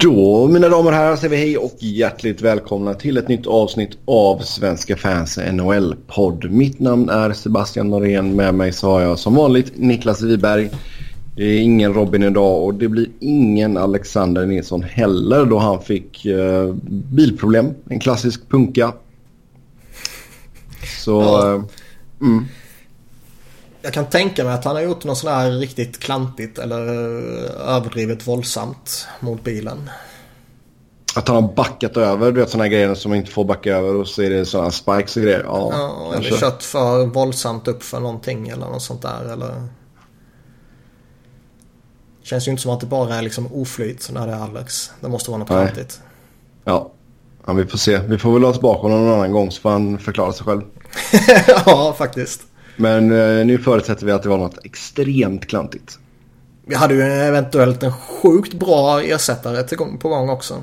Då 0.00 0.48
mina 0.48 0.68
damer 0.68 0.90
och 0.90 0.96
herrar 0.96 1.16
säger 1.16 1.30
vi 1.30 1.36
hej 1.36 1.58
och 1.58 1.76
hjärtligt 1.78 2.42
välkomna 2.42 2.94
till 2.94 3.16
ett 3.16 3.28
nytt 3.28 3.46
avsnitt 3.46 3.98
av 4.04 4.38
Svenska 4.38 4.96
fans 4.96 5.38
NHL-podd. 5.52 6.50
Mitt 6.50 6.80
namn 6.80 7.08
är 7.08 7.32
Sebastian 7.32 7.90
Norén. 7.90 8.36
Med 8.36 8.54
mig 8.54 8.72
så 8.72 8.90
har 8.90 9.00
jag 9.00 9.18
som 9.18 9.34
vanligt 9.34 9.72
Niklas 9.76 10.22
Wiberg. 10.22 10.70
Det 11.36 11.44
är 11.44 11.60
ingen 11.60 11.94
Robin 11.94 12.22
idag 12.22 12.64
och 12.64 12.74
det 12.74 12.88
blir 12.88 13.06
ingen 13.20 13.76
Alexander 13.76 14.46
Nilsson 14.46 14.82
heller 14.82 15.44
då 15.44 15.58
han 15.58 15.82
fick 15.82 16.26
uh, 16.26 16.74
bilproblem. 17.10 17.74
En 17.88 18.00
klassisk 18.00 18.48
punka. 18.48 18.92
Så... 21.04 21.20
Ja. 21.20 21.54
Uh, 21.54 21.64
mm. 22.20 22.44
Jag 23.82 23.92
kan 23.92 24.06
tänka 24.06 24.44
mig 24.44 24.52
att 24.52 24.64
han 24.64 24.76
har 24.76 24.82
gjort 24.82 25.04
något 25.04 25.18
sånt 25.18 25.32
här 25.32 25.50
riktigt 25.50 26.00
klantigt 26.00 26.58
eller 26.58 26.86
eh, 26.86 27.76
överdrivet 27.76 28.26
våldsamt 28.26 29.06
mot 29.20 29.44
bilen. 29.44 29.90
Att 31.14 31.28
han 31.28 31.44
har 31.44 31.52
backat 31.52 31.96
över, 31.96 32.32
du 32.32 32.40
vet 32.40 32.50
sådana 32.50 32.68
grejer 32.68 32.94
som 32.94 33.08
man 33.10 33.18
inte 33.18 33.30
får 33.30 33.44
backa 33.44 33.76
över 33.76 33.94
och 33.94 34.08
så 34.08 34.22
är 34.22 34.30
det 34.30 34.46
sådana 34.46 34.70
spikes 34.70 35.16
och 35.16 35.22
grejer. 35.22 35.42
Ja, 35.44 35.70
ja 35.72 36.14
eller 36.16 36.30
kört 36.30 36.62
för 36.62 37.06
våldsamt 37.06 37.68
upp 37.68 37.82
för 37.82 38.00
någonting 38.00 38.48
eller 38.48 38.66
något 38.66 38.82
sånt 38.82 39.02
där 39.02 39.32
eller... 39.32 39.68
Känns 42.22 42.48
ju 42.48 42.50
inte 42.50 42.62
som 42.62 42.72
att 42.72 42.80
det 42.80 42.86
bara 42.86 43.14
är 43.14 43.22
liksom 43.22 43.52
oflyt 43.52 44.10
när 44.12 44.26
det 44.26 44.32
är 44.32 44.38
Alex. 44.38 44.90
Det 45.00 45.08
måste 45.08 45.30
vara 45.30 45.38
något 45.38 45.48
klantigt. 45.48 46.00
Ja. 46.64 46.92
ja, 47.46 47.52
vi 47.52 47.66
får 47.66 47.78
se. 47.78 47.98
Vi 47.98 48.18
får 48.18 48.32
väl 48.32 48.44
ha 48.44 48.52
tillbaka 48.52 48.80
honom 48.80 49.04
någon 49.04 49.14
annan 49.14 49.32
gång 49.32 49.50
så 49.50 49.60
får 49.60 49.70
han 49.70 49.98
förklara 49.98 50.32
sig 50.32 50.46
själv. 50.46 50.62
ja, 51.66 51.94
faktiskt. 51.98 52.42
Men 52.80 53.12
eh, 53.12 53.46
nu 53.46 53.58
förutsätter 53.58 54.06
vi 54.06 54.12
att 54.12 54.22
det 54.22 54.28
var 54.28 54.38
något 54.38 54.64
extremt 54.64 55.46
klantigt. 55.46 55.98
Vi 56.66 56.74
hade 56.74 56.94
ju 56.94 57.02
eventuellt 57.02 57.82
en 57.82 57.92
sjukt 57.92 58.54
bra 58.54 59.02
ersättare 59.02 59.76
gång, 59.76 59.98
på 59.98 60.08
gång 60.08 60.28
också. 60.28 60.62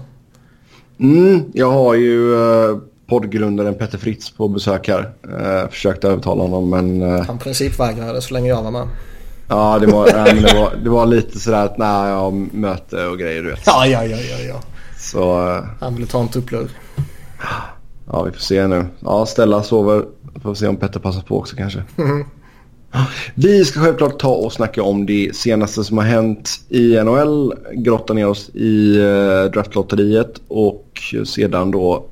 Mm, 0.99 1.43
jag 1.53 1.71
har 1.71 1.93
ju 1.93 2.33
eh, 2.33 2.77
poddgrundaren 3.07 3.75
Petter 3.75 3.97
Fritz 3.97 4.31
på 4.31 4.47
besök 4.47 4.87
här. 4.87 5.13
Eh, 5.23 5.69
försökt 5.69 6.03
övertala 6.03 6.41
honom 6.43 6.69
men... 6.69 7.01
Eh, 7.01 7.25
Han 7.25 7.39
principvägrade 7.39 8.21
så 8.21 8.33
länge 8.33 8.49
jag 8.49 8.63
var 8.63 8.71
med. 8.71 8.87
Ja, 9.49 9.79
det 9.79 9.87
var, 9.87 10.09
nej, 10.13 10.33
det 10.33 10.55
var, 10.59 10.73
det 10.83 10.89
var 10.89 11.05
lite 11.05 11.39
sådär 11.39 11.65
att 11.65 11.77
nej, 11.77 12.09
jag 12.09 12.33
möte 12.53 13.05
och 13.05 13.17
grejer 13.17 13.43
du 13.43 13.49
vet. 13.49 13.63
Ja, 13.65 13.85
ja, 13.87 14.05
ja, 14.05 14.17
ja. 14.17 14.39
ja. 14.47 14.61
Så... 14.97 15.47
Eh, 15.49 15.63
Han 15.79 15.95
ville 15.95 16.07
ta 16.07 16.19
en 16.21 16.27
tupplur. 16.27 16.69
Ja, 18.11 18.23
vi 18.23 18.31
får 18.31 18.39
se 18.39 18.67
nu. 18.67 18.85
Ja, 18.99 19.25
Stella 19.25 19.63
sover 19.63 20.05
Får 20.41 20.53
se 20.53 20.67
om 20.67 20.77
Petter 20.77 20.99
passar 20.99 21.21
på 21.21 21.37
också 21.39 21.55
kanske. 21.55 21.83
Mm. 21.97 22.25
Vi 23.35 23.65
ska 23.65 23.79
självklart 23.79 24.19
ta 24.19 24.35
och 24.35 24.53
snacka 24.53 24.83
om 24.83 25.05
det 25.05 25.35
senaste 25.35 25.83
som 25.83 25.97
har 25.97 26.05
hänt 26.05 26.49
i 26.69 27.03
NHL. 27.03 27.53
Grotta 27.73 28.13
ner 28.13 28.27
oss 28.27 28.49
i 28.49 28.97
eh, 28.97 29.51
draftlotteriet 29.51 30.41
och 30.47 31.13
sedan 31.25 31.71
då 31.71 32.05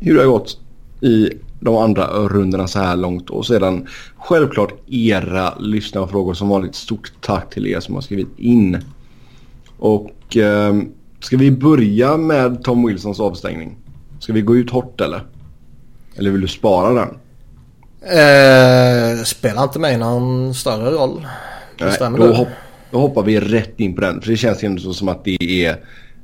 hur 0.00 0.14
det 0.14 0.20
har 0.20 0.28
gått 0.28 0.58
i 1.00 1.30
de 1.60 1.76
andra 1.76 2.06
rundorna 2.06 2.68
så 2.68 2.78
här 2.78 2.96
långt. 2.96 3.30
Och 3.30 3.46
sedan 3.46 3.86
självklart 4.16 4.74
era 4.86 5.58
lyssnarfrågor 5.58 6.34
som 6.34 6.48
vanligt. 6.48 6.74
Stort 6.74 7.12
tack 7.20 7.54
till 7.54 7.66
er 7.66 7.80
som 7.80 7.94
har 7.94 8.02
skrivit 8.02 8.38
in. 8.38 8.78
Och 9.78 10.36
eh, 10.36 10.74
ska 11.20 11.36
vi 11.36 11.50
börja 11.50 12.16
med 12.16 12.64
Tom 12.64 12.86
Wilsons 12.86 13.20
avstängning? 13.20 13.76
Ska 14.18 14.32
vi 14.32 14.42
gå 14.42 14.56
ut 14.56 14.70
hårt 14.70 15.00
eller? 15.00 15.26
Eller 16.16 16.30
vill 16.30 16.40
du 16.40 16.48
spara 16.48 16.92
den? 16.92 17.08
Eh, 18.04 19.24
spelar 19.24 19.62
inte 19.62 19.78
mig 19.78 19.96
någon 19.96 20.54
större 20.54 20.90
roll. 20.90 21.26
Nej, 21.80 21.96
då, 22.00 22.32
hopp, 22.32 22.48
då, 22.90 22.98
hoppar 22.98 23.22
vi 23.22 23.40
rätt 23.40 23.80
in 23.80 23.94
på 23.94 24.00
den. 24.00 24.20
För 24.20 24.30
det 24.30 24.36
känns 24.36 24.64
ändå 24.64 24.92
som 24.92 25.08
att 25.08 25.24
det 25.24 25.66
är 25.66 25.76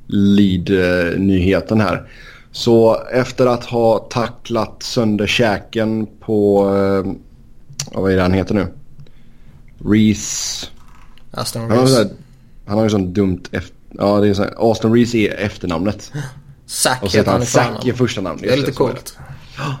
lead-nyheten 0.07 1.81
här. 1.81 2.09
Så 2.51 3.03
efter 3.11 3.45
att 3.47 3.65
ha 3.65 3.99
tacklat 3.99 4.83
sönder 4.83 5.27
käken 5.27 6.07
på... 6.19 6.69
Eh, 6.77 7.13
vad 8.01 8.11
är 8.11 8.15
det 8.15 8.21
han 8.21 8.33
heter 8.33 8.55
nu? 8.55 8.67
Reese... 9.85 10.69
Aston 11.31 11.69
Reese. 11.69 11.97
Han, 11.97 12.09
han 12.65 12.77
har 12.77 12.83
ju 12.83 12.89
sånt 12.89 13.15
dumt 13.15 13.43
efter... 13.51 13.75
Ja, 13.97 14.19
det 14.19 14.27
är 14.27 14.33
så 14.33 14.43
här, 14.43 14.71
Aston 14.71 14.93
Reese 14.95 15.15
är 15.15 15.33
efternamnet. 15.33 16.11
Zack 16.65 17.15
heter 17.15 17.31
han 17.31 17.41
i 17.41 17.45
Zack 17.45 17.87
är 17.87 17.93
första 17.93 18.21
namnet. 18.21 18.43
Det 18.43 18.53
är 18.53 18.57
lite 18.57 18.71
coolt. 18.71 19.17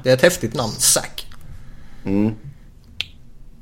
Det 0.03 0.09
är 0.09 0.13
ett 0.13 0.21
häftigt 0.21 0.53
namn, 0.53 0.71
Zack. 0.71 1.20
Mm. 2.05 2.31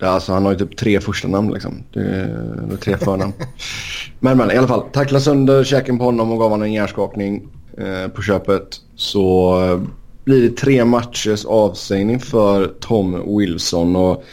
Alltså, 0.01 0.33
han 0.33 0.45
har 0.45 0.51
ju 0.51 0.57
typ 0.57 0.77
tre 0.77 0.99
första 0.99 1.27
namn 1.27 1.53
liksom. 1.53 1.83
Det 1.93 1.99
är, 1.99 2.61
det 2.67 2.73
är 2.73 2.77
tre 2.77 2.97
förnamn. 2.97 3.33
men 4.19 4.37
men 4.37 4.51
i 4.51 4.57
alla 4.57 4.67
fall. 4.67 4.83
Tackla 4.91 5.19
sönder 5.19 5.63
käken 5.63 5.97
på 5.97 6.03
honom 6.03 6.31
och 6.31 6.39
gav 6.39 6.49
honom 6.49 6.65
en 6.65 6.73
hjärnskakning 6.73 7.47
eh, 7.77 8.11
på 8.11 8.21
köpet. 8.21 8.81
Så 8.95 9.55
eh, 9.65 9.81
blir 10.23 10.41
det 10.41 10.57
tre 10.57 10.85
matchers 10.85 11.45
avstängning 11.45 12.19
för 12.19 12.67
Tom 12.79 13.37
Wilson. 13.37 13.95
Och 13.95 14.23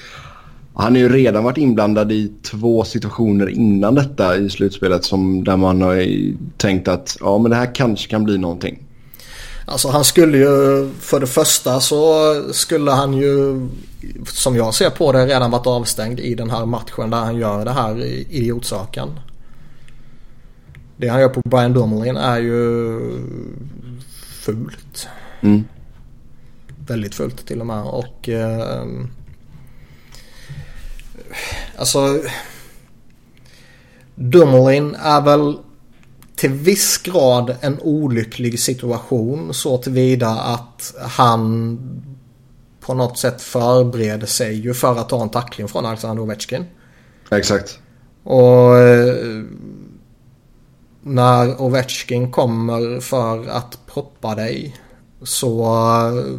han 0.75 0.93
har 0.93 0.99
ju 0.99 1.09
redan 1.09 1.45
varit 1.45 1.59
inblandad 1.59 2.13
i 2.13 2.33
två 2.43 2.85
situationer 2.85 3.49
innan 3.49 3.95
detta 3.95 4.37
i 4.37 4.51
slutspelet 4.51 5.05
som 5.05 5.45
där 5.45 5.57
man 5.57 5.83
har 5.83 6.07
tänkt 6.57 6.89
att 6.89 7.17
ja 7.21 7.39
men 7.39 7.51
det 7.51 7.57
här 7.57 7.75
kanske 7.75 8.11
kan 8.11 8.25
bli 8.25 8.39
någonting. 8.39 8.86
Alltså 9.69 9.89
han 9.89 10.05
skulle 10.05 10.39
ju, 10.39 10.91
för 11.01 11.21
det 11.21 11.27
första 11.27 11.81
så 11.81 12.35
skulle 12.53 12.91
han 12.91 13.13
ju, 13.15 13.69
som 14.27 14.57
jag 14.57 14.75
ser 14.75 14.91
på 14.91 15.13
det, 15.13 15.27
redan 15.27 15.51
varit 15.51 15.67
avstängd 15.67 16.21
i 16.21 16.35
den 16.35 16.51
här 16.51 16.67
matchen 16.67 17.11
där 17.11 17.19
han 17.19 17.37
gör 17.37 17.65
det 17.65 17.73
här 17.73 18.05
idiotsaken. 18.05 19.21
Det 20.97 21.09
han 21.09 21.21
gör 21.21 21.29
på 21.29 21.41
Brian 21.45 21.73
Dumoulin 21.73 22.17
är 22.17 22.39
ju 22.39 23.01
fult. 24.41 25.09
Mm. 25.41 25.65
Väldigt 26.87 27.15
fult 27.15 27.47
till 27.47 27.61
och 27.61 27.67
med 27.67 27.83
och 27.83 28.29
eh, 28.29 28.85
Alltså 31.77 32.19
Dumoulin 34.15 34.95
är 34.95 35.21
väl 35.21 35.59
till 36.37 36.51
viss 36.51 36.99
grad 36.99 37.57
en 37.61 37.79
olycklig 37.81 38.61
situation 38.61 39.55
så 39.55 39.79
tillvida 39.79 40.29
att 40.29 40.95
han 41.01 41.79
på 42.81 42.95
något 42.95 43.19
sätt 43.19 43.43
förbereder 43.43 44.27
sig 44.27 44.55
ju 44.55 44.75
för 44.75 44.99
att 44.99 45.09
ta 45.09 45.23
en 45.23 45.29
tackling 45.29 45.69
från 45.69 45.87
Alexander 45.87 46.23
Ovechkin. 46.23 46.65
Exakt. 47.31 47.79
Och 48.23 48.79
eh, 48.79 49.43
när 51.03 51.63
Ovechkin 51.63 52.33
kommer 52.33 53.01
för 53.01 53.49
att 53.49 53.79
proppa 53.87 54.35
dig 54.35 54.77
så 55.23 55.65
eh, 55.65 56.39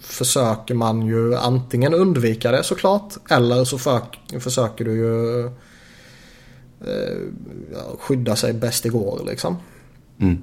försöker 0.00 0.74
man 0.74 1.06
ju 1.06 1.36
antingen 1.36 1.94
undvika 1.94 2.50
det 2.50 2.62
såklart 2.62 3.14
eller 3.30 3.64
så 3.64 3.78
för, 3.78 4.00
försöker 4.40 4.84
du 4.84 4.92
ju 4.92 5.50
eh, 6.86 7.98
skydda 7.98 8.36
sig 8.36 8.52
bäst 8.52 8.82
det 8.82 8.88
går 8.88 9.22
liksom. 9.26 9.56
Mm. 10.20 10.42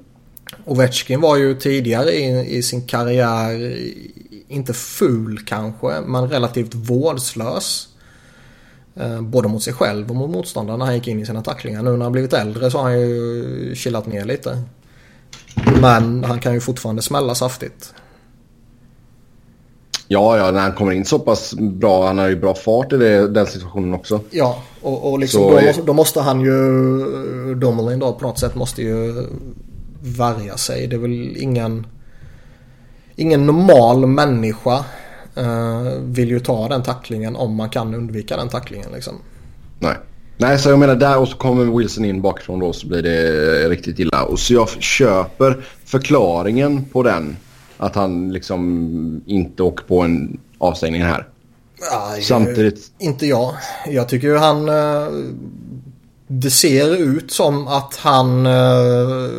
Ovechkin 0.64 1.20
var 1.20 1.36
ju 1.36 1.54
tidigare 1.54 2.12
i, 2.12 2.56
i, 2.56 2.62
sin 2.62 2.86
karriär 2.86 3.76
inte 4.48 4.74
ful 4.74 5.38
kanske 5.46 6.00
men 6.00 6.28
relativt 6.28 6.74
vårdslös. 6.74 7.88
Eh, 8.94 9.20
både 9.20 9.48
mot 9.48 9.62
sig 9.62 9.72
själv 9.72 10.10
och 10.10 10.16
mot 10.16 10.30
motståndarna 10.30 10.76
när 10.76 10.84
han 10.84 10.94
gick 10.94 11.08
in 11.08 11.20
i 11.20 11.26
sina 11.26 11.42
tacklingar. 11.42 11.82
Nu 11.82 11.90
när 11.90 12.04
han 12.04 12.12
blivit 12.12 12.32
äldre 12.32 12.70
så 12.70 12.78
har 12.78 12.84
han 12.84 13.00
ju 13.00 13.74
chillat 13.74 14.06
ner 14.06 14.24
lite. 14.24 14.62
Men 15.80 16.24
han 16.24 16.40
kan 16.40 16.54
ju 16.54 16.60
fortfarande 16.60 17.02
smälla 17.02 17.34
saftigt. 17.34 17.94
Ja, 20.12 20.38
ja, 20.38 20.50
när 20.50 20.60
han 20.60 20.72
kommer 20.72 20.92
in 20.92 21.04
så 21.04 21.18
pass 21.18 21.54
bra. 21.54 22.06
Han 22.06 22.18
har 22.18 22.28
ju 22.28 22.36
bra 22.36 22.54
fart 22.54 22.92
i 22.92 22.96
det, 22.96 23.28
den 23.28 23.46
situationen 23.46 23.94
också. 23.94 24.20
Ja, 24.30 24.62
och, 24.80 25.10
och 25.12 25.18
liksom 25.18 25.42
då, 25.42 25.56
är... 25.56 25.74
då, 25.86 25.92
måste 25.92 26.20
han 26.20 26.40
ju, 26.40 26.54
Dumoulin 27.54 27.98
då 27.98 28.12
på 28.12 28.26
något 28.26 28.38
sätt 28.38 28.54
måste 28.54 28.82
ju 28.82 29.26
värja 30.02 30.56
sig. 30.56 30.86
Det 30.86 30.96
är 30.96 31.00
väl 31.00 31.36
ingen, 31.36 31.86
ingen 33.16 33.46
normal 33.46 34.06
människa 34.06 34.84
uh, 35.38 35.92
vill 36.00 36.28
ju 36.28 36.40
ta 36.40 36.68
den 36.68 36.82
tacklingen 36.82 37.36
om 37.36 37.54
man 37.54 37.70
kan 37.70 37.94
undvika 37.94 38.36
den 38.36 38.48
tacklingen 38.48 38.88
liksom. 38.94 39.14
Nej. 39.78 39.96
Nej, 40.36 40.58
så 40.58 40.70
jag 40.70 40.78
menar 40.78 40.94
där 40.94 41.18
och 41.18 41.28
så 41.28 41.36
kommer 41.36 41.78
Wilson 41.78 42.04
in 42.04 42.22
bakifrån 42.22 42.58
då 42.58 42.72
så 42.72 42.86
blir 42.86 43.02
det 43.02 43.68
riktigt 43.68 43.98
illa. 43.98 44.22
Och 44.22 44.38
så 44.38 44.54
jag 44.54 44.68
köper 44.68 45.64
förklaringen 45.84 46.84
på 46.84 47.02
den 47.02 47.36
att 47.80 47.94
han 47.94 48.32
liksom 48.32 49.22
inte 49.26 49.62
åker 49.62 49.84
på 49.84 50.00
en 50.00 50.40
avstängning 50.58 51.02
här. 51.02 51.28
Aj, 51.92 52.22
Samtidigt. 52.22 52.92
Inte 52.98 53.26
jag. 53.26 53.54
Jag 53.86 54.08
tycker 54.08 54.28
ju 54.28 54.36
han... 54.36 54.68
Eh, 54.68 55.08
det 56.26 56.50
ser 56.50 56.96
ut 56.96 57.30
som 57.30 57.68
att 57.68 57.96
han 57.96 58.46
eh, 58.46 59.30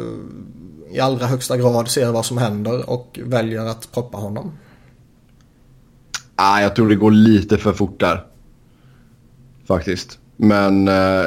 i 0.91 0.99
allra 0.99 1.25
högsta 1.25 1.57
grad 1.57 1.87
ser 1.87 2.11
vad 2.11 2.25
som 2.25 2.37
händer 2.37 2.89
och 2.89 3.19
väljer 3.23 3.65
att 3.65 3.91
proppa 3.91 4.17
honom. 4.17 4.51
Ah, 6.35 6.61
jag 6.61 6.75
tror 6.75 6.89
det 6.89 6.95
går 6.95 7.11
lite 7.11 7.57
för 7.57 7.73
fort 7.73 7.99
där. 7.99 8.25
Faktiskt. 9.67 10.19
Men... 10.37 10.87
Eh, 10.87 11.25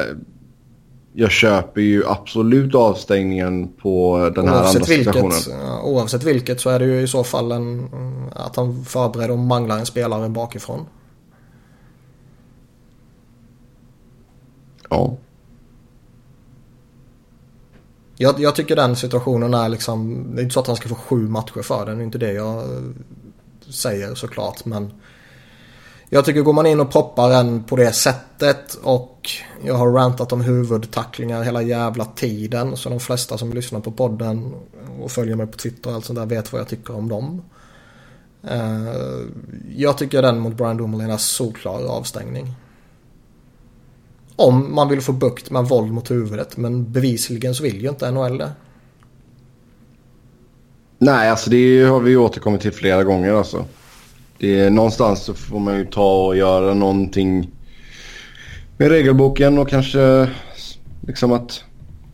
jag 1.17 1.31
köper 1.31 1.81
ju 1.81 2.07
absolut 2.07 2.75
avstängningen 2.75 3.67
på 3.67 4.17
den 4.35 4.47
här 4.47 4.55
oavsett 4.55 4.75
andra 4.75 4.85
situationen. 4.85 5.31
Vilket, 5.31 5.83
oavsett 5.83 6.23
vilket 6.23 6.61
så 6.61 6.69
är 6.69 6.79
det 6.79 6.85
ju 6.85 7.01
i 7.01 7.07
så 7.07 7.23
fall 7.23 7.51
en, 7.51 7.89
att 8.35 8.55
han 8.55 8.85
förbereder 8.85 9.31
och 9.31 9.39
manglar 9.39 9.77
en 9.77 9.85
spelare 9.85 10.29
bakifrån. 10.29 10.85
Ja. 14.89 15.17
Jag, 18.17 18.39
jag, 18.39 18.55
tycker 18.55 18.75
den 18.75 18.95
situationen 18.95 19.53
är 19.53 19.69
liksom, 19.69 20.27
det 20.35 20.41
är 20.41 20.43
inte 20.43 20.53
så 20.53 20.59
att 20.59 20.67
han 20.67 20.75
ska 20.75 20.89
få 20.89 20.95
sju 20.95 21.27
matcher 21.27 21.61
för 21.61 21.85
den, 21.85 21.97
det 21.97 22.03
är 22.03 22.05
inte 22.05 22.17
det 22.17 22.33
jag 22.33 22.63
säger 23.69 24.15
såklart. 24.15 24.65
Men 24.65 24.93
jag 26.15 26.25
tycker 26.25 26.41
går 26.41 26.53
man 26.53 26.65
in 26.65 26.79
och 26.79 26.91
poppar 26.91 27.31
en 27.31 27.63
på 27.63 27.75
det 27.75 27.91
sättet 27.91 28.73
och 28.83 29.29
jag 29.63 29.73
har 29.73 29.91
rantat 29.91 30.31
om 30.31 30.41
huvudtacklingar 30.41 31.43
hela 31.43 31.61
jävla 31.61 32.05
tiden. 32.05 32.77
Så 32.77 32.89
de 32.89 32.99
flesta 32.99 33.37
som 33.37 33.53
lyssnar 33.53 33.79
på 33.79 33.91
podden 33.91 34.53
och 35.01 35.11
följer 35.11 35.35
mig 35.35 35.47
på 35.47 35.57
Twitter 35.57 35.89
och 35.89 35.95
allt 35.95 36.05
sånt 36.05 36.19
där 36.19 36.25
vet 36.25 36.53
vad 36.53 36.61
jag 36.61 36.67
tycker 36.67 36.95
om 36.95 37.09
dem. 37.09 37.41
Eh, 38.43 38.95
jag 39.75 39.97
tycker 39.97 40.21
den 40.21 40.39
mot 40.39 40.53
Brian 40.53 40.77
Dumoulin 40.77 41.09
är 41.09 41.17
solklar 41.17 41.85
avstängning. 41.85 42.55
Om 44.35 44.75
man 44.75 44.89
vill 44.89 45.01
få 45.01 45.11
bukt 45.11 45.51
med 45.51 45.65
våld 45.65 45.91
mot 45.91 46.11
huvudet. 46.11 46.57
Men 46.57 46.91
bevisligen 46.91 47.55
så 47.55 47.63
vill 47.63 47.81
ju 47.81 47.89
inte 47.89 48.11
NHL 48.11 48.37
det. 48.37 48.51
Nej, 50.97 51.29
alltså 51.29 51.49
det 51.49 51.83
har 51.83 51.99
vi 51.99 52.17
återkommit 52.17 52.61
till 52.61 52.73
flera 52.73 53.03
gånger 53.03 53.33
alltså. 53.33 53.65
Det 54.39 54.59
är, 54.59 54.69
någonstans 54.69 55.23
så 55.23 55.33
får 55.33 55.59
man 55.59 55.77
ju 55.77 55.85
ta 55.85 56.25
och 56.25 56.37
göra 56.37 56.73
någonting 56.73 57.51
med 58.77 58.89
regelboken 58.89 59.57
och 59.57 59.69
kanske 59.69 60.29
liksom 61.01 61.31
att 61.31 61.63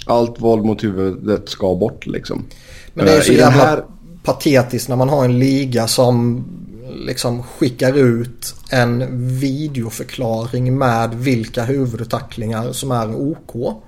allt 0.05 0.41
våld 0.41 0.65
mot 0.65 0.83
huvudet 0.83 1.49
ska 1.49 1.75
bort 1.75 2.05
liksom. 2.05 2.45
Men 2.93 3.05
det 3.05 3.11
är 3.11 3.21
så 3.21 3.33
jävla 3.33 3.63
här... 3.63 3.83
patetiskt 4.23 4.89
när 4.89 4.95
man 4.95 5.09
har 5.09 5.25
en 5.25 5.39
liga 5.39 5.87
som 5.87 6.45
liksom 7.05 7.43
skickar 7.43 7.97
ut 7.97 8.55
en 8.71 9.27
videoförklaring 9.39 10.77
med 10.77 11.15
vilka 11.15 11.63
huvudtacklingar 11.63 12.71
som 12.71 12.91
är 12.91 13.15
OK. 13.15 13.81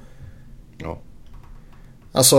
Ja. 0.77 0.99
Alltså 2.11 2.37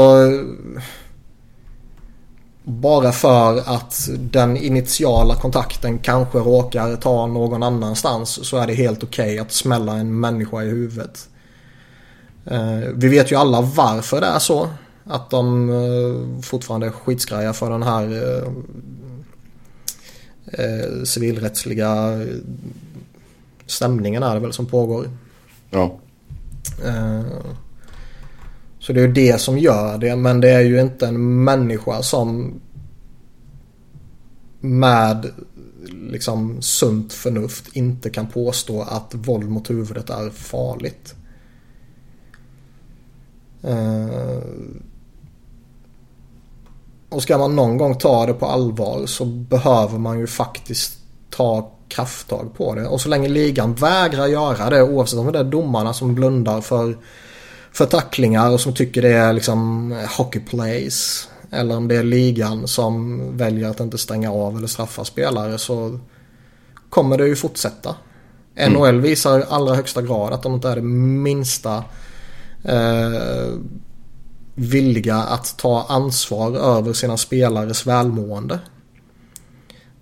bara 2.65 3.13
för 3.13 3.59
att 3.59 4.09
den 4.19 4.57
initiala 4.57 5.35
kontakten 5.35 5.99
kanske 5.99 6.39
råkar 6.39 6.97
ta 6.97 7.27
någon 7.27 7.63
annanstans 7.63 8.47
så 8.47 8.57
är 8.57 8.67
det 8.67 8.75
helt 8.75 9.03
okej 9.03 9.25
okay 9.25 9.39
att 9.39 9.53
smälla 9.53 9.97
en 9.97 10.21
människa 10.21 10.63
i 10.63 10.69
huvudet. 10.69 11.29
Eh, 12.47 12.79
vi 12.95 13.09
vet 13.09 13.33
ju 13.33 13.37
alla 13.37 13.61
varför 13.61 14.21
det 14.21 14.27
är 14.27 14.39
så. 14.39 14.69
Att 15.05 15.31
de 15.31 15.71
eh, 15.71 16.43
fortfarande 16.43 16.87
är 16.87 16.91
skitskraja 16.91 17.53
för 17.53 17.71
den 17.71 17.83
här 17.83 18.33
eh, 20.47 21.05
civilrättsliga 21.05 22.21
stämningen 23.67 24.23
är 24.23 24.35
det 24.35 24.41
väl 24.41 24.53
som 24.53 24.67
pågår. 24.67 25.11
Ja. 25.71 25.99
Så 28.87 28.93
det 28.93 29.01
är 29.01 29.07
ju 29.07 29.13
det 29.13 29.41
som 29.41 29.59
gör 29.59 29.99
det. 29.99 30.17
Men 30.17 30.41
det 30.41 30.51
är 30.51 30.61
ju 30.61 30.81
inte 30.81 31.07
en 31.07 31.45
människa 31.45 32.03
som 32.03 32.61
med 34.61 35.31
liksom 36.11 36.63
sunt 36.63 37.13
förnuft 37.13 37.77
inte 37.77 38.11
kan 38.11 38.27
påstå 38.27 38.83
att 38.83 39.15
våld 39.15 39.49
mot 39.49 39.71
huvudet 39.71 40.11
är 40.11 40.31
farligt. 40.31 41.15
Eh, 43.63 44.39
och 47.09 47.23
ska 47.23 47.39
man 47.39 47.57
någon 47.57 47.79
gång 47.79 47.99
ta 47.99 48.27
det 48.27 48.35
på 48.35 48.47
allvar 48.47 49.07
så 49.07 49.25
behöver 49.25 49.99
man 49.99 50.19
ju 50.19 50.27
faktiskt 50.27 50.99
ta 51.31 51.73
krafttag 51.89 52.55
på 52.57 52.75
det. 52.75 52.87
Och 52.87 53.01
så 53.01 53.09
länge 53.09 53.29
ligan 53.29 53.75
vägrar 53.75 54.27
göra 54.27 54.71
det 54.71 54.83
oavsett 54.83 55.19
om 55.19 55.33
det 55.33 55.39
är 55.39 55.45
domarna 55.45 55.93
som 55.93 56.15
blundar 56.15 56.61
för 56.61 56.97
för 57.75 57.87
tacklingar 57.87 58.51
och 58.51 58.61
som 58.61 58.75
tycker 58.75 59.03
det 59.03 59.13
är 59.13 59.33
liksom 59.33 59.91
hockey 60.19 60.41
plays. 60.41 61.29
Eller 61.51 61.77
om 61.77 61.89
det 61.89 61.97
är 61.97 62.03
ligan 62.03 62.69
som 62.69 63.23
väljer 63.37 63.69
att 63.69 63.81
inte 63.81 63.99
stänga 63.99 64.33
av 64.33 64.57
eller 64.57 64.67
straffa 64.67 65.05
spelare 65.05 65.59
så 65.59 66.01
kommer 66.91 67.19
det 67.19 67.27
ju 67.27 67.37
fortsätta. 67.37 67.97
Mm. 68.57 68.73
NHL 68.73 69.01
visar 69.01 69.39
i 69.39 69.45
allra 69.49 69.75
högsta 69.75 70.03
grad 70.03 70.33
att 70.33 70.43
de 70.43 70.55
inte 70.55 70.69
är 70.69 70.77
det 70.77 70.83
minsta 70.83 71.85
eh, 72.63 73.53
villiga 74.55 75.17
att 75.17 75.59
ta 75.59 75.87
ansvar 75.89 76.57
över 76.57 76.93
sina 76.93 77.17
spelares 77.17 77.87
välmående. 77.87 78.59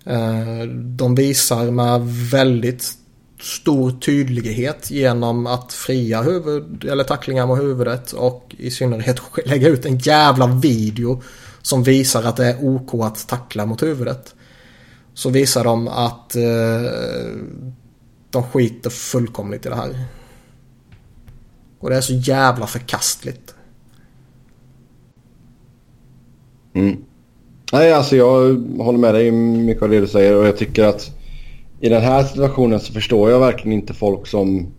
Eh, 0.05 0.67
de 0.75 1.15
visar 1.15 1.71
med 1.71 2.01
väldigt 2.31 2.97
stor 3.43 3.91
tydlighet 3.91 4.91
genom 4.91 5.47
att 5.47 5.73
fria 5.73 6.21
huvud 6.21 6.83
eller 6.83 7.03
tacklingar 7.03 7.47
mot 7.47 7.59
huvudet 7.59 8.11
och 8.11 8.55
i 8.57 8.71
synnerhet 8.71 9.21
lägga 9.45 9.67
ut 9.67 9.85
en 9.85 9.97
jävla 9.97 10.47
video 10.47 11.21
som 11.61 11.83
visar 11.83 12.23
att 12.23 12.37
det 12.37 12.45
är 12.45 12.65
OK 12.65 12.93
att 12.93 13.27
tackla 13.27 13.65
mot 13.65 13.83
huvudet. 13.83 14.35
Så 15.13 15.29
visar 15.29 15.63
de 15.63 15.87
att 15.87 16.35
eh, 16.35 16.41
de 18.29 18.43
skiter 18.43 18.89
fullkomligt 18.89 19.65
i 19.65 19.69
det 19.69 19.75
här. 19.75 20.05
Och 21.79 21.89
det 21.89 21.95
är 21.95 22.01
så 22.01 22.13
jävla 22.13 22.67
förkastligt. 22.67 23.55
Mm. 26.73 26.97
Nej, 27.73 27.93
alltså 27.93 28.15
jag 28.15 28.55
håller 28.77 28.99
med 28.99 29.13
dig 29.13 29.31
mycket 29.31 29.83
av 29.83 29.89
det 29.89 29.99
du 29.99 30.07
säger 30.07 30.35
och 30.35 30.45
jag 30.45 30.57
tycker 30.57 30.83
att 30.83 31.22
i 31.83 31.89
den 31.89 32.01
här 32.01 32.23
situationen 32.23 32.79
så 32.79 32.93
förstår 32.93 33.31
jag 33.31 33.39
verkligen 33.39 33.79
inte 33.79 33.93
folk 33.93 34.27
som 34.27 34.73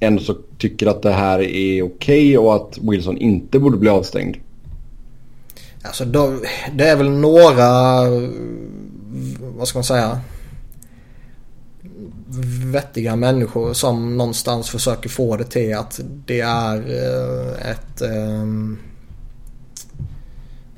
ändå 0.00 0.22
så 0.22 0.36
tycker 0.58 0.86
att 0.86 1.02
det 1.02 1.12
här 1.12 1.38
är 1.38 1.82
okej 1.82 1.84
okay 1.84 2.36
och 2.36 2.56
att 2.56 2.78
Wilson 2.78 3.18
inte 3.18 3.58
borde 3.58 3.76
bli 3.76 3.90
avstängd. 3.90 4.36
Alltså 5.82 6.04
då, 6.04 6.40
det 6.74 6.88
är 6.88 6.96
väl 6.96 7.10
några, 7.10 8.02
vad 9.56 9.68
ska 9.68 9.78
man 9.78 9.84
säga, 9.84 10.20
vettiga 12.72 13.16
människor 13.16 13.72
som 13.72 14.16
någonstans 14.16 14.70
försöker 14.70 15.08
få 15.08 15.36
det 15.36 15.44
till 15.44 15.76
att 15.76 16.00
det 16.26 16.40
är 16.40 16.76
eh, 16.76 17.70
ett, 17.70 18.00
ehm, 18.02 18.78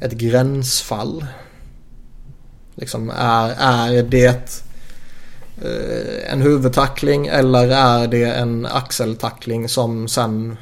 ett 0.00 0.12
gränsfall. 0.12 1.26
Liksom 2.75 3.11
är, 3.16 3.54
är 3.59 4.02
det 4.02 4.70
en 6.26 6.43
huvudtackling 6.43 7.26
eller 7.26 7.69
är 7.69 8.09
det 8.09 8.25
en 8.25 8.67
axeltackling 8.67 9.69
som 9.69 10.09
sen 10.09 10.57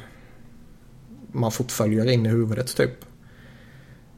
man 1.31 1.51
fotföljer 1.51 2.09
in 2.09 2.25
i 2.25 2.29
huvudet 2.29 2.77
typ. 2.77 3.05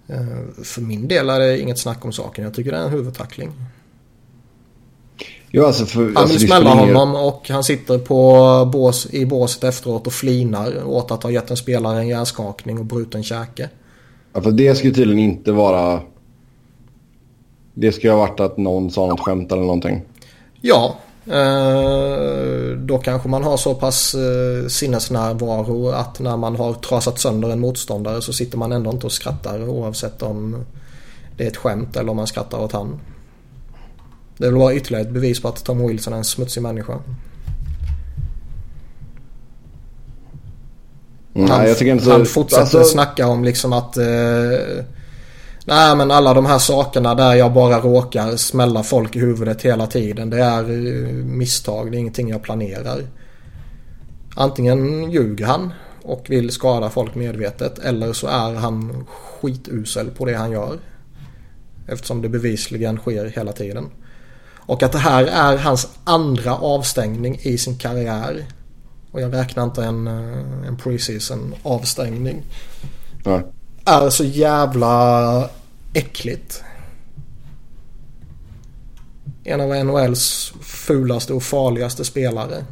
Eh, 0.07 0.63
för 0.63 0.81
min 0.81 1.07
del 1.07 1.29
är 1.29 1.39
det 1.39 1.59
inget 1.59 1.79
snack 1.79 2.05
om 2.05 2.13
saken. 2.13 2.43
Jag 2.43 2.53
tycker 2.53 2.71
det 2.71 2.77
är 2.77 2.83
en 2.83 2.91
huvudtackling. 2.91 3.51
Jo, 5.51 5.65
alltså 5.65 5.85
för, 5.85 5.99
han 5.99 6.17
alltså, 6.17 6.37
vill 6.37 6.47
smälla 6.47 6.69
honom 6.69 7.15
och 7.15 7.49
han 7.49 7.63
sitter 7.63 7.97
på 7.97 8.69
bås, 8.71 9.07
i 9.13 9.25
båset 9.25 9.63
efteråt 9.63 10.07
och 10.07 10.13
flinar 10.13 10.83
åt 10.85 11.11
att 11.11 11.23
ha 11.23 11.31
gett 11.31 11.51
en 11.51 11.57
spelare 11.57 11.99
en 11.99 12.07
hjärnskakning 12.07 12.79
och 12.79 12.85
bruten 12.85 13.23
käke. 13.23 13.69
Ja, 14.33 14.41
för 14.41 14.51
det 14.51 14.75
skulle 14.75 14.93
tydligen 14.93 15.19
inte 15.19 15.51
vara... 15.51 16.01
Det 17.73 17.91
skulle 17.91 18.13
ha 18.13 18.19
varit 18.19 18.39
att 18.39 18.57
någon 18.57 18.91
sa 18.91 19.07
något 19.07 19.19
skämt 19.19 19.51
eller 19.51 19.61
någonting. 19.61 20.01
Ja, 20.61 20.97
eh, 21.25 22.77
då 22.77 22.97
kanske 22.97 23.29
man 23.29 23.43
har 23.43 23.57
så 23.57 23.75
pass 23.75 24.15
eh, 24.15 24.67
sinnesnärvaro 24.67 25.89
att 25.89 26.19
när 26.19 26.37
man 26.37 26.55
har 26.55 26.73
trasat 26.73 27.19
sönder 27.19 27.49
en 27.49 27.59
motståndare 27.59 28.21
så 28.21 28.33
sitter 28.33 28.57
man 28.57 28.71
ändå 28.71 28.91
inte 28.91 29.05
och 29.05 29.11
skrattar 29.11 29.69
oavsett 29.69 30.21
om 30.21 30.65
det 31.37 31.43
är 31.43 31.47
ett 31.47 31.57
skämt 31.57 31.97
eller 31.97 32.11
om 32.11 32.17
man 32.17 32.27
skrattar 32.27 32.59
åt 32.59 32.71
han. 32.71 32.99
Det 34.37 34.45
vill 34.45 34.55
vara 34.55 34.73
ytterligare 34.73 35.03
ett 35.03 35.13
bevis 35.13 35.41
på 35.41 35.47
att 35.47 35.63
Tom 35.63 35.87
Wilson 35.87 36.13
är 36.13 36.17
en 36.17 36.23
smutsig 36.23 36.61
människa. 36.61 36.99
Mm, 41.33 41.49
han, 41.49 41.63
Nej, 41.63 41.99
han 41.99 42.25
fortsätter 42.25 42.61
alltså... 42.61 42.83
snacka 42.83 43.27
om 43.27 43.43
liksom 43.43 43.73
att 43.73 43.97
eh, 43.97 44.05
Nej 45.65 45.95
men 45.95 46.11
alla 46.11 46.33
de 46.33 46.45
här 46.45 46.59
sakerna 46.59 47.15
där 47.15 47.33
jag 47.33 47.53
bara 47.53 47.79
råkar 47.79 48.35
smälla 48.35 48.83
folk 48.83 49.15
i 49.15 49.19
huvudet 49.19 49.61
hela 49.61 49.87
tiden. 49.87 50.29
Det 50.29 50.43
är 50.43 50.63
eh, 50.63 51.13
misstag, 51.13 51.91
det 51.91 51.97
är 51.97 51.99
ingenting 51.99 52.29
jag 52.29 52.43
planerar. 52.43 53.07
Antingen 54.35 55.11
ljuger 55.11 55.45
han 55.45 55.73
och 56.03 56.25
vill 56.29 56.51
skada 56.51 56.89
folk 56.89 57.15
medvetet 57.15 57.79
eller 57.79 58.13
så 58.13 58.27
är 58.27 58.55
han 58.55 59.05
skitusel 59.07 60.11
på 60.11 60.25
det 60.25 60.33
han 60.33 60.51
gör. 60.51 60.79
Eftersom 61.87 62.21
det 62.21 62.29
bevisligen 62.29 62.97
sker 62.97 63.25
hela 63.25 63.51
tiden. 63.51 63.89
Och 64.57 64.83
att 64.83 64.91
det 64.91 64.97
här 64.97 65.23
är 65.23 65.57
hans 65.57 65.87
andra 66.03 66.55
avstängning 66.55 67.39
i 67.41 67.57
sin 67.57 67.77
karriär 67.77 68.45
och 69.11 69.21
jag 69.21 69.33
räknar 69.33 69.63
inte 69.63 69.83
en, 69.83 70.07
eh, 70.07 70.67
en 70.67 70.77
preseason 70.77 71.55
avstängning. 71.63 72.43
Nej. 73.25 73.43
Är 73.85 74.09
så 74.09 74.23
jävla 74.23 75.49
äckligt. 75.93 76.63
En 79.43 79.61
av 79.61 79.85
NHLs 79.85 80.53
fulaste 80.61 81.33
och 81.33 81.43
farligaste 81.43 82.05
spelare. 82.05 82.65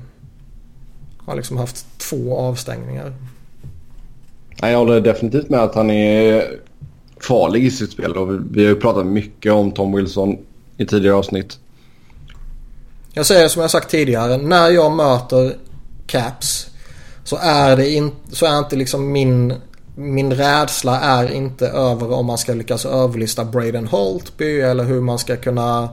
Har 1.17 1.35
liksom 1.35 1.57
haft 1.57 1.85
två 1.97 2.37
avstängningar. 2.37 3.13
Nej, 4.61 4.71
jag 4.71 4.79
håller 4.79 5.01
definitivt 5.01 5.49
med 5.49 5.59
att 5.59 5.75
han 5.75 5.89
är 5.89 6.59
farlig 7.21 7.65
i 7.65 7.71
sitt 7.71 7.91
spel. 7.91 8.17
Och 8.17 8.39
vi 8.51 8.63
har 8.63 8.69
ju 8.69 8.75
pratat 8.75 9.05
mycket 9.05 9.51
om 9.51 9.71
Tom 9.71 9.95
Wilson 9.95 10.37
i 10.77 10.85
tidigare 10.85 11.15
avsnitt. 11.15 11.59
Jag 13.13 13.25
säger 13.25 13.47
som 13.47 13.61
jag 13.61 13.71
sagt 13.71 13.89
tidigare. 13.89 14.37
När 14.37 14.69
jag 14.69 14.91
möter 14.91 15.55
Caps 16.07 16.69
så 17.23 17.37
är 17.41 17.77
det 17.77 17.89
in, 17.89 18.11
så 18.31 18.45
är 18.45 18.59
inte 18.59 18.75
liksom 18.75 19.11
min, 19.11 19.53
min 19.99 20.33
rädsla 20.33 20.99
är 20.99 21.31
inte 21.31 21.67
över 21.67 22.11
om 22.11 22.25
man 22.25 22.37
ska 22.37 22.53
lyckas 22.53 22.85
överlista 22.85 23.45
Braden 23.45 23.87
Holtby 23.87 24.61
eller 24.61 24.83
hur 24.83 25.01
man 25.01 25.19
ska 25.19 25.35
kunna 25.35 25.89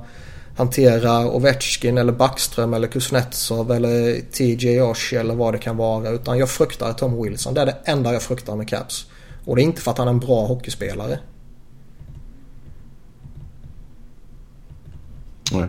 hantera 0.56 1.30
Ovechkin 1.30 1.98
eller 1.98 2.12
Backström 2.12 2.74
eller 2.74 2.88
Kuznetsov 2.88 3.72
eller 3.72 4.20
TJ 4.32 4.82
Oshie 4.82 5.20
eller 5.20 5.34
vad 5.34 5.54
det 5.54 5.58
kan 5.58 5.76
vara. 5.76 6.10
Utan 6.10 6.38
jag 6.38 6.50
fruktar 6.50 6.92
Tom 6.92 7.22
Wilson. 7.22 7.54
Det 7.54 7.60
är 7.60 7.66
det 7.66 7.76
enda 7.84 8.12
jag 8.12 8.22
fruktar 8.22 8.56
med 8.56 8.68
Caps. 8.68 9.06
Och 9.44 9.56
det 9.56 9.62
är 9.62 9.64
inte 9.64 9.82
för 9.82 9.90
att 9.90 9.98
han 9.98 10.06
är 10.06 10.12
en 10.12 10.20
bra 10.20 10.46
hockeyspelare. 10.46 11.18
Nej. 15.52 15.68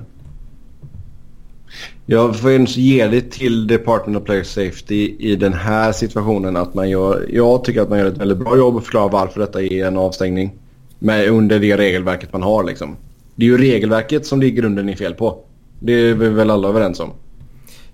Jag 2.09 2.39
får 2.39 2.51
ju 2.51 2.65
ge 2.65 3.07
det 3.07 3.31
till 3.31 3.67
Department 3.67 4.17
of 4.17 4.23
Player 4.23 4.43
Safety 4.43 5.15
i 5.19 5.35
den 5.35 5.53
här 5.53 5.91
situationen 5.91 6.57
att 6.57 6.73
man 6.73 6.89
gör, 6.89 7.25
jag 7.29 7.63
tycker 7.63 7.81
att 7.81 7.89
man 7.89 7.99
gör 7.99 8.05
ett 8.05 8.17
väldigt 8.17 8.37
bra 8.37 8.57
jobb 8.57 8.77
att 8.77 8.83
förklara 8.83 9.07
varför 9.07 9.39
detta 9.39 9.61
är 9.61 9.85
en 9.85 9.97
avstängning. 9.97 10.51
Med, 10.99 11.29
under 11.29 11.59
det 11.59 11.77
regelverket 11.77 12.33
man 12.33 12.43
har 12.43 12.63
liksom. 12.63 12.95
Det 13.35 13.45
är 13.45 13.49
ju 13.49 13.57
regelverket 13.57 14.25
som 14.25 14.39
det 14.39 14.45
i 14.45 14.51
grunden 14.51 14.89
är 14.89 14.95
fel 14.95 15.13
på. 15.13 15.43
Det 15.79 15.93
är 15.93 16.13
vi 16.13 16.29
väl 16.29 16.49
alla 16.49 16.67
överens 16.67 16.99
om. 16.99 17.11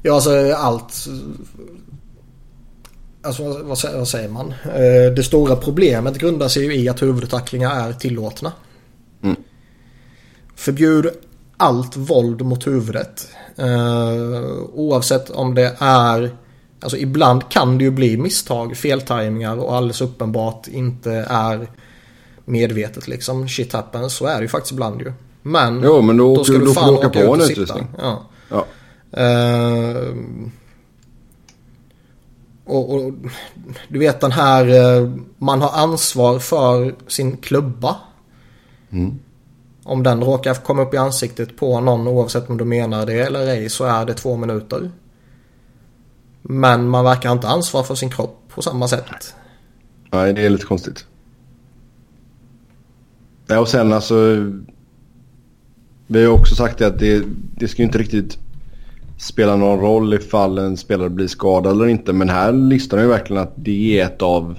Ja, 0.01 0.15
alltså 0.15 0.53
allt... 0.53 1.07
Alltså 3.21 3.43
vad, 3.43 3.77
vad 3.97 4.07
säger 4.07 4.29
man? 4.29 4.53
Eh, 4.63 5.13
det 5.15 5.23
stora 5.23 5.55
problemet 5.55 6.17
grundar 6.17 6.47
sig 6.47 6.63
ju 6.65 6.75
i 6.75 6.89
att 6.89 7.01
huvudtacklingar 7.01 7.89
är 7.89 7.93
tillåtna. 7.93 8.51
Mm. 9.23 9.35
Förbjud 10.55 11.07
allt 11.63 11.97
våld 11.97 12.41
mot 12.41 12.67
huvudet. 12.67 13.27
Uh, 13.59 14.63
oavsett 14.73 15.29
om 15.29 15.55
det 15.55 15.75
är... 15.79 16.37
Alltså 16.79 16.97
ibland 16.97 17.49
kan 17.49 17.77
det 17.77 17.83
ju 17.83 17.91
bli 17.91 18.17
misstag, 18.17 18.77
feltajmingar 18.77 19.57
och 19.57 19.75
alldeles 19.75 20.01
uppenbart 20.01 20.67
inte 20.67 21.11
är 21.29 21.67
medvetet 22.45 23.07
liksom. 23.07 23.47
Shit 23.47 23.73
happens, 23.73 24.13
så 24.13 24.25
är 24.25 24.35
det 24.35 24.41
ju 24.41 24.47
faktiskt 24.47 24.71
ibland 24.71 25.01
ju. 25.01 25.13
Men, 25.41 25.81
jo, 25.83 26.01
men 26.01 26.17
då, 26.17 26.35
då 26.35 26.43
ska 26.43 26.53
du, 26.53 26.65
då 26.65 26.73
fan 26.73 26.89
åka 26.89 27.09
på 27.09 27.33
en 27.33 27.41
utrustning. 27.41 27.87
Ja. 27.97 28.25
ja. 28.49 28.65
Uh, 29.17 30.13
och, 32.65 32.95
och, 32.95 33.13
du 33.87 33.99
vet 33.99 34.19
den 34.19 34.31
här, 34.31 34.69
uh, 35.01 35.15
man 35.37 35.61
har 35.61 35.83
ansvar 35.83 36.39
för 36.39 36.95
sin 37.07 37.37
klubba. 37.37 37.95
Mm. 38.91 39.19
Om 39.83 40.03
den 40.03 40.23
råkar 40.23 40.53
komma 40.53 40.81
upp 40.81 40.93
i 40.93 40.97
ansiktet 40.97 41.57
på 41.57 41.79
någon 41.79 42.07
oavsett 42.07 42.49
om 42.49 42.57
du 42.57 42.65
menar 42.65 43.05
det 43.05 43.19
eller 43.19 43.47
ej 43.47 43.69
så 43.69 43.85
är 43.85 44.05
det 44.05 44.13
två 44.13 44.37
minuter. 44.37 44.91
Men 46.41 46.89
man 46.89 47.05
verkar 47.05 47.31
inte 47.31 47.47
ansvar 47.47 47.83
för 47.83 47.95
sin 47.95 48.09
kropp 48.09 48.39
på 48.49 48.61
samma 48.61 48.87
sätt. 48.87 49.35
Nej, 50.11 50.33
det 50.33 50.45
är 50.45 50.49
lite 50.49 50.65
konstigt. 50.65 51.05
Ja, 53.47 53.59
och 53.59 53.67
sen 53.67 53.93
alltså. 53.93 54.15
Vi 56.07 56.25
har 56.25 56.33
också 56.33 56.55
sagt 56.55 56.81
att 56.81 56.99
det, 56.99 57.23
det 57.57 57.67
ska 57.67 57.83
inte 57.83 57.97
riktigt 57.97 58.37
spela 59.17 59.55
någon 59.55 59.79
roll 59.79 60.13
ifall 60.13 60.57
en 60.57 60.77
spelare 60.77 61.09
blir 61.09 61.27
skadad 61.27 61.71
eller 61.71 61.87
inte. 61.87 62.13
Men 62.13 62.29
här 62.29 62.51
listar 62.51 62.99
ju 62.99 63.07
verkligen 63.07 63.43
att 63.43 63.53
det 63.55 63.99
är 63.99 64.05
ett 64.05 64.21
av 64.21 64.57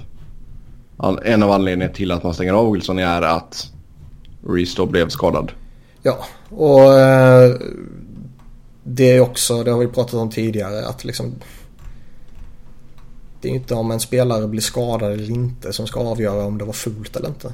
en 1.23 1.43
av 1.43 1.51
anledningarna 1.51 1.93
till 1.93 2.11
att 2.11 2.23
man 2.23 2.33
stänger 2.33 2.53
av 2.53 2.71
Wilson 2.71 2.99
är 2.99 3.21
att 3.21 3.71
Reese 4.45 4.75
då 4.75 4.85
blev 4.85 5.09
skadad. 5.09 5.51
Ja, 6.01 6.25
och 6.49 6.93
eh, 6.93 7.55
det 8.83 9.11
är 9.15 9.19
också, 9.19 9.63
det 9.63 9.71
har 9.71 9.79
vi 9.79 9.87
pratat 9.87 10.13
om 10.13 10.29
tidigare, 10.29 10.87
att 10.87 11.03
liksom 11.03 11.33
det 13.41 13.49
är 13.49 13.53
inte 13.53 13.73
om 13.73 13.91
en 13.91 13.99
spelare 13.99 14.47
blir 14.47 14.61
skadad 14.61 15.11
eller 15.11 15.31
inte 15.31 15.73
som 15.73 15.87
ska 15.87 15.99
avgöra 15.99 16.45
om 16.45 16.57
det 16.57 16.65
var 16.65 16.73
fult 16.73 17.15
eller 17.15 17.29
inte. 17.29 17.53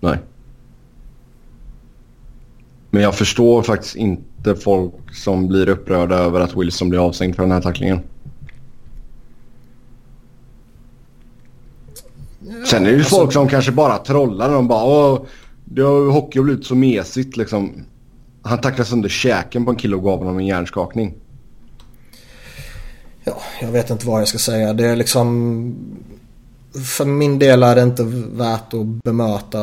Nej. 0.00 0.18
Men 2.90 3.02
jag 3.02 3.14
förstår 3.14 3.62
faktiskt 3.62 3.96
inte 3.96 4.56
folk 4.56 4.94
som 5.12 5.48
blir 5.48 5.68
upprörda 5.68 6.16
över 6.16 6.40
att 6.40 6.56
Wilson 6.56 6.88
blir 6.88 7.06
avstängd 7.06 7.36
för 7.36 7.42
den 7.42 7.52
här 7.52 7.60
tacklingen. 7.60 8.00
Ja, 12.40 12.66
Sen 12.66 12.82
är 12.82 12.86
det 12.86 12.92
ju 12.92 12.98
alltså... 12.98 13.16
folk 13.16 13.32
som 13.32 13.48
kanske 13.48 13.72
bara 13.72 13.98
trollar. 13.98 14.50
De 14.50 14.68
bara 14.68 14.84
Åh, 14.84 15.20
det 15.68 15.82
har 15.82 16.10
hockey 16.10 16.40
blivit 16.40 16.66
så 16.66 16.74
mesigt 16.74 17.36
liksom. 17.36 17.84
Han 18.42 18.60
tacklade 18.60 18.90
sönder 18.90 19.08
käken 19.08 19.64
på 19.64 19.70
en 19.70 19.76
kille 19.76 19.96
och 19.96 20.02
gav 20.02 20.18
honom 20.18 20.38
en 20.38 20.46
hjärnskakning. 20.46 21.14
Ja, 23.24 23.36
jag 23.60 23.68
vet 23.68 23.90
inte 23.90 24.06
vad 24.06 24.20
jag 24.20 24.28
ska 24.28 24.38
säga. 24.38 24.72
Det 24.72 24.86
är 24.86 24.96
liksom... 24.96 25.74
För 26.84 27.04
min 27.04 27.38
del 27.38 27.62
är 27.62 27.74
det 27.74 27.82
inte 27.82 28.04
värt 28.32 28.74
att 28.74 28.86
bemöta 29.04 29.58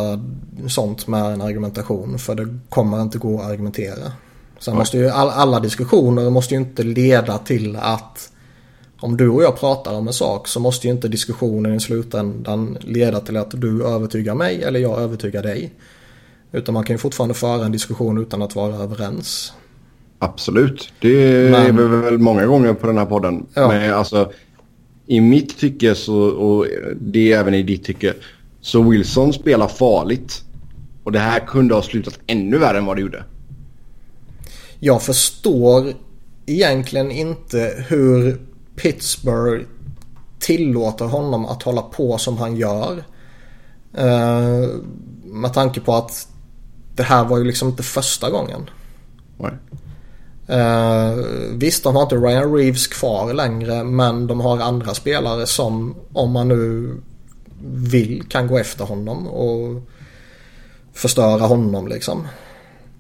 sånt 0.68 1.08
med 1.08 1.34
en 1.34 1.42
argumentation. 1.42 2.20
För 2.20 2.36
det 2.36 2.58
kommer 2.70 3.02
inte 3.02 3.18
gå 3.18 3.40
att 3.40 3.46
argumentera. 3.46 4.12
Sen 4.60 4.76
måste 4.76 4.98
ju 4.98 5.10
all, 5.10 5.30
alla 5.30 5.60
diskussioner 5.60 6.30
måste 6.30 6.54
ju 6.54 6.60
inte 6.60 6.84
leda 6.84 7.38
till 7.38 7.76
att 7.76 8.33
om 9.04 9.18
du 9.18 9.30
och 9.30 9.44
jag 9.44 9.60
pratar 9.60 9.94
om 9.94 10.08
en 10.08 10.14
sak 10.14 10.48
så 10.48 10.60
måste 10.60 10.88
ju 10.88 10.94
inte 10.94 11.08
diskussionen 11.08 11.76
i 11.76 11.80
slutändan 11.80 12.78
leda 12.82 13.20
till 13.20 13.38
att 13.38 13.62
du 13.62 13.86
övertygar 13.86 14.36
mig 14.36 14.64
eller 14.64 14.80
jag 14.80 15.02
övertygar 15.02 15.44
dig. 15.44 15.72
Utan 16.52 16.74
man 16.74 16.84
kan 16.84 16.94
ju 16.94 16.98
fortfarande 16.98 17.34
föra 17.34 17.66
en 17.66 17.72
diskussion 17.72 18.18
utan 18.18 18.42
att 18.42 18.56
vara 18.56 18.76
överens. 18.76 19.54
Absolut. 20.20 20.94
Det 21.00 21.52
Men... 21.52 21.66
är 21.66 21.72
vi 21.72 21.84
väl 21.84 22.18
många 22.18 22.46
gånger 22.46 22.74
på 22.74 22.88
den 22.88 22.98
här 22.98 23.06
podden. 23.06 23.46
Ja. 23.54 23.68
Men 23.68 23.94
alltså, 23.94 24.32
I 25.08 25.22
mitt 25.22 25.58
tycke 25.58 25.96
så, 25.96 26.16
och 26.20 26.68
det 27.02 27.34
är 27.34 27.40
även 27.40 27.54
i 27.54 27.64
ditt 27.64 27.84
tycke, 27.84 28.14
så 28.62 28.82
Wilson 28.90 29.34
spelar 29.34 29.68
farligt. 29.68 30.44
Och 31.04 31.12
det 31.12 31.20
här 31.20 31.40
kunde 31.40 31.76
ha 31.76 31.82
slutat 31.82 32.20
ännu 32.28 32.58
värre 32.58 32.78
än 32.78 32.86
vad 32.86 32.98
det 32.98 33.02
gjorde. 33.02 33.24
Jag 34.80 35.04
förstår 35.04 35.94
egentligen 36.46 37.12
inte 37.12 37.86
hur 37.88 38.38
Pittsburgh 38.76 39.66
tillåter 40.40 41.06
honom 41.06 41.46
att 41.46 41.64
hålla 41.64 41.82
på 41.82 42.18
som 42.18 42.38
han 42.38 42.56
gör. 42.56 43.04
Uh, 44.00 44.70
med 45.24 45.54
tanke 45.54 45.80
på 45.80 45.96
att 45.96 46.28
det 46.96 47.04
här 47.04 47.26
var 47.26 47.38
ju 47.38 47.44
liksom 47.44 47.70
inte 47.70 47.84
första 47.84 48.30
gången. 48.30 48.70
Nej. 49.38 49.52
Uh, 50.50 51.24
visst, 51.52 51.84
de 51.84 51.96
har 51.96 52.04
inte 52.04 52.16
Ryan 52.16 52.56
Reeves 52.56 52.88
kvar 52.88 53.34
längre 53.34 53.84
men 53.84 54.28
de 54.28 54.40
har 54.40 54.60
andra 54.60 54.94
spelare 54.94 55.46
som 55.46 55.96
om 56.14 56.32
man 56.32 56.48
nu 56.48 56.94
vill 57.66 58.24
kan 58.30 58.48
gå 58.48 58.58
efter 58.58 58.86
honom 58.86 59.28
och 59.28 59.82
förstöra 60.94 61.46
honom 61.46 61.88
liksom. 61.88 62.28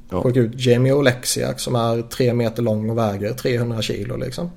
Ja. 0.09 0.21
Skicka 0.23 0.39
ut 0.39 0.65
Jamie 0.65 0.93
Oleksiak 0.93 1.59
som 1.59 1.75
är 1.75 2.01
tre 2.01 2.33
meter 2.33 2.63
lång 2.63 2.89
och 2.89 2.97
väger 2.97 3.33
300 3.33 3.81
kilo 3.81 4.17
liksom. 4.17 4.51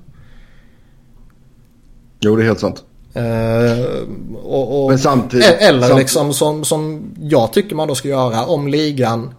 Jo, 2.19 2.35
det 2.35 2.43
är 2.43 2.45
helt 2.45 2.59
sant. 2.59 2.83
Uh, 3.15 4.37
och, 4.43 4.83
och, 4.83 4.89
Men 4.89 4.99
samtidigt, 4.99 5.45
eller 5.45 5.79
samtidigt. 5.79 5.97
liksom 5.97 6.33
som, 6.33 6.65
som 6.65 7.11
jag 7.21 7.53
tycker 7.53 7.75
man 7.75 7.87
då 7.87 7.95
ska 7.95 8.07
göra 8.07 8.45
om 8.45 8.67
ligan 8.67 9.33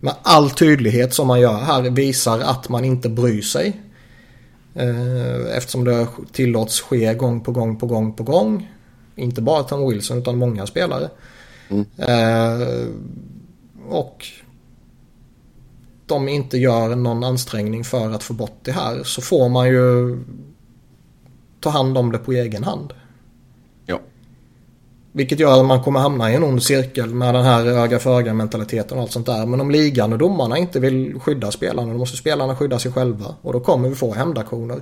med 0.00 0.14
all 0.22 0.50
tydlighet 0.50 1.14
som 1.14 1.26
man 1.26 1.40
gör 1.40 1.58
här 1.58 1.82
visar 1.82 2.40
att 2.40 2.68
man 2.68 2.84
inte 2.84 3.08
bryr 3.08 3.42
sig. 3.42 3.80
Uh, 4.76 5.56
eftersom 5.56 5.84
det 5.84 6.06
tillåts 6.32 6.80
ske 6.80 7.14
gång 7.14 7.40
på 7.40 7.52
gång 7.52 7.76
på 7.76 7.86
gång 7.86 8.12
på 8.12 8.22
gång. 8.22 8.72
Inte 9.16 9.42
bara 9.42 9.62
Tom 9.62 9.88
Wilson 9.88 10.18
utan 10.18 10.38
många 10.38 10.66
spelare. 10.66 11.08
Mm. 11.68 11.84
Uh, 12.08 12.88
och 13.88 14.26
de 16.06 16.28
inte 16.28 16.58
gör 16.58 16.96
någon 16.96 17.24
ansträngning 17.24 17.84
för 17.84 18.10
att 18.10 18.22
få 18.22 18.34
bort 18.34 18.58
det 18.62 18.72
här 18.72 19.02
så 19.04 19.22
får 19.22 19.48
man 19.48 19.68
ju 19.68 20.18
ta 21.60 21.70
hand 21.70 21.98
om 21.98 22.12
det 22.12 22.18
på 22.18 22.32
egen 22.32 22.64
hand. 22.64 22.92
Ja. 23.86 24.00
Vilket 25.12 25.40
gör 25.40 25.60
att 25.60 25.66
man 25.66 25.82
kommer 25.82 26.00
hamna 26.00 26.32
i 26.32 26.34
en 26.34 26.44
ond 26.44 26.62
cirkel 26.62 27.14
med 27.14 27.34
den 27.34 27.44
här 27.44 27.66
öga 27.66 27.98
för 27.98 28.18
öga 28.18 28.34
mentaliteten 28.34 28.96
och 28.96 29.02
allt 29.02 29.12
sånt 29.12 29.26
där. 29.26 29.46
Men 29.46 29.60
om 29.60 29.70
ligan 29.70 30.12
och 30.12 30.18
domarna 30.18 30.58
inte 30.58 30.80
vill 30.80 31.20
skydda 31.20 31.50
spelarna 31.50 31.92
då 31.92 31.98
måste 31.98 32.16
spelarna 32.16 32.56
skydda 32.56 32.78
sig 32.78 32.92
själva. 32.92 33.34
Och 33.42 33.52
då 33.52 33.60
kommer 33.60 33.88
vi 33.88 33.94
få 33.94 34.14
hämndaktioner. 34.14 34.80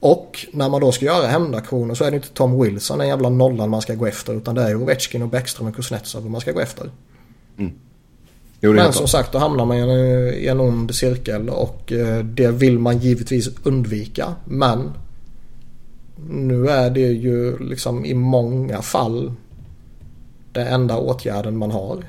Och 0.00 0.46
när 0.52 0.68
man 0.68 0.80
då 0.80 0.92
ska 0.92 1.04
göra 1.04 1.26
hämndaktioner 1.26 1.94
så 1.94 2.04
är 2.04 2.10
det 2.10 2.16
inte 2.16 2.28
Tom 2.28 2.62
Wilson, 2.62 2.98
den 2.98 3.08
jävla 3.08 3.28
nollan 3.28 3.70
man 3.70 3.82
ska 3.82 3.94
gå 3.94 4.06
efter. 4.06 4.34
Utan 4.34 4.54
det 4.54 4.62
är 4.62 4.82
Ovechkin 4.82 5.22
och 5.22 5.28
Bäckström 5.28 5.68
och 5.68 5.76
Kuznetsov 5.76 6.30
man 6.30 6.40
ska 6.40 6.52
gå 6.52 6.60
efter. 6.60 6.90
Mm. 7.58 7.72
Jo, 8.60 8.72
Men 8.72 8.92
som 8.92 9.08
sagt 9.08 9.32
då 9.32 9.38
hamnar 9.38 9.64
man 9.64 9.76
i 9.76 10.46
en 10.46 10.60
ond 10.60 10.94
cirkel 10.94 11.48
och 11.48 11.92
eh, 11.92 12.24
det 12.24 12.50
vill 12.50 12.78
man 12.78 12.98
givetvis 12.98 13.48
undvika. 13.62 14.34
Men 14.44 14.90
nu 16.28 16.68
är 16.68 16.90
det 16.90 17.00
ju 17.00 17.58
liksom 17.58 18.04
i 18.04 18.14
många 18.14 18.82
fall 18.82 19.32
den 20.52 20.66
enda 20.66 20.96
åtgärden 20.96 21.56
man 21.56 21.70
har. 21.70 22.04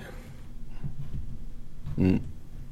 Mm. 1.97 2.19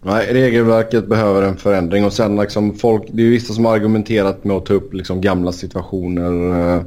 Nej, 0.01 0.33
regelverket 0.33 1.07
behöver 1.07 1.41
en 1.41 1.57
förändring 1.57 2.05
och 2.05 2.13
sen 2.13 2.35
liksom 2.35 2.75
folk, 2.75 3.03
det 3.11 3.21
är 3.21 3.25
ju 3.25 3.31
vissa 3.31 3.53
som 3.53 3.65
har 3.65 3.75
argumenterat 3.75 4.43
med 4.43 4.57
att 4.57 4.65
ta 4.65 4.73
upp 4.73 4.93
liksom 4.93 5.21
gamla 5.21 5.51
situationer 5.51 6.59
eh, 6.75 6.83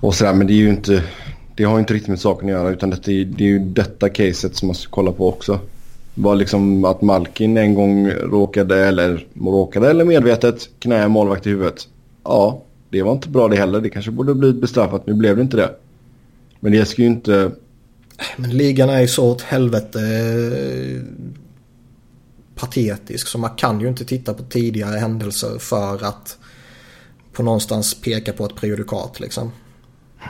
och 0.00 0.14
sådär 0.14 0.34
men 0.34 0.46
det 0.46 0.52
är 0.52 0.56
ju 0.56 0.68
inte, 0.68 1.02
det 1.56 1.64
har 1.64 1.78
inte 1.78 1.94
riktigt 1.94 2.08
med 2.08 2.20
saken 2.20 2.48
att 2.48 2.52
göra 2.52 2.70
utan 2.70 2.90
det 2.90 3.08
är, 3.08 3.24
det 3.24 3.44
är 3.44 3.48
ju 3.48 3.58
detta 3.58 4.08
caset 4.08 4.56
som 4.56 4.68
man 4.68 4.74
ska 4.74 4.90
kolla 4.90 5.12
på 5.12 5.28
också. 5.28 5.58
Var 6.14 6.34
liksom 6.34 6.84
att 6.84 7.02
Malkin 7.02 7.56
en 7.56 7.74
gång 7.74 8.10
råkade 8.10 8.86
eller 8.86 9.26
råkade 9.40 9.90
eller 9.90 10.04
medvetet 10.04 10.68
knä 10.78 11.08
målvakt 11.08 11.46
i 11.46 11.50
huvudet. 11.50 11.88
Ja, 12.24 12.62
det 12.90 13.02
var 13.02 13.12
inte 13.12 13.28
bra 13.28 13.48
det 13.48 13.56
heller. 13.56 13.80
Det 13.80 13.90
kanske 13.90 14.10
borde 14.10 14.34
blivit 14.34 14.60
bestraffat. 14.60 15.06
Nu 15.06 15.14
blev 15.14 15.36
det 15.36 15.42
inte 15.42 15.56
det. 15.56 15.74
Men 16.60 16.72
det 16.72 16.86
ska 16.86 17.02
ju 17.02 17.08
inte... 17.08 17.50
Men 18.36 18.50
ligan 18.50 18.90
är 18.90 19.00
ju 19.00 19.08
så 19.08 19.30
åt 19.30 19.42
helvete 19.42 20.00
eh, 20.00 21.02
patetisk 22.54 23.28
så 23.28 23.38
man 23.38 23.50
kan 23.56 23.80
ju 23.80 23.88
inte 23.88 24.04
titta 24.04 24.34
på 24.34 24.42
tidigare 24.42 24.98
händelser 24.98 25.58
för 25.58 26.04
att 26.04 26.38
på 27.32 27.42
någonstans 27.42 27.94
peka 27.94 28.32
på 28.32 28.44
ett 28.44 28.54
prejudikat 28.54 29.20
liksom. 29.20 29.52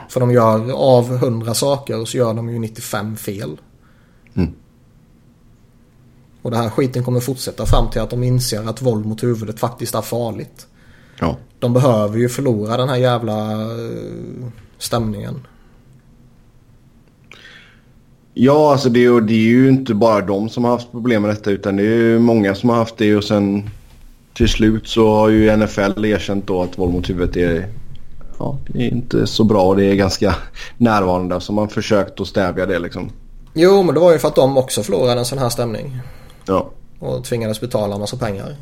För 0.09 0.19
de 0.19 0.31
gör 0.31 0.71
av 0.71 1.17
hundra 1.17 1.53
saker 1.53 2.05
så 2.05 2.17
gör 2.17 2.33
de 2.33 2.49
ju 2.49 2.59
95 2.59 3.17
fel. 3.17 3.57
Mm. 4.33 4.53
Och 6.41 6.51
det 6.51 6.57
här 6.57 6.69
skiten 6.69 7.03
kommer 7.03 7.19
fortsätta 7.19 7.65
fram 7.65 7.89
till 7.89 8.01
att 8.01 8.09
de 8.09 8.23
inser 8.23 8.69
att 8.69 8.81
våld 8.81 9.05
mot 9.05 9.23
huvudet 9.23 9.59
faktiskt 9.59 9.95
är 9.95 10.01
farligt. 10.01 10.67
Ja. 11.21 11.37
De 11.59 11.73
behöver 11.73 12.17
ju 12.17 12.29
förlora 12.29 12.77
den 12.77 12.89
här 12.89 12.97
jävla 12.97 13.51
eh, 13.51 14.47
stämningen. 14.77 15.47
Ja, 18.33 18.71
alltså 18.71 18.89
det 18.89 19.05
är, 19.05 19.21
det 19.21 19.33
är 19.33 19.37
ju 19.37 19.69
inte 19.69 19.93
bara 19.93 20.21
de 20.21 20.49
som 20.49 20.63
har 20.63 20.71
haft 20.71 20.91
problem 20.91 21.21
med 21.21 21.31
detta 21.31 21.51
utan 21.51 21.75
det 21.75 21.83
är 21.83 21.97
ju 21.97 22.19
många 22.19 22.55
som 22.55 22.69
har 22.69 22.75
haft 22.75 22.97
det 22.97 23.15
och 23.15 23.23
sen 23.23 23.69
till 24.33 24.49
slut 24.49 24.87
så 24.87 25.15
har 25.15 25.29
ju 25.29 25.57
NFL 25.57 26.05
erkänt 26.05 26.47
då 26.47 26.61
att 26.61 26.79
våld 26.79 26.93
mot 26.93 27.09
huvudet 27.09 27.37
är, 27.37 27.67
ja, 28.39 28.57
är 28.75 28.87
inte 28.87 29.27
så 29.27 29.43
bra 29.43 29.63
och 29.63 29.75
det 29.75 29.85
är 29.85 29.95
ganska 29.95 30.35
närvarande 30.77 31.41
så 31.41 31.53
man 31.53 31.69
försökt 31.69 32.19
att 32.19 32.27
stävja 32.27 32.65
det 32.65 32.79
liksom. 32.79 33.09
Jo, 33.53 33.83
men 33.83 33.93
det 33.95 34.01
var 34.01 34.11
ju 34.11 34.19
för 34.19 34.27
att 34.27 34.35
de 34.35 34.57
också 34.57 34.83
förlorade 34.83 35.19
en 35.19 35.25
sån 35.25 35.39
här 35.39 35.49
stämning. 35.49 35.99
Ja. 36.45 36.69
Och 36.99 37.23
tvingades 37.23 37.61
betala 37.61 37.93
en 37.93 38.01
massa 38.01 38.17
pengar. 38.17 38.55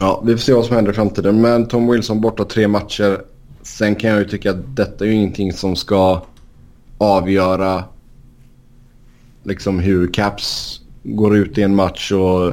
Ja, 0.00 0.22
vi 0.26 0.32
får 0.32 0.38
se 0.38 0.52
vad 0.52 0.64
som 0.64 0.76
händer 0.76 0.92
i 0.92 0.94
framtiden. 0.94 1.40
Men 1.40 1.68
Tom 1.68 1.90
Wilson 1.92 2.20
borta 2.20 2.44
tre 2.44 2.68
matcher. 2.68 3.22
Sen 3.62 3.94
kan 3.94 4.10
jag 4.10 4.18
ju 4.18 4.24
tycka 4.24 4.50
att 4.50 4.76
detta 4.76 5.04
är 5.04 5.08
ju 5.08 5.14
ingenting 5.14 5.52
som 5.52 5.76
ska 5.76 6.22
avgöra 6.98 7.84
liksom 9.42 9.78
hur 9.78 10.12
Caps 10.12 10.80
går 11.02 11.36
ut 11.36 11.58
i 11.58 11.62
en 11.62 11.74
match 11.74 12.12
och 12.12 12.52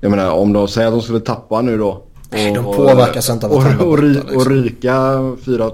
jag 0.00 0.10
menar 0.10 0.30
om 0.30 0.52
de 0.52 0.68
säger 0.68 0.88
att 0.88 0.94
de 0.94 1.02
skulle 1.02 1.20
tappa 1.20 1.62
nu 1.62 1.78
då. 1.78 1.88
Och, 1.88 2.10
Nej, 2.30 2.52
de 2.52 2.64
påverkas 2.64 3.30
inte 3.30 3.46
av 3.46 3.52
att 3.52 3.80
och, 3.80 3.86
och, 3.86 3.92
och, 3.92 4.02
liksom. 4.02 4.36
och 4.36 4.46
ryka 4.46 5.36
fyra, 5.44 5.70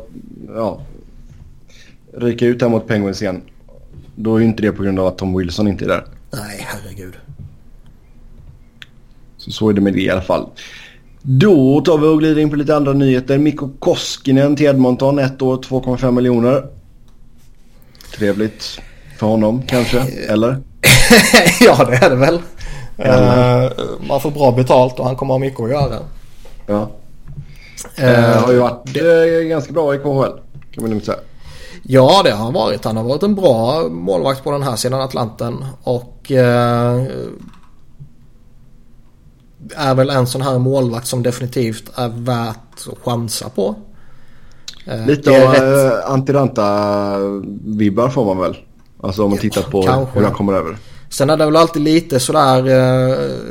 ja. 0.54 0.80
Ryka 2.14 2.46
ut 2.46 2.62
här 2.62 2.68
mot 2.68 2.86
Penguins 2.86 3.22
igen. 3.22 3.42
Då 4.16 4.36
är 4.36 4.40
ju 4.40 4.46
inte 4.46 4.62
det 4.62 4.72
på 4.72 4.82
grund 4.82 5.00
av 5.00 5.06
att 5.06 5.18
Tom 5.18 5.38
Wilson 5.38 5.68
inte 5.68 5.84
är 5.84 5.88
där. 5.88 6.04
Nej, 6.32 6.66
herregud. 6.68 7.14
Så, 9.44 9.50
så 9.50 9.68
är 9.68 9.72
det 9.72 9.80
med 9.80 9.92
det 9.92 10.00
i 10.00 10.10
alla 10.10 10.20
fall. 10.20 10.46
Då 11.22 11.80
tar 11.80 11.98
vi 11.98 12.06
och 12.06 12.18
glider 12.18 12.42
in 12.42 12.50
på 12.50 12.56
lite 12.56 12.76
andra 12.76 12.92
nyheter. 12.92 13.38
Mikko 13.38 13.68
Koskinen 13.78 14.56
till 14.56 14.66
Edmonton, 14.66 15.18
ett 15.18 15.42
år 15.42 15.56
2,5 15.56 16.10
miljoner. 16.10 16.66
Trevligt 18.16 18.80
för 19.18 19.26
honom 19.26 19.62
kanske, 19.66 20.00
eller? 20.28 20.62
ja 21.60 21.84
det 21.90 21.96
är 21.96 22.10
det 22.10 22.16
väl. 22.16 22.34
Uh, 22.98 23.72
man 24.08 24.20
får 24.20 24.30
bra 24.30 24.52
betalt 24.52 24.98
och 24.98 25.06
han 25.06 25.16
kommer 25.16 25.34
ha 25.34 25.38
mycket 25.38 25.60
att 25.60 25.70
göra. 25.70 25.98
Ja. 26.66 26.90
Uh, 28.00 28.44
har 28.44 28.52
ju 28.52 28.58
varit 28.58 28.94
det... 28.94 29.44
ganska 29.44 29.72
bra 29.72 29.94
i 29.94 29.98
KHL 29.98 30.40
kan 30.74 30.82
man 30.82 30.90
nog 30.90 31.02
säga. 31.02 31.18
Ja 31.82 32.20
det 32.24 32.30
har 32.30 32.44
han 32.44 32.52
varit. 32.52 32.84
Han 32.84 32.96
har 32.96 33.04
varit 33.04 33.22
en 33.22 33.34
bra 33.34 33.88
målvakt 33.88 34.44
på 34.44 34.50
den 34.50 34.62
här 34.62 34.76
sidan 34.76 35.00
Atlanten. 35.00 35.64
Och 35.82 36.32
är 39.76 39.94
väl 39.94 40.10
en 40.10 40.26
sån 40.26 40.42
här 40.42 40.58
målvakt 40.58 41.06
som 41.06 41.22
definitivt 41.22 41.90
är 41.94 42.08
värt 42.08 42.88
att 42.92 42.98
chansa 43.04 43.48
på. 43.48 43.74
Lite 45.06 45.30
av 45.30 45.52
rätt... 45.52 46.04
Antiranta-vibbar 46.04 48.08
får 48.08 48.24
man 48.24 48.38
väl. 48.38 48.56
Alltså 49.02 49.24
om 49.24 49.30
man 49.30 49.38
tittar 49.38 49.62
på 49.62 49.82
Kanske. 49.82 50.18
hur 50.18 50.26
han 50.26 50.34
kommer 50.34 50.52
över. 50.52 50.76
Sen 51.10 51.30
är 51.30 51.36
det 51.36 51.44
väl 51.44 51.56
alltid 51.56 51.82
lite 51.82 52.20
sådär 52.20 52.68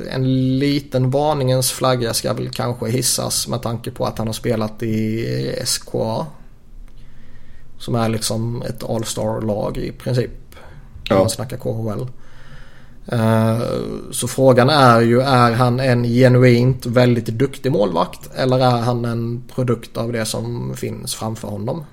en 0.10 0.60
liten 0.60 1.12
varningens 1.12 1.72
flagga 1.72 2.14
ska 2.14 2.34
väl 2.34 2.50
kanske 2.50 2.90
hissas 2.90 3.48
med 3.48 3.62
tanke 3.62 3.92
på 3.92 4.06
att 4.06 4.18
han 4.18 4.28
har 4.28 4.34
spelat 4.34 4.84
i 4.84 5.56
SKA. 5.66 6.26
Som 7.78 7.96
är 7.96 8.10
liksom 8.10 8.62
ett 8.62 8.84
All-star-lag 8.84 9.78
i 9.78 9.92
princip. 9.92 10.32
Om 11.10 11.18
man 11.18 11.30
snackar 11.30 11.58
KHL. 11.58 12.06
Eh, 13.12 13.62
så 14.12 14.28
frågan 14.28 14.70
är 14.70 15.02
ju 15.02 15.22
är 15.22 15.52
han 15.52 15.80
en 15.80 16.04
genuint 16.04 16.86
väldigt 16.86 17.26
duktig 17.26 17.72
målvakt 17.72 18.30
eller 18.36 18.60
är 18.60 18.82
han 18.82 19.06
en 19.06 19.44
produkt 19.56 19.98
av 19.98 20.12
det 20.12 20.26
som 20.26 20.74
finns 20.78 21.16
framför 21.16 21.48
honom? 21.48 21.84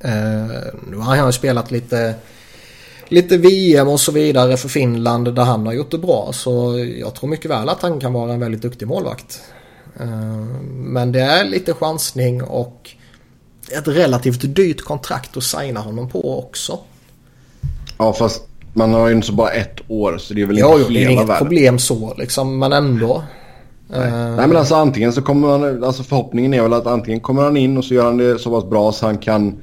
Eh, 0.00 0.74
nu 0.90 0.96
har 0.96 1.16
han 1.16 1.26
ju 1.26 1.32
spelat 1.32 1.70
lite, 1.70 2.14
lite 3.08 3.36
VM 3.36 3.88
och 3.88 4.00
så 4.00 4.12
vidare 4.12 4.56
för 4.56 4.68
Finland 4.68 5.34
där 5.34 5.44
han 5.44 5.66
har 5.66 5.72
gjort 5.72 5.90
det 5.90 5.98
bra 5.98 6.30
så 6.32 6.78
jag 6.98 7.14
tror 7.14 7.30
mycket 7.30 7.50
väl 7.50 7.68
att 7.68 7.82
han 7.82 8.00
kan 8.00 8.12
vara 8.12 8.32
en 8.32 8.40
väldigt 8.40 8.62
duktig 8.62 8.88
målvakt. 8.88 9.42
Eh, 10.00 10.44
men 10.72 11.12
det 11.12 11.20
är 11.20 11.44
lite 11.44 11.74
chansning 11.74 12.42
och 12.42 12.90
ett 13.70 13.88
relativt 13.88 14.54
dyrt 14.54 14.82
kontrakt 14.82 15.36
att 15.36 15.44
signa 15.44 15.80
honom 15.80 16.08
på 16.08 16.38
också. 16.38 16.78
Ja 17.98 18.12
fast 18.12 18.42
man 18.74 18.94
har 18.94 19.08
ju 19.08 19.14
inte 19.14 19.26
så 19.26 19.32
bara 19.32 19.50
ett 19.50 19.80
år 19.88 20.18
så 20.18 20.34
det 20.34 20.42
är 20.42 20.46
väl 20.46 20.58
jo, 20.58 20.78
inte 20.78 20.92
hela 20.92 20.94
världen. 20.94 20.94
det 20.94 21.04
är 21.04 21.10
inget 21.10 21.38
problem 21.38 21.78
så 21.78 22.14
liksom 22.18 22.58
men 22.58 22.72
ändå. 22.72 23.22
Nej. 23.88 24.06
Uh, 24.06 24.12
Nej 24.12 24.48
men 24.48 24.56
alltså 24.56 24.74
antingen 24.74 25.12
så 25.12 25.22
kommer 25.22 25.58
man, 25.58 25.84
alltså 25.84 26.02
förhoppningen 26.02 26.54
är 26.54 26.62
väl 26.62 26.72
att 26.72 26.86
antingen 26.86 27.20
kommer 27.20 27.42
han 27.42 27.56
in 27.56 27.78
och 27.78 27.84
så 27.84 27.94
gör 27.94 28.04
han 28.04 28.16
det 28.16 28.38
så 28.38 28.50
pass 28.50 28.70
bra 28.70 28.92
så 28.92 29.06
han 29.06 29.18
kan 29.18 29.62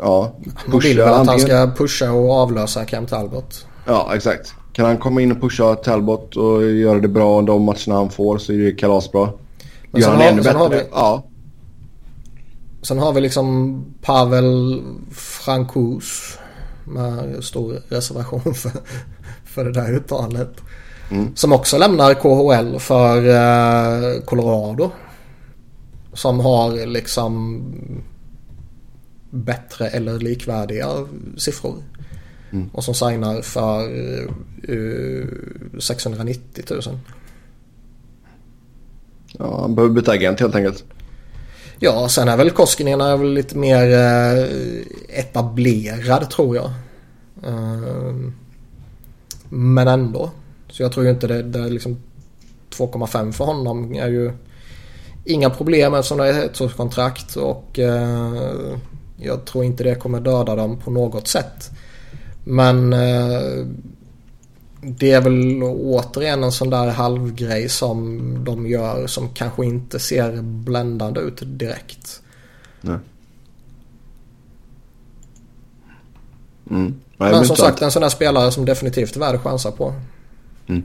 Ja, 0.00 0.32
pusha. 0.44 0.70
Man 0.70 0.80
vill 0.80 0.98
väl 0.98 1.08
att 1.08 1.28
antingen... 1.28 1.56
han 1.56 1.68
ska 1.68 1.82
pusha 1.82 2.12
och 2.12 2.32
avlösa 2.32 2.84
Cam 2.84 3.06
Talbot. 3.06 3.66
Ja, 3.86 4.10
exakt. 4.14 4.54
Kan 4.72 4.86
han 4.86 4.96
komma 4.96 5.20
in 5.20 5.32
och 5.32 5.40
pusha 5.40 5.74
Talbot 5.74 6.36
och 6.36 6.72
göra 6.72 7.00
det 7.00 7.08
bra 7.08 7.42
de 7.42 7.62
matcherna 7.62 7.94
han 7.94 8.10
får 8.10 8.38
så 8.38 8.52
är 8.52 8.58
det 8.58 8.72
kalasbra. 8.72 9.28
Men 9.90 10.00
Gör 10.00 10.08
han 10.08 10.20
har, 10.20 10.28
ännu 10.28 10.42
bättre? 10.42 10.58
Har 10.58 10.68
vi, 10.68 10.82
ja. 10.92 11.24
Sen 12.82 12.98
har 12.98 13.12
vi 13.12 13.20
liksom 13.20 13.84
Pavel 14.02 14.82
Frankus 15.12 16.38
med 16.84 17.44
stor 17.44 17.82
reservation 17.88 18.54
för, 18.54 18.70
för 19.44 19.64
det 19.64 19.72
där 19.72 19.92
uttalet. 19.92 20.60
Mm. 21.10 21.36
Som 21.36 21.52
också 21.52 21.78
lämnar 21.78 22.14
KHL 22.14 22.78
för 22.78 23.28
eh, 23.28 24.20
Colorado. 24.20 24.90
Som 26.12 26.40
har 26.40 26.86
liksom 26.86 27.62
bättre 29.30 29.88
eller 29.88 30.18
likvärdiga 30.18 30.88
siffror. 31.36 31.82
Mm. 32.50 32.70
Och 32.72 32.84
som 32.84 32.94
signar 32.94 33.42
för 33.42 33.88
uh, 33.88 34.28
eh, 34.68 35.78
690 35.78 36.64
000. 36.70 36.80
Ja, 39.38 39.60
han 39.60 39.74
behöver 39.74 39.94
byta 39.94 40.12
agent 40.12 40.40
helt 40.40 40.54
enkelt. 40.54 40.84
Ja, 41.84 42.08
sen 42.08 42.28
är 42.28 42.36
väl 42.36 42.50
Koskinen 42.50 43.00
är 43.00 43.16
väl 43.16 43.32
lite 43.32 43.56
mer 43.56 43.92
eh, 43.92 45.18
etablerad 45.18 46.30
tror 46.30 46.56
jag. 46.56 46.70
Ehm, 47.46 48.34
men 49.48 49.88
ändå. 49.88 50.30
Så 50.70 50.82
jag 50.82 50.92
tror 50.92 51.04
ju 51.04 51.10
inte 51.10 51.26
det, 51.26 51.42
det 51.42 51.58
är 51.58 51.70
liksom 51.70 52.02
2,5 52.76 53.32
för 53.32 53.44
honom 53.44 53.94
är 53.94 54.08
ju 54.08 54.32
inga 55.24 55.50
problem 55.50 55.94
eftersom 55.94 56.18
det 56.18 56.28
är 56.28 56.44
ett 56.44 56.76
kontrakt 56.76 57.36
och 57.36 57.78
eh, 57.78 58.76
jag 59.16 59.44
tror 59.44 59.64
inte 59.64 59.84
det 59.84 59.94
kommer 59.94 60.20
döda 60.20 60.56
dem 60.56 60.80
på 60.80 60.90
något 60.90 61.28
sätt. 61.28 61.70
Men 62.44 62.92
eh, 62.92 63.66
det 64.84 65.10
är 65.10 65.20
väl 65.20 65.62
återigen 65.62 66.44
en 66.44 66.52
sån 66.52 66.70
där 66.70 66.86
halvgrej 66.86 67.68
som 67.68 68.20
de 68.44 68.66
gör 68.66 69.06
som 69.06 69.28
kanske 69.28 69.64
inte 69.66 69.98
ser 69.98 70.42
bländande 70.42 71.20
ut 71.20 71.42
direkt. 71.46 72.22
Nej. 72.80 72.98
Mm. 76.70 76.94
Nej, 77.16 77.32
men 77.32 77.44
som 77.44 77.56
sagt 77.56 77.82
en 77.82 77.90
sån 77.90 78.02
där 78.02 78.08
spelare 78.08 78.52
som 78.52 78.64
definitivt 78.64 79.16
är 79.16 79.20
värd 79.20 79.34
att 79.34 79.42
chansa 79.42 79.70
på. 79.70 79.94
Mm. 80.66 80.82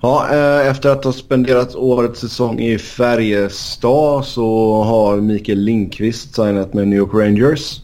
Ja, 0.00 0.28
eh, 0.30 0.66
efter 0.66 0.88
att 0.88 1.04
ha 1.04 1.12
spenderat 1.12 1.74
årets 1.74 2.20
säsong 2.20 2.60
i 2.60 2.78
Färjestad 2.78 4.24
så 4.24 4.82
har 4.82 5.20
Mikael 5.20 5.58
Lindqvist 5.58 6.34
signat 6.34 6.74
med 6.74 6.88
New 6.88 6.98
York 6.98 7.14
Rangers. 7.14 7.80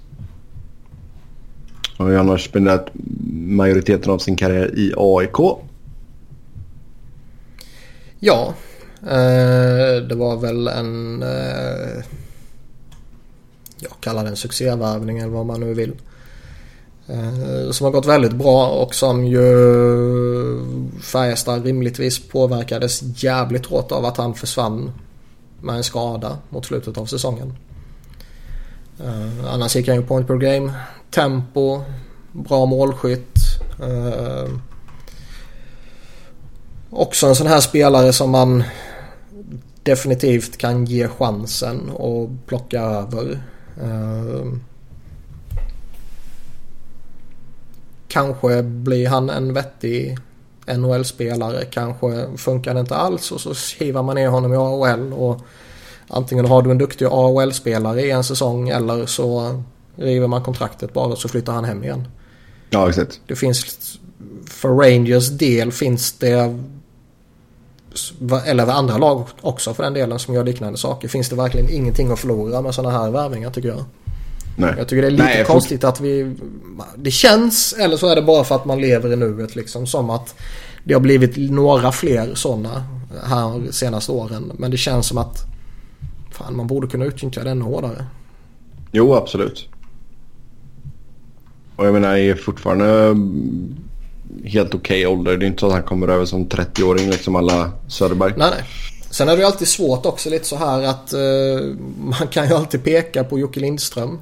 Han 1.98 2.28
har 2.28 2.38
spenderat 2.38 2.90
majoriteten 3.32 4.12
av 4.12 4.18
sin 4.18 4.36
karriär 4.36 4.78
i 4.78 4.92
AIK. 4.96 5.58
Ja, 8.18 8.54
eh, 9.02 10.02
det 10.08 10.14
var 10.14 10.36
väl 10.36 10.68
en... 10.68 11.22
Eh, 11.22 12.04
jag 13.80 13.92
kallar 14.00 14.24
det 14.24 14.30
en 14.30 14.36
succévärvning 14.36 15.18
eller 15.18 15.32
vad 15.32 15.46
man 15.46 15.60
nu 15.60 15.74
vill. 15.74 15.92
Eh, 17.08 17.70
som 17.70 17.84
har 17.84 17.90
gått 17.90 18.06
väldigt 18.06 18.32
bra 18.32 18.68
och 18.68 18.94
som 18.94 19.26
ju 19.26 19.46
Färjestad 21.02 21.64
rimligtvis 21.64 22.28
påverkades 22.28 23.22
jävligt 23.24 23.66
hårt 23.66 23.92
av 23.92 24.04
att 24.04 24.16
han 24.16 24.34
försvann 24.34 24.92
med 25.60 25.76
en 25.76 25.84
skada 25.84 26.38
mot 26.48 26.66
slutet 26.66 26.98
av 26.98 27.06
säsongen. 27.06 27.52
Eh, 29.04 29.54
annars 29.54 29.76
gick 29.76 29.88
han 29.88 29.96
ju 29.96 30.02
point 30.02 30.26
per 30.26 30.36
game, 30.36 30.72
tempo, 31.10 31.82
bra 32.32 32.66
målskytt. 32.66 33.38
Eh, 33.80 34.50
också 36.90 37.26
en 37.26 37.34
sån 37.34 37.46
här 37.46 37.60
spelare 37.60 38.12
som 38.12 38.30
man 38.30 38.64
definitivt 39.82 40.58
kan 40.58 40.84
ge 40.84 41.08
chansen 41.08 41.90
och 41.90 42.30
plocka 42.46 42.80
över. 42.80 43.42
Eh, 43.82 44.52
Kanske 48.08 48.62
blir 48.62 49.08
han 49.08 49.30
en 49.30 49.54
vettig 49.54 50.18
NHL-spelare. 50.66 51.64
Kanske 51.64 52.36
funkar 52.36 52.74
det 52.74 52.80
inte 52.80 52.96
alls 52.96 53.32
och 53.32 53.40
så 53.40 53.54
skriver 53.54 54.02
man 54.02 54.14
ner 54.14 54.28
honom 54.28 54.52
i 54.52 54.56
AHL. 54.56 55.12
Och 55.12 55.40
antingen 56.08 56.44
har 56.44 56.62
du 56.62 56.70
en 56.70 56.78
duktig 56.78 57.06
AHL-spelare 57.06 58.02
i 58.02 58.10
en 58.10 58.24
säsong 58.24 58.68
eller 58.68 59.06
så 59.06 59.62
river 59.98 60.26
man 60.26 60.42
kontraktet 60.42 60.92
bara 60.92 61.16
så 61.16 61.28
flyttar 61.28 61.52
han 61.52 61.64
hem 61.64 61.84
igen. 61.84 62.08
Ja, 62.70 62.88
exakt. 62.88 63.20
Det 63.26 63.36
finns, 63.36 63.98
för 64.46 64.68
Rangers 64.68 65.28
del 65.28 65.72
finns 65.72 66.12
det, 66.12 66.58
eller 68.46 68.66
för 68.66 68.72
andra 68.72 68.98
lag 68.98 69.26
också 69.40 69.74
för 69.74 69.82
den 69.82 69.94
delen 69.94 70.18
som 70.18 70.34
gör 70.34 70.44
liknande 70.44 70.78
saker, 70.78 71.08
finns 71.08 71.28
det 71.28 71.36
verkligen 71.36 71.68
ingenting 71.70 72.10
att 72.10 72.18
förlora 72.18 72.62
med 72.62 72.74
sådana 72.74 72.98
här 72.98 73.10
värvningar 73.10 73.50
tycker 73.50 73.68
jag. 73.68 73.84
Nej. 74.56 74.74
Jag 74.78 74.88
tycker 74.88 75.02
det 75.02 75.08
är 75.08 75.10
lite 75.10 75.24
Nej, 75.24 75.44
konstigt 75.44 75.84
att 75.84 76.00
vi... 76.00 76.36
Det 76.96 77.10
känns, 77.10 77.72
eller 77.72 77.96
så 77.96 78.06
är 78.08 78.16
det 78.16 78.22
bara 78.22 78.44
för 78.44 78.54
att 78.54 78.64
man 78.64 78.80
lever 78.80 79.12
i 79.12 79.16
nuet 79.16 79.56
liksom, 79.56 79.86
som 79.86 80.10
att 80.10 80.34
det 80.84 80.94
har 80.94 81.00
blivit 81.00 81.50
några 81.50 81.92
fler 81.92 82.34
sådana 82.34 82.84
här 83.24 83.72
senaste 83.72 84.12
åren. 84.12 84.52
Men 84.58 84.70
det 84.70 84.76
känns 84.76 85.06
som 85.06 85.18
att 85.18 85.44
fan, 86.30 86.56
man 86.56 86.66
borde 86.66 86.86
kunna 86.86 87.04
utnyttja 87.04 87.44
det 87.44 87.50
ännu 87.50 87.64
hårdare. 87.64 88.06
Jo, 88.92 89.14
absolut. 89.14 89.68
Och 91.78 91.86
jag 91.86 91.92
menar, 91.92 92.16
är 92.16 92.34
fortfarande 92.34 92.84
mm, 92.84 93.76
helt 94.44 94.74
okej 94.74 95.06
okay 95.06 95.18
ålder. 95.18 95.36
Det 95.36 95.44
är 95.44 95.46
inte 95.46 95.60
så 95.60 95.66
att 95.66 95.72
han 95.72 95.82
kommer 95.82 96.08
över 96.08 96.24
som 96.24 96.48
30-åring 96.48 97.10
liksom 97.10 97.36
alla 97.36 97.72
Söderberg. 97.88 98.32
Nej, 98.36 98.50
nej. 98.50 98.64
Sen 99.10 99.28
är 99.28 99.32
det 99.32 99.38
ju 99.38 99.46
alltid 99.46 99.68
svårt 99.68 100.06
också 100.06 100.30
lite 100.30 100.44
så 100.44 100.56
här 100.56 100.82
att 100.82 101.14
uh, 101.14 101.76
man 101.98 102.28
kan 102.28 102.48
ju 102.48 102.54
alltid 102.54 102.84
peka 102.84 103.24
på 103.24 103.38
Jocke 103.38 103.60
Lindström. 103.60 104.18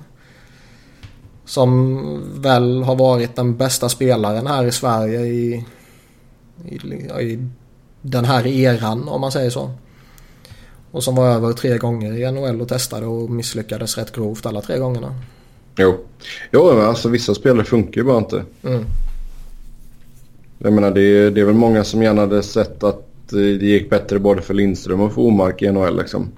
Som 1.45 2.43
väl 2.43 2.83
har 2.83 2.97
varit 2.97 3.37
den 3.37 3.57
bästa 3.57 3.89
spelaren 3.89 4.47
här 4.47 4.67
i 4.67 4.73
Sverige 4.73 5.21
i, 5.21 5.65
i, 6.65 6.75
i 7.21 7.49
den 8.03 8.25
här 8.25 8.47
eran 8.47 9.09
om 9.09 9.21
man 9.21 9.33
säger 9.33 9.51
så. 9.51 9.71
Och 10.91 11.05
som 11.05 11.15
var 11.15 11.29
över 11.29 11.53
tre 11.53 11.79
gånger 11.79 12.13
i 12.13 12.33
NHL 12.33 12.61
och 12.61 12.69
testade 12.69 13.07
och 13.07 13.31
misslyckades 13.31 13.99
rätt 13.99 14.13
grovt 14.13 14.47
alla 14.47 14.61
tre 14.61 14.79
gångerna. 14.79 15.15
Jo, 15.79 16.05
jo 16.53 16.81
alltså 16.81 17.09
vissa 17.09 17.35
spelare 17.35 17.65
funkar 17.65 18.01
ju 18.01 18.05
bara 18.07 18.19
inte. 18.19 18.45
Mm. 18.63 18.85
Jag 20.59 20.73
menar 20.73 20.91
det 20.91 21.01
är, 21.03 21.31
det 21.31 21.41
är 21.41 21.45
väl 21.45 21.55
många 21.55 21.85
som 21.85 22.03
gärna 22.03 22.21
hade 22.21 22.43
sett 22.43 22.83
att 22.83 23.03
det 23.31 23.67
gick 23.67 23.91
bättre 23.91 24.19
både 24.19 24.43
för 24.43 24.55
Lindström 24.55 25.01
och 25.01 25.15
för 25.15 25.21
Omark 25.23 25.63
i 25.63 25.73
NHL 25.73 25.97
liksom. 25.99 26.29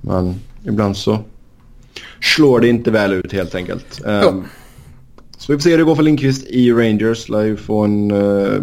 Men 0.00 0.34
ibland 0.64 0.96
så 0.96 1.18
slår 2.20 2.60
det 2.60 2.68
inte 2.68 2.90
väl 2.90 3.12
ut 3.12 3.32
helt 3.32 3.54
enkelt. 3.54 4.00
Um, 4.04 4.44
så 5.38 5.52
vi 5.52 5.58
får 5.58 5.62
se 5.62 5.70
hur 5.70 5.78
det 5.78 5.84
går 5.84 5.94
för 5.94 6.02
Lindqvist 6.02 6.46
i 6.46 6.72
Rangers. 6.72 7.28
Lär 7.28 7.44
ju 7.44 7.56
få 7.56 7.84
en 7.84 8.10
uh, 8.10 8.62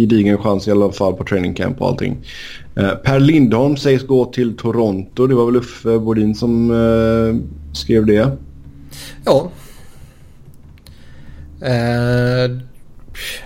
gedigen 0.00 0.38
chans 0.38 0.68
i 0.68 0.70
alla 0.70 0.92
fall 0.92 1.14
på 1.14 1.24
training 1.24 1.54
camp 1.54 1.80
och 1.80 1.88
allting. 1.88 2.16
Eh, 2.76 2.90
per 2.90 3.20
Lindholm 3.20 3.76
sägs 3.76 4.06
gå 4.06 4.24
till 4.24 4.56
Toronto. 4.56 5.26
Det 5.26 5.34
var 5.34 5.46
väl 5.46 5.56
Uffe 5.56 5.98
Bodin 5.98 6.34
som 6.34 6.70
eh, 6.70 7.74
skrev 7.74 8.06
det? 8.06 8.36
Ja. 9.24 9.50
Eh, 11.60 12.50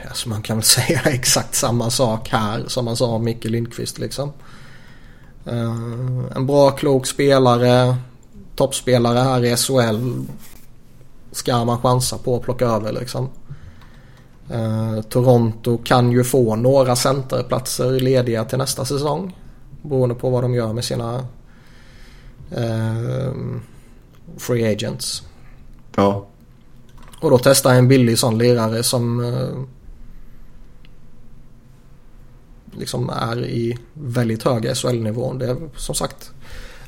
alltså 0.08 0.28
man 0.28 0.42
kan 0.42 0.56
väl 0.56 0.64
säga 0.64 1.00
exakt 1.04 1.54
samma 1.54 1.90
sak 1.90 2.28
här 2.28 2.64
som 2.66 2.84
man 2.84 2.96
sa 2.96 3.06
om 3.06 3.24
Micke 3.24 3.44
Lindqvist 3.44 3.98
liksom. 3.98 4.32
Eh, 5.46 6.37
en 6.37 6.46
bra 6.46 6.70
klok 6.70 7.06
spelare 7.06 7.96
toppspelare 8.58 9.18
här 9.18 9.44
i 9.44 9.56
SHL 9.56 10.24
ska 11.32 11.64
man 11.64 11.78
chansa 11.78 12.18
på 12.18 12.37
att 12.37 12.42
plocka 12.42 12.66
över 12.66 12.92
liksom. 12.92 13.28
Eh, 14.50 15.02
Toronto 15.02 15.78
kan 15.84 16.12
ju 16.12 16.24
få 16.24 16.56
några 16.56 16.96
centerplatser 16.96 18.00
lediga 18.00 18.44
till 18.44 18.58
nästa 18.58 18.84
säsong. 18.84 19.37
Beroende 19.82 20.14
på 20.14 20.30
vad 20.30 20.44
de 20.44 20.54
gör 20.54 20.72
med 20.72 20.84
sina 20.84 21.26
eh, 22.50 23.32
free 24.37 24.72
agents. 24.72 25.22
Ja. 25.96 26.26
Och 27.20 27.30
då 27.30 27.38
testa 27.38 27.74
en 27.74 27.88
billig 27.88 28.18
sån 28.18 28.38
lirare 28.38 28.82
som 28.82 29.24
eh, 29.24 29.64
liksom 32.78 33.11
är 33.11 33.46
i 33.46 33.78
väldigt 33.92 34.42
hög 34.42 34.76
SHL-nivå. 34.76 35.32
Det 35.32 35.46
är 35.46 35.56
som 35.76 35.94
sagt 35.94 36.32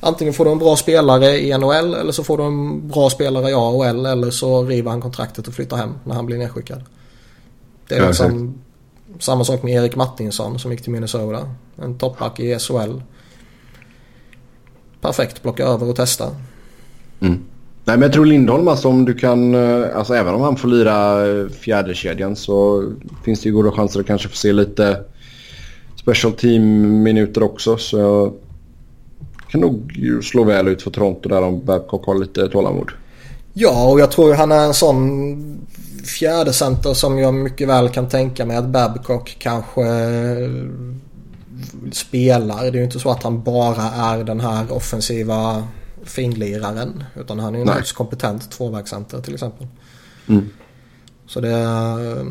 Antingen 0.03 0.35
får 0.35 0.45
du 0.45 0.51
en 0.51 0.59
bra 0.59 0.77
spelare 0.77 1.39
i 1.41 1.59
NHL 1.59 1.95
eller 1.95 2.13
så 2.13 2.25
får 2.25 2.39
du 2.39 2.45
en 2.45 2.89
bra 2.89 3.11
spelare 3.11 3.51
i 3.51 3.55
AHL 3.55 4.07
eller 4.07 4.31
så 4.31 4.65
river 4.65 4.91
han 4.91 5.01
kontraktet 5.01 5.49
och 5.49 5.55
flyttar 5.55 5.77
hem 5.77 5.95
när 6.05 6.15
han 6.15 6.27
blir 6.27 6.39
nedskickad. 6.39 6.83
Det 7.91 7.97
är 7.97 8.07
liksom 8.07 8.55
samma 9.19 9.45
sak 9.45 9.63
med 9.63 9.75
Erik 9.75 9.97
Martinsson 9.97 10.59
som 10.59 10.71
gick 10.71 10.83
till 10.83 10.93
Minnesota. 10.93 11.49
En 11.77 11.99
toppback 11.99 12.41
i 12.41 12.59
SHL. 12.59 13.01
Perfekt, 15.01 15.43
plocka 15.43 15.65
över 15.65 15.89
och 15.89 15.97
testa. 15.97 16.25
Mm. 17.21 17.39
Nej 17.85 17.97
men 17.97 18.03
jag 18.03 18.13
tror 18.13 18.27
Lindholm 18.27 18.69
alltså 18.69 18.89
om 18.89 19.05
du 19.05 19.15
kan, 19.15 19.55
eh, 19.55 19.97
alltså 19.97 20.15
även 20.15 20.35
om 20.35 20.41
han 20.41 20.57
får 20.57 20.69
lira 20.69 21.29
eh, 21.29 21.49
fjärde 21.49 21.95
kedjan 21.95 22.37
så 22.37 22.85
finns 23.25 23.41
det 23.41 23.49
ju 23.49 23.55
goda 23.55 23.71
chanser 23.71 24.01
att 24.01 24.07
kanske 24.07 24.29
få 24.29 24.37
se 24.37 24.53
lite 24.53 25.05
special 25.97 26.33
team 26.33 27.03
minuter 27.03 27.43
också. 27.43 27.77
Så 27.77 28.33
kan 29.49 29.61
nog 29.61 30.01
slå 30.23 30.45
väl 30.45 30.69
ut 30.69 30.83
för 30.83 30.91
Toronto 30.91 31.29
där 31.29 31.43
om 31.43 31.65
Babcock 31.65 32.07
har 32.07 32.15
lite 32.15 32.49
tålamod. 32.49 32.91
Ja, 33.53 33.91
och 33.91 34.01
jag 34.01 34.11
tror 34.11 34.35
han 34.35 34.53
är 34.53 34.65
en 34.65 34.75
sån 34.75 35.67
fjärde 36.07 36.53
center 36.53 36.95
som 36.95 37.19
jag 37.19 37.35
mycket 37.35 37.69
väl 37.69 37.89
kan 37.89 38.09
tänka 38.09 38.47
mig 38.47 38.57
att 38.57 38.69
Babcock 38.69 39.37
kanske 39.39 39.83
spelar. 41.93 42.63
Det 42.63 42.69
är 42.69 42.73
ju 42.73 42.85
inte 42.85 43.01
så 43.01 43.11
att 43.11 43.23
han 43.23 43.43
bara 43.43 43.83
är 43.83 44.25
den 44.25 44.41
här 44.41 44.73
offensiva 44.73 45.69
finliraren. 46.05 47.05
Utan 47.17 47.39
han 47.39 47.55
är 47.55 47.59
ju 47.59 47.63
en 47.63 47.69
högst 47.69 47.93
kompetent 47.93 48.51
tvåvägscenter 48.51 49.21
till 49.21 49.35
exempel. 49.35 49.67
Mm. 50.29 50.49
Så 51.27 51.41
det... 51.41 51.51
är... 51.51 52.27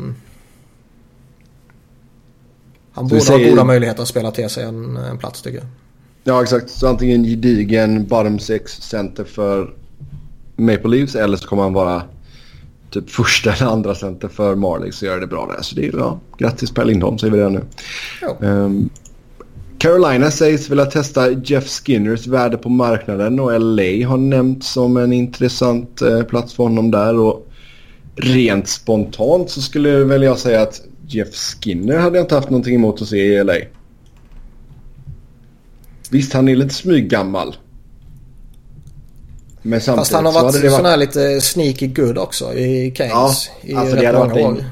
Han 2.92 3.08
borde 3.08 3.20
säger... 3.20 3.44
ha 3.44 3.50
goda 3.50 3.64
möjligheter 3.64 4.02
att 4.02 4.08
spela 4.08 4.30
till 4.30 4.48
sig 4.48 4.64
en, 4.64 4.96
en 4.96 5.18
plats 5.18 5.42
tycker 5.42 5.58
jag. 5.58 5.66
Ja, 6.24 6.42
exakt. 6.42 6.70
Så 6.70 6.88
antingen 6.88 7.24
gedigen 7.24 8.06
bottom 8.06 8.38
six 8.38 8.72
center 8.72 9.24
för 9.24 9.74
Maple 10.56 10.90
Leafs 10.90 11.14
eller 11.14 11.36
så 11.36 11.48
kommer 11.48 11.62
han 11.62 11.72
vara 11.72 12.02
typ 12.90 13.10
första 13.10 13.52
eller 13.52 13.66
andra 13.66 13.94
center 13.94 14.28
för 14.28 14.54
Marley 14.54 14.92
så 14.92 15.06
gör 15.06 15.20
det 15.20 15.26
bra 15.26 15.46
där. 15.56 15.62
Så 15.62 15.74
det 15.74 15.86
är 15.86 15.92
bra. 15.92 16.20
Grattis 16.38 16.70
Per 16.70 16.84
Lindholm 16.84 17.18
säger 17.18 17.32
vi 17.32 17.38
det 17.38 17.48
nu. 17.48 17.62
Um, 18.46 18.90
Carolina 19.78 20.30
sägs 20.30 20.70
vilja 20.70 20.86
testa 20.86 21.30
Jeff 21.30 21.68
Skinners 21.68 22.26
värde 22.26 22.56
på 22.56 22.68
marknaden 22.68 23.40
och 23.40 23.60
LA 23.60 24.08
har 24.08 24.16
nämnts 24.16 24.72
som 24.72 24.96
en 24.96 25.12
intressant 25.12 26.02
eh, 26.02 26.22
plats 26.22 26.54
för 26.54 26.62
honom 26.62 26.90
där. 26.90 27.18
Och 27.18 27.46
rent 28.16 28.68
spontant 28.68 29.50
så 29.50 29.62
skulle 29.62 30.04
väl 30.04 30.22
jag 30.22 30.38
säga 30.38 30.62
att 30.62 30.82
Jeff 31.06 31.34
Skinner 31.34 31.98
hade 31.98 32.16
jag 32.16 32.24
inte 32.24 32.34
haft 32.34 32.50
någonting 32.50 32.74
emot 32.74 33.02
att 33.02 33.08
se 33.08 33.16
i 33.16 33.44
LA. 33.44 33.54
Visst, 36.10 36.32
han 36.32 36.48
är 36.48 36.56
lite 36.56 36.74
smyggammal. 36.74 37.56
Men 39.62 39.80
Fast 39.80 40.12
han 40.12 40.26
har 40.26 40.32
varit, 40.32 40.54
varit 40.54 40.72
sån 40.72 40.84
här 40.84 40.96
lite 40.96 41.40
sneaky 41.40 41.86
good 41.86 42.18
också 42.18 42.54
i 42.54 42.94
Keynes 42.96 43.50
ja, 43.62 43.70
i 43.70 43.74
alltså 43.74 43.96
det 43.96 44.12
många 44.12 44.34
år. 44.34 44.38
En, 44.38 44.64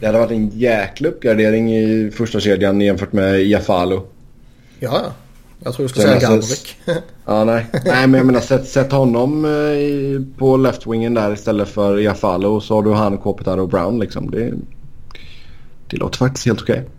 det 0.00 0.06
hade 0.06 0.18
varit 0.18 0.30
en 0.30 0.48
jäkla 0.48 1.08
uppgradering 1.08 1.76
i 1.76 2.10
första 2.10 2.40
kedjan 2.40 2.80
jämfört 2.80 3.12
med 3.12 3.40
Iafalo. 3.40 4.06
Ja, 4.78 5.02
jag 5.64 5.74
tror 5.74 5.84
du 5.84 5.88
skulle 5.88 6.06
säga 6.06 6.20
Galbrick. 6.20 6.76
ja, 7.24 7.44
nej. 7.44 7.66
nej, 7.84 8.06
men 8.06 8.14
jag 8.14 8.26
menar 8.26 8.40
sätt, 8.40 8.68
sätt 8.68 8.92
honom 8.92 9.44
eh, 9.44 10.38
på 10.38 10.56
left-wingen 10.56 11.14
där 11.14 11.32
istället 11.32 11.68
för 11.68 11.98
Iafalo 12.00 12.60
så 12.60 12.74
har 12.74 12.82
du 12.82 12.92
han, 12.92 13.18
Kopitar 13.18 13.58
och 13.58 13.68
Brown 13.68 14.00
liksom. 14.00 14.30
Det, 14.30 14.52
det 15.90 15.96
låter 15.96 16.18
faktiskt 16.18 16.46
helt 16.46 16.62
okej. 16.62 16.74
Okay. 16.74 16.90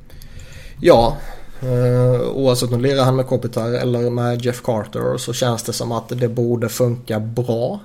Ja, 0.82 1.18
Uh, 1.64 2.22
oavsett 2.22 2.72
om 2.72 2.82
lirar 2.82 3.04
han 3.04 3.16
med 3.16 3.28
Kopitar 3.28 3.72
eller 3.72 4.10
med 4.10 4.46
Jeff 4.46 4.62
Carter 4.64 5.18
så 5.18 5.34
känns 5.34 5.64
det 5.64 5.74
som 5.74 5.92
att 5.92 6.10
det 6.10 6.28
borde 6.28 6.70
funka 6.70 7.20
bra. 7.20 7.80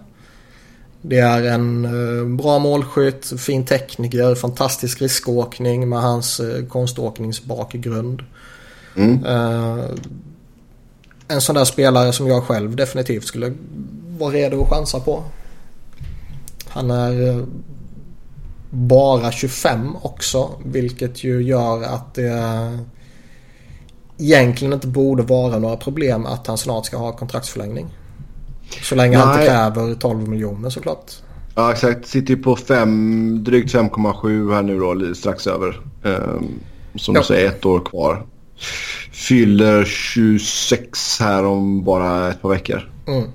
Det 1.02 1.18
är 1.18 1.42
en 1.42 1.84
uh, 1.84 2.36
bra 2.36 2.58
målskytt, 2.58 3.40
fin 3.40 3.64
tekniker, 3.64 4.34
fantastisk 4.34 5.02
riskåkning 5.02 5.88
med 5.88 6.00
hans 6.00 6.40
uh, 6.40 6.66
konståkningsbakgrund. 6.66 8.22
Mm. 8.96 9.24
Uh, 9.24 9.84
en 11.28 11.40
sån 11.40 11.54
där 11.54 11.64
spelare 11.64 12.12
som 12.12 12.26
jag 12.26 12.42
själv 12.42 12.76
definitivt 12.76 13.24
skulle 13.24 13.52
vara 14.18 14.32
redo 14.32 14.62
att 14.62 14.70
chansa 14.70 15.00
på. 15.00 15.24
Han 16.68 16.90
är 16.90 17.46
bara 18.70 19.32
25 19.32 19.96
också 20.02 20.50
vilket 20.64 21.24
ju 21.24 21.42
gör 21.42 21.82
att 21.82 22.14
det 22.14 22.78
egentligen 24.20 24.72
inte 24.72 24.86
borde 24.86 25.22
vara 25.22 25.58
några 25.58 25.76
problem 25.76 26.26
att 26.26 26.46
han 26.46 26.58
snart 26.58 26.86
ska 26.86 26.96
ha 26.96 27.12
kontraktsförlängning. 27.12 27.86
Så 28.82 28.94
länge 28.94 29.16
Nej. 29.16 29.26
han 29.26 29.34
inte 29.34 29.46
kräver 29.46 29.94
12 29.94 30.28
miljoner 30.28 30.70
såklart. 30.70 31.12
Ja 31.54 31.72
exakt. 31.72 32.06
Sitter 32.06 32.34
ju 32.34 32.42
på 32.42 32.56
fem, 32.56 33.44
drygt 33.44 33.74
5,7 33.74 34.54
här 34.54 34.62
nu 34.62 34.78
då 34.78 35.14
strax 35.14 35.46
över. 35.46 35.80
Um, 36.02 36.60
som 36.94 37.14
ja. 37.14 37.20
du 37.20 37.26
säger 37.26 37.48
ett 37.48 37.66
år 37.66 37.80
kvar. 37.80 38.26
Fyller 39.12 39.84
26 39.84 41.20
här 41.20 41.44
om 41.44 41.84
bara 41.84 42.30
ett 42.30 42.42
par 42.42 42.48
veckor. 42.48 42.90
Mm. 43.06 43.28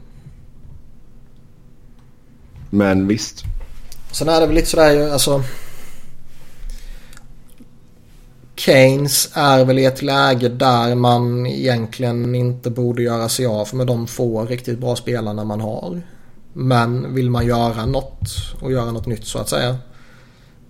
Men 2.69 3.08
visst. 3.08 3.43
Sen 4.12 4.30
är 4.30 4.41
det 4.41 4.48
väl 4.48 4.56
lite 4.56 4.67
sådär 4.67 5.12
alltså. 5.12 5.43
Keynes 8.65 9.30
är 9.34 9.65
väl 9.65 9.80
i 9.80 9.86
ett 9.86 10.01
läge 10.01 10.49
där 10.49 10.95
man 10.95 11.45
egentligen 11.45 12.36
inte 12.36 12.69
borde 12.69 13.04
göra 13.04 13.30
sig 13.30 13.45
av 13.45 13.69
med 13.73 13.88
de 13.88 14.08
få 14.08 14.45
riktigt 14.45 14.80
bra 14.80 14.95
spelarna 14.95 15.43
man 15.43 15.62
har. 15.62 16.01
Men 16.54 17.13
vill 17.13 17.30
man 17.30 17.45
göra 17.45 17.86
något 17.86 18.30
och 18.62 18.71
göra 18.71 18.91
något 18.91 19.06
nytt 19.06 19.25
så 19.25 19.39
att 19.39 19.49
säga. 19.49 19.78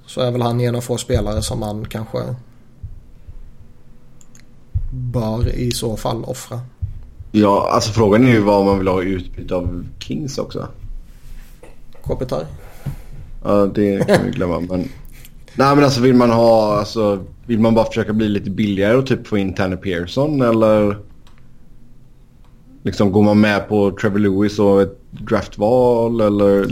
Så 0.06 0.22
är 0.22 0.32
väl 0.32 0.42
han 0.42 0.62
en 0.62 0.76
av 0.76 0.82
få 0.82 0.98
spelare 0.98 1.42
som 1.42 1.60
man 1.60 1.86
kanske 1.86 2.20
bör 4.92 5.50
i 5.50 5.72
så 5.72 5.98
fall 5.98 6.24
offra. 6.24 6.62
Ja, 7.32 7.70
alltså 7.72 7.92
frågan 7.92 8.28
är 8.28 8.32
ju 8.32 8.42
vad 8.42 8.66
man 8.66 8.78
vill 8.78 8.88
ha 8.88 9.02
utbyte 9.02 9.56
av 9.56 9.86
Kings 10.00 10.38
också. 10.38 10.68
Kopitar. 12.02 12.46
Ja, 13.44 13.66
det 13.76 14.08
kan 14.08 14.26
vi 14.26 14.32
glömma. 14.32 14.60
Men... 14.60 14.90
Nej 15.58 15.76
men 15.76 15.84
alltså 15.84 16.02
vill 16.02 16.16
man 16.16 16.32
ha, 16.32 16.80
alltså 16.80 17.24
vill 17.46 17.60
man 17.60 17.76
bara 17.76 17.86
försöka 17.86 18.14
bli 18.14 18.30
lite 18.30 18.50
billigare 18.50 18.96
och 18.96 19.08
typ 19.08 19.28
få 19.28 19.38
in 19.38 19.54
Tanner 19.54 19.78
Pearson 19.78 20.42
eller 20.42 20.98
liksom 22.84 23.12
går 23.12 23.24
man 23.24 23.40
med 23.40 23.70
på 23.70 23.92
Trevor 24.02 24.20
Lewis 24.20 24.60
och 24.60 24.82
ett 24.82 25.02
draftval 25.12 26.22
eller? 26.22 26.68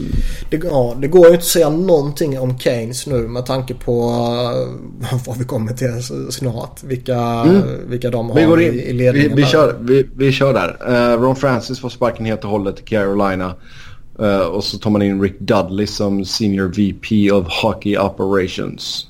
Det, 0.49 0.63
ja, 0.63 0.95
det 1.01 1.07
går 1.07 1.21
ju 1.21 1.27
inte 1.27 1.37
att 1.37 1.45
säga 1.45 1.69
någonting 1.69 2.39
om 2.39 2.59
Keynes 2.59 3.07
nu 3.07 3.27
med 3.27 3.45
tanke 3.45 3.73
på 3.73 4.09
uh, 5.11 5.17
vad 5.27 5.37
vi 5.37 5.45
kommer 5.45 5.73
till 5.73 6.03
snart. 6.31 6.83
Vilka, 6.83 7.19
mm. 7.19 7.61
vilka 7.87 8.09
de 8.09 8.29
har 8.29 8.35
vi 8.35 8.45
går 8.45 8.61
in. 8.61 8.73
i, 8.73 8.77
i 8.77 8.93
ledningen. 8.93 9.35
Vi, 9.35 9.41
vi 9.41 9.47
kör, 9.47 9.77
vi, 9.79 10.07
vi 10.15 10.31
kör 10.31 10.53
där. 10.53 10.77
Uh, 10.89 11.21
Ron 11.21 11.35
Francis 11.35 11.79
får 11.79 11.89
sparken 11.89 12.25
helt 12.25 12.43
och 12.43 12.49
hållet 12.49 12.75
till 12.75 12.85
Carolina. 12.85 13.55
Uh, 14.21 14.37
och 14.37 14.63
så 14.63 14.77
tar 14.77 14.89
man 14.89 15.01
in 15.01 15.21
Rick 15.21 15.39
Dudley 15.39 15.87
som 15.87 16.25
Senior 16.25 16.67
VP 16.67 17.31
of 17.31 17.47
Hockey 17.61 17.97
Operations. 17.97 19.07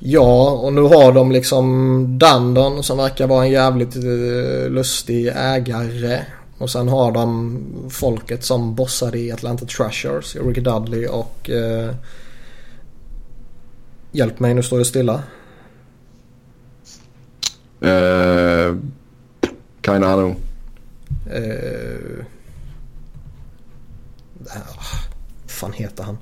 Ja, 0.00 0.50
och 0.50 0.72
nu 0.72 0.80
har 0.80 1.12
de 1.12 1.32
liksom 1.32 2.18
Dundon 2.18 2.82
som 2.82 2.98
verkar 2.98 3.26
vara 3.26 3.44
en 3.44 3.50
jävligt 3.50 3.96
uh, 3.96 4.70
lustig 4.70 5.32
ägare. 5.34 6.24
Och 6.58 6.70
sen 6.70 6.88
har 6.88 7.12
de 7.12 7.58
folket 7.90 8.44
som 8.44 8.74
bossade 8.74 9.18
i 9.18 9.32
Atlanta 9.32 9.66
Trashers, 9.66 10.36
Rick 10.36 10.64
Dudley 10.64 11.06
och... 11.06 11.50
Uh, 11.52 11.90
hjälp 14.12 14.40
mig, 14.40 14.54
nu 14.54 14.62
står 14.62 14.78
det 14.78 14.84
stilla. 14.84 15.22
Uh, 17.84 18.76
Kainano. 19.80 20.34
Uh, 21.36 22.24
vad 24.38 25.50
fan 25.50 25.72
heter 25.72 26.04
han? 26.04 26.18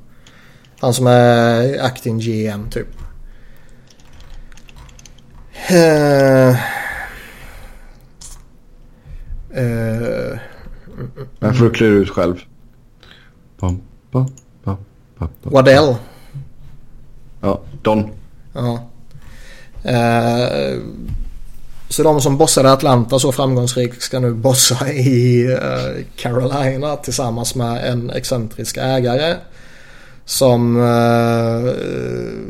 Han 0.80 0.94
som 0.94 1.06
är 1.06 1.78
acting 1.84 2.18
GM 2.18 2.70
typ. 2.70 3.05
Uh, 5.70 6.56
uh, 9.56 10.38
Jag 11.38 11.58
får 11.58 11.74
klura 11.74 11.94
ut 11.94 12.10
själv. 12.10 12.40
Bam, 13.60 13.82
bam, 14.10 14.26
bam, 14.64 14.78
Waddell. 15.42 15.94
Ja, 17.40 17.60
Don. 17.82 18.10
Ja. 18.52 18.80
Uh, 19.84 20.82
så 21.88 22.02
de 22.02 22.20
som 22.20 22.36
bossade 22.36 22.72
Atlanta 22.72 23.18
så 23.18 23.32
framgångsrikt 23.32 24.02
ska 24.02 24.18
nu 24.18 24.34
bossa 24.34 24.92
i 24.92 25.46
uh, 25.46 26.04
Carolina 26.16 26.96
tillsammans 26.96 27.54
med 27.54 27.92
en 27.92 28.10
excentrisk 28.10 28.76
ägare. 28.76 29.36
Som 30.26 30.76
uh, 30.76 31.72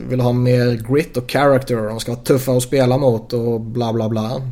vill 0.08 0.20
ha 0.20 0.32
mer 0.32 0.92
grit 0.92 1.16
och 1.16 1.30
character. 1.30 1.76
De 1.76 2.00
ska 2.00 2.12
vara 2.12 2.22
tuffa 2.22 2.52
att 2.52 2.62
spela 2.62 2.98
mot 2.98 3.32
och 3.32 3.60
bla 3.60 3.92
bla 3.92 4.08
bla. 4.08 4.42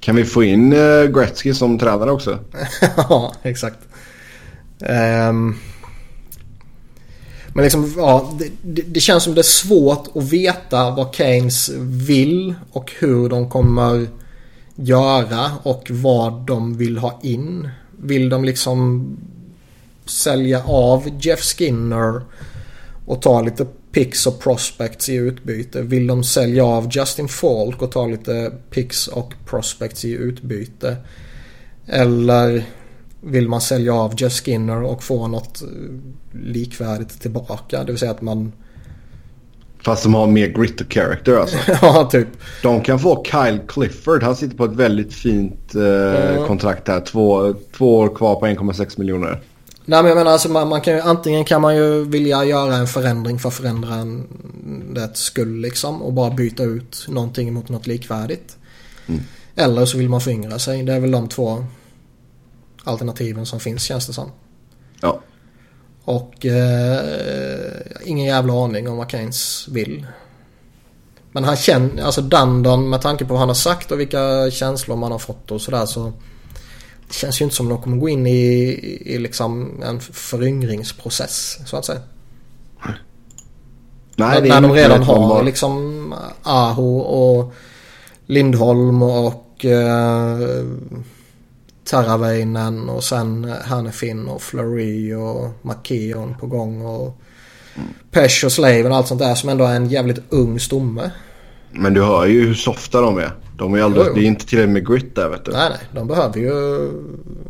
Kan 0.00 0.16
vi 0.16 0.24
få 0.24 0.44
in 0.44 0.72
uh, 0.72 1.06
Gretzky 1.06 1.54
som 1.54 1.78
tränare 1.78 2.10
också? 2.10 2.38
ja, 2.96 3.32
exakt. 3.42 3.78
Um, 4.78 5.56
men 7.54 7.62
liksom, 7.62 7.94
ja, 7.96 8.32
det, 8.38 8.50
det, 8.62 8.82
det, 8.82 9.00
känns 9.00 9.24
som 9.24 9.34
det 9.34 9.40
är 9.40 9.42
svårt 9.42 10.08
att 10.14 10.24
veta 10.24 10.90
vad 10.90 11.14
Keynes 11.14 11.70
vill 11.78 12.54
och 12.72 12.92
hur 12.98 13.28
de 13.28 13.50
kommer 13.50 14.06
göra 14.74 15.50
och 15.62 15.90
vad 15.90 16.32
de 16.46 16.76
vill 16.76 16.98
ha 16.98 17.20
in. 17.22 17.68
Vill 18.02 18.28
de 18.28 18.44
liksom 18.44 19.06
sälja 20.10 20.62
av 20.64 21.08
Jeff 21.20 21.40
Skinner 21.40 22.22
och 23.06 23.22
ta 23.22 23.42
lite 23.42 23.66
picks 23.92 24.26
och 24.26 24.40
prospects 24.40 25.08
i 25.08 25.14
utbyte? 25.14 25.82
Vill 25.82 26.06
de 26.06 26.24
sälja 26.24 26.64
av 26.64 26.88
Justin 26.90 27.28
Falk 27.28 27.82
och 27.82 27.92
ta 27.92 28.06
lite 28.06 28.52
picks 28.70 29.08
och 29.08 29.34
prospects 29.46 30.04
i 30.04 30.12
utbyte? 30.12 30.96
Eller 31.86 32.64
vill 33.20 33.48
man 33.48 33.60
sälja 33.60 33.94
av 33.94 34.14
Jeff 34.16 34.32
Skinner 34.32 34.82
och 34.82 35.02
få 35.02 35.26
något 35.26 35.62
likvärdigt 36.32 37.20
tillbaka? 37.20 37.84
Det 37.84 37.92
vill 37.92 37.98
säga 37.98 38.10
att 38.10 38.22
man... 38.22 38.52
Fast 39.84 40.02
de 40.02 40.14
har 40.14 40.26
mer 40.26 40.46
grit 40.46 40.80
och 40.80 40.92
character 40.92 41.36
alltså. 41.36 41.56
ja, 41.82 42.08
typ. 42.12 42.28
De 42.62 42.80
kan 42.80 42.98
få 42.98 43.24
Kyle 43.24 43.60
Clifford. 43.68 44.22
Han 44.22 44.36
sitter 44.36 44.56
på 44.56 44.64
ett 44.64 44.72
väldigt 44.72 45.14
fint 45.14 45.74
eh, 45.74 46.32
mm. 46.32 46.46
kontrakt 46.46 46.88
här. 46.88 47.00
Två, 47.00 47.54
två 47.76 47.96
år 47.98 48.14
kvar 48.14 48.34
på 48.34 48.46
1,6 48.46 48.98
miljoner. 48.98 49.40
Nej 49.90 50.02
men 50.02 50.08
jag 50.08 50.18
menar 50.18 50.32
alltså 50.32 50.48
man, 50.48 50.68
man, 50.68 50.80
kan 50.80 50.94
ju, 50.94 51.00
antingen 51.00 51.44
kan 51.44 51.60
man 51.60 51.76
ju 51.76 52.04
vilja 52.04 52.44
göra 52.44 52.76
en 52.76 52.86
förändring 52.86 53.38
för 53.38 53.50
det 54.94 55.16
skull 55.16 55.60
liksom 55.60 56.02
och 56.02 56.12
bara 56.12 56.30
byta 56.30 56.62
ut 56.62 57.06
någonting 57.08 57.52
mot 57.52 57.68
något 57.68 57.86
likvärdigt. 57.86 58.56
Mm. 59.06 59.20
Eller 59.54 59.86
så 59.86 59.98
vill 59.98 60.08
man 60.08 60.20
föryngra 60.20 60.58
sig. 60.58 60.82
Det 60.82 60.92
är 60.92 61.00
väl 61.00 61.10
de 61.10 61.28
två 61.28 61.64
alternativen 62.84 63.46
som 63.46 63.60
finns 63.60 63.82
känns 63.82 64.06
det 64.06 64.12
som. 64.12 64.30
Ja. 65.00 65.20
Och 66.04 66.46
eh, 66.46 67.00
ingen 68.04 68.26
jävla 68.26 68.64
aning 68.64 68.88
om 68.88 68.96
vad 68.96 69.10
Keynes 69.10 69.68
vill. 69.68 70.06
Men 71.32 71.44
han 71.44 71.56
känner, 71.56 72.02
alltså 72.02 72.22
Dundon 72.22 72.90
med 72.90 73.00
tanke 73.00 73.24
på 73.24 73.32
vad 73.32 73.40
han 73.40 73.48
har 73.48 73.54
sagt 73.54 73.92
och 73.92 74.00
vilka 74.00 74.50
känslor 74.50 74.96
man 74.96 75.12
har 75.12 75.18
fått 75.18 75.50
och 75.50 75.60
sådär 75.60 75.86
så 75.86 76.12
det 77.10 77.14
känns 77.14 77.40
ju 77.40 77.44
inte 77.44 77.56
som 77.56 77.66
att 77.66 77.70
de 77.72 77.82
kommer 77.82 77.96
gå 77.96 78.08
in 78.08 78.26
i, 78.26 78.40
i 79.06 79.18
liksom 79.18 79.82
en 79.82 80.00
föryngringsprocess 80.00 81.58
så 81.66 81.76
att 81.76 81.84
säga. 81.84 82.00
Nej, 84.16 84.42
när 84.42 84.56
är 84.56 84.60
de 84.60 84.72
redan 84.72 85.02
har 85.02 85.28
bara- 85.28 85.42
liksom 85.42 86.14
Aho 86.42 86.98
och 86.98 87.52
Lindholm 88.26 89.02
och 89.02 89.64
eh, 89.64 90.38
Taravainen 91.84 92.88
och 92.88 93.04
sen 93.04 93.52
Hannefin 93.64 94.28
och 94.28 94.42
Fleury 94.42 95.14
och 95.14 95.48
McKeon 95.62 96.34
på 96.40 96.46
gång 96.46 96.82
och 96.86 97.20
Pesh 98.10 98.44
och 98.44 98.52
Slaven 98.52 98.86
och 98.86 98.96
allt 98.96 99.08
sånt 99.08 99.20
där 99.20 99.34
som 99.34 99.48
ändå 99.48 99.64
är 99.64 99.76
en 99.76 99.88
jävligt 99.88 100.20
ung 100.28 100.60
stomme. 100.60 101.10
Men 101.72 101.94
du 101.94 102.02
hör 102.02 102.26
ju 102.26 102.46
hur 102.46 102.54
softa 102.54 103.00
de 103.00 103.18
är. 103.18 103.32
De 103.60 103.74
är 103.74 103.82
alldeles, 103.82 104.06
Jo, 104.06 104.12
jo. 104.14 104.20
Det 104.20 104.26
är 104.26 104.28
inte 104.28 104.46
tillräckligt 104.46 104.72
med 104.72 104.86
grit 104.86 105.14
där 105.14 105.28
vet 105.28 105.44
du. 105.44 105.52
Nej, 105.52 105.70
nej, 105.70 105.78
de 105.92 106.06
behöver 106.06 106.38
ju 106.38 106.50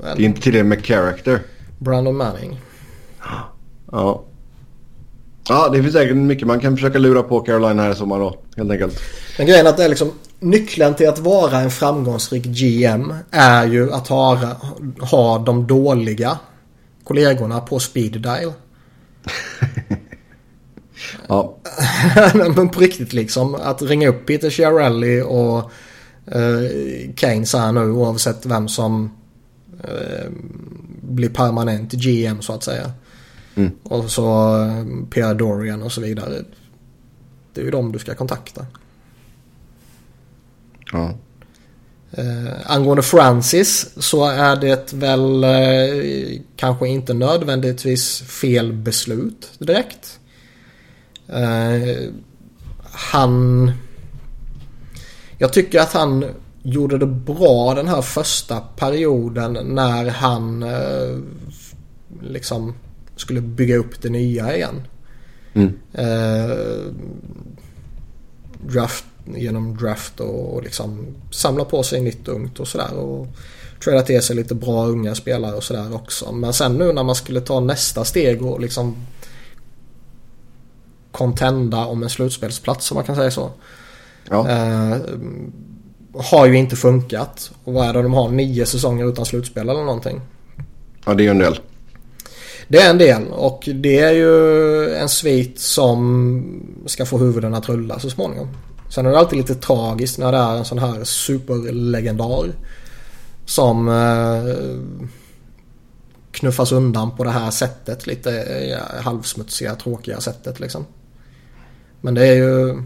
Det 0.01 0.09
är 0.09 0.17
en 0.17 0.25
inte 0.25 0.41
tillräckligt 0.41 0.67
med 0.67 0.87
character. 0.87 1.41
Brandon 1.79 2.17
Manning. 2.17 2.61
Ja. 3.93 4.25
Ja, 5.49 5.69
det 5.69 5.83
finns 5.83 5.93
säkert 5.93 6.17
mycket 6.17 6.47
man 6.47 6.61
kan 6.61 6.77
försöka 6.77 6.99
lura 6.99 7.23
på 7.23 7.41
Carolina 7.41 7.83
här 7.83 7.93
i 7.93 7.95
sommar 7.95 8.19
då. 8.19 8.39
Helt 8.57 8.71
enkelt. 8.71 9.01
Men 9.39 9.47
grejen 9.47 9.67
är 9.67 9.71
att 9.71 9.77
det 9.77 9.85
är 9.85 9.89
liksom 9.89 10.13
nyckeln 10.41 10.95
till 10.95 11.09
att 11.09 11.19
vara 11.19 11.61
en 11.61 11.71
framgångsrik 11.71 12.45
GM 12.45 13.15
är 13.31 13.67
ju 13.67 13.93
att 13.93 14.09
ha, 14.09 14.39
ha 15.01 15.39
de 15.39 15.67
dåliga 15.67 16.39
kollegorna 17.05 17.61
på 17.61 17.79
speed 17.79 18.13
dial. 18.13 18.53
Ja, 21.29 21.57
Men 22.35 22.69
på 22.69 22.81
riktigt 22.81 23.13
liksom. 23.13 23.55
Att 23.55 23.83
ringa 23.83 24.09
upp 24.09 24.27
Peter 24.27 24.51
Chiarelli 24.51 25.23
och 25.23 25.71
Keynes 27.17 27.53
här 27.55 27.73
nu 27.73 27.91
oavsett 27.91 28.47
vem 28.47 28.69
som 28.69 29.11
eh, 29.85 30.31
blir 31.03 31.29
permanent 31.29 31.93
GM 31.93 32.43
så 32.43 32.53
att 32.53 32.65
säga. 32.65 32.93
Mm. 33.55 33.71
Och 33.83 34.11
så 34.11 34.57
eh, 34.63 34.85
Pierre 35.11 35.35
Dorian 35.35 35.83
och 35.83 35.93
så 35.93 36.01
vidare. 36.01 36.45
Det 37.55 37.61
är 37.61 37.65
ju 37.65 37.71
de 37.71 37.93
du 37.93 37.99
ska 37.99 38.15
kontakta. 38.15 38.67
ja. 40.93 41.15
Eh, 42.13 42.71
angående 42.71 43.03
Francis 43.03 43.89
så 43.97 44.25
är 44.25 44.57
det 44.57 44.93
väl 44.93 45.45
eh, 45.45 46.41
kanske 46.57 46.89
inte 46.89 47.15
nödvändigtvis 47.15 48.21
fel 48.21 48.73
beslut 48.73 49.51
direkt. 49.59 50.21
Eh, 51.29 52.13
han... 52.93 53.73
Jag 55.41 55.53
tycker 55.53 55.81
att 55.81 55.93
han 55.93 56.25
gjorde 56.63 56.99
det 56.99 57.07
bra 57.07 57.75
den 57.75 57.89
här 57.89 58.03
första 58.03 58.61
perioden 58.61 59.53
när 59.53 60.09
han 60.09 60.63
eh, 60.63 61.19
liksom 62.23 62.75
skulle 63.17 63.41
bygga 63.41 63.77
upp 63.77 64.03
det 64.03 64.09
nya 64.09 64.57
igen. 64.57 64.83
Mm. 65.55 65.79
Eh, 65.93 66.57
draft, 68.67 69.05
genom 69.35 69.77
draft 69.77 70.21
och, 70.21 70.55
och 70.55 70.63
liksom 70.63 71.07
samla 71.31 71.65
på 71.65 71.83
sig 71.83 72.01
nytt 72.01 72.29
ungt 72.29 72.61
och 72.61 72.69
sådär. 72.69 72.95
Och 72.95 73.27
trada 73.85 74.03
till 74.03 74.23
sig 74.23 74.37
lite 74.37 74.55
bra 74.55 74.87
unga 74.87 75.15
spelare 75.15 75.57
och 75.57 75.65
sådär 75.65 75.95
också. 75.95 76.33
Men 76.33 76.53
sen 76.53 76.75
nu 76.75 76.93
när 76.93 77.05
man 77.05 77.15
skulle 77.15 77.41
ta 77.41 77.61
nästa 77.61 78.05
steg 78.05 78.43
och 78.43 78.61
liksom 78.61 79.07
contenda 81.13 81.85
om 81.87 82.03
en 82.03 82.11
slutspelsplats 82.11 82.91
om 82.91 82.95
man 82.95 83.05
kan 83.05 83.17
säga 83.17 83.31
så. 83.31 83.51
Ja. 84.31 84.49
Eh, 84.49 84.97
har 86.15 86.47
ju 86.47 86.57
inte 86.57 86.77
funkat. 86.77 87.51
Och 87.65 87.73
vad 87.73 87.89
är 87.89 87.93
det 87.93 88.03
de 88.03 88.13
har? 88.13 88.29
Nio 88.29 88.67
säsonger 88.67 89.09
utan 89.09 89.27
slutspel 89.27 89.69
eller 89.69 89.85
någonting. 89.85 90.21
ja 91.07 91.15
det 91.15 91.23
är 91.23 91.25
ju 91.25 91.31
en 91.31 91.39
del. 91.39 91.61
Det 92.69 92.79
är 92.79 92.91
en 92.91 92.99
del 92.99 93.29
och 93.29 93.69
det 93.75 93.99
är 93.99 94.13
ju 94.13 94.95
en 94.95 95.09
svit 95.09 95.61
som 95.61 96.63
ska 96.87 97.07
få 97.07 97.19
huvuden 97.19 97.55
att 97.55 97.69
rulla 97.69 97.99
så 97.99 98.11
småningom. 98.11 98.49
Sen 98.89 99.07
är 99.07 99.11
det 99.11 99.19
alltid 99.19 99.39
lite 99.39 99.55
tragiskt 99.55 100.19
när 100.19 100.33
det 100.33 100.39
är 100.39 100.57
en 100.57 100.65
sån 100.65 100.79
här 100.79 101.05
superlegendar 101.05 102.53
som 103.45 103.89
eh, 103.89 104.55
knuffas 106.33 106.73
undan 106.73 107.17
på 107.17 107.25
det 107.25 107.31
här 107.31 107.51
sättet. 107.51 108.07
Lite 108.07 108.43
eh, 108.43 109.03
halvsmutsiga, 109.03 109.75
tråkiga 109.75 110.21
sättet 110.21 110.61
liksom. 110.61 110.87
Men 112.01 112.15
det 112.15 112.27
är 112.27 112.35
ju... 112.35 112.83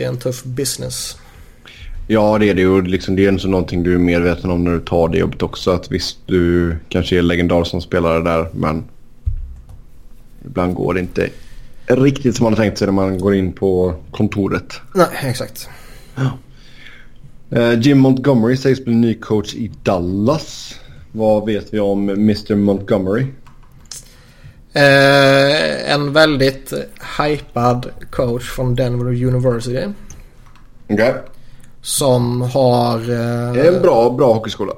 Det 0.00 0.04
är 0.04 0.08
en 0.08 0.18
tuff 0.18 0.44
business. 0.44 1.16
Ja 2.06 2.38
det 2.38 2.48
är 2.48 2.54
det 2.54 2.60
ju. 2.60 2.82
Liksom, 2.82 3.16
det 3.16 3.26
är 3.26 3.38
så 3.38 3.48
någonting 3.48 3.82
du 3.82 3.94
är 3.94 3.98
medveten 3.98 4.50
om 4.50 4.64
när 4.64 4.72
du 4.72 4.80
tar 4.80 5.08
det 5.08 5.18
jobbet 5.18 5.42
också. 5.42 5.70
Att 5.70 5.92
visst 5.92 6.18
du 6.26 6.76
kanske 6.88 7.18
är 7.18 7.22
legendar 7.22 7.64
som 7.64 7.80
spelare 7.80 8.22
där 8.22 8.48
men 8.54 8.84
ibland 10.44 10.74
går 10.74 10.94
det 10.94 11.00
inte 11.00 11.28
riktigt 11.86 12.36
som 12.36 12.44
man 12.44 12.52
har 12.52 12.56
tänkt 12.56 12.78
sig 12.78 12.86
när 12.86 12.92
man 12.92 13.18
går 13.18 13.34
in 13.34 13.52
på 13.52 13.94
kontoret. 14.10 14.80
Nej, 14.94 15.08
exakt. 15.22 15.68
Eh, 17.50 17.80
Jim 17.80 17.98
Montgomery 17.98 18.56
sägs 18.56 18.84
bli 18.84 18.94
ny 18.94 19.14
coach 19.14 19.54
i 19.54 19.70
Dallas. 19.82 20.74
Vad 21.12 21.46
vet 21.46 21.74
vi 21.74 21.80
om 21.80 22.08
Mr 22.08 22.54
Montgomery? 22.54 23.26
Eh, 24.72 25.92
en 25.92 26.12
väldigt 26.12 26.72
hypad 27.18 27.90
coach 28.10 28.50
från 28.50 28.74
Denver 28.74 29.24
University. 29.24 29.86
Okej. 30.88 31.14
Som 31.82 32.42
har... 32.42 32.98
Eh, 33.00 33.52
Det 33.52 33.60
är 33.60 33.72
en 33.76 33.82
bra, 33.82 34.10
bra 34.10 34.34
hockeyskola. 34.34 34.72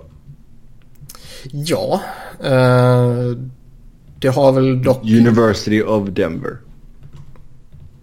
Ja. 1.51 2.01
Eh, 2.45 3.37
det 4.19 4.29
har 4.29 4.53
väl 4.53 4.83
dock... 4.83 5.05
University 5.05 5.83
of 5.83 6.09
Denver. 6.09 6.57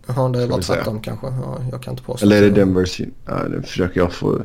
Jaha, 0.08 0.30
det 0.30 0.45
var 0.47 0.62
tvärtom 0.62 0.99
kanske. 1.02 1.28
Ja, 1.28 1.58
jag 1.71 1.82
kan 1.82 1.93
inte 1.93 2.04
påstå. 2.04 2.25
Eller 2.25 2.38
är 2.38 2.41
det 2.41 2.49
Denver? 2.49 2.88
Ja, 3.25 3.43
nu 3.49 3.62
försöker 3.62 3.99
jag 3.99 4.13
få... 4.13 4.41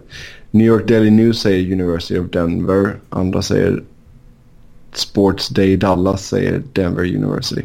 New 0.50 0.66
York 0.66 0.88
Daily 0.88 1.10
News 1.10 1.40
säger 1.40 1.72
University 1.72 2.18
of 2.18 2.30
Denver. 2.30 2.96
Andra 3.08 3.42
säger 3.42 3.82
Sports 4.96 5.48
Day 5.48 5.76
Dallas 5.76 6.26
säger 6.28 6.62
Denver 6.72 7.14
University. 7.16 7.62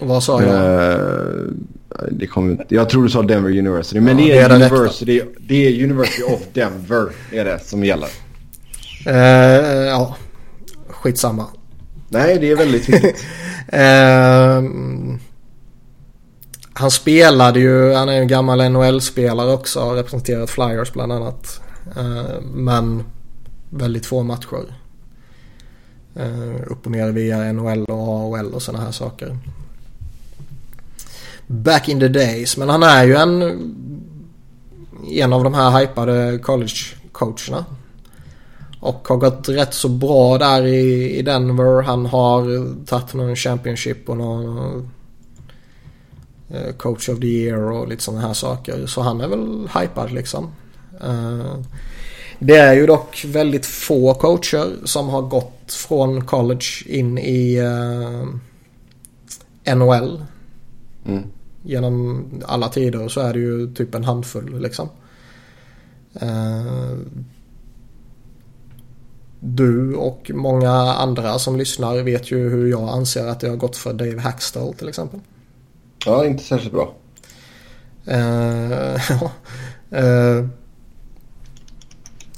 Vad 0.00 0.22
sa 0.22 0.42
jag? 0.42 0.92
Eh, 0.92 0.98
det 2.10 2.26
inte... 2.50 2.64
Jag 2.68 2.88
tror 2.88 3.02
du 3.02 3.08
sa 3.08 3.22
Denver 3.22 3.58
University. 3.58 4.00
Men 4.00 4.18
Ja, 4.18 4.24
det 4.24 4.38
är, 4.38 4.44
är 4.44 4.48
det 4.48 4.64
rätta. 4.64 4.74
University, 4.74 5.22
det 5.40 5.54
är 5.66 5.84
University 5.84 6.22
of 6.22 6.40
Denver 6.52 7.08
är 7.32 7.44
det 7.44 7.58
som 7.64 7.84
gäller. 7.84 8.08
Eh, 9.06 9.14
ja, 9.86 10.16
skitsamma. 10.88 11.46
Nej, 12.08 12.38
det 12.38 12.50
är 12.50 12.56
väldigt 12.56 12.88
viktigt. 12.88 13.24
Eh, 13.68 14.62
han 16.72 16.90
spelade 16.90 17.60
ju, 17.60 17.92
han 17.92 18.08
är 18.08 18.12
ju 18.12 18.18
en 18.18 18.28
gammal 18.28 18.70
NHL-spelare 18.70 19.52
också. 19.52 19.80
Har 19.80 19.94
representerat 19.94 20.50
Flyers 20.50 20.92
bland 20.92 21.12
annat. 21.12 21.60
Eh, 21.96 22.40
men 22.42 23.02
väldigt 23.70 24.06
få 24.06 24.22
matcher. 24.22 24.74
Eh, 26.18 26.72
upp 26.72 26.86
och 26.86 26.92
ner 26.92 27.12
via 27.12 27.52
NHL 27.52 27.84
och 27.84 27.98
AHL 27.98 28.54
och 28.54 28.62
sådana 28.62 28.84
här 28.84 28.92
saker. 28.92 29.38
Back 31.46 31.88
in 31.88 32.00
the 32.00 32.08
days. 32.08 32.56
Men 32.56 32.68
han 32.68 32.82
är 32.82 33.04
ju 33.04 33.14
en, 33.14 33.42
en 35.10 35.32
av 35.32 35.44
de 35.44 35.54
här 35.54 35.80
hypade 35.80 36.38
college-coacherna. 36.38 37.64
Och 38.80 39.08
har 39.08 39.16
gått 39.16 39.48
rätt 39.48 39.74
så 39.74 39.88
bra 39.88 40.38
där 40.38 40.66
i, 40.66 41.16
i 41.18 41.22
Denver. 41.22 41.82
Han 41.82 42.06
har 42.06 42.74
tagit 42.84 43.14
någon 43.14 43.36
Championship 43.36 44.08
och 44.08 44.16
någon 44.16 44.90
eh, 46.50 46.72
Coach 46.76 47.08
of 47.08 47.20
the 47.20 47.26
Year 47.26 47.58
och 47.58 47.88
lite 47.88 48.02
sådana 48.02 48.26
här 48.26 48.34
saker. 48.34 48.86
Så 48.86 49.00
han 49.00 49.20
är 49.20 49.28
väl 49.28 49.68
hypad 49.80 50.12
liksom. 50.12 50.48
Eh, 51.00 51.56
Eh, 52.40 52.46
Det 52.46 52.56
är 52.56 52.74
ju 52.74 52.86
dock 52.86 53.24
väldigt 53.24 53.66
få 53.66 54.14
coacher 54.14 54.76
som 54.84 55.08
har 55.08 55.22
gått 55.22 55.72
från 55.72 56.26
college 56.26 56.66
in 56.86 57.18
i 57.18 57.56
eh, 57.56 58.24
NHL. 59.74 60.24
Mm. 61.06 61.22
Genom 61.62 62.24
alla 62.46 62.68
tider 62.68 63.08
så 63.08 63.20
är 63.20 63.32
det 63.32 63.38
ju 63.38 63.74
typ 63.74 63.94
en 63.94 64.04
handfull 64.04 64.60
liksom. 64.60 64.88
Eh, 66.14 66.96
du 69.40 69.94
och 69.94 70.30
många 70.34 70.70
andra 70.72 71.38
som 71.38 71.56
lyssnar 71.56 72.02
vet 72.02 72.30
ju 72.32 72.48
hur 72.48 72.70
jag 72.70 72.88
anser 72.88 73.26
att 73.26 73.40
det 73.40 73.48
har 73.48 73.56
gått 73.56 73.76
för 73.76 73.92
Dave 73.92 74.20
Hackstall 74.20 74.74
till 74.74 74.88
exempel. 74.88 75.20
Ja, 76.06 76.24
inte 76.24 76.44
särskilt 76.44 76.72
bra. 76.72 76.94
Eh, 78.04 79.00
ja. 79.20 79.30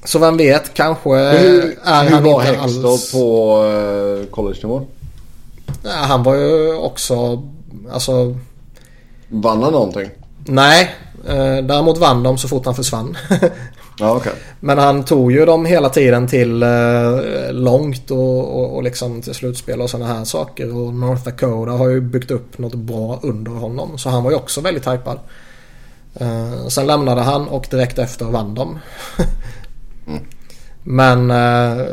Eh, 0.02 0.06
så 0.06 0.18
vem 0.18 0.36
vet, 0.36 0.74
kanske 0.74 1.08
hur 1.10 1.78
är 1.84 2.04
hur 2.04 2.10
han 2.10 2.24
var 2.24 2.48
inte 2.48 2.60
alls... 2.60 3.12
på 3.12 3.56
uh, 3.62 4.26
college-nivå? 4.26 4.86
Ja, 5.82 5.90
han 5.90 6.22
var 6.22 6.34
ju 6.34 6.74
också, 6.74 7.42
alltså, 7.92 8.36
Vann 9.28 9.62
han 9.62 9.72
någonting? 9.72 10.10
nej. 10.44 10.94
Eh, 11.28 11.64
däremot 11.64 11.98
vann 11.98 12.22
de 12.22 12.38
så 12.38 12.48
fort 12.48 12.64
han 12.64 12.74
försvann. 12.74 13.16
Ja, 14.00 14.16
okay. 14.16 14.32
Men 14.60 14.78
han 14.78 15.04
tog 15.04 15.32
ju 15.32 15.46
dem 15.46 15.66
hela 15.66 15.88
tiden 15.88 16.26
till 16.26 16.62
eh, 16.62 17.20
långt 17.50 18.10
och, 18.10 18.58
och, 18.58 18.76
och 18.76 18.82
liksom 18.82 19.22
till 19.22 19.34
slutspel 19.34 19.80
och 19.80 19.90
sådana 19.90 20.14
här 20.14 20.24
saker. 20.24 20.76
Och 20.76 20.94
North 20.94 21.24
Dakota 21.24 21.70
har 21.70 21.88
ju 21.88 22.00
byggt 22.00 22.30
upp 22.30 22.58
något 22.58 22.74
bra 22.74 23.18
under 23.22 23.50
honom. 23.50 23.98
Så 23.98 24.10
han 24.10 24.24
var 24.24 24.30
ju 24.30 24.36
också 24.36 24.60
väldigt 24.60 24.86
hypad. 24.86 25.18
Eh, 26.14 26.66
sen 26.68 26.86
lämnade 26.86 27.20
han 27.20 27.48
och 27.48 27.66
direkt 27.70 27.98
efter 27.98 28.24
vann 28.24 28.54
de. 28.54 28.78
mm. 30.08 30.22
Men 30.82 31.30
eh, 31.30 31.86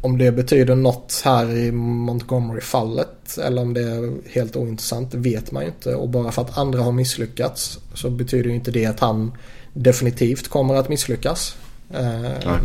om 0.00 0.18
det 0.18 0.32
betyder 0.32 0.76
något 0.76 1.22
här 1.24 1.50
i 1.56 1.72
Montgomery-fallet 1.72 3.38
eller 3.38 3.62
om 3.62 3.74
det 3.74 3.80
är 3.80 4.30
helt 4.30 4.56
ointressant 4.56 5.14
vet 5.14 5.52
man 5.52 5.62
ju 5.62 5.68
inte. 5.68 5.94
Och 5.94 6.08
bara 6.08 6.32
för 6.32 6.42
att 6.42 6.58
andra 6.58 6.82
har 6.82 6.92
misslyckats 6.92 7.78
så 7.94 8.10
betyder 8.10 8.50
ju 8.50 8.54
inte 8.54 8.70
det 8.70 8.86
att 8.86 9.00
han 9.00 9.32
definitivt 9.72 10.48
kommer 10.48 10.74
att 10.74 10.88
misslyckas. 10.88 11.56
Eh, 11.94 12.58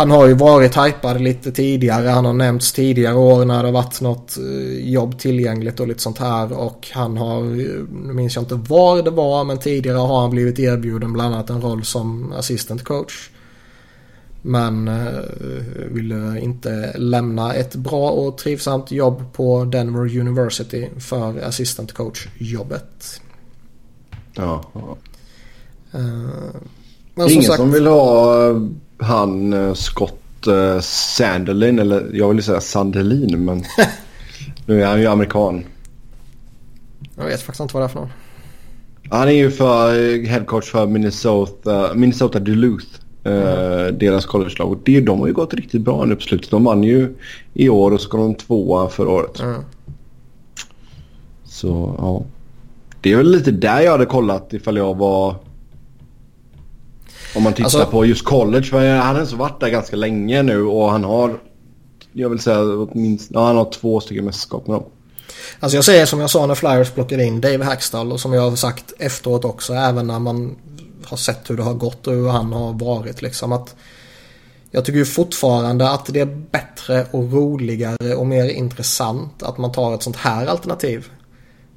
han 0.00 0.10
har 0.10 0.26
ju 0.26 0.34
varit 0.34 0.76
hypad 0.76 1.20
lite 1.20 1.52
tidigare. 1.52 2.08
Han 2.08 2.24
har 2.24 2.32
nämnts 2.32 2.72
tidigare 2.72 3.16
år 3.16 3.44
när 3.44 3.62
det 3.62 3.68
har 3.68 3.72
varit 3.72 4.00
något 4.00 4.36
eh, 4.38 4.90
jobb 4.90 5.18
tillgängligt 5.18 5.80
och 5.80 5.88
lite 5.88 6.02
sånt 6.02 6.18
här. 6.18 6.52
Och 6.52 6.88
han 6.92 7.16
har, 7.16 7.42
nu 7.42 8.12
minns 8.12 8.34
jag 8.34 8.42
inte 8.42 8.54
var 8.54 9.02
det 9.02 9.10
var, 9.10 9.44
men 9.44 9.58
tidigare 9.58 9.96
har 9.96 10.20
han 10.20 10.30
blivit 10.30 10.58
erbjuden 10.58 11.12
bland 11.12 11.34
annat 11.34 11.50
en 11.50 11.60
roll 11.60 11.84
som 11.84 12.32
assistant 12.32 12.84
coach. 12.84 13.30
Men 14.42 14.88
eh, 14.88 15.24
ville 15.90 16.40
inte 16.40 16.92
lämna 16.96 17.54
ett 17.54 17.74
bra 17.74 18.10
och 18.10 18.38
trivsamt 18.38 18.90
jobb 18.90 19.32
på 19.32 19.64
Denver 19.64 20.18
University 20.18 20.88
för 20.98 21.38
assistant 21.38 21.92
coach 21.92 22.28
jobbet. 22.38 23.20
Ja. 24.34 24.64
ja. 24.72 24.96
Uh, 25.98 27.30
Ingen 27.30 27.42
som, 27.42 27.56
som 27.56 27.72
vill 27.72 27.86
ha 27.86 28.54
han 29.00 29.52
uh, 29.52 29.74
Scott 29.74 30.46
uh, 30.48 30.80
Sandelin 30.80 31.78
eller 31.78 32.10
jag 32.12 32.28
vill 32.28 32.42
säga 32.42 32.60
Sandelin 32.60 33.44
men 33.44 33.64
nu 34.66 34.82
är 34.82 34.86
han 34.86 35.00
ju 35.00 35.06
amerikan. 35.06 35.64
Jag 37.16 37.24
vet 37.24 37.42
faktiskt 37.42 37.60
inte 37.60 37.74
vad 37.74 37.82
det 37.82 37.86
är 37.86 37.88
för 37.88 38.00
någon. 38.00 38.10
Han 39.10 39.28
är 39.28 39.32
ju 39.32 39.50
för 39.50 40.26
headcoach 40.26 40.70
för 40.70 40.86
Minnesota, 40.86 41.94
Minnesota 41.94 42.38
Duluth. 42.38 42.86
Mm. 43.24 43.98
deras 43.98 44.26
collegelag. 44.26 44.72
Och 44.72 44.78
det, 44.84 45.00
de 45.00 45.20
har 45.20 45.26
ju 45.26 45.32
gått 45.32 45.54
riktigt 45.54 45.80
bra 45.80 46.04
nu 46.04 46.16
på 46.16 46.22
slutet. 46.22 46.50
De 46.50 46.64
vann 46.64 46.84
ju 46.84 47.14
i 47.54 47.68
år 47.68 47.90
och 47.90 48.00
så 48.00 48.08
kom 48.08 48.20
de 48.20 48.34
tvåa 48.34 48.88
förra 48.88 49.10
året. 49.10 49.40
Mm. 49.40 49.60
Så 51.44 51.94
ja. 51.98 52.24
Det 53.00 53.12
är 53.12 53.16
väl 53.16 53.30
lite 53.30 53.50
där 53.50 53.80
jag 53.80 53.92
hade 53.92 54.06
kollat 54.06 54.52
ifall 54.52 54.76
jag 54.76 54.96
var... 54.96 55.34
Om 57.36 57.42
man 57.42 57.52
tittar 57.52 57.64
alltså, 57.64 57.86
på 57.86 58.04
just 58.06 58.24
college. 58.24 58.64
För 58.64 58.96
han 58.96 59.16
har 59.16 59.24
så 59.24 59.36
varit 59.36 59.60
där 59.60 59.68
ganska 59.68 59.96
länge 59.96 60.42
nu 60.42 60.62
och 60.62 60.90
han 60.90 61.04
har... 61.04 61.40
Jag 62.12 62.28
vill 62.28 62.38
säga 62.38 62.60
åtminstone... 62.60 63.40
Ja, 63.40 63.46
han 63.46 63.56
har 63.56 63.70
två 63.72 64.00
stycken 64.00 64.24
mästerskap 64.24 64.66
med 64.66 64.76
dem. 64.76 64.84
Alltså 65.60 65.76
jag 65.76 65.84
säger 65.84 66.06
som 66.06 66.20
jag 66.20 66.30
sa 66.30 66.46
när 66.46 66.54
Flyers 66.54 66.90
plockade 66.90 67.24
in 67.24 67.40
Dave 67.40 67.64
Hackstall 67.64 68.12
och 68.12 68.20
som 68.20 68.32
jag 68.32 68.50
har 68.50 68.56
sagt 68.56 68.92
efteråt 68.98 69.44
också. 69.44 69.72
Även 69.72 70.06
när 70.06 70.18
man 70.18 70.56
har 71.04 71.16
sett 71.16 71.50
hur 71.50 71.56
det 71.56 71.62
har 71.62 71.74
gått 71.74 72.06
och 72.06 72.14
hur 72.14 72.28
han 72.28 72.52
har 72.52 72.72
varit 72.72 73.22
liksom. 73.22 73.52
Att 73.52 73.74
jag 74.70 74.84
tycker 74.84 74.98
ju 74.98 75.04
fortfarande 75.04 75.90
att 75.90 76.06
det 76.06 76.20
är 76.20 76.44
bättre 76.50 77.06
och 77.10 77.32
roligare 77.32 78.14
och 78.14 78.26
mer 78.26 78.44
intressant 78.50 79.42
att 79.42 79.58
man 79.58 79.72
tar 79.72 79.94
ett 79.94 80.02
sånt 80.02 80.16
här 80.16 80.46
alternativ. 80.46 81.06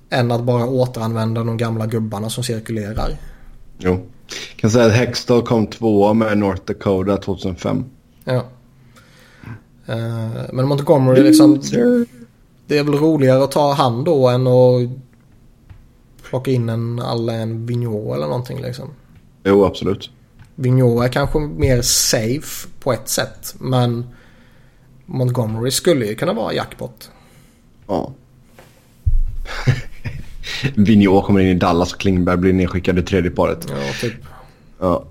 Än 0.10 0.32
att 0.32 0.44
bara 0.44 0.66
återanvända 0.66 1.44
de 1.44 1.58
gamla 1.58 1.86
gubbarna 1.86 2.30
som 2.30 2.44
cirkulerar. 2.44 3.18
Jo. 3.78 4.06
Jag 4.28 4.58
kan 4.58 4.72
säga 4.72 4.86
att 4.86 4.94
Hextall 4.94 5.42
kom 5.42 5.68
tvåa 5.68 6.14
med 6.14 6.38
North 6.38 6.62
Dakota 6.66 7.18
2005. 7.18 7.86
Ja. 8.24 8.44
Uh, 9.90 10.30
men 10.54 10.68
Montgomery 10.68 11.24
liksom... 11.24 11.62
Det 12.68 12.78
är 12.78 12.84
väl 12.84 12.94
roligare 12.94 13.44
att 13.44 13.52
ta 13.52 13.74
han 13.74 14.04
då 14.04 14.28
än 14.28 14.48
att 14.48 14.90
plocka 16.30 16.52
in 16.52 16.70
en 16.70 17.00
Alain 17.00 17.66
Vigneault 17.66 18.16
eller 18.16 18.28
någonting 18.28 18.62
liksom. 18.62 18.90
Jo, 19.44 19.66
absolut. 19.66 20.10
Vigneault 20.56 21.04
är 21.04 21.08
kanske 21.08 21.40
mer 21.40 21.82
safe 21.82 22.68
på 22.80 22.94
ett 22.94 23.10
sätt. 23.10 23.56
Men 23.60 24.06
Montgomery 25.06 25.72
skulle 25.72 26.06
ju 26.06 26.16
kunna 26.16 26.34
vara 26.34 26.54
jackpot. 26.54 27.12
Ja. 27.88 28.14
Vigneault 30.76 31.26
kommer 31.26 31.40
in 31.40 31.48
i 31.48 31.54
Dallas 31.54 31.94
och 31.94 32.00
Klingberg 32.00 32.38
blir 32.38 32.54
nedskickad 32.54 33.00
i 33.00 33.02
tredje 33.02 33.32
paret. 33.32 33.68
Ja, 33.70 33.94
typ. 34.02 34.14
Ja. 34.80 35.04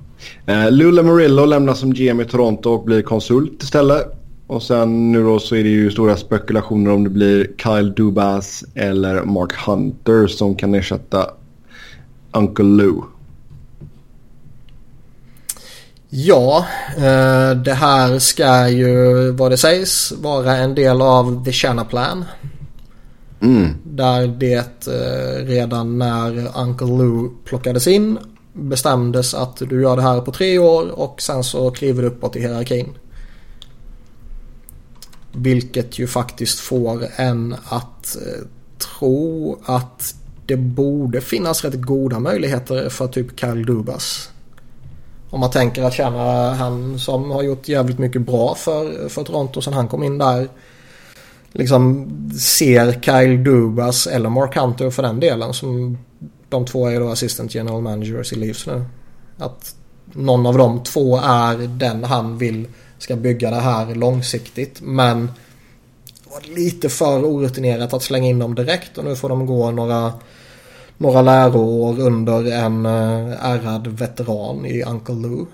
Uh, 0.50 0.70
Lula 0.70 1.02
Murillo 1.02 1.44
lämnar 1.44 1.74
som 1.74 1.94
GM 1.94 2.20
i 2.20 2.24
Toronto 2.24 2.70
och 2.70 2.84
blir 2.84 3.02
konsult 3.02 3.62
istället. 3.62 4.18
Och 4.46 4.62
sen 4.62 5.12
nu 5.12 5.22
då 5.22 5.38
så 5.38 5.56
är 5.56 5.62
det 5.62 5.68
ju 5.68 5.90
stora 5.90 6.16
spekulationer 6.16 6.90
om 6.90 7.04
det 7.04 7.10
blir 7.10 7.50
Kyle 7.58 7.94
Dubas 7.94 8.64
eller 8.74 9.22
Mark 9.22 9.52
Hunter 9.52 10.26
som 10.26 10.54
kan 10.54 10.74
ersätta 10.74 11.26
Uncle 12.32 12.64
Lou. 12.64 13.02
Ja, 16.08 16.66
eh, 16.96 17.50
det 17.56 17.74
här 17.74 18.18
ska 18.18 18.68
ju 18.68 19.30
vad 19.30 19.50
det 19.50 19.56
sägs 19.56 20.12
vara 20.12 20.56
en 20.56 20.74
del 20.74 21.02
av 21.02 21.44
The 21.44 21.52
Shanna 21.52 21.84
Plan. 21.84 22.24
Mm. 23.42 23.74
Där 23.84 24.26
det 24.26 24.86
eh, 24.86 25.46
redan 25.46 25.98
när 25.98 26.50
Uncle 26.56 26.86
Lou 26.86 27.30
plockades 27.44 27.86
in 27.86 28.18
bestämdes 28.52 29.34
att 29.34 29.56
du 29.56 29.82
gör 29.82 29.96
det 29.96 30.02
här 30.02 30.20
på 30.20 30.32
tre 30.32 30.58
år 30.58 30.90
och 30.90 31.22
sen 31.22 31.44
så 31.44 31.70
kliver 31.70 32.02
du 32.02 32.08
uppåt 32.08 32.36
i 32.36 32.40
hierarkin. 32.40 32.88
Vilket 35.32 35.98
ju 35.98 36.06
faktiskt 36.06 36.60
får 36.60 37.06
en 37.16 37.54
att 37.64 38.16
eh, 38.16 38.46
tro 38.78 39.58
att 39.64 40.14
det 40.46 40.56
borde 40.56 41.20
finnas 41.20 41.64
rätt 41.64 41.82
goda 41.82 42.18
möjligheter 42.18 42.88
för 42.88 43.08
typ 43.08 43.40
Kyle 43.40 43.66
Dubas. 43.66 44.30
Om 45.30 45.40
man 45.40 45.50
tänker 45.50 45.82
att 45.82 45.94
tjäna 45.94 46.54
han 46.54 46.98
som 46.98 47.30
har 47.30 47.42
gjort 47.42 47.68
jävligt 47.68 47.98
mycket 47.98 48.22
bra 48.22 48.54
för, 48.54 49.08
för 49.08 49.24
Toronto 49.24 49.60
sen 49.60 49.72
han 49.72 49.88
kom 49.88 50.02
in 50.02 50.18
där. 50.18 50.48
Liksom 51.52 52.10
ser 52.40 53.00
Kyle 53.00 53.44
Dubas 53.44 54.06
eller 54.06 54.28
Mark 54.28 54.56
Hunter 54.56 54.90
för 54.90 55.02
den 55.02 55.20
delen 55.20 55.54
som 55.54 55.98
de 56.48 56.66
två 56.66 56.86
är 56.86 57.00
då 57.00 57.08
assistant 57.08 57.54
general 57.54 57.82
managers 57.82 58.32
i 58.32 58.36
Leafs 58.36 58.66
nu. 58.66 58.84
Att 59.38 59.74
någon 60.12 60.46
av 60.46 60.58
de 60.58 60.82
två 60.82 61.16
är 61.18 61.56
den 61.56 62.04
han 62.04 62.38
vill 62.38 62.66
ska 62.98 63.16
bygga 63.16 63.50
det 63.50 63.60
här 63.60 63.94
långsiktigt. 63.94 64.80
Men 64.82 65.26
det 66.24 66.30
var 66.30 66.56
lite 66.56 66.88
för 66.88 67.24
orutinerat 67.24 67.92
att 67.92 68.02
slänga 68.02 68.28
in 68.28 68.38
dem 68.38 68.54
direkt 68.54 68.98
och 68.98 69.04
nu 69.04 69.16
får 69.16 69.28
de 69.28 69.46
gå 69.46 69.70
några 69.70 70.12
några 70.98 71.22
läroår 71.22 72.00
under 72.00 72.52
en 72.52 72.86
eh, 72.86 73.46
ärrad 73.46 73.86
veteran 73.86 74.66
i 74.66 74.82
Uncle 74.82 75.14
Lou. 75.14 75.46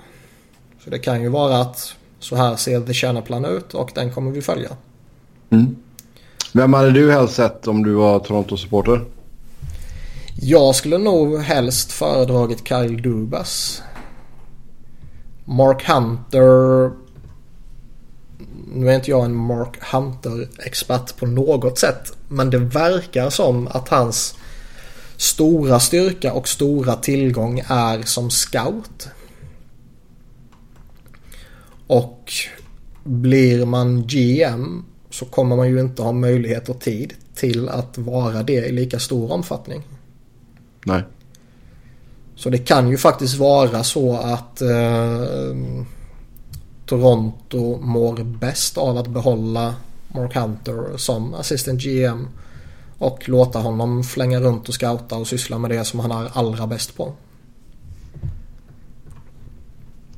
Så 0.84 0.90
det 0.90 0.98
kan 0.98 1.22
ju 1.22 1.28
vara 1.28 1.60
att 1.60 1.94
så 2.18 2.36
här 2.36 2.56
ser 2.56 2.80
The 2.80 2.94
Channel 2.94 3.44
ut 3.44 3.74
och 3.74 3.90
den 3.94 4.12
kommer 4.12 4.30
vi 4.30 4.42
följa. 4.42 4.70
Mm. 5.50 5.76
Vem 6.52 6.72
hade 6.72 6.90
du 6.90 7.12
helst 7.12 7.34
sett 7.34 7.68
om 7.68 7.82
du 7.82 7.92
var 7.92 8.18
Toronto-supporter? 8.18 9.04
Jag 10.40 10.74
skulle 10.74 10.98
nog 10.98 11.38
helst 11.38 11.92
föredragit 11.92 12.68
Kyle 12.68 13.02
Dubas. 13.02 13.82
Mark 15.44 15.88
Hunter. 15.88 16.90
Nu 18.74 18.90
är 18.90 18.94
inte 18.94 19.10
jag 19.10 19.24
en 19.24 19.34
Mark 19.34 19.92
Hunter-expert 19.92 21.16
på 21.16 21.26
något 21.26 21.78
sätt. 21.78 22.12
Men 22.28 22.50
det 22.50 22.58
verkar 22.58 23.30
som 23.30 23.68
att 23.68 23.88
hans 23.88 24.34
stora 25.16 25.80
styrka 25.80 26.32
och 26.32 26.48
stora 26.48 26.96
tillgång 26.96 27.62
är 27.68 28.02
som 28.02 28.30
scout. 28.30 29.08
Och 31.86 32.32
blir 33.04 33.66
man 33.66 34.06
GM 34.06 34.84
så 35.10 35.24
kommer 35.24 35.56
man 35.56 35.68
ju 35.68 35.80
inte 35.80 36.02
ha 36.02 36.12
möjlighet 36.12 36.68
och 36.68 36.80
tid 36.80 37.14
till 37.34 37.68
att 37.68 37.98
vara 37.98 38.42
det 38.42 38.66
i 38.66 38.72
lika 38.72 38.98
stor 38.98 39.32
omfattning. 39.32 39.82
Nej. 40.84 41.02
Så 42.36 42.50
det 42.50 42.58
kan 42.58 42.88
ju 42.88 42.96
faktiskt 42.96 43.34
vara 43.34 43.84
så 43.84 44.16
att 44.16 44.60
eh, 44.60 45.56
Toronto 46.86 47.78
mår 47.80 48.24
bäst 48.24 48.78
av 48.78 48.98
att 48.98 49.06
behålla 49.06 49.74
Mark 50.08 50.34
Hunter 50.34 50.96
som 50.96 51.34
assistant 51.34 51.82
GM 51.82 52.28
och 52.98 53.28
låta 53.28 53.58
honom 53.58 54.04
flänga 54.04 54.40
runt 54.40 54.68
och 54.68 54.74
scouta 54.74 55.16
och 55.16 55.26
syssla 55.26 55.58
med 55.58 55.70
det 55.70 55.84
som 55.84 56.00
han 56.00 56.10
är 56.10 56.30
allra 56.32 56.66
bäst 56.66 56.96
på. 56.96 57.12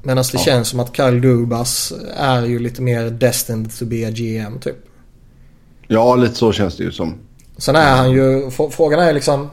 Medan 0.02 0.24
det 0.32 0.38
ja. 0.38 0.40
känns 0.40 0.68
som 0.68 0.80
att 0.80 0.96
Kyle 0.96 1.20
Dubas 1.20 1.92
är 2.16 2.46
ju 2.46 2.58
lite 2.58 2.82
mer 2.82 3.10
destined 3.10 3.78
to 3.78 3.84
be 3.84 4.08
a 4.08 4.10
GM 4.10 4.58
typ. 4.60 4.76
Ja, 5.86 6.16
lite 6.16 6.34
så 6.34 6.52
känns 6.52 6.76
det 6.76 6.84
ju 6.84 6.92
som. 6.92 7.14
Sen 7.56 7.76
är 7.76 7.96
han 7.96 8.12
ju, 8.12 8.50
frågan 8.50 9.00
är 9.00 9.12
liksom. 9.12 9.50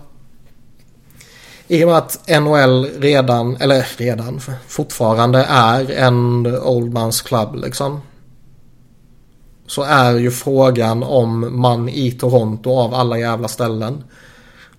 I 1.67 1.83
och 1.83 1.87
med 1.87 1.97
att 1.97 2.29
NHL 2.41 2.85
redan, 2.99 3.55
eller 3.55 3.85
redan, 3.97 4.41
fortfarande 4.67 5.45
är 5.49 5.91
en 5.91 6.47
old 6.47 6.93
man's 6.93 7.27
club 7.27 7.55
liksom. 7.55 8.01
Så 9.67 9.83
är 9.83 10.13
ju 10.13 10.31
frågan 10.31 11.03
om 11.03 11.59
man 11.61 11.89
i 11.89 12.11
Toronto 12.11 12.69
av 12.69 12.93
alla 12.93 13.19
jävla 13.19 13.47
ställen 13.47 14.03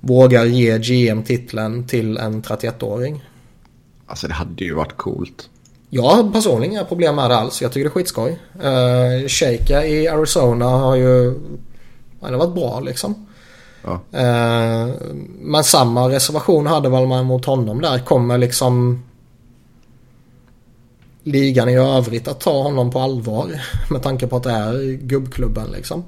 vågar 0.00 0.44
ge 0.44 0.78
GM-titeln 0.78 1.86
till 1.86 2.16
en 2.16 2.42
31-åring. 2.42 3.24
Alltså 4.06 4.28
det 4.28 4.34
hade 4.34 4.64
ju 4.64 4.74
varit 4.74 4.96
coolt. 4.96 5.50
Jag 5.90 6.02
har 6.02 6.32
personligen 6.32 6.72
inga 6.72 6.84
problem 6.84 7.16
med 7.16 7.30
det 7.30 7.36
alls. 7.36 7.62
Jag 7.62 7.72
tycker 7.72 7.84
det 7.84 7.88
är 7.88 7.94
skitskoj. 7.94 8.38
Uh, 8.54 9.28
Shaka 9.28 9.86
i 9.86 10.08
Arizona 10.08 10.64
har 10.64 10.96
ju... 10.96 11.34
Han 12.20 12.32
har 12.32 12.38
varit 12.38 12.54
bra 12.54 12.80
liksom. 12.80 13.26
Ja. 13.82 13.92
Uh, 13.92 14.94
men 15.40 15.64
samma 15.64 16.08
reservation 16.08 16.66
hade 16.66 16.88
väl 16.88 17.06
man 17.06 17.24
mot 17.24 17.44
honom 17.44 17.80
där. 17.80 17.98
Kommer 17.98 18.38
liksom 18.38 19.02
ligan 21.22 21.68
i 21.68 21.76
övrigt 21.76 22.28
att 22.28 22.40
ta 22.40 22.62
honom 22.62 22.90
på 22.90 23.00
allvar? 23.00 23.60
Med 23.90 24.02
tanke 24.02 24.26
på 24.26 24.36
att 24.36 24.42
det 24.42 24.50
är 24.50 24.92
gubbklubben 24.92 25.70
liksom. 25.72 26.04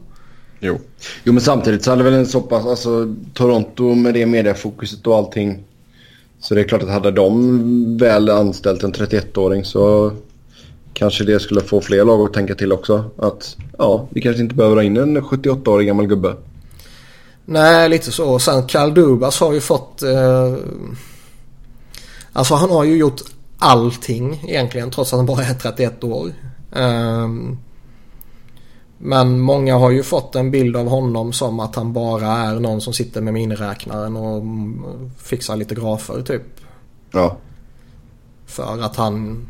Jo. 0.61 0.79
jo 1.25 1.33
men 1.33 1.43
samtidigt 1.43 1.85
så 1.85 1.91
hade 1.91 2.05
väl 2.05 2.15
en 2.15 2.27
så 2.27 2.41
pass, 2.41 2.67
alltså 2.67 3.15
Toronto 3.35 3.95
med 3.95 4.15
det 4.15 4.27
mediafokuset 4.27 5.07
och 5.07 5.17
allting. 5.17 5.65
Så 6.41 6.55
det 6.55 6.61
är 6.61 6.65
klart 6.65 6.83
att 6.83 6.89
hade 6.89 7.11
de 7.11 7.99
väl 7.99 8.31
anställt 8.31 8.83
en 8.83 8.93
31-åring 8.93 9.65
så 9.65 10.13
kanske 10.95 11.25
det 11.25 11.41
skulle 11.41 11.61
få 11.61 11.81
fler 11.81 12.05
lag 12.05 12.21
att 12.21 12.35
tänka 12.35 12.55
till 12.55 12.73
också. 12.73 13.05
Att 13.17 13.57
ja, 13.79 14.07
vi 14.11 14.21
kanske 14.21 14.43
inte 14.43 14.55
behöver 14.55 14.77
ha 14.77 14.83
in 14.83 14.97
en 14.97 15.21
78-årig 15.21 15.87
gammal 15.87 16.07
gubbe. 16.07 16.37
Nej, 17.45 17.89
lite 17.89 18.13
så. 18.13 18.39
Sen 18.39 18.67
Karl 18.67 18.95
Dubas 18.95 19.41
har 19.41 19.53
ju 19.53 19.61
fått... 19.61 20.03
Eh, 20.03 20.55
alltså 22.33 22.55
han 22.55 22.71
har 22.71 22.85
ju 22.85 22.97
gjort 22.97 23.21
allting 23.59 24.45
egentligen 24.49 24.91
trots 24.91 25.13
att 25.13 25.17
han 25.17 25.27
bara 25.27 25.45
är 25.45 25.55
31 25.55 26.05
år. 26.05 26.33
Eh, 26.73 27.29
men 29.03 29.41
många 29.41 29.77
har 29.77 29.91
ju 29.91 30.03
fått 30.03 30.35
en 30.35 30.51
bild 30.51 30.77
av 30.77 30.89
honom 30.89 31.33
som 31.33 31.61
att 31.61 31.77
han 31.77 31.93
bara 31.93 32.27
är 32.27 32.61
någon 32.61 32.81
som 32.81 32.93
sitter 32.93 33.21
med 33.21 33.35
miniräknaren 33.35 34.17
och 34.17 34.43
fixar 35.19 35.57
lite 35.57 35.75
grafer 35.75 36.23
typ. 36.23 36.43
Ja. 37.13 37.37
För 38.47 38.83
att 38.83 38.97
han 38.97 39.47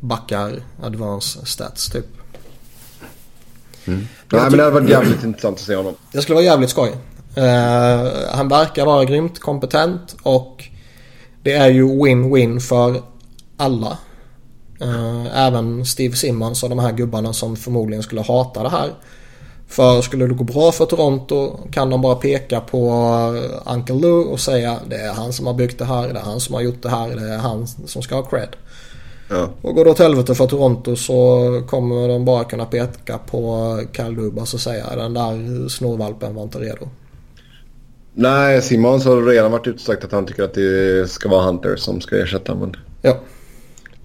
backar 0.00 0.62
advance 0.82 1.46
stats 1.46 1.90
typ. 1.90 2.06
Mm. 3.84 3.98
Nej 4.32 4.42
men 4.42 4.52
det 4.52 4.62
hade 4.62 4.70
varit 4.70 4.90
jävligt 4.90 5.24
intressant 5.24 5.56
att 5.56 5.64
se 5.64 5.76
honom. 5.76 5.94
Det 6.12 6.22
skulle 6.22 6.34
vara 6.34 6.44
jävligt 6.44 6.70
skoj. 6.70 6.90
Uh, 7.38 7.44
han 8.32 8.48
verkar 8.48 8.86
vara 8.86 9.04
grymt 9.04 9.40
kompetent 9.40 10.16
och 10.22 10.64
det 11.42 11.52
är 11.52 11.68
ju 11.68 11.84
win-win 11.84 12.60
för 12.60 13.02
alla. 13.56 13.98
Uh, 14.82 15.26
även 15.38 15.84
Steve 15.84 16.16
Simmons 16.16 16.62
och 16.62 16.68
de 16.68 16.78
här 16.78 16.92
gubbarna 16.92 17.32
som 17.32 17.56
förmodligen 17.56 18.02
skulle 18.02 18.20
hata 18.22 18.62
det 18.62 18.68
här. 18.68 18.90
För 19.68 20.00
skulle 20.00 20.26
det 20.26 20.34
gå 20.34 20.44
bra 20.44 20.72
för 20.72 20.86
Toronto 20.86 21.58
kan 21.70 21.90
de 21.90 22.02
bara 22.02 22.14
peka 22.14 22.60
på 22.60 22.90
Uncle 23.66 23.94
Lou 23.94 24.24
och 24.24 24.40
säga 24.40 24.78
det 24.88 24.96
är 24.96 25.12
han 25.12 25.32
som 25.32 25.46
har 25.46 25.54
byggt 25.54 25.78
det 25.78 25.84
här, 25.84 26.08
det 26.12 26.18
är 26.18 26.24
han 26.24 26.40
som 26.40 26.54
har 26.54 26.62
gjort 26.62 26.82
det 26.82 26.88
här, 26.88 27.08
det 27.08 27.34
är 27.34 27.38
han 27.38 27.66
som 27.66 28.02
ska 28.02 28.14
ha 28.14 28.22
cred. 28.22 28.56
Ja. 29.30 29.48
Och 29.62 29.74
går 29.74 29.84
det 29.84 29.90
åt 29.90 29.98
helvete 29.98 30.34
för 30.34 30.46
Toronto 30.46 30.96
så 30.96 31.62
kommer 31.66 32.08
de 32.08 32.24
bara 32.24 32.44
kunna 32.44 32.64
peka 32.64 33.18
på 33.18 33.80
Kyle 33.92 34.14
Dubas 34.14 34.54
och 34.54 34.60
säga 34.60 34.96
den 34.96 35.14
där 35.14 35.68
snorvalpen 35.68 36.34
var 36.34 36.42
inte 36.42 36.58
redo. 36.58 36.88
Nej, 38.14 38.62
Simmons 38.62 39.04
har 39.04 39.22
redan 39.22 39.52
varit 39.52 39.66
utsagt 39.66 40.04
att 40.04 40.12
han 40.12 40.26
tycker 40.26 40.42
att 40.42 40.54
det 40.54 41.10
ska 41.10 41.28
vara 41.28 41.42
Hunter 41.42 41.76
som 41.76 42.00
ska 42.00 42.16
ersätta 42.16 42.52
honom. 42.52 42.74
Ja. 43.02 43.16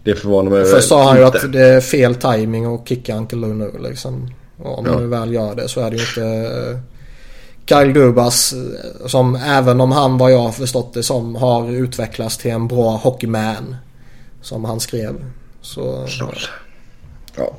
Det 0.04 0.16
förvånar 0.16 0.52
mig 0.52 0.66
Först 0.66 0.88
sa 0.88 1.04
han 1.10 1.18
ju 1.18 1.24
att 1.24 1.52
det 1.52 1.62
är 1.62 1.82
fel 1.82 2.16
timing 2.16 2.76
att 2.76 2.88
kicka 2.88 3.16
Uncle 3.16 3.38
Lou 3.38 3.54
nu 3.54 3.72
liksom. 3.80 4.30
Och 4.58 4.80
om 4.80 4.86
ja. 4.86 4.94
man 4.94 5.10
väl 5.10 5.34
gör 5.34 5.56
det 5.56 5.68
så 5.68 5.82
är 5.82 5.92
det 5.92 5.98
ju 5.98 6.04
inte 6.04 6.24
eh, 6.24 6.80
Kyle 7.66 7.94
Dubas 7.94 8.54
eh, 8.54 9.08
som 9.08 9.36
även 9.36 9.82
om 9.82 9.92
han 9.92 10.18
vad 10.18 10.32
jag 10.32 10.40
har 10.40 10.52
förstått 10.52 10.94
det 10.94 11.04
som 11.04 11.36
har 11.36 11.72
utvecklats 11.72 12.38
till 12.38 12.52
en 12.52 12.68
bra 12.68 12.92
hockeyman. 12.96 13.76
Som 14.42 14.66
han 14.66 14.80
skrev. 14.80 15.16
Så... 15.62 16.06
Ja. 17.38 17.54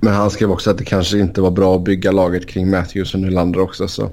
Men 0.00 0.14
han 0.14 0.30
skrev 0.30 0.50
också 0.50 0.70
att 0.70 0.78
det 0.78 0.84
kanske 0.84 1.18
inte 1.18 1.40
var 1.40 1.50
bra 1.50 1.76
att 1.76 1.82
bygga 1.82 2.12
laget 2.12 2.48
kring 2.48 2.70
Matthews 2.70 3.14
och 3.14 3.20
Nylander 3.20 3.60
också. 3.60 3.88
Så, 3.88 4.10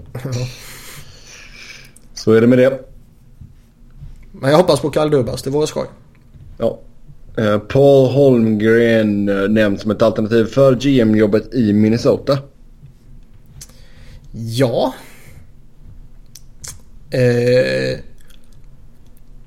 så 2.13 2.32
är 2.32 2.41
det 2.41 2.47
med 2.47 2.57
det. 2.57 2.80
Men 4.32 4.51
jag 4.51 4.57
hoppas 4.57 4.80
på 4.80 4.91
Kyle 4.91 5.09
Dubas. 5.09 5.43
Det 5.43 5.49
vore 5.49 5.67
skoj. 5.67 5.88
Ja. 6.57 6.80
Eh, 7.38 7.57
Paul 7.59 8.09
Holmgren 8.09 9.29
eh, 9.29 9.49
nämns 9.49 9.81
som 9.81 9.91
ett 9.91 10.01
alternativ 10.01 10.45
för 10.45 10.75
GM-jobbet 10.75 11.53
i 11.53 11.73
Minnesota. 11.73 12.39
Ja. 14.31 14.93
Eh, 17.09 17.99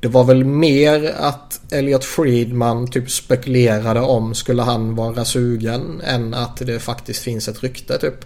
det 0.01 0.09
var 0.09 0.25
väl 0.25 0.45
mer 0.45 1.15
att 1.19 1.61
Elliot 1.73 2.05
Friedman 2.05 2.91
typ 2.91 3.11
spekulerade 3.11 4.01
om 4.01 4.35
skulle 4.35 4.63
han 4.63 4.95
vara 4.95 5.25
sugen 5.25 6.01
än 6.05 6.35
att 6.35 6.57
det 6.57 6.79
faktiskt 6.79 7.23
finns 7.23 7.49
ett 7.49 7.63
rykte 7.63 7.99
typ. 7.99 8.25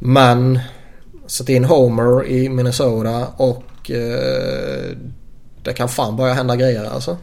Men 0.00 0.58
sätt 1.26 1.48
in 1.48 1.64
Homer 1.64 2.26
i 2.26 2.48
Minnesota 2.48 3.26
och 3.36 3.90
eh, 3.90 4.96
det 5.62 5.72
kan 5.72 5.88
fan 5.88 6.16
börja 6.16 6.34
hända 6.34 6.56
grejer 6.56 6.84
alltså. 6.84 7.16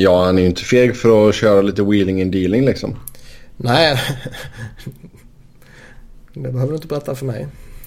Ja, 0.00 0.24
han 0.24 0.38
är 0.38 0.42
ju 0.42 0.48
inte 0.48 0.62
feg 0.62 0.96
för 0.96 1.28
att 1.28 1.34
köra 1.34 1.62
lite 1.62 1.82
wheeling 1.82 2.22
and 2.22 2.32
dealing 2.32 2.64
liksom. 2.64 2.96
Nej. 3.56 4.00
Det 6.34 6.40
behöver 6.40 6.68
du 6.68 6.74
inte 6.74 6.86
berätta 6.86 7.14
för 7.14 7.26
mig. 7.26 7.46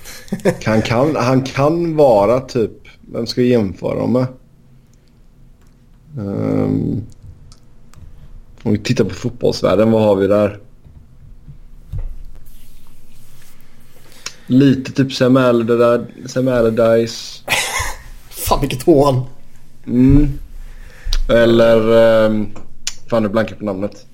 han, 0.65 0.81
kan, 0.81 1.15
han 1.15 1.41
kan 1.41 1.95
vara 1.95 2.39
typ, 2.39 2.71
vem 3.01 3.27
ska 3.27 3.41
vi 3.41 3.49
jämföra 3.49 3.99
dem 3.99 4.13
med? 4.13 4.27
Um, 6.17 7.03
om 8.63 8.71
vi 8.71 8.77
tittar 8.77 9.03
på 9.03 9.15
fotbollsvärlden, 9.15 9.91
vad 9.91 10.01
har 10.01 10.15
vi 10.15 10.27
där? 10.27 10.59
Lite 14.47 14.91
typ 14.91 15.13
Sam 15.13 15.37
Allardyce. 15.37 17.43
Fan 18.29 18.61
vilket 18.61 18.83
hån. 18.83 19.25
Mm. 19.85 20.39
Eller... 21.29 21.77
Um, 22.25 22.47
fan 23.09 23.23
nu 23.23 23.29
blankar 23.29 23.55
på 23.55 23.65
namnet. 23.65 24.05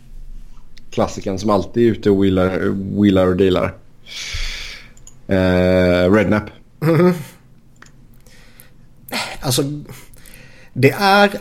Klassiken 0.91 1.39
som 1.39 1.49
alltid 1.49 1.88
är 1.88 1.91
ute 1.91 2.10
och 2.10 2.24
wheelar, 2.24 2.49
wheelar 3.01 3.28
och 3.28 3.36
dealar. 3.36 3.76
Uh, 5.30 6.14
Rednap. 6.14 6.43
Mm. 6.82 7.14
Alltså, 9.41 9.64
det 10.74 10.91
är 10.91 11.32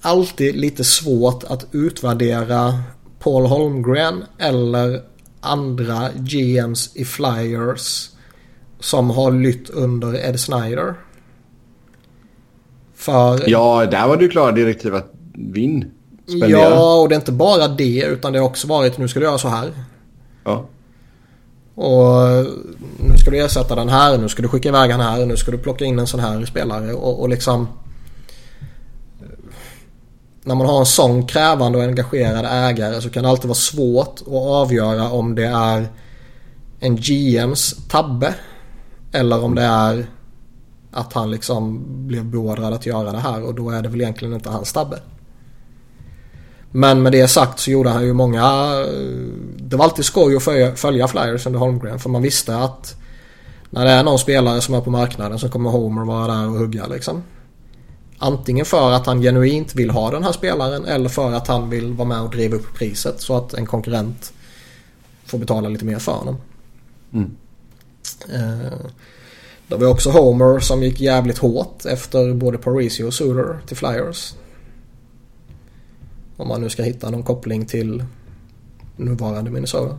alltid 0.00 0.56
lite 0.56 0.84
svårt 0.84 1.44
att 1.44 1.66
utvärdera 1.72 2.82
Paul 3.18 3.46
Holmgren 3.46 4.24
eller 4.38 5.02
andra 5.40 6.08
GMs 6.14 6.96
i 6.96 7.04
Flyers 7.04 8.10
som 8.80 9.10
har 9.10 9.32
lytt 9.32 9.70
under 9.70 10.28
Ed 10.28 10.40
Snyder. 10.40 10.94
För... 12.94 13.44
Ja, 13.46 13.86
där 13.86 14.08
var 14.08 14.16
det 14.16 14.22
ju 14.22 14.30
klara 14.30 14.52
direktiv 14.52 14.94
att 14.94 15.13
vinn. 15.34 15.90
Spendera. 16.26 16.50
Ja, 16.50 17.00
och 17.00 17.08
det 17.08 17.14
är 17.14 17.18
inte 17.18 17.32
bara 17.32 17.68
det 17.68 18.02
utan 18.02 18.32
det 18.32 18.38
har 18.38 18.46
också 18.46 18.66
varit 18.66 18.98
nu 18.98 19.08
ska 19.08 19.20
du 19.20 19.26
göra 19.26 19.38
så 19.38 19.48
här. 19.48 19.72
Ja. 20.44 20.66
Och 21.74 22.44
nu 22.98 23.16
ska 23.16 23.30
du 23.30 23.44
ersätta 23.44 23.74
den 23.74 23.88
här, 23.88 24.18
nu 24.18 24.28
ska 24.28 24.42
du 24.42 24.48
skicka 24.48 24.68
iväg 24.68 24.90
den 24.90 25.00
här, 25.00 25.26
nu 25.26 25.36
ska 25.36 25.50
du 25.50 25.58
plocka 25.58 25.84
in 25.84 25.98
en 25.98 26.06
sån 26.06 26.20
här 26.20 26.44
spelare 26.44 26.92
och, 26.92 27.20
och 27.20 27.28
liksom... 27.28 27.68
När 30.46 30.54
man 30.54 30.66
har 30.66 30.78
en 30.78 30.86
sån 30.86 31.26
krävande 31.26 31.78
och 31.78 31.84
engagerad 31.84 32.44
ägare 32.44 33.00
så 33.00 33.10
kan 33.10 33.22
det 33.22 33.28
alltid 33.28 33.48
vara 33.48 33.54
svårt 33.54 34.20
att 34.20 34.28
avgöra 34.32 35.10
om 35.10 35.34
det 35.34 35.46
är 35.46 35.88
en 36.80 36.96
GMs 36.96 37.88
tabbe. 37.88 38.34
Eller 39.12 39.44
om 39.44 39.54
det 39.54 39.62
är 39.62 40.06
att 40.90 41.12
han 41.12 41.30
liksom 41.30 41.84
blev 42.06 42.24
beordrad 42.24 42.72
att 42.72 42.86
göra 42.86 43.12
det 43.12 43.18
här 43.18 43.42
och 43.42 43.54
då 43.54 43.70
är 43.70 43.82
det 43.82 43.88
väl 43.88 44.00
egentligen 44.00 44.34
inte 44.34 44.50
hans 44.50 44.72
tabbe. 44.72 44.98
Men 46.76 47.02
med 47.02 47.12
det 47.12 47.28
sagt 47.28 47.60
så 47.60 47.70
gjorde 47.70 47.90
han 47.90 48.04
ju 48.04 48.12
många... 48.12 48.74
Det 49.56 49.76
var 49.76 49.84
alltid 49.84 50.04
skoj 50.04 50.36
att 50.36 50.78
följa 50.78 51.08
Flyers 51.08 51.46
under 51.46 51.58
Holmgren 51.60 51.98
för 51.98 52.10
man 52.10 52.22
visste 52.22 52.56
att 52.56 52.96
när 53.70 53.84
det 53.84 53.90
är 53.90 54.02
någon 54.02 54.18
spelare 54.18 54.60
som 54.60 54.74
är 54.74 54.80
på 54.80 54.90
marknaden 54.90 55.38
så 55.38 55.48
kommer 55.48 55.70
Homer 55.70 56.04
vara 56.04 56.26
där 56.26 56.46
och 56.46 56.58
hugga 56.58 56.86
liksom. 56.86 57.22
Antingen 58.18 58.64
för 58.64 58.92
att 58.92 59.06
han 59.06 59.20
genuint 59.20 59.74
vill 59.74 59.90
ha 59.90 60.10
den 60.10 60.24
här 60.24 60.32
spelaren 60.32 60.84
eller 60.84 61.08
för 61.08 61.32
att 61.32 61.48
han 61.48 61.70
vill 61.70 61.92
vara 61.92 62.08
med 62.08 62.20
och 62.20 62.30
driva 62.30 62.56
upp 62.56 62.74
priset 62.74 63.20
så 63.20 63.36
att 63.36 63.54
en 63.54 63.66
konkurrent 63.66 64.32
får 65.26 65.38
betala 65.38 65.68
lite 65.68 65.84
mer 65.84 65.98
för 65.98 66.12
honom. 66.12 66.36
Mm. 67.12 67.36
Uh, 68.34 68.86
Det 69.68 69.76
var 69.76 69.86
också 69.86 70.10
Homer 70.10 70.60
som 70.60 70.82
gick 70.82 71.00
jävligt 71.00 71.38
hårt 71.38 71.86
efter 71.86 72.34
både 72.34 72.58
Parisi 72.58 73.02
och 73.02 73.14
Suter 73.14 73.58
till 73.66 73.76
Flyers. 73.76 74.34
Om 76.36 76.48
man 76.48 76.60
nu 76.60 76.70
ska 76.70 76.82
hitta 76.82 77.10
någon 77.10 77.22
koppling 77.22 77.66
till 77.66 78.04
nuvarande 78.96 79.50
Minnesota. 79.50 79.98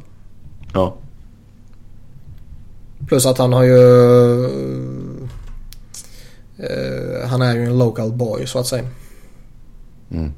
Ja. 0.74 0.96
Plus 3.08 3.26
att 3.26 3.38
han 3.38 3.54
har 3.54 3.64
ju... 3.64 3.78
Uh, 6.60 7.28
han 7.28 7.42
är 7.42 7.56
ju 7.56 7.64
en 7.64 7.78
local 7.78 8.12
boy 8.12 8.48
så 8.48 8.60
att 8.60 8.68
säga. 8.68 8.88
Mm. 10.12 10.32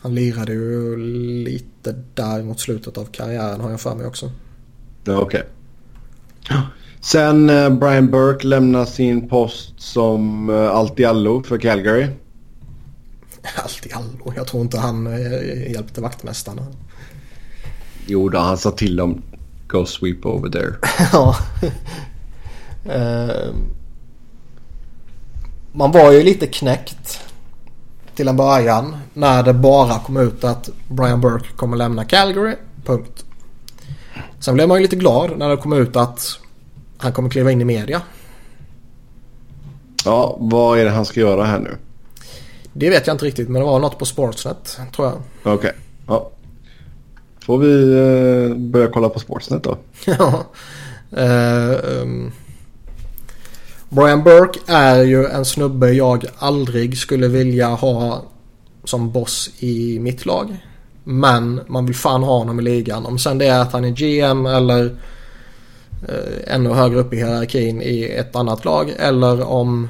Han 0.00 0.14
lirade 0.14 0.52
ju 0.52 0.96
lite 1.44 1.94
där 2.14 2.42
mot 2.42 2.60
slutet 2.60 2.98
av 2.98 3.04
karriären 3.04 3.60
har 3.60 3.70
jag 3.70 3.80
för 3.80 3.94
mig 3.94 4.06
också. 4.06 4.30
Ja, 5.04 5.18
okej. 5.18 5.42
Okay. 6.44 6.60
Sen 7.00 7.50
uh, 7.50 7.70
Brian 7.70 8.10
Burke 8.10 8.46
lämnar 8.46 8.84
sin 8.84 9.28
post 9.28 9.80
som 9.80 10.50
uh, 10.50 10.70
allt 10.70 11.00
i 11.00 11.04
allo 11.04 11.42
för 11.42 11.58
Calgary. 11.58 12.06
Allt 13.56 13.86
i 13.86 13.92
allo? 13.92 14.32
Jag 14.36 14.46
tror 14.46 14.62
inte 14.62 14.78
han 14.78 15.06
uh, 15.06 15.72
hjälpte 15.72 16.00
vaktmästarna. 16.00 16.66
Jo 18.06 18.28
då, 18.28 18.38
han 18.38 18.58
sa 18.58 18.70
till 18.70 18.96
dem 18.96 19.22
Go 19.68 19.86
sweep 19.86 20.26
over 20.26 20.50
there. 20.50 20.74
ja. 21.12 21.36
uh, 22.86 23.54
man 25.72 25.92
var 25.92 26.12
ju 26.12 26.22
lite 26.22 26.46
knäckt 26.46 27.20
till 28.14 28.28
en 28.28 28.36
början 28.36 28.96
när 29.14 29.42
det 29.42 29.54
bara 29.54 29.98
kom 29.98 30.16
ut 30.16 30.44
att 30.44 30.70
Brian 30.88 31.20
Burke 31.20 31.48
kommer 31.56 31.76
lämna 31.76 32.04
Calgary. 32.04 32.56
Punkt. 32.84 33.24
Sen 34.40 34.54
blev 34.54 34.68
man 34.68 34.76
ju 34.76 34.82
lite 34.82 34.96
glad 34.96 35.38
när 35.38 35.48
det 35.48 35.56
kom 35.56 35.72
ut 35.72 35.96
att 35.96 36.38
han 36.98 37.12
kommer 37.12 37.30
kliva 37.30 37.50
in 37.50 37.60
i 37.60 37.64
media. 37.64 38.02
Ja, 40.04 40.36
vad 40.40 40.78
är 40.78 40.84
det 40.84 40.90
han 40.90 41.04
ska 41.04 41.20
göra 41.20 41.44
här 41.44 41.58
nu? 41.58 41.76
Det 42.78 42.90
vet 42.90 43.06
jag 43.06 43.14
inte 43.14 43.24
riktigt 43.24 43.48
men 43.48 43.60
det 43.60 43.66
var 43.66 43.78
något 43.78 43.98
på 43.98 44.04
Sportsnet 44.04 44.78
tror 44.96 45.08
jag. 45.08 45.16
Okej. 45.42 45.54
Okay. 45.54 45.72
Ja. 46.08 46.30
Får 47.40 47.58
vi 47.58 47.66
uh, 47.66 48.56
börja 48.56 48.88
kolla 48.88 49.08
på 49.08 49.18
Sportsnet 49.18 49.62
då? 49.64 49.78
ja. 50.04 50.44
Uh, 51.18 52.02
um. 52.02 52.32
Brian 53.88 54.22
Burke 54.22 54.58
är 54.66 55.02
ju 55.02 55.26
en 55.26 55.44
snubbe 55.44 55.92
jag 55.92 56.24
aldrig 56.38 56.98
skulle 56.98 57.28
vilja 57.28 57.68
ha 57.68 58.22
som 58.84 59.12
boss 59.12 59.50
i 59.58 59.98
mitt 59.98 60.26
lag. 60.26 60.56
Men 61.04 61.60
man 61.66 61.86
vill 61.86 61.94
fan 61.94 62.22
ha 62.22 62.38
honom 62.38 62.60
i 62.60 62.62
ligan. 62.62 63.06
Om 63.06 63.18
sen 63.18 63.38
det 63.38 63.46
är 63.46 63.60
att 63.60 63.72
han 63.72 63.84
är 63.84 63.90
GM 63.90 64.46
eller 64.46 64.84
eh, 66.08 66.54
ännu 66.54 66.70
högre 66.70 66.98
upp 66.98 67.12
i 67.12 67.16
hierarkin 67.16 67.82
i 67.82 68.04
ett 68.04 68.36
annat 68.36 68.64
lag. 68.64 68.92
Eller 68.98 69.42
om 69.42 69.88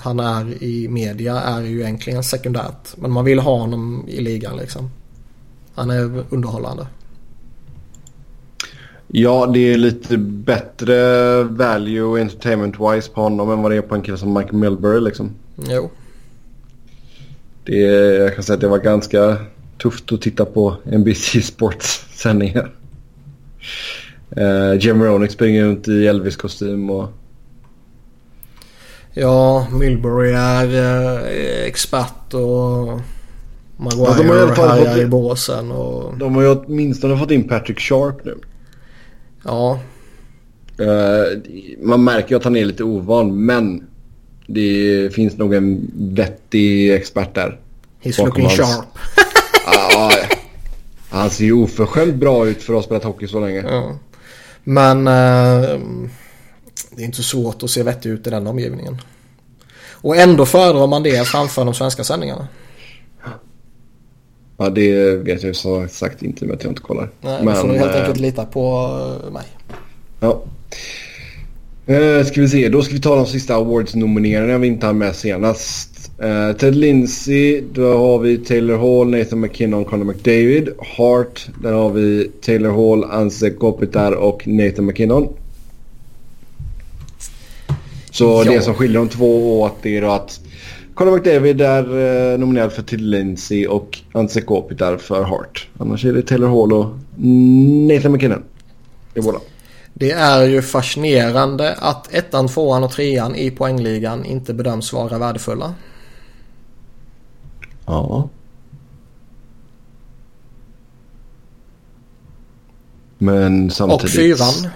han 0.00 0.20
är 0.20 0.62
i 0.62 0.88
media 0.88 1.40
är 1.40 1.62
ju 1.62 1.80
egentligen 1.80 2.22
sekundärt. 2.22 2.96
Men 2.96 3.10
man 3.10 3.24
vill 3.24 3.38
ha 3.38 3.58
honom 3.58 4.04
i 4.08 4.20
ligan 4.20 4.56
liksom. 4.56 4.90
Han 5.74 5.90
är 5.90 6.24
underhållande. 6.30 6.86
Ja, 9.08 9.46
det 9.46 9.72
är 9.72 9.76
lite 9.76 10.18
bättre 10.18 11.42
value 11.42 12.20
entertainment-wise 12.20 13.12
på 13.12 13.20
honom 13.20 13.50
än 13.50 13.62
vad 13.62 13.72
det 13.72 13.76
är 13.76 13.82
på 13.82 13.94
en 13.94 14.02
kille 14.02 14.18
som 14.18 14.34
Mike 14.34 14.54
Milbury 14.54 15.00
liksom. 15.00 15.30
Jo. 15.68 15.90
Det, 17.64 17.78
jag 18.16 18.34
kan 18.34 18.44
säga 18.44 18.54
att 18.54 18.60
det 18.60 18.68
var 18.68 18.78
ganska 18.78 19.36
tufft 19.78 20.12
att 20.12 20.22
titta 20.22 20.44
på 20.44 20.76
NBC 20.84 21.46
Sports 21.46 22.06
sändningar. 22.10 22.70
Uh, 24.36 24.74
Jim 24.80 25.02
Ronick 25.02 25.30
springer 25.30 25.64
runt 25.64 25.88
i 25.88 26.06
Elvis-kostym 26.06 26.90
och... 26.90 27.08
Ja, 29.20 29.66
Milbury 29.72 30.30
är 30.30 30.66
uh, 30.66 31.66
expert 31.66 32.34
och... 32.34 33.00
Maguire 33.76 34.10
ja, 34.10 34.14
de 34.16 34.28
har 34.28 34.36
i, 34.36 34.40
alla 34.40 34.54
fall 34.54 34.86
fått, 34.86 34.96
i 34.96 35.06
båsen 35.06 35.72
och... 35.72 36.18
De 36.18 36.34
har 36.34 36.42
ju 36.42 36.48
åtminstone 36.48 37.18
fått 37.18 37.30
in 37.30 37.48
Patrick 37.48 37.80
Sharp 37.80 38.24
nu. 38.24 38.38
Ja. 39.44 39.80
Uh, 40.80 41.38
man 41.82 42.04
märker 42.04 42.30
ju 42.30 42.36
att 42.36 42.44
han 42.44 42.56
är 42.56 42.64
lite 42.64 42.84
ovan 42.84 43.44
men 43.44 43.86
det 44.46 45.14
finns 45.14 45.36
nog 45.36 45.54
en 45.54 45.90
vettig 45.94 46.94
expert 46.94 47.34
där. 47.34 47.58
He's 48.02 48.24
looking 48.24 48.44
hans... 48.44 48.56
sharp. 48.56 48.86
ja, 49.66 50.12
han 51.10 51.30
ser 51.30 51.44
ju 51.44 51.52
oförskämt 51.52 52.14
bra 52.14 52.46
ut 52.48 52.62
för 52.62 52.72
att 52.72 52.76
ha 52.76 52.82
spelat 52.82 53.04
hockey 53.04 53.28
så 53.28 53.40
länge. 53.40 53.64
Ja. 53.68 53.98
Men 54.64 55.08
uh, 55.08 55.80
det 56.90 57.02
är 57.02 57.06
inte 57.06 57.16
så 57.16 57.22
svårt 57.22 57.62
att 57.62 57.70
se 57.70 57.82
vettig 57.82 58.10
ut 58.10 58.26
i 58.26 58.30
den 58.30 58.46
omgivningen. 58.46 58.96
Och 60.00 60.16
ändå 60.16 60.46
föredrar 60.46 60.86
man 60.86 61.02
det 61.02 61.26
framför 61.26 61.64
de 61.64 61.74
svenska 61.74 62.04
sändningarna. 62.04 62.48
Ja, 64.60 64.68
det 64.70 65.16
vet 65.16 65.42
jag 65.42 65.56
så 65.56 65.86
sagt 65.88 66.22
inte 66.22 66.44
med 66.44 66.54
att 66.54 66.62
jag 66.62 66.70
inte 66.70 66.82
kollar. 66.82 67.10
Nej, 67.20 67.44
Men, 67.44 67.56
får 67.56 67.68
du 67.68 67.78
helt 67.78 67.94
äh, 67.94 68.00
enkelt 68.00 68.20
lita 68.20 68.44
på 68.44 68.90
eh, 69.24 69.32
mig. 69.32 69.44
Ja. 70.20 70.42
Uh, 71.90 72.24
ska 72.24 72.40
vi 72.40 72.48
se, 72.48 72.68
då 72.68 72.82
ska 72.82 72.94
vi 72.94 73.00
ta 73.00 73.16
de 73.16 73.26
sista 73.26 73.54
awards-nomineringarna 73.54 74.58
vi 74.58 74.66
inte 74.66 74.86
har 74.86 74.92
med 74.92 75.16
senast. 75.16 76.10
Uh, 76.22 76.56
Ted 76.56 76.76
Lindsay, 76.76 77.62
då 77.72 77.98
har 77.98 78.18
vi 78.18 78.38
Taylor 78.38 78.76
Hall, 78.76 79.10
Nathan 79.10 79.40
McKinnon, 79.40 79.84
Conor 79.84 80.04
McDavid. 80.04 80.68
Hart, 80.96 81.48
där 81.62 81.72
har 81.72 81.90
vi 81.90 82.30
Taylor 82.40 82.70
Hall, 82.70 83.04
Anse 83.04 83.50
Kopitar 83.50 84.12
och 84.12 84.48
Nathan 84.48 84.86
McKinnon. 84.86 85.28
Så 88.18 88.42
ja. 88.46 88.52
det 88.52 88.62
som 88.62 88.74
skiljer 88.74 88.98
de 88.98 89.08
två 89.08 89.60
åt 89.60 89.86
är 89.86 90.02
då 90.02 90.10
att 90.10 90.40
Conor 90.94 91.16
McDavid 91.16 91.60
är 91.60 92.32
eh, 92.32 92.38
nominerad 92.38 92.72
för 92.72 92.82
Ted 92.82 93.00
Lindsay 93.00 93.66
och 93.66 93.98
Anse 94.12 94.40
Kopitar 94.40 94.96
för 94.96 95.22
Hart. 95.22 95.68
Annars 95.78 96.04
är 96.04 96.12
det 96.12 96.22
Taylor 96.22 96.48
Hall 96.48 96.72
och 96.72 96.86
Nathan 97.88 98.12
McKinnon. 98.12 98.42
Det 99.14 99.20
är 99.20 99.24
båda. 99.24 99.38
Det 99.94 100.10
är 100.10 100.44
ju 100.44 100.62
fascinerande 100.62 101.74
att 101.74 102.14
ettan, 102.14 102.48
tvåan 102.48 102.84
och 102.84 102.90
trean 102.90 103.34
i 103.34 103.50
poängligan 103.50 104.24
inte 104.24 104.54
bedöms 104.54 104.92
vara 104.92 105.18
värdefulla. 105.18 105.74
Ja. 107.86 108.28
Men 113.18 113.70
samtidigt... 113.70 114.04
Och 114.04 114.10
fyran. 114.10 114.70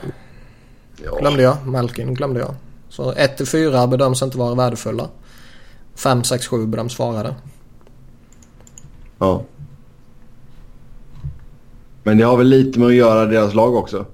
Ja. 1.05 1.19
Glömde 1.21 1.43
jag. 1.43 1.57
Malkin 1.67 2.15
glömde 2.15 2.41
jag. 2.41 2.55
Så 2.93 3.13
1 3.13 3.37
till 3.37 3.47
4 3.47 3.87
bedöms 3.87 4.23
inte 4.23 4.39
vara 4.39 4.55
värdefulla. 4.55 5.09
5, 5.95 6.25
6, 6.25 6.47
7 6.47 6.67
bedöms 6.67 6.99
vara 6.99 7.23
det. 7.23 7.35
Ja. 9.19 9.45
Men 12.03 12.19
det 12.19 12.25
har 12.25 12.37
väl 12.37 12.47
lite 12.47 12.79
med 12.79 12.89
att 12.89 12.95
göra 12.95 13.27
deras 13.27 13.55
lag 13.55 13.75
också? 13.75 14.07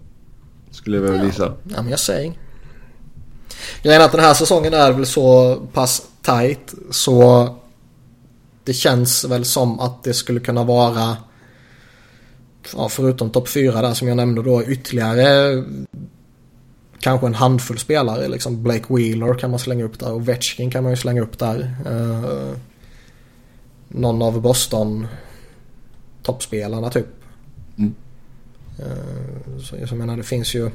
Skulle 0.70 0.96
jag 0.96 1.04
väl 1.04 1.26
gissa. 1.26 1.52
Ja, 1.64 1.82
men 1.82 1.88
jag 1.88 2.00
säger. 2.00 2.32
Grejen 3.82 4.00
är 4.00 4.04
att 4.04 4.12
den 4.12 4.20
här 4.20 4.34
säsongen 4.34 4.74
är 4.74 4.92
väl 4.92 5.06
så 5.06 5.56
pass 5.72 6.02
tight 6.22 6.74
så 6.90 7.48
det 8.64 8.72
känns 8.72 9.24
väl 9.24 9.44
som 9.44 9.80
att 9.80 10.02
det 10.02 10.14
skulle 10.14 10.40
kunna 10.40 10.64
vara 10.64 11.16
ja, 12.76 12.88
förutom 12.88 13.30
topp 13.30 13.48
4 13.48 13.82
där 13.82 13.94
som 13.94 14.08
jag 14.08 14.16
nämnde 14.16 14.42
då 14.42 14.62
ytterligare 14.62 15.64
kanske 17.00 17.26
en 17.26 17.34
handfull 17.34 17.78
spelare. 17.78 18.28
Liksom 18.28 18.62
Blake 18.62 18.94
Wheeler 18.94 19.34
kan 19.34 19.50
man 19.50 19.58
slänga 19.58 19.84
upp 19.84 19.98
där 19.98 20.12
och 20.12 20.28
Vetchkin 20.28 20.70
kan 20.70 20.82
man 20.82 20.92
ju 20.92 20.96
slänga 20.96 21.22
upp 21.22 21.38
där. 21.38 21.76
Uh, 21.86 22.52
någon 23.88 24.22
av 24.22 24.40
Boston 24.40 25.06
toppspelarna 26.22 26.90
typ. 26.90 27.06
Mm. 27.78 27.94
Uh, 28.80 29.60
så 29.62 29.76
jag 29.76 29.92
menar 29.92 30.16
det 30.16 30.22
finns 30.22 30.54
ju 30.54 30.70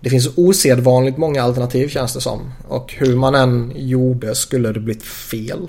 det 0.00 0.10
finns 0.10 0.28
osedvanligt 0.36 1.18
många 1.18 1.42
alternativ 1.42 1.88
känns 1.88 2.14
det 2.14 2.20
som. 2.20 2.52
Och 2.68 2.92
hur 2.92 3.16
man 3.16 3.34
än 3.34 3.72
gjorde 3.76 4.34
skulle 4.34 4.72
det 4.72 4.80
blivit 4.80 5.02
fel. 5.02 5.68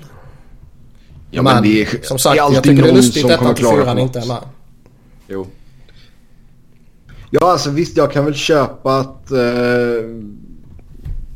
Ja, 1.30 1.42
men, 1.42 1.54
men 1.54 1.62
det 1.62 1.82
är, 1.82 2.02
som 2.02 2.18
sagt, 2.18 2.36
jag 2.36 2.62
tycker 2.62 2.82
det 2.82 2.88
är 2.88 2.94
lustigt 2.94 3.24
att 3.24 3.58
1 3.58 3.58
4 3.58 4.00
inte 4.00 4.20
är 4.20 4.26
med. 4.26 4.42
Jo. 5.28 5.46
Ja, 7.40 7.52
alltså 7.52 7.70
visst 7.70 7.96
jag 7.96 8.12
kan 8.12 8.24
väl 8.24 8.34
köpa 8.34 8.96
att 8.96 9.30
eh, 9.30 9.38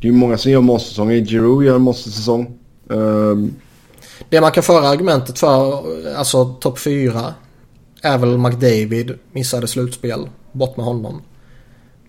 det 0.00 0.08
är 0.08 0.12
många 0.12 0.38
som 0.38 0.52
gör 0.52 0.60
måste-säsonger. 0.60 1.24
Giroud 1.24 1.64
gör 1.64 1.74
en 1.74 1.82
måste-säsong. 1.82 2.58
Um, 2.86 3.54
det 4.28 4.40
man 4.40 4.52
kan 4.52 4.62
föra 4.62 4.88
argumentet 4.88 5.38
för, 5.38 5.82
alltså 6.16 6.44
topp 6.44 6.78
4, 6.78 7.34
är 8.02 8.18
väl 8.18 8.38
McDavid 8.38 9.18
missade 9.32 9.66
slutspel. 9.66 10.28
Bort 10.52 10.76
med 10.76 10.86
honom. 10.86 11.22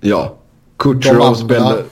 Ja, 0.01 0.37
Kutjerov 0.77 1.33
spelade... 1.33 1.83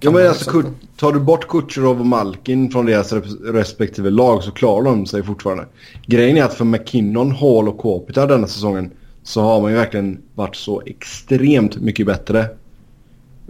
Ja, 0.00 0.10
men 0.10 0.28
alltså, 0.28 0.62
tar 0.96 1.12
du 1.12 1.20
bort 1.20 1.48
Kutjerov 1.48 2.00
och 2.00 2.06
Malkin 2.06 2.70
från 2.70 2.86
deras 2.86 3.12
respektive 3.44 4.10
lag 4.10 4.42
så 4.42 4.50
klarar 4.50 4.84
de 4.84 5.06
sig 5.06 5.22
fortfarande. 5.22 5.66
Grejen 6.06 6.36
är 6.36 6.44
att 6.44 6.54
för 6.54 6.64
McKinnon, 6.64 7.32
Hall 7.32 7.68
och 7.68 7.78
Kopitar 7.78 8.26
denna 8.28 8.46
säsongen 8.46 8.90
så 9.24 9.40
har 9.42 9.60
man 9.60 9.70
ju 9.70 9.76
verkligen 9.76 10.18
varit 10.34 10.56
så 10.56 10.82
extremt 10.86 11.76
mycket 11.76 12.06
bättre. 12.06 12.46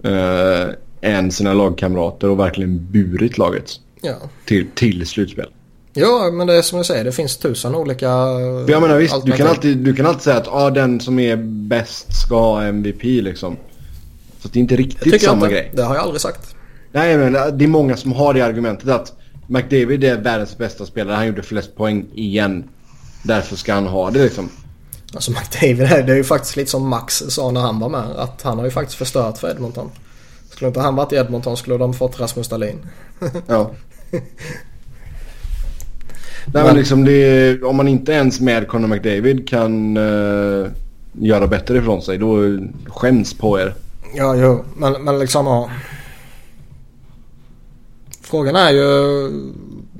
Uh, 0.05 0.73
än 1.01 1.31
sina 1.31 1.53
lagkamrater 1.53 2.29
och 2.29 2.39
verkligen 2.39 2.87
burit 2.91 3.37
laget 3.37 3.71
Ja. 4.01 4.15
till, 4.45 4.67
till 4.75 5.07
slutspel. 5.07 5.49
Ja, 5.93 6.29
men 6.33 6.47
det 6.47 6.53
är 6.53 6.61
som 6.61 6.77
jag 6.77 6.85
säger, 6.85 7.03
det 7.03 7.11
finns 7.11 7.37
tusen 7.37 7.75
olika 7.75 8.05
jag 8.67 8.81
menar 8.81 8.97
visst, 8.97 9.25
du 9.25 9.31
kan, 9.31 9.47
alltid, 9.47 9.77
du 9.77 9.95
kan 9.95 10.05
alltid 10.05 10.21
säga 10.21 10.37
att 10.37 10.47
ah, 10.47 10.69
den 10.69 10.99
som 10.99 11.19
är 11.19 11.35
bäst 11.67 12.21
ska 12.23 12.39
ha 12.39 12.63
MVP 12.63 13.03
liksom. 13.03 13.57
Så 14.39 14.47
det 14.47 14.59
är 14.59 14.61
inte 14.61 14.75
riktigt 14.75 15.21
samma 15.21 15.45
inte. 15.45 15.55
grej. 15.55 15.71
Det 15.75 15.81
har 15.83 15.95
jag 15.95 16.03
aldrig 16.03 16.21
sagt. 16.21 16.55
Nej 16.91 17.17
men 17.17 17.57
det 17.57 17.65
är 17.65 17.67
många 17.67 17.97
som 17.97 18.13
har 18.13 18.33
det 18.33 18.41
argumentet 18.41 18.89
att 18.89 19.13
McDavid 19.47 20.03
är 20.03 20.17
världens 20.17 20.57
bästa 20.57 20.85
spelare. 20.85 21.15
Han 21.15 21.27
gjorde 21.27 21.43
flest 21.43 21.75
poäng 21.75 22.05
igen. 22.13 22.63
Därför 23.23 23.55
ska 23.55 23.73
han 23.73 23.87
ha 23.87 24.11
det 24.11 24.23
liksom. 24.23 24.49
Alltså 25.13 25.31
McDavid, 25.31 26.05
det 26.05 26.13
är 26.13 26.15
ju 26.15 26.23
faktiskt 26.23 26.55
lite 26.55 26.71
som 26.71 26.87
Max 26.87 27.23
sa 27.27 27.51
när 27.51 27.61
han 27.61 27.79
var 27.79 27.89
med. 27.89 28.05
Att 28.15 28.41
han 28.41 28.57
har 28.57 28.65
ju 28.65 28.71
faktiskt 28.71 28.97
förstört 28.97 29.37
för 29.37 29.51
Edmonton. 29.51 29.91
Skulle 30.49 30.67
inte 30.67 30.79
han 30.79 30.95
varit 30.95 31.13
i 31.13 31.15
Edmonton 31.15 31.57
skulle 31.57 31.77
de 31.77 31.93
fått 31.93 32.19
Rasmus 32.19 32.47
Dahlin. 32.47 32.79
Ja. 33.47 33.71
Nej 36.45 36.63
men 36.63 36.75
liksom 36.75 37.05
det 37.05 37.63
om 37.63 37.75
man 37.75 37.87
inte 37.87 38.11
ens 38.11 38.39
med 38.39 38.67
Conor 38.67 38.87
McDavid 38.87 39.47
kan 39.47 39.97
eh, 39.97 40.71
göra 41.13 41.47
bättre 41.47 41.77
ifrån 41.77 42.01
sig 42.01 42.17
då 42.17 42.57
skäms 42.87 43.33
på 43.33 43.59
er. 43.59 43.73
Ja, 44.15 44.35
jo. 44.35 44.65
Men, 44.77 45.03
men 45.03 45.19
liksom 45.19 45.45
ja. 45.45 45.69
Frågan 48.21 48.55
är 48.55 48.71
ju 48.71 49.29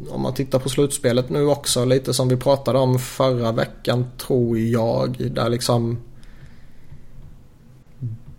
om 0.10 0.22
man 0.22 0.34
tittar 0.34 0.60
på 0.60 0.70
slutspelet 0.70 1.30
nu 1.30 1.46
också 1.46 1.86
lite 1.86 2.14
som 2.14 2.28
vi 2.28 2.38
pratade 2.38 2.80
om 2.80 3.00
förra 3.00 3.52
veckan 3.52 4.06
tror 4.18 4.60
jag. 4.60 5.32
Där 5.32 5.50
liksom 5.50 5.98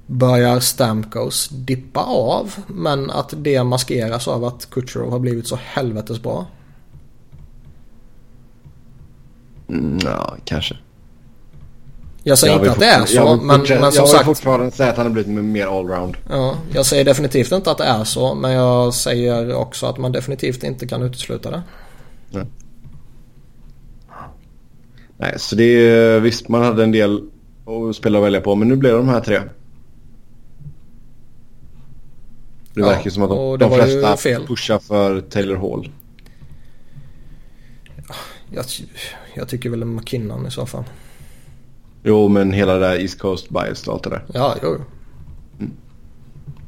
börjar 0.07 0.61
Stamkos 0.61 1.49
dippa 1.49 2.01
av. 2.01 2.55
Men 2.67 3.11
att 3.11 3.35
det 3.37 3.65
maskeras 3.65 4.29
av 4.29 4.45
att 4.45 4.71
Kutjerov 4.71 5.11
har 5.11 5.19
blivit 5.19 5.47
så 5.47 5.59
helvetes 5.63 6.23
bra. 6.23 6.47
Mm, 9.69 9.99
ja, 10.05 10.37
kanske. 10.45 10.77
Jag 12.27 12.39
säger 12.39 12.53
Jag 12.55 12.61
vill 12.61 12.69
inte 12.69 12.73
att 12.75 12.81
det 12.81 12.87
är 12.95 12.99
jag 12.99 13.09
så 13.09 13.37
vill 13.37 13.47
men, 13.47 13.61
men 13.61 13.67
som 13.67 13.77
jag 13.81 13.91
vill 13.91 13.93
sagt. 14.13 14.25
fortfarande 14.25 14.71
säga 14.71 14.91
att 14.91 14.97
han 14.97 15.07
har 15.07 15.13
blivit 15.13 15.45
mer 15.45 15.67
allround. 15.79 16.17
Ja, 16.31 16.59
jag 16.73 16.87
säger 16.87 17.05
definitivt 17.05 17.53
inte 17.53 17.71
att 17.71 17.79
det 17.79 17.85
är 17.85 18.05
så 18.05 18.35
men 18.35 18.53
jag 18.53 18.95
säger 18.95 19.55
också 19.55 19.87
att 19.87 19.99
man 19.99 20.13
definitivt 20.13 20.63
inte 20.65 20.87
kan 20.87 21.03
utesluta 21.03 21.51
det. 21.51 21.63
Nej, 25.17 25.35
så 25.39 25.57
det 25.57 25.65
är 25.65 26.21
visst 26.21 26.49
man 26.49 26.63
hade 26.63 26.85
en 26.85 26.93
del 26.93 27.21
att 27.91 27.97
spela 27.97 28.19
och 28.19 28.25
välja 28.25 28.41
på 28.41 28.55
men 28.55 28.69
nu 28.69 28.77
blev 28.77 28.93
det 28.93 28.99
de 28.99 29.09
här 29.09 29.21
tre. 29.21 29.41
Det 32.75 32.81
Ja, 32.81 32.87
verkar 32.87 33.11
som 33.11 33.23
att 33.23 33.29
de, 33.29 33.59
de 33.59 33.71
flesta 33.75 34.17
pushar 34.47 34.79
för 34.79 35.21
Taylor 35.21 35.57
Hall. 35.57 35.89
Jag, 38.51 38.65
jag 39.35 39.49
tycker 39.49 39.71
väl 39.71 39.85
McKinnon 39.85 40.47
i 40.47 40.51
så 40.51 40.67
fall. 40.67 40.85
Jo, 42.07 42.29
men 42.29 42.53
hela 42.53 42.75
det 42.75 42.81
där 42.81 43.01
East 43.01 43.19
Coast 43.19 43.51
bias 43.51 43.89
och 43.89 43.95
allt 43.95 44.05
det 44.05 44.11
där. 44.11 44.25
Ja, 44.35 44.57
jo. 44.63 44.81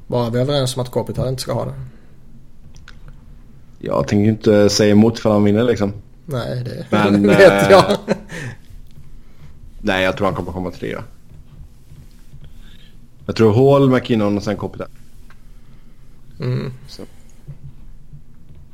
Bara 0.06 0.30
vi 0.30 0.38
är 0.38 0.42
överens 0.42 0.76
om 0.76 0.82
att 0.82 0.90
Kopitar 0.90 1.28
inte 1.28 1.42
ska 1.42 1.52
ha 1.52 1.64
det. 1.64 1.74
Jag 3.78 4.08
tänker 4.08 4.30
inte 4.30 4.68
säga 4.68 4.92
emot 4.92 5.18
för 5.18 5.32
han 5.32 5.44
vinner 5.44 5.64
liksom. 5.64 5.92
Nej, 6.24 6.64
det 6.64 6.86
Men, 6.90 7.26
vet 7.26 7.62
eh, 7.62 7.70
jag. 7.70 7.96
Nej, 9.80 10.04
jag 10.04 10.16
tror 10.16 10.26
han 10.26 10.34
kommer 10.34 10.52
komma 10.52 10.70
trea. 10.70 11.04
Jag 13.26 13.36
tror 13.36 13.54
Hall, 13.54 13.90
McKinnon 13.90 14.36
och 14.36 14.42
sen 14.42 14.56
Kopitar. 14.56 14.88
Mm. 16.40 16.72
Så. 16.88 17.02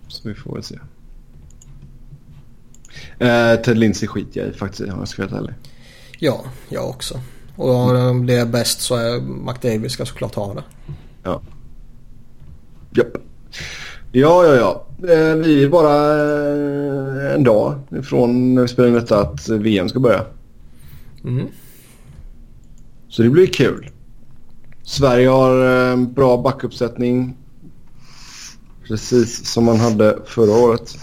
så 0.09 0.29
vi 0.29 0.35
får 0.35 0.55
väl 0.55 0.63
se. 0.63 0.79
Eh, 3.19 3.63
Ted 3.63 3.79
Lindsey 3.79 4.09
skiter 4.09 4.41
jag 4.41 4.51
i 4.51 4.53
faktiskt 4.53 4.93
om 4.93 4.99
jag 4.99 5.09
ska 5.09 5.23
vara 5.23 5.31
helt 5.31 5.43
ärlig. 5.43 5.72
Ja, 6.25 6.45
jag 6.69 6.89
också. 6.89 7.21
Och 7.57 7.75
om 7.75 8.27
det 8.27 8.35
är 8.35 8.47
bäst 8.47 8.81
så 8.81 8.97
är 8.97 9.21
McDavid 9.21 9.91
ska 9.91 10.07
såklart 10.07 10.35
ha 10.35 10.55
det. 10.55 10.63
Ja. 11.23 11.41
Japp. 12.91 13.17
Ja, 14.13 14.45
ja, 14.47 14.55
ja. 14.55 14.87
Eh, 15.09 15.35
vi 15.35 15.65
är 15.65 15.69
bara 15.69 15.95
eh, 17.29 17.35
en 17.35 17.45
dag 17.45 17.75
ifrån 17.91 18.55
när 18.55 18.63
vi 18.63 18.69
spelar 18.69 18.89
in 18.89 18.95
detta 18.95 19.21
att 19.21 19.49
VM 19.49 19.89
ska 19.89 20.01
börja. 20.01 20.25
Mm. 21.25 21.47
Så 23.09 23.23
det 23.23 23.31
blir 23.31 23.47
kul. 23.47 23.91
Sverige 24.83 25.29
har 25.29 25.65
eh, 25.65 25.93
en 25.93 26.13
bra 26.13 26.37
backuppsättning. 26.37 27.37
Precis 28.89 29.47
som 29.47 29.65
man 29.65 29.81
hade 29.81 30.19
förra 30.27 30.53
året. 30.53 30.99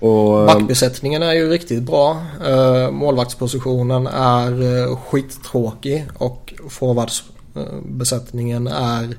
Och, 0.00 0.40
eh, 0.40 0.46
Backbesättningen 0.46 1.22
är 1.22 1.32
ju 1.32 1.48
riktigt 1.48 1.82
bra. 1.82 2.22
Uh, 2.48 2.90
målvaktspositionen 2.90 4.06
är 4.06 4.62
uh, 4.62 4.96
skittråkig 4.96 6.06
och 6.18 6.54
forwardsbesättningen 6.68 8.66
är 8.66 9.16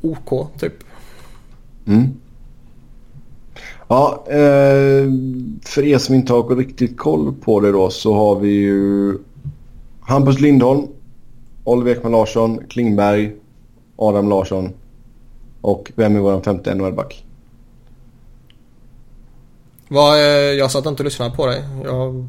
OK 0.00 0.48
typ. 0.60 0.74
Mm. 1.86 2.14
Ja, 3.88 4.24
eh, 4.26 5.10
för 5.62 5.84
er 5.84 5.98
som 5.98 6.14
inte 6.14 6.32
har 6.32 6.56
riktigt 6.56 6.98
koll 6.98 7.34
på 7.34 7.60
det 7.60 7.72
då 7.72 7.90
så 7.90 8.14
har 8.14 8.40
vi 8.40 8.48
ju 8.48 9.18
Hampus 10.00 10.40
Lindholm, 10.40 10.86
Oliver 11.64 11.92
Ekman 11.92 12.12
Larsson, 12.12 12.60
Klingberg, 12.68 13.32
Adam 13.96 14.28
Larsson 14.28 14.72
och 15.60 15.92
vem 15.94 16.16
är 16.16 16.20
vår 16.20 16.40
femte 16.40 16.74
NHL-back? 16.74 17.24
Vad, 19.92 20.18
eh, 20.18 20.24
jag 20.32 20.70
satt 20.70 20.86
inte 20.86 21.02
och 21.02 21.04
lyssnade 21.04 21.36
på 21.36 21.46
dig. 21.46 21.64
Jag... 21.84 22.28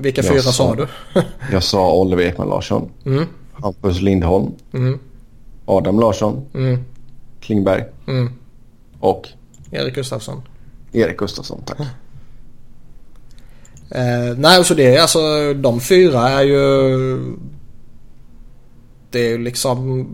Vilka 0.00 0.22
fyra 0.22 0.42
sa- 0.42 0.52
sa 0.52 0.74
du? 0.74 0.86
Jag 1.52 1.62
sa 1.62 1.94
Oliver 1.94 2.22
Ekman 2.22 2.48
Larsson, 2.48 2.90
Mm, 3.04 3.26
Hampus 3.52 4.00
Lindholm, 4.00 4.52
mm, 4.72 4.98
Adam 5.64 6.00
Larsson, 6.00 6.46
mm, 6.54 6.84
Klingberg 7.40 7.84
mm. 8.08 8.32
och 9.00 9.28
Erik 9.70 9.94
Gustafsson. 9.94 10.42
Erik 10.92 11.18
Gustafsson. 11.18 11.62
Tack. 11.66 11.80
Eh, 13.90 14.36
nej, 14.36 14.64
så 14.64 14.74
det 14.74 14.96
är 14.96 15.00
alltså 15.02 15.54
de 15.54 15.80
fyra 15.80 16.28
är 16.28 16.42
ju... 16.42 17.36
Det 19.10 19.18
är 19.26 19.28
ju 19.30 19.38
liksom... 19.38 20.08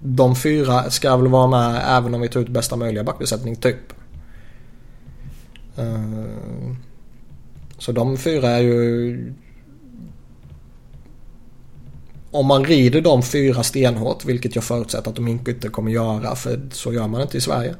De 0.00 0.36
fyra 0.36 0.90
ska 0.90 1.16
väl 1.16 1.28
vara 1.28 1.46
med 1.46 1.82
även 1.86 2.14
om 2.14 2.20
vi 2.20 2.28
tar 2.28 2.40
ut 2.40 2.48
bästa 2.48 2.76
möjliga 2.76 3.04
backbesättning 3.04 3.56
typ. 3.56 3.92
Eh, 5.76 6.24
så 7.78 7.92
de 7.92 8.16
fyra 8.16 8.48
är 8.48 8.60
ju... 8.60 9.34
Om 12.30 12.46
man 12.46 12.64
rider 12.64 13.00
de 13.00 13.22
fyra 13.22 13.62
stenhårt, 13.62 14.24
vilket 14.24 14.54
jag 14.54 14.64
förutsätter 14.64 15.10
att 15.10 15.16
de 15.16 15.28
inte 15.28 15.68
kommer 15.68 15.90
göra 15.90 16.34
för 16.34 16.60
så 16.72 16.92
gör 16.92 17.08
man 17.08 17.22
inte 17.22 17.36
i 17.36 17.40
Sverige. 17.40 17.74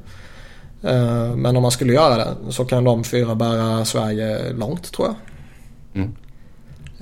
Eh, 0.83 1.35
men 1.35 1.55
om 1.55 1.61
man 1.61 1.71
skulle 1.71 1.93
göra 1.93 2.15
det 2.15 2.35
så 2.49 2.65
kan 2.65 2.83
de 2.83 3.03
fyra 3.03 3.35
bära 3.35 3.85
Sverige 3.85 4.53
långt 4.53 4.91
tror 4.91 5.07
jag. 5.07 5.15
Mm. 6.01 6.15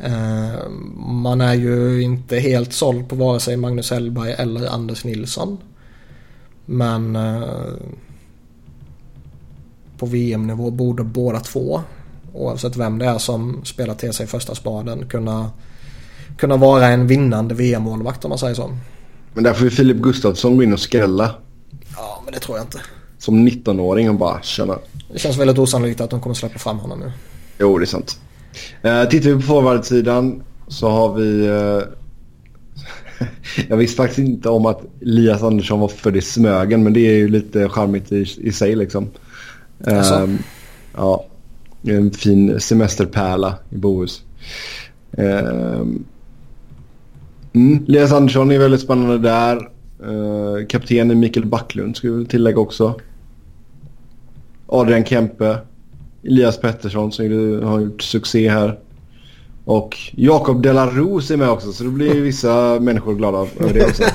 Eh, 0.03 0.69
Man 0.97 1.41
är 1.41 1.53
ju 1.53 2.01
inte 2.01 2.39
helt 2.39 2.73
såld 2.73 3.09
på 3.09 3.15
vare 3.15 3.39
sig 3.39 3.57
Magnus 3.57 3.91
Hellberg 3.91 4.31
eller 4.31 4.67
Anders 4.67 5.03
Nilsson. 5.03 5.57
Men 6.65 7.15
eh, 7.15 7.43
på 9.97 10.05
VM-nivå 10.05 10.71
borde 10.71 11.03
båda 11.03 11.39
två, 11.39 11.81
oavsett 12.33 12.75
vem 12.77 12.97
det 12.97 13.05
är 13.05 13.17
som 13.17 13.61
spelar 13.65 13.93
till 13.95 14.13
sig 14.13 14.27
första 14.27 14.55
spaden, 14.55 15.05
kunna, 15.09 15.51
kunna 16.37 16.57
vara 16.57 16.87
en 16.87 17.07
vinnande 17.07 17.55
VM-målvakt 17.55 18.25
om 18.25 18.29
man 18.29 18.37
säger 18.39 18.55
så. 18.55 18.77
Men 19.33 19.43
där 19.43 19.53
får 19.53 19.63
ju 19.63 19.69
Filip 19.69 19.97
Gustafsson 19.97 20.57
gå 20.57 20.63
in 20.63 20.73
och 20.73 20.79
skrälla 20.79 21.35
Ja, 21.95 22.21
men 22.25 22.33
det 22.33 22.39
tror 22.39 22.57
jag 22.57 22.65
inte. 22.65 22.79
som 23.17 23.47
19-åring 23.47 24.09
och 24.09 24.15
bara 24.15 24.41
känna. 24.41 24.77
Det 25.13 25.19
känns 25.19 25.37
väldigt 25.37 25.57
osannolikt 25.57 26.01
att 26.01 26.09
de 26.09 26.21
kommer 26.21 26.33
släppa 26.33 26.59
fram 26.59 26.79
honom 26.79 26.99
nu. 26.99 27.11
Jo, 27.59 27.77
det 27.77 27.83
är 27.83 27.85
sant. 27.85 28.19
Eh, 28.81 29.03
tittar 29.09 29.29
vi 29.29 29.35
på 29.35 29.41
forwardsidan 29.41 30.43
så 30.67 30.89
har 30.89 31.13
vi... 31.13 31.47
Eh, 31.47 31.81
jag 33.69 33.77
visste 33.77 33.97
faktiskt 33.97 34.19
inte 34.19 34.49
om 34.49 34.65
att 34.65 34.81
Elias 35.01 35.43
Andersson 35.43 35.79
var 35.79 35.87
född 35.87 36.17
i 36.17 36.21
Smögen 36.21 36.83
men 36.83 36.93
det 36.93 36.99
är 36.99 37.15
ju 37.15 37.27
lite 37.27 37.69
charmigt 37.69 38.11
i, 38.11 38.25
i 38.37 38.51
sig 38.51 38.75
liksom. 38.75 39.09
Jaså? 39.77 40.15
Ehm, 40.15 40.37
ja, 40.95 41.25
en 41.83 42.11
fin 42.11 42.59
semesterpärla 42.59 43.55
i 43.69 43.77
Bohus. 43.77 44.21
Ehm, 45.11 46.05
mm, 47.53 47.85
Elias 47.87 48.11
Andersson 48.11 48.51
är 48.51 48.59
väldigt 48.59 48.81
spännande 48.81 49.17
där. 49.17 49.69
Uh, 50.05 50.65
kaptenen 50.65 51.19
Mikael 51.19 51.45
Backlund 51.45 51.97
skulle 51.97 52.13
jag 52.13 52.17
väl 52.17 52.27
tillägga 52.27 52.59
också. 52.59 52.99
Adrian 54.67 55.05
Kempe. 55.05 55.57
Elias 56.28 56.57
Pettersson 56.57 57.11
som 57.11 57.25
har 57.63 57.80
gjort 57.80 58.01
succé 58.01 58.49
här. 58.49 58.80
Och 59.65 59.97
Jakob 60.11 60.63
Delarose 60.63 61.34
är 61.34 61.38
med 61.38 61.49
också 61.49 61.71
så 61.71 61.84
då 61.84 61.89
blir 61.89 62.21
vissa 62.21 62.51
människor 62.80 63.15
glada 63.15 63.38
över 63.38 63.73
det 63.73 63.86
också. 63.86 64.03
Uh, 64.03 64.09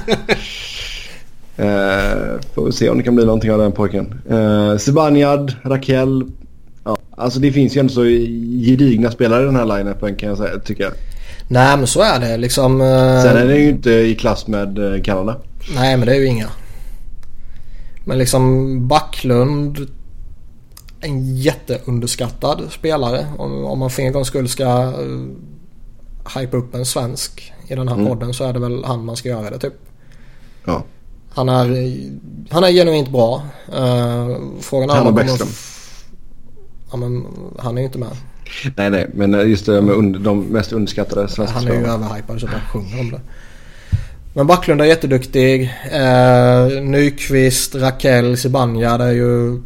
får 2.54 2.66
vi 2.66 2.72
se 2.72 2.90
om 2.90 2.98
det 2.98 3.04
kan 3.04 3.14
bli 3.14 3.24
någonting 3.24 3.52
av 3.52 3.58
den 3.58 3.72
pojken. 3.72 4.20
Uh, 4.30 4.76
Zibanejad, 4.76 5.54
Raquel. 5.62 6.24
Ja, 6.84 6.96
alltså 7.16 7.40
det 7.40 7.52
finns 7.52 7.76
ju 7.76 7.80
ändå 7.80 7.92
så 7.92 8.04
gedigna 8.04 9.10
spelare 9.10 9.42
i 9.42 9.46
den 9.46 9.56
här 9.56 9.66
line-upen 9.66 10.16
kan 10.16 10.28
jag 10.28 10.38
säga, 10.38 10.58
tycker 10.58 10.84
jag. 10.84 10.92
Nej 11.48 11.76
men 11.76 11.86
så 11.86 12.02
är 12.02 12.20
det 12.20 12.36
liksom. 12.36 12.80
Uh... 12.80 13.22
Sen 13.22 13.36
är 13.36 13.46
det 13.46 13.58
ju 13.58 13.68
inte 13.68 13.90
i 13.90 14.14
klass 14.14 14.46
med 14.46 15.00
Kanada. 15.04 15.36
Nej 15.74 15.96
men 15.96 16.06
det 16.06 16.14
är 16.14 16.20
ju 16.20 16.26
inga. 16.26 16.48
Men 18.04 18.18
liksom 18.18 18.88
Backlund. 18.88 19.88
En 21.04 21.36
jätteunderskattad 21.36 22.62
spelare. 22.70 23.26
Om, 23.38 23.64
om 23.64 23.78
man 23.78 23.90
för 23.90 24.02
en 24.02 24.12
gångs 24.12 24.28
skull 24.28 24.48
ska 24.48 24.92
uh, 25.00 25.28
hypa 26.38 26.56
upp 26.56 26.74
en 26.74 26.86
svensk 26.86 27.52
i 27.66 27.74
den 27.74 27.88
här 27.88 27.94
mm. 27.94 28.06
podden 28.06 28.34
så 28.34 28.44
är 28.44 28.52
det 28.52 28.58
väl 28.58 28.84
han 28.84 29.04
man 29.04 29.16
ska 29.16 29.28
göra 29.28 29.50
det 29.50 29.58
typ. 29.58 29.74
Ja. 30.64 30.84
Han 31.30 31.48
är, 31.48 31.96
han 32.50 32.64
är 32.64 32.72
genuint 32.72 33.10
bra. 33.10 33.42
Uh, 33.68 34.36
frågan 34.60 34.90
är 34.90 34.94
han 34.94 35.06
och 35.06 35.14
Bäckström. 35.14 35.48
Ja 36.90 36.96
men 36.96 37.26
han 37.58 37.76
är 37.76 37.82
ju 37.82 37.86
inte 37.86 37.98
med. 37.98 38.16
Nej 38.76 38.90
nej 38.90 39.10
men 39.14 39.50
just 39.50 39.66
det 39.66 39.82
med 39.82 39.94
under, 39.94 40.20
de 40.20 40.44
mest 40.44 40.72
underskattade 40.72 41.28
svenska 41.28 41.58
Han 41.58 41.68
är 41.68 41.74
ju 41.74 41.86
överhypad 41.86 42.40
så 42.40 42.46
han 42.46 42.60
sjunger 42.60 43.00
om 43.00 43.10
det. 43.10 43.20
Men 44.34 44.46
Backlund 44.46 44.80
är 44.80 44.84
jätteduktig. 44.84 45.74
Eh, 45.92 46.82
Nyqvist, 46.82 47.74
Raquel, 47.74 48.36
Zibanejad 48.36 49.00
är 49.00 49.10
ju 49.10 49.62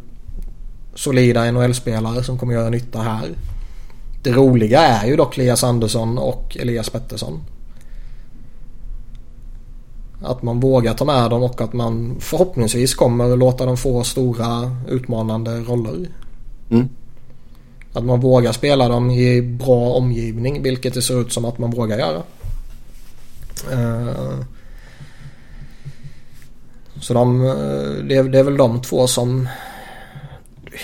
solida 0.97 1.51
NHL-spelare 1.51 2.23
som 2.23 2.37
kommer 2.37 2.53
göra 2.53 2.69
nytta 2.69 2.99
här. 2.99 3.29
Det 4.23 4.31
roliga 4.31 4.81
är 4.81 5.07
ju 5.07 5.15
dock 5.15 5.37
Elias 5.37 5.63
Andersson 5.63 6.17
och 6.17 6.57
Elias 6.59 6.89
Pettersson. 6.89 7.41
Att 10.21 10.43
man 10.43 10.59
vågar 10.59 10.93
ta 10.93 11.05
med 11.05 11.29
dem 11.29 11.43
och 11.43 11.61
att 11.61 11.73
man 11.73 12.15
förhoppningsvis 12.19 12.95
kommer 12.95 13.37
låta 13.37 13.65
dem 13.65 13.77
få 13.77 14.03
stora 14.03 14.75
utmanande 14.87 15.59
roller. 15.59 16.09
Mm. 16.69 16.89
Att 17.93 18.05
man 18.05 18.19
vågar 18.19 18.51
spela 18.51 18.87
dem 18.87 19.11
i 19.11 19.41
bra 19.41 19.93
omgivning 19.93 20.63
vilket 20.63 20.93
det 20.93 21.01
ser 21.01 21.21
ut 21.21 21.33
som 21.33 21.45
att 21.45 21.57
man 21.57 21.71
vågar 21.71 21.97
göra. 21.97 22.21
Uh, 23.73 24.43
så 27.01 27.13
de, 27.13 27.41
är, 27.41 28.23
det 28.23 28.39
är 28.39 28.43
väl 28.43 28.57
de 28.57 28.81
två 28.81 29.07
som 29.07 29.47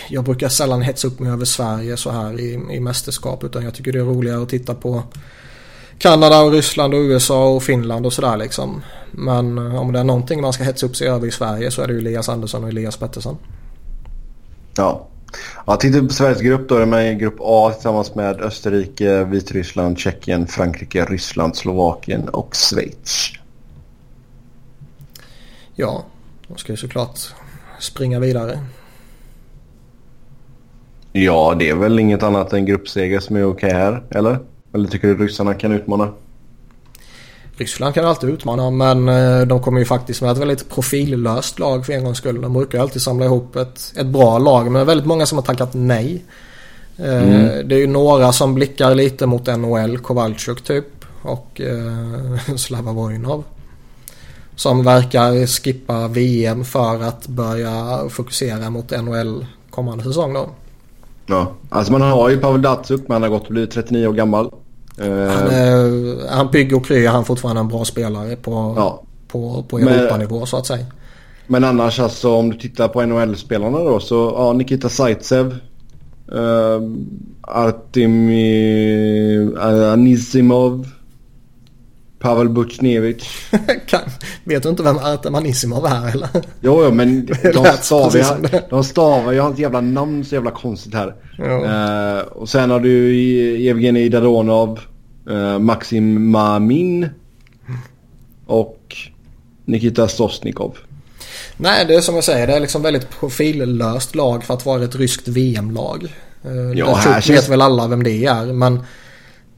jag 0.09 0.23
brukar 0.23 0.49
sällan 0.49 0.81
hetsa 0.81 1.07
upp 1.07 1.19
mig 1.19 1.31
över 1.31 1.45
Sverige 1.45 1.97
så 1.97 2.11
här 2.11 2.39
i, 2.39 2.53
i 2.53 2.79
mästerskap 2.79 3.43
utan 3.43 3.63
jag 3.63 3.73
tycker 3.73 3.91
det 3.91 3.99
är 3.99 4.03
roligare 4.03 4.43
att 4.43 4.49
titta 4.49 4.75
på 4.75 5.03
Kanada 5.97 6.41
och 6.41 6.51
Ryssland 6.51 6.93
och 6.93 6.99
USA 6.99 7.49
och 7.49 7.63
Finland 7.63 8.05
och 8.05 8.13
sådär 8.13 8.37
liksom. 8.37 8.81
Men 9.11 9.57
eh, 9.57 9.81
om 9.81 9.91
det 9.91 9.99
är 9.99 10.03
någonting 10.03 10.41
man 10.41 10.53
ska 10.53 10.63
hetsa 10.63 10.85
upp 10.85 10.95
sig 10.95 11.07
över 11.07 11.27
i 11.27 11.31
Sverige 11.31 11.71
så 11.71 11.81
är 11.81 11.87
det 11.87 11.93
ju 11.93 11.99
Elias 11.99 12.29
Andersson 12.29 12.63
och 12.63 12.69
Elias 12.69 12.97
Pettersson. 12.97 13.37
Ja. 14.75 15.07
Ja, 15.65 15.75
tittar 15.75 16.01
på 16.01 16.13
Sveriges 16.13 16.41
grupp 16.41 16.69
då 16.69 16.75
är 16.75 16.85
med 16.85 17.11
i 17.11 17.15
grupp 17.15 17.37
A 17.39 17.71
tillsammans 17.73 18.15
med 18.15 18.41
Österrike, 18.41 19.23
Vitryssland, 19.23 19.99
Tjeckien, 19.99 20.47
Frankrike, 20.47 21.05
Ryssland, 21.05 21.55
Slovakien 21.55 22.29
och 22.29 22.55
Schweiz. 22.55 23.31
Ja, 25.75 26.05
de 26.47 26.57
ska 26.57 26.73
ju 26.73 26.77
såklart 26.77 27.19
springa 27.79 28.19
vidare. 28.19 28.59
Ja, 31.15 31.55
det 31.59 31.69
är 31.69 31.75
väl 31.75 31.99
inget 31.99 32.23
annat 32.23 32.53
än 32.53 32.65
gruppseger 32.65 33.19
som 33.19 33.35
är 33.35 33.45
okej 33.45 33.73
här, 33.73 34.03
eller? 34.09 34.39
Eller 34.73 34.87
tycker 34.87 35.07
du 35.07 35.17
ryssarna 35.17 35.53
kan 35.53 35.71
utmana? 35.71 36.09
Ryssland 37.57 37.93
kan 37.93 38.05
alltid 38.05 38.29
utmana 38.29 38.69
men 38.69 39.09
eh, 39.09 39.41
de 39.41 39.61
kommer 39.61 39.79
ju 39.79 39.85
faktiskt 39.85 40.21
med 40.21 40.31
ett 40.31 40.37
väldigt 40.37 40.69
profillöst 40.69 41.59
lag 41.59 41.85
för 41.85 41.93
en 41.93 42.03
gångs 42.03 42.17
skull. 42.17 42.41
De 42.41 42.53
brukar 42.53 42.79
alltid 42.79 43.01
samla 43.01 43.25
ihop 43.25 43.55
ett, 43.55 43.93
ett 43.97 44.05
bra 44.05 44.37
lag 44.37 44.63
men 44.63 44.73
det 44.73 44.79
är 44.79 44.85
väldigt 44.85 45.07
många 45.07 45.25
som 45.25 45.37
har 45.37 45.45
tackat 45.45 45.69
nej. 45.73 46.23
Eh, 46.97 47.23
mm. 47.23 47.67
Det 47.67 47.75
är 47.75 47.79
ju 47.79 47.87
några 47.87 48.31
som 48.31 48.53
blickar 48.53 48.95
lite 48.95 49.25
mot 49.25 49.47
NHL, 49.47 49.97
Kowalczyk 49.97 50.63
typ 50.63 51.05
och 51.21 51.61
eh, 51.61 52.55
Slava 52.55 52.91
Vojnov. 52.91 53.43
Som 54.55 54.83
verkar 54.83 55.47
skippa 55.47 56.07
VM 56.07 56.65
för 56.65 57.03
att 57.03 57.27
börja 57.27 57.99
fokusera 58.09 58.69
mot 58.69 58.91
NHL 58.91 59.45
kommande 59.69 60.03
säsong 60.03 60.33
då. 60.33 60.49
Ja, 61.25 61.51
alltså 61.69 61.91
man 61.91 62.01
har 62.01 62.29
ju 62.29 62.37
Pavel 62.37 62.61
Datsuk 62.61 63.01
men 63.07 63.11
han 63.13 63.23
har 63.23 63.29
gått 63.29 63.45
och 63.45 63.51
blivit 63.51 63.71
39 63.71 64.07
år 64.07 64.13
gammal. 64.13 64.51
Han 64.97 65.07
är, 65.49 66.29
han 66.29 66.51
pigg 66.51 66.75
och 66.75 66.85
kry. 66.85 67.07
Han 67.07 67.19
är 67.19 67.23
fortfarande 67.23 67.61
en 67.61 67.67
bra 67.67 67.85
spelare 67.85 68.35
på, 68.35 68.73
ja. 68.77 69.03
på, 69.27 69.63
på 69.63 69.79
Europanivå 69.79 70.45
så 70.45 70.57
att 70.57 70.65
säga. 70.65 70.85
Men 71.47 71.63
annars 71.63 71.99
alltså 71.99 72.31
om 72.31 72.49
du 72.49 72.57
tittar 72.57 72.87
på 72.87 73.05
NHL-spelarna 73.05 73.77
då 73.77 73.99
så 73.99 74.33
ja, 74.37 74.53
Nikita 74.53 74.89
Zaitsev. 74.89 75.55
Uh, 76.35 76.81
Artemi 77.41 78.45
Anisimov. 79.93 80.87
Pavel 82.23 82.49
Butjnevich. 82.49 83.23
Vet 84.43 84.63
du 84.63 84.69
inte 84.69 84.83
vem 84.83 84.97
Artem 84.97 85.35
Anisimov 85.35 85.85
är 85.85 86.11
eller? 86.11 86.29
Jo, 86.61 86.83
jo 86.83 86.91
men 86.91 87.25
de 87.53 87.65
stavar, 87.81 88.69
de 88.69 88.83
stavar 88.83 89.31
ju 89.31 89.39
hans 89.39 89.59
jävla 89.59 89.81
namn 89.81 90.25
så 90.25 90.35
jävla 90.35 90.51
konstigt 90.51 90.93
här. 90.93 91.15
Uh, 91.39 92.21
och 92.21 92.49
sen 92.49 92.69
har 92.69 92.79
du 92.79 93.15
Evgenij 93.69 94.09
Daronov, 94.09 94.79
uh, 95.29 95.59
Maxim 95.59 96.31
Mamin 96.31 97.09
och 98.47 98.95
Nikita 99.65 100.07
Stosnikov. 100.07 100.77
Nej, 101.57 101.85
det 101.85 101.95
är 101.95 102.01
som 102.01 102.15
jag 102.15 102.23
säger. 102.23 102.47
Det 102.47 102.53
är 102.53 102.59
liksom 102.59 102.81
väldigt 102.81 103.19
profillöst 103.19 104.15
lag 104.15 104.43
för 104.43 104.53
att 104.53 104.65
vara 104.65 104.83
ett 104.83 104.95
ryskt 104.95 105.27
VM-lag. 105.27 106.15
Uh, 106.45 106.77
ja, 106.79 106.95
här 106.95 107.21
känns... 107.21 107.39
vet 107.39 107.49
väl 107.49 107.61
alla 107.61 107.87
vem 107.87 108.03
det 108.03 108.25
är, 108.25 108.45
men 108.45 108.79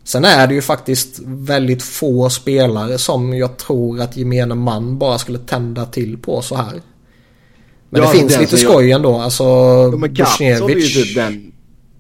Sen 0.06 0.26
är 0.26 0.48
det 0.48 0.54
ju 0.54 0.62
faktiskt 0.62 1.20
väldigt 1.26 1.84
få 1.84 2.30
spelare 2.30 2.98
som 2.98 3.34
jag 3.34 3.58
tror 3.58 4.02
att 4.02 4.18
gemene 4.18 4.56
man 4.56 4.98
bara 4.98 5.18
skulle 5.18 5.40
tända 5.40 5.86
till 5.86 6.18
på 6.18 6.42
så 6.42 6.56
här. 6.56 6.82
Men 7.90 8.02
ja, 8.02 8.12
det 8.12 8.18
finns 8.18 8.40
lite 8.40 8.58
skoj 8.58 8.86
jag... 8.90 8.96
ändå. 8.96 9.18
Alltså 9.18 9.44
ja, 9.44 9.98
men 9.98 10.16
Kaprizov 10.16 10.70
är 10.70 10.76
ju 10.76 10.82
typ 10.82 11.16
den. 11.16 11.52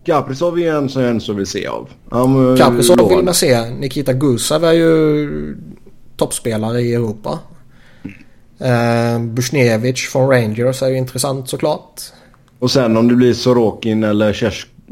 Kaprizov 0.05 0.59
är 0.59 0.73
en 0.73 0.89
som 0.89 1.01
jag 1.01 1.11
ändå 1.11 1.33
vill 1.33 1.47
se 1.47 1.67
av. 1.67 1.89
Um, 2.09 2.57
Kaprizov 2.57 3.09
vill 3.09 3.25
man 3.25 3.33
se. 3.33 3.69
Nikita 3.69 4.13
Gusev 4.13 4.63
är 4.63 4.73
ju 4.73 5.57
toppspelare 6.17 6.81
i 6.81 6.93
Europa. 6.93 7.39
Uh, 8.61 9.21
Bushnevich 9.21 10.09
från 10.09 10.29
Rangers 10.29 10.81
är 10.81 10.87
ju 10.87 10.97
intressant 10.97 11.49
såklart. 11.49 12.01
Och 12.59 12.71
sen 12.71 12.97
om 12.97 13.07
det 13.07 13.15
blir 13.15 13.33
Sorokin 13.33 14.03
eller 14.03 14.33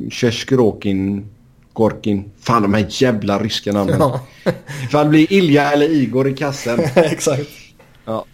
Tjerskrokhin 0.09 1.29
Gorkin. 1.73 2.31
Fan 2.39 2.61
de 2.61 2.73
här 2.73 2.85
jävla 2.89 3.39
ryska 3.39 3.71
namnen. 3.71 3.97
Ja. 3.99 4.19
Ifall 4.83 5.05
det 5.05 5.09
blir 5.09 5.33
Ilja 5.33 5.71
eller 5.71 5.89
Igor 5.89 6.27
i 6.27 6.33
kassen. 6.33 6.79
Exakt. 6.95 7.49
Ja. 8.05 8.25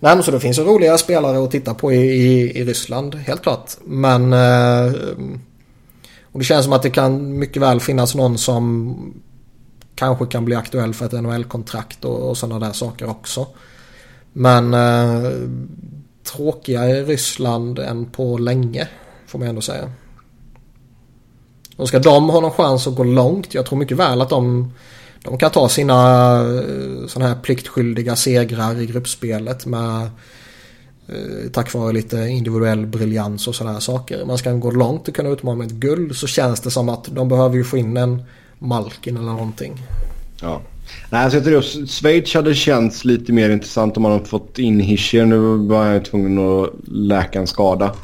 Nej 0.00 0.14
men 0.14 0.22
så 0.22 0.30
det 0.30 0.40
finns 0.40 0.58
ju 0.58 0.62
roliga 0.62 0.98
spelare 0.98 1.44
att 1.44 1.50
titta 1.50 1.74
på 1.74 1.92
i, 1.92 1.96
i, 1.96 2.58
i 2.58 2.64
Ryssland. 2.64 3.14
Helt 3.14 3.42
klart. 3.42 3.70
Men... 3.84 4.32
Eh, 4.32 4.92
och 6.32 6.38
det 6.38 6.44
känns 6.44 6.64
som 6.64 6.72
att 6.72 6.82
det 6.82 6.90
kan 6.90 7.38
mycket 7.38 7.62
väl 7.62 7.80
finnas 7.80 8.14
någon 8.14 8.38
som 8.38 8.96
kanske 9.94 10.26
kan 10.26 10.44
bli 10.44 10.54
aktuell 10.54 10.94
för 10.94 11.06
ett 11.06 11.12
NHL-kontrakt 11.12 12.04
och, 12.04 12.28
och 12.28 12.38
sådana 12.38 12.66
där 12.66 12.72
saker 12.72 13.10
också. 13.10 13.46
Men 14.32 14.74
eh, 14.74 15.30
tråkigare 16.24 16.90
i 16.90 17.02
Ryssland 17.02 17.78
än 17.78 18.06
på 18.06 18.38
länge 18.38 18.88
får 19.26 19.38
man 19.38 19.48
ändå 19.48 19.60
säga. 19.60 19.92
Och 21.80 21.88
ska 21.88 21.98
de 21.98 22.28
ha 22.28 22.40
någon 22.40 22.50
chans 22.50 22.86
att 22.86 22.94
gå 22.94 23.04
långt, 23.04 23.54
jag 23.54 23.66
tror 23.66 23.78
mycket 23.78 23.96
väl 23.96 24.20
att 24.20 24.28
de, 24.28 24.72
de 25.22 25.38
kan 25.38 25.50
ta 25.50 25.68
sina 25.68 26.36
eh, 26.36 27.06
sådana 27.06 27.34
här 27.34 27.40
pliktskyldiga 27.42 28.16
segrar 28.16 28.80
i 28.80 28.86
gruppspelet 28.86 29.66
med 29.66 30.02
eh, 31.08 31.50
tack 31.52 31.74
vare 31.74 31.92
lite 31.92 32.16
individuell 32.16 32.86
briljans 32.86 33.48
och 33.48 33.54
sådana 33.54 33.72
här 33.72 33.80
saker. 33.80 34.24
Man 34.24 34.38
ska 34.38 34.52
gå 34.52 34.70
långt 34.70 35.08
och 35.08 35.14
kunna 35.14 35.28
utmana 35.28 35.56
med 35.56 35.66
ett 35.66 35.72
guld 35.72 36.16
så 36.16 36.26
känns 36.26 36.60
det 36.60 36.70
som 36.70 36.88
att 36.88 37.04
de 37.04 37.28
behöver 37.28 37.56
ju 37.56 37.64
få 37.64 37.76
in 37.76 37.96
en 37.96 38.22
Malkin 38.58 39.16
eller 39.16 39.32
någonting. 39.32 39.82
Ja. 40.42 40.60
Nej, 41.10 41.24
alltså 41.24 41.36
jag 41.36 41.44
tror 41.44 41.58
att 41.58 41.90
Schweiz 41.90 42.34
hade 42.34 42.54
känts 42.54 43.04
lite 43.04 43.32
mer 43.32 43.50
intressant 43.50 43.96
om 43.96 44.02
man 44.02 44.12
hade 44.12 44.24
fått 44.24 44.58
in 44.58 44.80
Hischer. 44.80 45.24
Nu 45.24 45.56
var 45.56 45.86
jag 45.86 46.04
tvungen 46.04 46.38
att 46.38 46.70
läka 46.86 47.38
en 47.38 47.46
skada. 47.46 47.94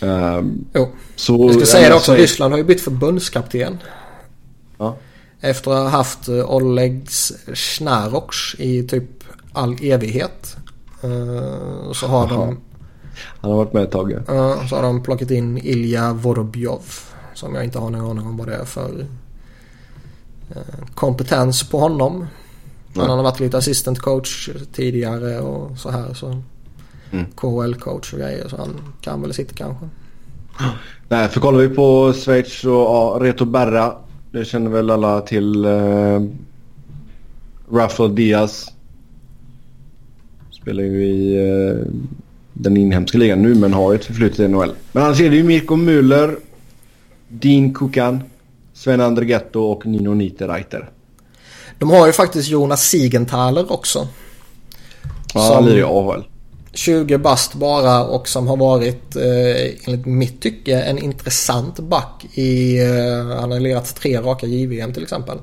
Um, 0.00 0.64
jo. 0.74 0.88
Så, 1.20 1.46
jag 1.46 1.54
ska 1.54 1.66
säga 1.66 1.88
det 1.88 1.94
också. 1.94 2.14
Ryssland 2.14 2.52
har 2.52 2.58
ju 2.58 2.64
bytt 2.64 2.80
förbundskapten. 2.80 3.78
Ja. 4.78 4.96
Efter 5.40 5.70
att 5.70 5.76
ha 5.76 5.88
haft 5.88 6.28
eh, 6.28 6.50
Oleg 6.50 7.06
Snaroks 7.54 8.54
i 8.58 8.82
typ 8.82 9.24
all 9.52 9.76
evighet. 9.82 10.56
Uh, 11.04 11.92
så 11.92 12.06
har 12.06 12.24
Aha. 12.24 12.34
de... 12.34 12.60
Han 13.40 13.50
har 13.50 13.58
varit 13.58 13.72
med 13.72 13.82
ett 13.82 13.90
tag. 13.90 14.22
Så 14.68 14.76
har 14.76 14.82
de 14.82 15.02
plockat 15.02 15.30
in 15.30 15.58
Ilja 15.58 16.12
Vorobjov. 16.12 16.82
Som 17.34 17.54
jag 17.54 17.64
inte 17.64 17.78
har 17.78 17.90
någon 17.90 18.10
aning 18.10 18.26
om 18.26 18.36
vad 18.36 18.48
det 18.48 18.54
är 18.54 18.64
för 18.64 19.06
Eh, 20.50 20.84
kompetens 20.94 21.68
på 21.68 21.78
honom. 21.78 22.26
Nej. 22.92 23.06
Han 23.06 23.16
har 23.16 23.24
varit 23.24 23.40
lite 23.40 23.58
assistant 23.58 23.98
coach 23.98 24.50
tidigare 24.72 25.40
och 25.40 25.78
så 25.78 25.90
här. 25.90 26.14
Så 26.14 26.42
Mm. 27.12 27.26
KHL-coach 27.34 28.12
och 28.12 28.18
grejer. 28.18 28.48
Så 28.48 28.56
han 28.56 28.80
kan 29.00 29.22
väl 29.22 29.34
sitta 29.34 29.54
kanske. 29.54 29.88
Nej, 31.08 31.28
för 31.28 31.40
kollar 31.40 31.58
vi 31.58 31.68
på 31.68 32.12
Schweiz 32.12 32.64
och 32.64 32.70
ja, 32.72 33.18
Reto 33.20 33.44
Berra. 33.44 33.92
Det 34.32 34.44
känner 34.44 34.70
väl 34.70 34.90
alla 34.90 35.20
till. 35.20 35.64
Eh, 35.64 36.20
Rafael 37.72 38.14
Diaz. 38.14 38.72
Spelar 40.50 40.82
ju 40.82 41.04
i 41.04 41.36
eh, 41.36 41.86
den 42.52 42.76
inhemska 42.76 43.18
ligan 43.18 43.42
nu 43.42 43.54
men 43.54 43.72
har 43.72 43.94
ett 43.94 44.04
förflutet 44.04 44.40
i 44.40 44.48
NHL. 44.48 44.72
Men 44.92 45.02
annars 45.02 45.20
är 45.20 45.30
det 45.30 45.36
ju 45.36 45.42
Mirko 45.42 45.74
Müller, 45.76 46.36
Dean 47.28 47.74
Kukan, 47.74 48.22
Sven 48.72 49.00
Andrighetto 49.00 49.60
och 49.60 49.86
Nino 49.86 50.14
Niederreiter. 50.14 50.90
De 51.78 51.90
har 51.90 52.06
ju 52.06 52.12
faktiskt 52.12 52.48
Jonas 52.48 52.82
Siegenthaler 52.88 53.72
också. 53.72 54.08
Ja, 55.34 55.40
Som- 55.40 55.54
han 55.54 55.64
lirar 55.64 55.78
i 55.78 55.82
AHL. 55.82 56.24
20 56.72 57.18
bast 57.18 57.54
bara 57.54 58.04
och 58.04 58.28
som 58.28 58.46
har 58.46 58.56
varit 58.56 59.16
eh, 59.16 59.86
enligt 59.86 60.06
mitt 60.06 60.42
tycke 60.42 60.80
en 60.80 60.98
intressant 60.98 61.78
back 61.80 62.24
i... 62.34 62.80
Eh, 62.82 63.40
han 63.40 63.52
har 63.52 63.60
lirat 63.60 63.94
tre 63.94 64.20
raka 64.20 64.46
JVM 64.46 64.92
till 64.92 65.02
exempel. 65.02 65.38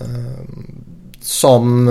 Eh, 0.00 0.44
som 1.20 1.86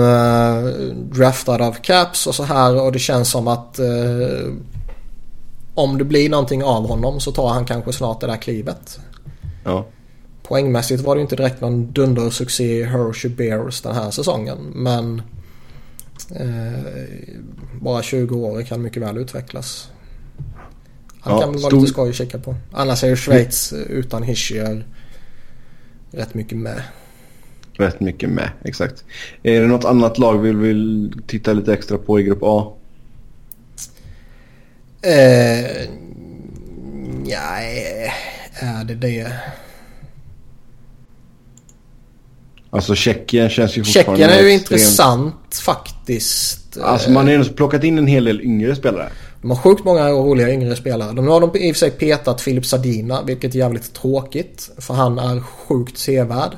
draftad 1.12 1.66
av 1.66 1.72
Caps 1.72 2.26
och 2.26 2.34
så 2.34 2.42
här 2.42 2.82
och 2.82 2.92
det 2.92 2.98
känns 2.98 3.30
som 3.30 3.48
att 3.48 3.78
eh, 3.78 4.52
om 5.74 5.98
det 5.98 6.04
blir 6.04 6.30
någonting 6.30 6.64
av 6.64 6.88
honom 6.88 7.20
så 7.20 7.32
tar 7.32 7.48
han 7.48 7.64
kanske 7.64 7.92
snart 7.92 8.20
det 8.20 8.26
där 8.26 8.36
klivet. 8.36 9.00
Ja. 9.64 9.86
Poängmässigt 10.42 11.02
var 11.02 11.14
det 11.14 11.22
inte 11.22 11.36
direkt 11.36 11.60
någon 11.60 11.92
dundersuccé 11.92 12.64
i 12.64 12.84
Hershey 12.84 13.30
Bears 13.30 13.80
den 13.80 13.94
här 13.94 14.10
säsongen. 14.10 14.58
Men 14.74 15.22
bara 17.80 18.02
20 18.02 18.36
år 18.36 18.62
kan 18.62 18.82
mycket 18.82 19.02
väl 19.02 19.16
utvecklas. 19.18 19.90
Han 21.20 21.34
Ja, 21.34 21.40
kan 21.40 21.52
väl 21.52 21.60
vara 21.60 21.70
stor- 21.70 21.80
lite 21.80 21.92
skoj 21.92 22.08
att 22.10 22.14
kika 22.16 22.38
på. 22.38 22.54
Annars 22.72 23.04
är 23.04 23.08
ju 23.08 23.16
Schweiz 23.16 23.72
utan 23.72 24.22
Hischier 24.22 24.86
rätt 26.10 26.34
mycket 26.34 26.58
med. 26.58 26.82
Rätt 27.72 28.00
mycket 28.00 28.30
med, 28.30 28.50
exakt. 28.64 29.04
Är 29.42 29.60
det 29.60 29.66
något 29.66 29.84
annat 29.84 30.18
lag 30.18 30.38
vi 30.38 30.52
vill 30.52 31.12
titta 31.26 31.52
lite 31.52 31.72
extra 31.74 31.98
på 31.98 32.20
i 32.20 32.22
grupp 32.22 32.38
A? 32.42 32.72
Eh, 35.02 35.88
nej, 37.24 38.12
är 38.54 38.84
det 38.84 38.94
det? 38.94 39.32
Alltså 42.74 42.94
Tjeckien 42.94 43.50
känns 43.50 43.76
ju 43.76 43.84
fortfarande... 43.84 44.22
Tjeckien 44.22 44.38
är 44.38 44.42
ju 44.42 44.56
extremt- 44.56 44.72
intressant 44.72 45.54
faktiskt. 45.62 46.78
Alltså 46.82 47.10
man 47.10 47.26
har 47.26 47.34
ju 47.34 47.44
plockat 47.44 47.84
in 47.84 47.98
en 47.98 48.06
hel 48.06 48.24
del 48.24 48.40
yngre 48.40 48.76
spelare. 48.76 49.08
De 49.42 49.50
har 49.50 49.58
sjukt 49.58 49.84
många 49.84 50.10
roliga 50.10 50.50
yngre 50.52 50.76
spelare. 50.76 51.12
De 51.12 51.28
har 51.28 51.40
de 51.40 51.58
i 51.58 51.72
och 51.72 51.76
för 51.76 51.78
sig 51.78 51.90
petat 51.90 52.40
Filip 52.40 52.66
Sadina, 52.66 53.22
vilket 53.22 53.54
är 53.54 53.58
jävligt 53.58 53.94
tråkigt. 53.94 54.70
För 54.78 54.94
han 54.94 55.18
är 55.18 55.40
sjukt 55.40 55.98
sevärd. 55.98 56.56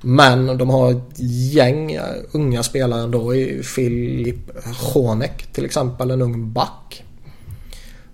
Men 0.00 0.58
de 0.58 0.70
har 0.70 0.90
ett 0.90 1.18
gäng 1.52 1.98
unga 2.32 2.62
spelare 2.62 3.02
ändå 3.02 3.32
Filip 3.62 4.66
Honek 4.92 5.46
till 5.52 5.64
exempel, 5.64 6.10
en 6.10 6.22
ung 6.22 6.52
back. 6.52 7.04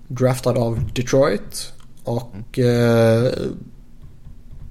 Draftad 0.09 0.59
av 0.59 0.91
Detroit. 0.95 1.73
Och 2.05 2.59
eh, 2.59 3.33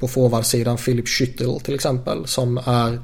på 0.03 0.07
forwardsidan 0.07 0.77
Philip 0.77 1.07
Schüttel 1.07 1.59
till 1.59 1.75
exempel 1.75 2.27
som 2.27 2.57
är 2.57 2.99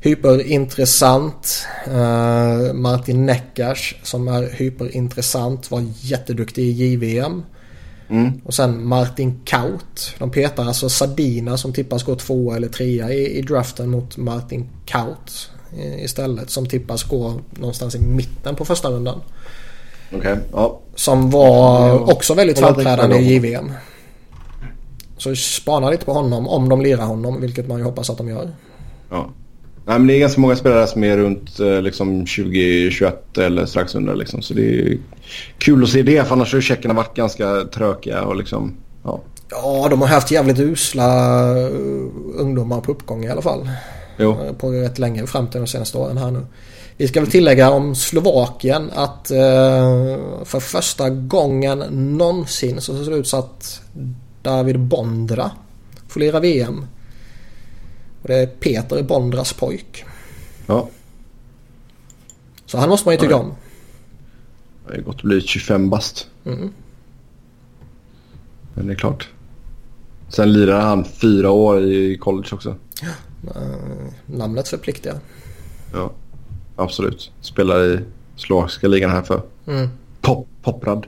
hyperintressant. 0.00 1.66
Eh, 1.86 2.72
Martin 2.74 3.26
Neckars 3.26 3.96
som 4.02 4.28
är 4.28 4.50
hyperintressant 4.52 5.70
var 5.70 5.84
jätteduktig 6.00 6.62
i 6.62 6.70
JVM. 6.70 7.42
Mm. 8.08 8.40
Och 8.44 8.54
sen 8.54 8.86
Martin 8.86 9.40
Kaut. 9.44 10.14
De 10.18 10.30
petar 10.30 10.64
alltså 10.64 10.88
Sadina 10.88 11.56
som 11.56 11.72
tippas 11.72 12.02
gå 12.02 12.14
två 12.14 12.52
eller 12.52 12.68
trea 12.68 13.12
i, 13.12 13.38
i 13.38 13.42
draften 13.42 13.90
mot 13.90 14.16
Martin 14.16 14.68
Kaut 14.86 15.50
istället. 15.98 16.50
Som 16.50 16.66
tippas 16.66 17.02
gå 17.02 17.40
någonstans 17.50 17.94
i 17.94 17.98
mitten 17.98 18.56
på 18.56 18.64
första 18.64 18.88
rundan. 18.90 19.20
Okej, 20.12 20.36
ja. 20.52 20.80
Som 20.94 21.30
var 21.30 22.10
också 22.12 22.34
väldigt 22.34 22.58
framträdande 22.58 23.16
i 23.16 23.34
JVM. 23.34 23.72
Så 25.16 25.36
spana 25.36 25.90
lite 25.90 26.04
på 26.04 26.12
honom 26.12 26.48
om 26.48 26.68
de 26.68 26.80
lirar 26.80 27.04
honom, 27.04 27.40
vilket 27.40 27.68
man 27.68 27.78
ju 27.78 27.84
hoppas 27.84 28.10
att 28.10 28.18
de 28.18 28.28
gör. 28.28 28.50
ja. 29.10 29.30
Nej, 29.88 29.98
men 29.98 30.06
det 30.06 30.14
är 30.14 30.18
ganska 30.18 30.40
många 30.40 30.56
spelare 30.56 30.86
som 30.86 31.04
är 31.04 31.16
runt 31.16 31.60
eh, 31.60 31.82
liksom 31.82 32.20
2021 32.20 33.38
eller 33.38 33.66
strax 33.66 33.94
under. 33.94 34.14
Liksom. 34.14 34.42
Så 34.42 34.54
det 34.54 34.80
är 34.80 34.98
kul 35.58 35.82
att 35.82 35.88
se 35.88 36.02
det. 36.02 36.24
För 36.24 36.32
annars 36.34 36.52
har 36.52 36.60
tjeckerna 36.60 36.94
varit 36.94 37.16
ganska 37.16 37.64
trökiga 37.64 38.22
och 38.22 38.36
liksom... 38.36 38.76
Ja. 39.04 39.20
Ja, 39.50 39.86
de 39.90 40.00
har 40.00 40.08
haft 40.08 40.30
jävligt 40.30 40.58
usla 40.58 41.40
uh, 41.54 42.10
ungdomar 42.34 42.80
på 42.80 42.92
uppgång 42.92 43.24
i 43.24 43.28
alla 43.28 43.42
fall. 43.42 43.70
Jo. 44.16 44.30
Eh, 44.30 44.52
På 44.52 44.70
rätt 44.70 44.98
länge 44.98 45.26
fram 45.26 45.46
till 45.46 45.60
de 45.60 45.66
senaste 45.66 45.98
åren 45.98 46.16
här 46.16 46.30
nu. 46.30 46.40
Vi 46.96 47.08
ska 47.08 47.20
väl 47.20 47.30
tillägga 47.30 47.70
om 47.70 47.94
Slovakien 47.94 48.90
att 48.94 49.30
eh, 49.30 50.16
för 50.44 50.60
första 50.60 51.10
gången 51.10 51.78
någonsin 52.18 52.80
så 52.80 53.04
ser 53.04 53.10
det 53.10 53.16
ut 53.16 53.28
så 53.28 53.36
att 53.36 53.80
David 54.46 54.78
Bondra 54.80 55.50
får 56.08 56.20
lira 56.20 56.40
VM. 56.40 56.86
Och 58.22 58.28
det 58.28 58.34
är 58.34 58.46
Peter 58.46 59.02
Bondras 59.02 59.52
pojk. 59.52 60.04
Ja. 60.66 60.88
Så 62.66 62.78
han 62.78 62.88
måste 62.88 63.08
man 63.08 63.14
ju 63.14 63.18
tycka 63.20 63.30
Ja. 63.32 63.38
om. 63.38 63.52
Det 64.88 64.94
är 64.96 65.00
gott 65.02 65.16
att 65.16 65.22
bli 65.22 65.40
25 65.40 65.90
bast. 65.90 66.26
Mm. 66.44 66.72
Men 68.74 68.86
det 68.86 68.92
är 68.92 68.96
klart. 68.96 69.28
Sen 70.28 70.52
lirar 70.52 70.80
han 70.80 71.04
fyra 71.04 71.50
år 71.50 71.82
i 71.82 72.18
college 72.18 72.48
också. 72.52 72.76
Eh, 73.54 73.62
namnet 74.26 74.68
förpliktigar. 74.68 75.18
Ja. 75.92 76.12
Absolut. 76.76 77.30
Spelar 77.40 77.84
i 77.84 78.00
slovakiska 78.36 78.88
ligan 78.88 79.10
här 79.10 79.22
för. 79.22 79.42
Mm. 79.66 79.88
Pop, 80.20 80.48
Poprad. 80.62 81.06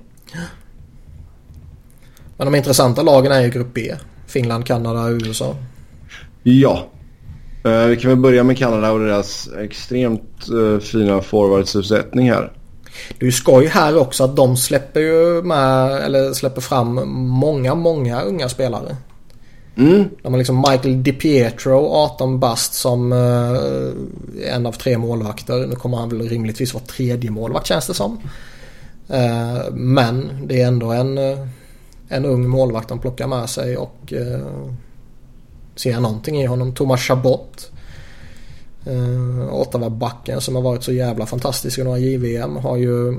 Men 2.39 2.53
de 2.53 2.55
intressanta 2.55 3.03
lagen 3.03 3.33
är 3.33 3.41
ju 3.41 3.51
grupp 3.51 3.75
B. 3.75 3.95
Finland, 4.27 4.67
Kanada, 4.67 5.11
USA. 5.11 5.57
Ja. 6.43 6.87
Eh, 7.65 7.87
vi 7.87 7.97
kan 7.97 8.11
väl 8.11 8.19
börja 8.19 8.45
med 8.45 8.59
Kanada 8.59 8.93
och 8.93 9.01
deras 9.01 9.49
extremt 9.59 10.49
uh, 10.53 10.79
fina 10.79 11.23
forwardsuppsättning 11.23 12.31
här. 12.31 12.53
Det 13.19 13.25
är 13.25 13.27
ju 13.27 13.33
skoj 13.33 13.67
här 13.67 13.99
också 13.99 14.25
att 14.25 14.37
de 14.37 14.57
släpper 14.57 15.01
ju 15.01 15.43
med, 15.43 15.91
eller 15.91 16.33
släpper 16.33 16.61
fram 16.61 17.09
många, 17.29 17.75
många 17.75 18.23
unga 18.23 18.49
spelare. 18.49 18.97
Mm. 19.77 20.05
De 20.23 20.33
har 20.33 20.39
liksom 20.39 20.65
Michael 20.71 21.03
DiPietro, 21.03 21.89
18 21.89 22.41
bast 22.41 22.75
som 22.75 23.13
eh, 23.13 24.55
en 24.55 24.67
av 24.67 24.73
tre 24.73 24.99
målvakter. 24.99 25.67
Nu 25.67 25.75
kommer 25.75 25.97
han 25.97 26.09
väl 26.09 26.29
rimligtvis 26.29 26.75
vara 26.75 26.85
tredje 26.85 27.31
målvakt 27.31 27.67
känns 27.67 27.87
det 27.87 27.95
som. 27.95 28.19
Eh, 29.09 29.73
men 29.73 30.31
det 30.45 30.63
är 30.63 30.67
ändå 30.67 30.91
en, 30.91 31.19
eh, 31.19 31.39
en 32.09 32.25
ung 32.25 32.49
målvakt 32.49 32.89
de 32.89 32.99
plockar 32.99 33.27
med 33.27 33.51
sig 33.51 33.77
och 33.77 34.13
eh, 34.13 34.47
ser 35.77 36.01
någonting 36.01 36.41
i 36.41 36.47
honom. 36.47 36.75
Thomas 36.75 37.01
Chabot. 37.01 37.71
Uh, 38.87 39.55
Ottawa-backen 39.55 40.41
som 40.41 40.55
har 40.55 40.63
varit 40.63 40.83
så 40.85 40.93
jävla 40.93 41.27
fantastisk 41.27 41.79
i 41.79 41.85
några 41.85 41.99
JVM 41.99 42.57
har 42.57 42.77
ju 42.77 43.19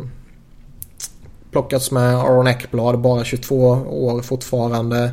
plockats 1.51 1.91
med 1.91 2.15
Aron 2.15 2.47
Ekblad, 2.47 2.99
bara 3.01 3.23
22 3.23 3.55
år 3.89 4.21
fortfarande. 4.21 5.11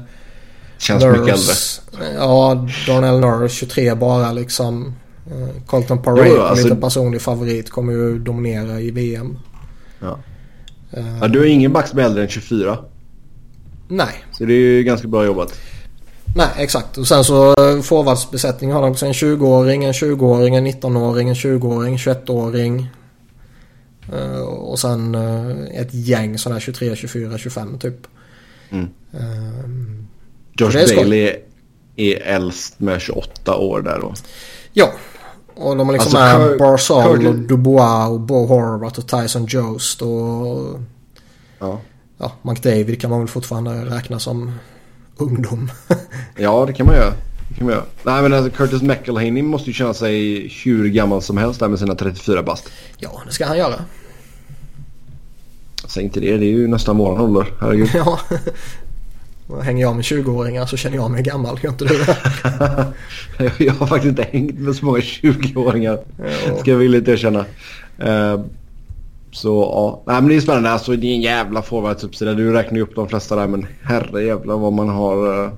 Känns 0.79 1.05
mycket 1.05 1.21
äldre. 1.35 1.55
Ja, 2.15 2.67
Darnell 2.87 3.21
Nurse 3.21 3.55
23 3.55 3.95
bara 3.95 4.33
liksom. 4.33 4.95
Eh, 5.31 5.63
Colton 5.67 6.03
Parade, 6.03 6.29
Jo, 6.29 6.41
alltså- 6.41 6.65
lite 6.65 6.81
personlig 6.81 7.23
favorit, 7.23 7.71
kommer 7.71 7.93
ju 7.93 8.19
dominera 8.19 8.81
i 8.81 8.91
VM. 8.91 9.39
Ja. 10.01 10.19
Eh, 10.91 11.19
Ja, 11.21 11.29
du 11.29 11.39
har 11.39 11.47
ingen 11.47 11.73
back 11.73 11.89
som 11.89 11.99
är 11.99 12.03
äldre 12.03 12.23
än 12.23 12.29
24. 12.29 12.79
Nej, 13.89 14.25
Så 14.33 14.45
det 14.45 14.53
är 14.53 14.59
ju 14.59 14.83
ganska 14.83 15.09
bra 15.09 15.25
jobbat. 15.25 15.53
nej 16.37 16.49
exakt. 16.57 16.99
Och 16.99 17.09
sen 17.09 17.25
så 17.25 17.49
eh, 17.49 17.81
forwardsbesättning 17.83 18.73
har 18.73 18.83
de 18.83 18.91
också 18.91 19.07
en 19.07 19.13
20-åring, 19.13 19.85
en 19.85 19.93
20-åring, 19.93 20.55
en 20.55 20.67
19-åring, 20.67 21.29
en 21.29 21.35
20-åring, 21.35 21.97
21-åring. 21.97 22.87
Eh, 24.13 24.41
Och 24.41 24.79
sen 24.79 25.15
eh, 25.15 25.81
ett 25.81 25.95
gäng 25.95 26.39
sådana 26.39 26.55
här 26.55 26.61
23, 26.61 26.97
24, 26.97 27.39
25 27.39 27.79
typ. 27.79 28.07
Mm. 28.71 28.89
Eh, 29.13 29.21
Josh. 30.59 30.73
Bailey 30.73 31.37
är, 31.97 32.17
äldst 32.21 32.81
med 32.81 33.01
28 33.01 33.57
år 33.57 33.81
där 33.81 33.99
då. 34.01 34.15
Ja. 34.73 34.93
Och 35.55 35.77
de 35.77 35.87
har 35.87 35.93
liksom 35.93 36.15
Alltså, 36.17 36.39
med 36.49 36.59
Barzal 36.59 37.27
och 37.27 37.35
Dubois 37.35 38.09
och 38.09 38.21
Bo 38.21 38.47
Horvath 38.47 38.99
och 38.99 39.09
Tyson 39.09 39.47
Jost 39.49 40.03
och 40.03 40.81
Ja. 41.59 41.81
Ja, 42.19 42.33
McDavid 42.43 43.01
kan 43.01 43.11
man 43.11 43.19
väl 43.19 43.29
fortfarande 43.29 43.85
räkna 43.85 44.19
som 44.19 44.53
ungdom. 45.17 45.71
ja, 46.37 46.67
det 46.67 46.73
kan 46.73 46.87
man 46.87 46.95
göra. 46.95 47.13
kan 47.59 47.67
vi 47.67 47.73
göra. 47.73 47.85
Nej 48.03 48.23
men 48.23 48.33
alltså 48.33 48.51
Curtis 48.51 48.83
McElhaney 48.83 49.43
måste 49.43 49.71
ju 49.71 49.75
känna 49.75 49.95
sig 49.95 50.49
hur 50.65 50.89
gammal 50.89 51.23
som 51.23 51.37
helst 51.37 51.61
där 51.61 51.69
med 51.69 51.79
sina 51.79 51.95
34 51.95 52.43
bast. 52.43 52.71
Ja, 52.99 53.23
det 53.27 53.33
ska 53.33 53.47
han 53.47 53.59
göra. 53.59 53.85
Säg 55.89 56.05
inte 56.05 56.21
det, 56.21 56.37
det 56.37 56.47
är 56.47 56.51
ju 56.51 56.69
nästan 56.69 56.97
våran 56.97 57.21
ålder. 57.21 57.47
Herregud. 57.61 57.91
Ja. 57.95 58.21
Hänger 59.63 59.83
jag 59.83 59.97
med 59.97 60.03
20-åringar 60.03 60.67
så 60.67 60.77
känner 60.77 60.97
jag 60.97 61.11
mig 61.11 61.23
gammal. 61.23 61.59
Gör 61.63 61.71
inte 61.71 61.85
du 61.85 61.99
det? 61.99 62.17
jag 63.65 63.73
har 63.73 63.87
faktiskt 63.87 64.11
inte 64.11 64.23
hängt 64.33 64.59
med 64.59 64.77
så 64.77 64.85
många 64.85 64.99
20-åringar. 64.99 65.99
Ja. 66.19 66.59
Ska 66.59 66.71
jag 66.71 66.79
villigt 66.79 67.09
erkänna. 67.09 67.45
Uh, 68.05 68.45
så 69.37 69.49
ja, 69.49 70.03
nej 70.07 70.21
men 70.23 70.29
det 70.29 70.37
är 70.37 70.41
spännande. 70.41 70.71
Alltså 70.71 70.97
det 70.97 71.07
är 71.07 71.15
en 71.15 71.21
jävla 71.21 71.63
forwardsuppsida. 71.63 72.35
Du 72.35 72.53
räknar 72.53 72.77
ju 72.77 72.83
upp 72.83 72.95
de 72.95 73.09
flesta 73.09 73.37
där 73.37 73.47
men 73.47 73.67
herre 73.83 74.25
jävla 74.25 74.57
vad 74.57 74.73
man 74.73 74.89
har. 74.89 75.45
Uh... 75.45 75.53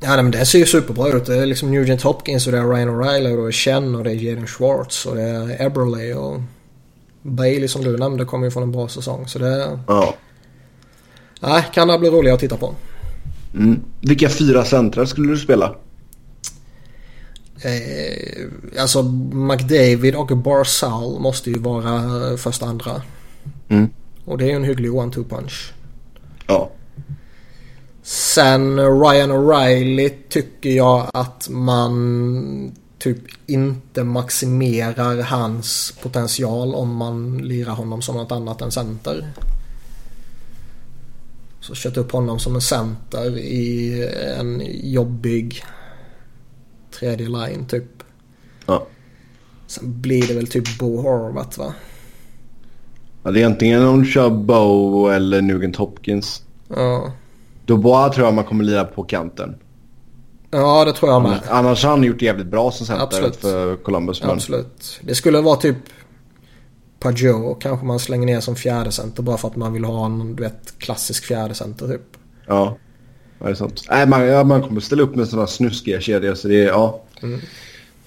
Ja 0.00 0.16
men 0.16 0.30
det 0.30 0.46
ser 0.46 0.58
ju 0.58 0.66
superbra 0.66 1.08
ut. 1.08 1.26
Det 1.26 1.36
är 1.36 1.46
liksom 1.46 1.70
Nugent 1.70 2.02
Hopkins 2.02 2.46
och 2.46 2.52
det 2.52 2.58
är 2.58 2.68
Ryan 2.68 2.88
O'Reilly 2.88 3.36
och 3.36 3.42
det 3.42 3.48
är 3.48 3.52
Chen 3.52 3.94
och 3.94 4.04
det 4.04 4.10
är 4.10 4.14
Jaden 4.14 4.46
Schwartz 4.46 5.06
och 5.06 5.16
det 5.16 5.22
är 5.22 5.66
Eberle 5.66 6.14
och 6.14 6.40
Bailey 7.22 7.68
som 7.68 7.84
du 7.84 7.96
nämnde 7.96 8.24
kommer 8.24 8.44
ju 8.46 8.50
från 8.50 8.62
en 8.62 8.72
bra 8.72 8.88
säsong. 8.88 9.28
Så 9.28 9.38
det... 9.38 9.78
Ja. 9.88 10.14
Nej, 11.40 11.64
kan 11.72 11.88
det 11.88 11.98
bli 11.98 12.10
roligt 12.10 12.32
att 12.32 12.40
titta 12.40 12.56
på. 12.56 12.74
Mm. 13.54 13.80
Vilka 14.00 14.28
fyra 14.28 14.64
centrar 14.64 15.04
skulle 15.04 15.28
du 15.28 15.36
spela? 15.36 15.74
Eh, 17.64 18.80
alltså 18.80 19.02
McDavid 19.32 20.14
och 20.14 20.36
Barzal 20.36 21.20
måste 21.20 21.50
ju 21.50 21.58
vara 21.58 22.36
första 22.36 22.66
andra. 22.66 23.02
Mm. 23.68 23.88
Och 24.24 24.38
det 24.38 24.44
är 24.44 24.48
ju 24.48 24.56
en 24.56 24.64
hygglig 24.64 24.90
one-two 24.90 25.28
punch. 25.28 25.72
Ja. 26.46 26.70
Sen 28.02 28.76
Ryan 28.76 29.32
O'Reilly 29.32 30.12
tycker 30.28 30.70
jag 30.70 31.10
att 31.14 31.48
man 31.48 32.74
typ 32.98 33.18
inte 33.46 34.04
maximerar 34.04 35.22
hans 35.22 35.94
potential 36.02 36.74
om 36.74 36.96
man 36.96 37.38
lirar 37.38 37.72
honom 37.72 38.02
som 38.02 38.16
något 38.16 38.32
annat 38.32 38.62
än 38.62 38.70
center. 38.70 39.32
Så 41.60 41.74
kört 41.74 41.96
upp 41.96 42.12
honom 42.12 42.38
som 42.38 42.54
en 42.54 42.60
center 42.60 43.38
i 43.38 44.02
en 44.38 44.62
jobbig 44.82 45.64
tredje 46.98 47.28
line 47.28 47.66
typ. 47.68 48.02
Ja. 48.66 48.86
Sen 49.66 50.00
blir 50.00 50.28
det 50.28 50.34
väl 50.34 50.46
typ 50.46 50.78
Bo 50.78 51.02
Horvath 51.02 51.58
va? 51.58 51.74
ja. 53.22 53.30
Det 53.30 53.42
är 53.42 53.46
antingen 53.46 53.86
om 53.86 54.02
du 54.02 54.10
kör 54.10 54.30
Bow 54.30 55.12
eller 55.12 55.42
Nugent 55.42 55.76
Hopkins. 55.76 56.42
Ja. 56.68 57.12
Dubois 57.66 58.14
tror 58.14 58.26
jag 58.26 58.34
man 58.34 58.44
kommer 58.44 58.64
lira 58.64 58.84
på 58.84 59.02
kanten. 59.02 59.54
Ja 60.50 60.84
det 60.84 60.92
tror 60.92 61.12
jag 61.12 61.22
med. 61.22 61.40
Annars, 61.48 61.84
har 61.84 61.90
han 61.90 62.02
gjort 62.02 62.22
jävligt 62.22 62.46
bra 62.46 62.70
som 62.70 62.86
center 62.86 63.04
Absolut. 63.04 63.36
för 63.36 63.76
Columbus. 63.76 64.22
Men... 64.22 64.30
Absolut. 64.30 65.00
Det 65.02 65.14
skulle 65.14 65.40
vara 65.40 65.56
typ 65.56 65.76
Pajot 66.98 67.62
kanske 67.62 67.86
man 67.86 67.98
slänger 67.98 68.26
ner 68.26 68.40
som 68.40 68.56
fjärde 68.56 68.92
center 68.92 69.22
bara 69.22 69.36
för 69.36 69.48
att 69.48 69.56
man 69.56 69.72
vill 69.72 69.84
ha 69.84 70.06
en 70.06 70.36
du 70.36 70.42
vet, 70.42 70.78
klassisk 70.78 71.24
fjärde 71.24 71.54
center 71.54 71.88
typ. 71.88 72.16
Ja. 72.46 72.76
Ja, 73.38 73.46
det 73.46 73.50
är 73.52 73.54
sant. 73.54 73.86
Nej, 73.90 74.06
man, 74.06 74.26
ja, 74.26 74.44
man 74.44 74.62
kommer 74.62 74.80
ställa 74.80 75.02
upp 75.02 75.14
med 75.14 75.28
sådana 75.28 75.46
snuskiga 75.46 76.00
kedjor 76.00 76.34
så 76.34 76.48
det 76.48 76.62
är, 76.62 76.66
ja. 76.66 77.02
Mm. 77.22 77.40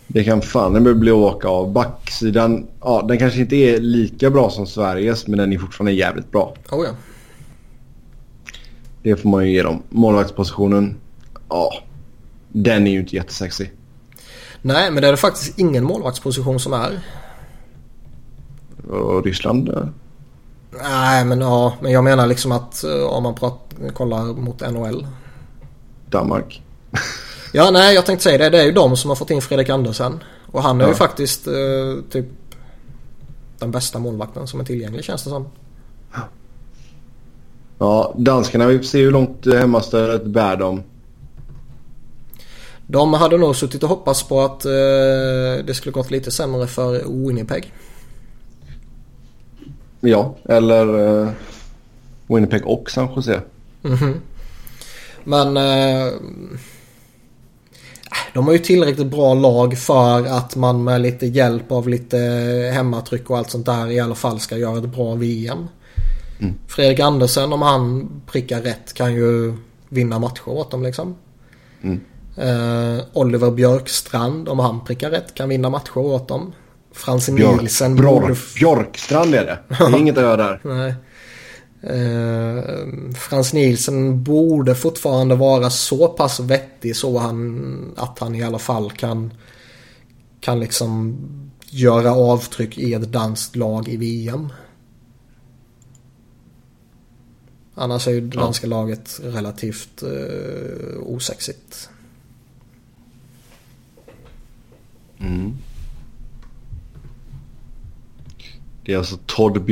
Det 0.08 0.24
kan 0.24 0.42
fan 0.42 0.84
det 0.84 0.94
bli 0.94 1.12
åka 1.12 1.48
av. 1.48 1.72
Backsidan, 1.72 2.68
ja 2.82 3.06
den 3.08 3.18
kanske 3.18 3.40
inte 3.40 3.56
är 3.56 3.80
lika 3.80 4.30
bra 4.30 4.50
som 4.50 4.68
Sveriges 4.68 5.28
men 5.28 5.38
den 5.38 5.54
är 5.54 5.60
fortfarande 5.60 5.92
jävligt 5.92 6.32
bra. 6.32 6.54
Oh 6.72 6.86
ja. 6.86 6.92
Det 9.04 9.16
får 9.16 9.30
man 9.30 9.46
ju 9.46 9.54
ge 9.54 9.64
dem. 9.64 9.84
Målvaktspositionen, 9.90 10.96
ja. 11.50 11.74
Den 12.50 12.88
är 12.88 12.92
ju 12.92 13.00
inte 13.00 13.16
jättesexig. 13.16 13.72
Nej 14.62 14.92
men 14.92 15.02
det 15.02 15.08
är 15.08 15.12
det 15.12 15.18
faktiskt 15.18 15.60
ingen 15.60 15.84
målvaktsposition 15.84 16.60
som 16.60 16.74
är. 16.74 17.00
Och 18.90 19.26
Ryssland. 19.26 19.92
Nej 20.72 21.26
men 21.26 21.42
ja, 21.42 21.74
men 21.82 21.92
jag 21.92 22.04
menar 22.04 22.28
liksom 22.28 22.52
att 22.52 22.84
eh, 22.84 23.04
om 23.04 23.24
man 23.24 23.36
prat, 23.36 23.74
kollar 23.94 24.24
mot 24.26 24.72
NHL. 24.72 25.08
Danmark. 26.10 26.64
Ja 27.54 27.72
nej 27.72 27.96
jag 27.96 28.06
tänkte 28.06 28.24
säga 28.24 28.38
det. 28.38 28.50
Det 28.50 28.60
är 28.62 28.66
ju 28.66 28.72
de 28.72 28.98
som 28.98 29.10
har 29.10 29.16
fått 29.16 29.32
in 29.32 29.42
Fredrik 29.42 29.70
Andersen. 29.70 30.24
Och 30.52 30.64
han 30.64 30.78
är 30.82 30.86
Ja. 30.86 30.90
ju 30.90 30.96
faktiskt 30.96 31.48
eh, 31.48 31.54
typ 32.12 32.26
den 33.60 33.72
bästa 33.72 34.00
målvakten 34.00 34.48
som 34.48 34.60
är 34.60 34.64
tillgänglig 34.64 35.04
känns 35.04 35.24
det 35.24 35.30
som. 35.30 35.48
Ja, 37.80 38.14
danskarna, 38.18 38.66
vi 38.68 38.78
får 38.78 38.86
se 38.86 39.02
hur 39.02 39.12
långt 39.12 39.48
eh, 39.48 39.54
hemmastödet 39.60 40.26
bär 40.26 40.56
dem. 40.56 40.84
De 42.88 43.14
hade 43.14 43.38
nog 43.38 43.56
suttit 43.56 43.84
och 43.84 43.90
hoppats 43.90 44.24
på 44.24 44.42
att 44.42 44.66
eh, 44.66 44.72
det 45.66 45.74
skulle 45.76 45.92
gått 45.94 46.12
lite 46.12 46.32
sämre 46.32 46.68
för 46.68 47.04
Winnipeg. 47.28 47.74
Ja, 50.00 50.36
eller 50.46 50.96
uh, 50.96 51.30
Winnipeg 52.28 52.66
och 52.66 52.92
San 52.92 53.10
Jose. 53.16 53.42
Mhm. 53.82 54.14
Men 55.24 55.58
eh, 55.58 56.14
de 58.34 58.46
har 58.46 58.54
ju 58.54 58.60
tillräckligt 58.60 59.08
bra 59.08 59.34
lag 59.34 59.78
för 59.78 60.26
att 60.26 60.56
man 60.56 60.84
med 60.84 61.02
lite 61.02 61.26
hjälp 61.26 61.72
av 61.72 61.90
lite 61.90 62.18
hemmatryck 62.74 63.30
och 63.30 63.38
allt 63.38 63.50
sånt 63.50 63.66
där 63.66 63.92
i 63.92 64.00
alla 64.00 64.16
fall 64.16 64.40
ska 64.40 64.58
göra 64.58 64.78
ett 64.78 64.96
bra 64.96 65.16
VM. 65.16 65.68
Mm. 66.40 66.54
Fredrik 66.68 67.00
Andersen 67.00 67.54
om 67.54 67.62
han 67.62 68.10
prickar 68.32 68.62
rätt 68.62 68.94
kan 68.94 69.14
ju 69.14 69.54
vinna 69.90 70.20
matcher 70.20 70.50
åt 70.50 70.72
dem 70.72 70.84
liksom. 70.84 71.16
Mm. 71.82 72.00
Eh, 72.36 73.04
Oliver 73.14 73.52
Björkstrand 73.52 74.50
om 74.50 74.60
han 74.60 74.86
prickar 74.86 75.10
rätt 75.10 75.34
kan 75.34 75.50
vinna 75.50 75.70
matcher 75.70 75.98
åt 75.98 76.28
dem. 76.28 76.54
Frans 76.98 77.30
Björk, 77.30 77.60
Nielsen 77.62 77.96
Björk, 77.96 78.38
Björkstrand 78.56 79.36
är 79.36 79.46
det. 79.46 79.60
Det 79.78 79.84
är 79.84 79.98
inget 79.98 80.18
göra 80.18 80.38
där. 80.38 80.60
Nej. 80.64 80.94
Eh, 81.82 82.64
Frans 83.16 83.54
Nielsen 83.54 84.24
borde 84.24 84.76
fortfarande 84.76 85.36
vara 85.36 85.70
så 85.70 86.08
pass 86.08 86.40
vettig 86.40 86.96
så 86.96 87.18
han, 87.18 87.94
att 87.98 88.20
han 88.20 88.36
i 88.36 88.44
alla 88.44 88.60
fall 88.60 88.92
kan, 88.92 89.34
kan 90.40 90.60
liksom 90.60 91.18
göra 91.70 92.12
avtryck 92.16 92.78
i 92.78 92.94
ett 92.94 93.12
danskt 93.12 93.56
lag 93.56 93.88
i 93.88 93.98
VM. 93.98 94.48
Annars 97.76 98.08
är 98.08 98.12
ju 98.12 98.22
det 98.22 98.36
Ja. 98.36 98.42
danska 98.42 98.68
laget 98.68 99.20
relativt 99.24 100.04
eh, 100.04 100.98
osexigt. 101.02 101.90
Mm. 105.20 105.58
Det 108.88 108.94
är 108.94 108.98
alltså 108.98 109.18
Todd 109.26 109.64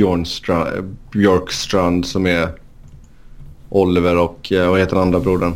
Björkstrand 1.12 2.06
som 2.06 2.26
är 2.26 2.48
Oliver 3.68 4.16
och 4.16 4.52
eh, 4.52 4.70
vad 4.70 4.80
heter 4.80 4.94
den 4.94 5.02
andra 5.02 5.20
brodern? 5.20 5.54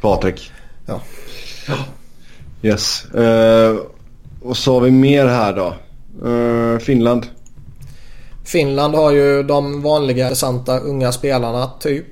Patrik. 0.00 0.50
Ja. 0.86 1.00
Yes. 2.62 3.06
Uh, 3.14 3.80
och 4.42 4.56
så 4.56 4.74
har 4.74 4.80
vi 4.80 4.90
mer 4.90 5.26
här 5.26 5.52
då. 5.52 5.74
Eh, 6.28 6.78
Finland. 6.78 7.26
Finland 8.44 8.94
har 8.94 9.12
ju 9.12 9.42
de 9.42 9.82
vanliga 9.82 10.24
intressanta 10.24 10.78
unga 10.78 11.12
spelarna 11.12 11.70
typ. 11.80 12.06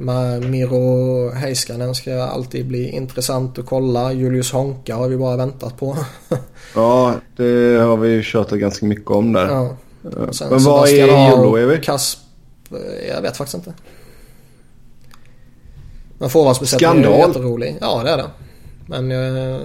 Med 0.00 0.50
Miro 0.50 1.30
Heiskanen 1.30 1.94
ska 1.94 2.22
alltid 2.22 2.66
bli 2.66 2.90
intressant 2.90 3.58
att 3.58 3.66
kolla. 3.66 4.12
Julius 4.12 4.52
Honka 4.52 4.96
har 4.96 5.08
vi 5.08 5.16
bara 5.16 5.36
väntat 5.36 5.76
på. 5.78 5.96
Ja, 6.74 7.14
det 7.36 7.78
har 7.80 7.96
vi 7.96 8.08
ju 8.08 8.22
tjatat 8.22 8.58
ganska 8.58 8.86
mycket 8.86 9.10
om 9.10 9.32
där. 9.32 9.46
ja. 9.48 9.76
Eh, 10.04 10.48
Men 10.50 10.64
vad 10.64 10.88
är 10.88 11.08
Euro-Evi? 11.08 11.80
Kasp... 11.82 12.18
Jag 13.08 13.22
vet 13.22 13.36
faktiskt 13.36 13.54
inte. 13.54 13.74
Men 16.18 16.30
forwardsbesättningen 16.30 17.04
är 17.04 17.18
jätterolig. 17.18 17.76
Ja 17.80 18.02
det 18.04 18.10
är 18.10 18.16
det. 18.16 18.30
Men 18.86 19.10
eh, 19.12 19.60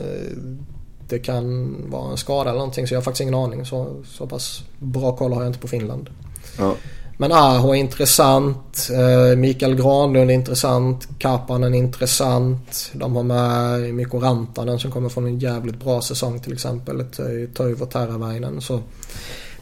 det 1.09 1.19
kan 1.19 1.75
vara 1.91 2.11
en 2.11 2.17
skada 2.17 2.49
eller 2.49 2.59
någonting 2.59 2.87
så 2.87 2.93
jag 2.93 2.99
har 2.99 3.03
faktiskt 3.03 3.21
ingen 3.21 3.35
aning. 3.35 3.65
Så, 3.65 4.03
så 4.05 4.27
pass 4.27 4.63
bra 4.79 5.15
koll 5.15 5.33
har 5.33 5.41
jag 5.41 5.49
inte 5.49 5.59
på 5.59 5.67
Finland. 5.67 6.09
Ja. 6.57 6.75
Men 7.17 7.31
Aho 7.31 7.71
är 7.71 7.75
intressant. 7.75 8.89
Eh, 8.91 9.37
Mikael 9.37 9.75
Granlund 9.75 10.29
är 10.29 10.35
intressant. 10.35 11.07
Kapanen 11.19 11.73
är 11.73 11.77
intressant. 11.77 12.91
De 12.93 13.15
har 13.15 13.23
med 13.23 13.93
Mikko 13.93 14.19
Rantanen 14.19 14.79
som 14.79 14.91
kommer 14.91 15.09
från 15.09 15.25
en 15.25 15.39
jävligt 15.39 15.79
bra 15.79 16.01
säsong 16.01 16.39
till 16.39 16.53
exempel. 16.53 17.05
Toivo 17.53 17.85
Teravainen. 17.85 18.61
Så 18.61 18.79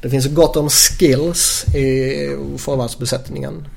det 0.02 0.10
finns 0.10 0.28
gott 0.28 0.56
om 0.56 0.70
skills 0.70 1.66
i 1.76 2.38
forwardsbesättningen. 2.58 3.68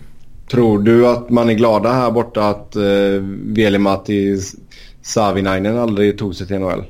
Tror 0.51 0.79
du 0.79 1.07
att 1.07 1.31
man 1.31 1.51
är 1.51 1.55
glada 1.55 1.93
här 1.93 2.11
borta 2.11 2.49
att 2.49 2.77
uh, 2.77 3.23
Veli-Matti 3.43 4.39
Savinainen 5.03 5.79
aldrig 5.79 6.19
tog 6.19 6.35
sig 6.35 6.47
till 6.47 6.59
NHL? 6.59 6.85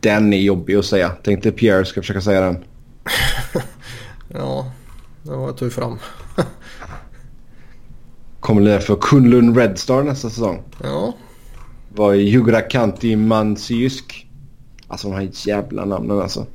Den 0.00 0.32
är 0.32 0.38
jobbig 0.38 0.74
att 0.74 0.84
säga. 0.84 1.08
Tänkte 1.08 1.50
Pierre 1.50 1.84
ska 1.84 2.00
försöka 2.00 2.20
säga 2.20 2.40
den. 2.40 2.64
Ja, 4.34 4.72
det 5.30 5.36
var 5.36 5.52
tur 5.52 5.70
för 5.70 5.80
dem. 5.80 5.98
Kommer 8.40 8.60
lira 8.62 8.80
för 8.80 8.96
Kunlun 9.00 9.54
Red 9.54 9.78
Star 9.78 10.02
nästa 10.02 10.30
säsong. 10.30 10.62
Ja, 10.82 11.12
var 11.88 12.14
Jugrakanti 12.14 13.16
Mansiusk. 13.16 14.26
Alltså 14.88 15.08
de 15.08 15.14
här 15.14 15.30
jävla 15.32 15.84
namnen 15.84 16.20
alltså. 16.20 16.46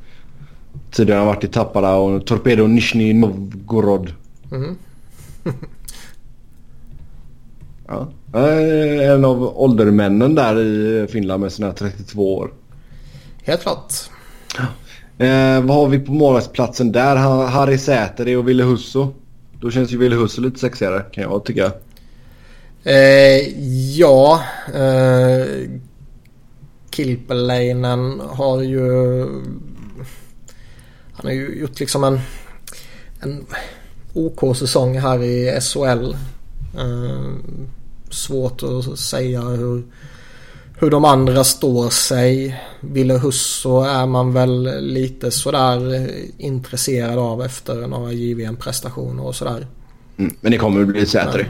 Tidigare 0.92 1.20
har 1.20 1.26
han 1.26 1.36
varit 1.36 1.44
i 1.44 1.48
Tappara 1.48 1.96
och 1.96 2.26
Torpedo 2.26 2.68
Nizjnij 2.68 3.14
Novgorod. 3.14 4.14
Mm. 4.52 4.76
ja. 7.88 8.08
Eh, 8.34 9.12
En 9.12 9.26
av 9.26 9.44
åldermännen 9.62 10.36
där 10.36 10.60
i 10.60 11.08
Finland 11.12 11.42
med 11.42 11.52
sina 11.54 11.74
32 11.74 12.36
år. 12.38 12.54
Helt 13.44 13.62
klart. 13.62 13.94
Eh, 15.24 15.62
vad 15.62 15.78
har 15.78 15.88
vi 15.88 16.00
på 16.00 16.12
målvaktsplatsen 16.12 16.92
där? 16.92 17.16
Harry 17.48 17.78
Säteri 17.78 18.36
och 18.36 18.50
Ville 18.50 18.64
Husso. 18.64 19.14
Då 19.60 19.72
känns 19.72 19.92
ju 19.92 19.98
Ville 19.98 20.16
Husso 20.16 20.42
lite 20.42 20.60
sexigare 20.60 21.06
kan 21.12 21.24
jag 21.24 21.46
tycka. 21.46 21.72
Eh, 22.84 23.60
ja. 23.98 24.44
Eh, 24.74 25.70
Kilpeläinen 26.92 28.20
har 28.20 28.62
ju... 28.62 29.20
Han 31.14 31.26
har 31.26 31.32
ju 31.32 31.60
gjort 31.60 31.80
liksom 31.80 32.04
en, 32.04 32.20
en 33.20 33.46
OK-säsong 34.14 35.00
här 35.00 35.24
i 35.24 35.62
SHL. 35.62 36.16
Eh, 36.78 37.34
svårt 38.10 38.64
att 38.64 39.00
säga 39.00 39.42
hur, 39.42 39.84
hur 40.76 40.90
de 40.90 41.06
andra 41.06 41.44
står 41.44 41.90
sig. 41.90 42.62
Ville 42.80 43.14
Husso 43.14 43.82
är 43.82 44.06
man 44.06 44.34
väl 44.34 44.82
lite 44.82 45.32
sådär 45.32 46.10
intresserad 46.38 47.18
av 47.18 47.42
efter 47.42 47.88
några 47.88 48.12
JVM-prestationer 48.12 49.26
och 49.26 49.36
sådär. 49.36 49.68
Mm. 50.18 50.36
Men 50.42 50.52
det 50.52 50.58
kommer 50.58 50.82
att 50.82 50.88
bli 50.88 51.06
Säteri. 51.06 51.46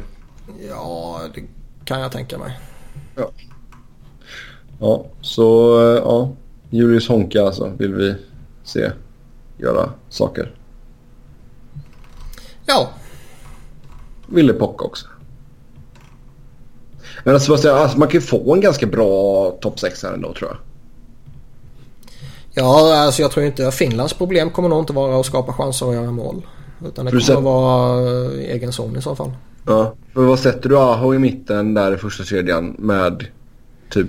Ja, 0.70 1.22
det 1.36 1.44
kan 1.86 2.00
jag 2.00 2.12
tänka 2.12 2.38
mig. 2.38 2.60
Ja, 4.80 5.06
så 5.22 5.80
eh, 5.82 5.98
ja. 5.98 6.32
Julius 6.70 7.08
Honka 7.08 7.44
alltså 7.44 7.72
vill 7.78 7.94
vi 7.94 8.16
se 8.64 8.92
göra 9.58 9.90
saker. 10.10 10.52
Ja, 12.66 12.90
Ville 14.28 14.54
Pocka 14.54 14.86
också. 14.86 15.06
Men 17.24 17.34
alltså, 17.34 17.54
alltså 17.54 17.98
man 17.98 18.08
kan 18.08 18.22
ju 18.22 18.28
få 18.28 18.54
en 18.54 18.62
ganska 18.62 18.86
bra 18.86 19.52
topp 19.52 19.80
6 19.80 20.04
här 20.04 20.14
ändå 20.14 20.34
tror 20.34 20.50
jag. 20.52 20.58
ja 22.54 22.96
alltså 22.96 23.22
jag 23.22 23.32
tror 23.32 23.46
inte 23.46 23.72
Finlands 23.72 24.14
problem 24.14 24.50
kommer 24.50 24.70
nog 24.70 24.80
inte 24.80 24.94
vara 24.94 25.20
att 25.20 25.26
skapa 25.26 25.54
chanser 25.54 25.88
och 25.88 25.94
göra 25.94 26.12
mål. 26.12 26.42
Utan 26.86 27.06
det 27.06 27.12
kommer 27.12 27.24
du 27.24 27.34
att 27.34 27.44
vara 27.44 28.02
eh, 28.02 28.54
egen 28.56 28.74
zon 28.74 28.98
i 28.98 29.02
så 29.02 29.16
fall. 29.16 29.32
Ja. 29.66 29.94
För 30.14 30.26
vad 30.26 30.40
sätter 30.40 30.70
du 30.70 30.78
Aho 30.78 31.14
i 31.14 31.20
mitten 31.20 31.74
där 31.74 31.94
i 31.94 31.98
första 31.98 32.24
kedjan 32.24 32.76
med 32.80 33.26
typ 33.90 34.08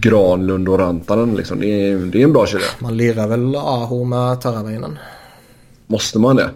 Granlund 0.00 0.68
och 0.68 0.78
Rantanen 0.78 1.34
liksom? 1.34 1.60
Det 1.60 1.66
är, 1.66 1.96
det 1.96 2.20
är 2.20 2.24
en 2.24 2.32
bra 2.32 2.46
kedja. 2.46 2.66
Man 2.78 2.96
lirar 2.96 3.26
väl 3.28 3.56
Aho 3.56 4.04
med 4.04 4.40
Taravainen. 4.40 4.98
Måste 5.86 6.18
man 6.18 6.36
det? 6.36 6.50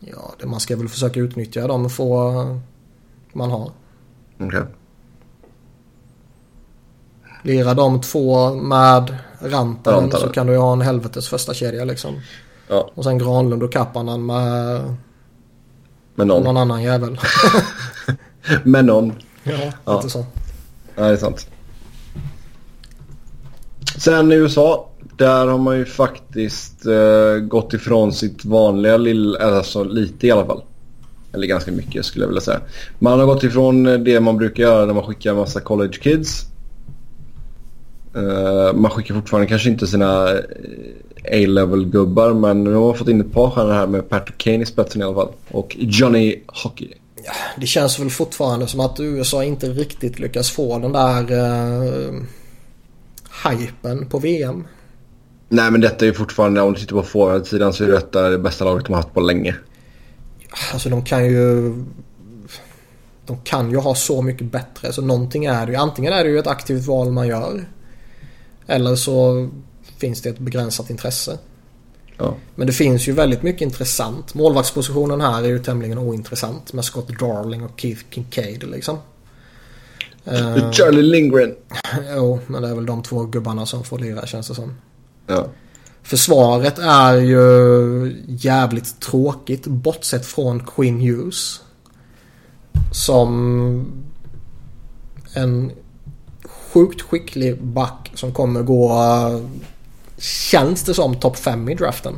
Ja, 0.00 0.34
det, 0.40 0.46
man 0.46 0.60
ska 0.60 0.76
väl 0.76 0.88
försöka 0.88 1.20
utnyttja 1.20 1.66
de 1.66 1.90
få 1.90 2.32
man 3.32 3.50
har. 3.50 3.70
Okej. 4.40 4.62
Lira 7.42 7.74
de 7.74 8.00
två 8.00 8.54
med 8.54 9.16
Rantanen 9.40 10.00
Rantanen. 10.00 10.10
så 10.10 10.28
kan 10.28 10.46
du 10.46 10.52
ju 10.52 10.58
ha 10.58 10.72
en 10.72 10.80
helvetes 10.80 11.28
första 11.28 11.54
kedja 11.54 11.84
liksom. 11.84 12.20
Ja, 12.68 12.90
Och 12.94 13.04
sen 13.04 13.18
Granlund 13.18 13.62
och 13.62 13.72
Kappanen 13.72 14.26
med 14.26 14.80
med 16.14 16.26
någon. 16.26 16.42
någon 16.44 16.56
annan 16.56 16.82
jävel. 16.82 17.20
Med 18.64 18.84
någon. 18.84 19.12
ja, 19.44 19.52
Ja. 19.84 20.02
så. 20.02 20.24
Ja, 20.96 21.02
det 21.02 21.08
är 21.12 21.16
sant. 21.16 21.46
Sen 23.98 24.32
i 24.32 24.34
USA. 24.34 24.88
Där 25.16 25.46
har 25.46 25.58
man 25.58 25.76
ju 25.78 25.84
faktiskt 25.84 26.86
eh, 26.86 27.36
gått 27.42 27.74
ifrån 27.74 28.12
sitt 28.12 28.44
vanliga 28.44 28.96
lilla, 28.96 29.38
alltså 29.56 29.84
lite 29.84 30.26
i 30.26 30.30
alla 30.30 30.46
fall. 30.46 30.62
Eller 31.32 31.46
ganska 31.46 31.72
mycket 31.72 32.04
skulle 32.04 32.22
jag 32.22 32.28
vilja 32.28 32.40
säga. 32.40 32.60
Man 32.98 33.18
har 33.18 33.26
gått 33.26 33.42
ifrån 33.44 33.82
det 34.04 34.20
man 34.20 34.36
brukar 34.36 34.62
göra 34.62 34.86
när 34.86 34.94
man 34.94 35.02
skickar 35.06 35.34
massa 35.34 35.60
college 35.60 35.98
kids. 36.02 36.46
Eh, 38.14 38.74
man 38.74 38.90
skickar 38.90 39.14
fortfarande 39.14 39.48
kanske 39.48 39.68
inte 39.68 39.86
sina 39.86 40.30
eh, 40.30 40.38
A-level 41.24 41.84
gubbar 41.84 42.34
men 42.34 42.64
nu 42.64 42.74
har 42.74 42.86
man 42.86 42.96
fått 42.96 43.08
in 43.08 43.20
ett 43.20 43.32
par 43.32 43.50
stjärnor 43.50 43.72
här 43.72 43.86
med 43.86 44.08
Patrick 44.08 44.38
Kane 44.38 44.62
i 44.62 44.66
spetsen 44.66 45.00
i 45.00 45.04
alla 45.04 45.14
fall. 45.14 45.32
Och 45.50 45.76
Johnny 45.78 46.42
Hockey. 46.46 46.88
Det 47.56 47.66
känns 47.66 47.98
väl 47.98 48.10
fortfarande 48.10 48.66
som 48.66 48.80
att 48.80 49.00
USA 49.00 49.44
inte 49.44 49.66
riktigt 49.66 50.18
lyckas 50.18 50.50
få 50.50 50.78
den 50.78 50.92
där 50.92 51.32
uh, 51.32 52.22
hypen 53.48 54.06
på 54.06 54.18
VM. 54.18 54.64
Nej 55.48 55.70
men 55.70 55.80
detta 55.80 56.04
är 56.04 56.06
ju 56.06 56.14
fortfarande, 56.14 56.60
om 56.60 56.72
du 56.72 56.80
tittar 56.80 56.96
på 56.96 57.02
forwardsidan 57.02 57.72
så 57.72 57.84
är 57.84 57.88
detta 57.88 58.30
det 58.30 58.38
bästa 58.38 58.64
laget 58.64 58.86
de 58.86 58.92
har 58.92 59.02
haft 59.02 59.14
på 59.14 59.20
länge. 59.20 59.56
Alltså 60.72 60.88
de 60.88 61.04
kan 61.04 61.24
ju... 61.26 61.74
De 63.26 63.38
kan 63.44 63.70
ju 63.70 63.76
ha 63.76 63.94
så 63.94 64.22
mycket 64.22 64.52
bättre. 64.52 64.92
Så 64.92 65.02
någonting 65.02 65.44
är 65.44 65.66
det 65.66 65.72
ju. 65.72 65.78
Antingen 65.78 66.12
är 66.12 66.24
det 66.24 66.30
ju 66.30 66.38
ett 66.38 66.46
aktivt 66.46 66.86
val 66.86 67.12
man 67.12 67.28
gör. 67.28 67.64
Eller 68.66 68.96
så 68.96 69.48
finns 69.98 70.22
det 70.22 70.28
ett 70.28 70.38
begränsat 70.38 70.90
intresse. 70.90 71.38
Ja. 72.18 72.34
Men 72.54 72.66
det 72.66 72.72
finns 72.72 73.08
ju 73.08 73.12
väldigt 73.12 73.42
mycket 73.42 73.62
intressant. 73.62 74.34
Målvaktspositionen 74.34 75.20
här 75.20 75.42
är 75.42 75.48
ju 75.48 75.58
tämligen 75.58 75.98
ointressant 75.98 76.72
med 76.72 76.84
Scott 76.84 77.08
Darling 77.20 77.62
och 77.62 77.80
Keith 77.80 78.02
Kincaid 78.10 78.70
liksom. 78.70 78.98
Eh, 80.24 80.70
Charlie 80.70 81.02
Lindgren. 81.02 81.54
jo, 82.16 82.40
men 82.46 82.62
det 82.62 82.68
är 82.68 82.74
väl 82.74 82.86
de 82.86 83.02
två 83.02 83.24
gubbarna 83.24 83.66
som 83.66 83.84
får 83.84 83.98
lira 83.98 84.26
känns 84.26 84.48
det 84.48 84.54
som. 84.54 84.74
Ja. 85.26 85.46
Försvaret 86.02 86.78
är 86.78 87.14
ju 87.14 88.24
jävligt 88.26 89.00
tråkigt 89.00 89.66
bortsett 89.66 90.26
från 90.26 90.66
Quinn 90.66 91.00
Hughes. 91.00 91.60
Som 92.92 94.02
en 95.34 95.72
sjukt 96.72 97.02
skicklig 97.02 97.62
back 97.62 98.12
som 98.14 98.32
kommer 98.32 98.62
gå, 98.62 98.92
eh, 98.92 99.40
känns 100.18 100.82
det 100.82 100.94
som, 100.94 101.14
topp 101.20 101.36
5 101.36 101.68
i 101.68 101.74
draften. 101.74 102.14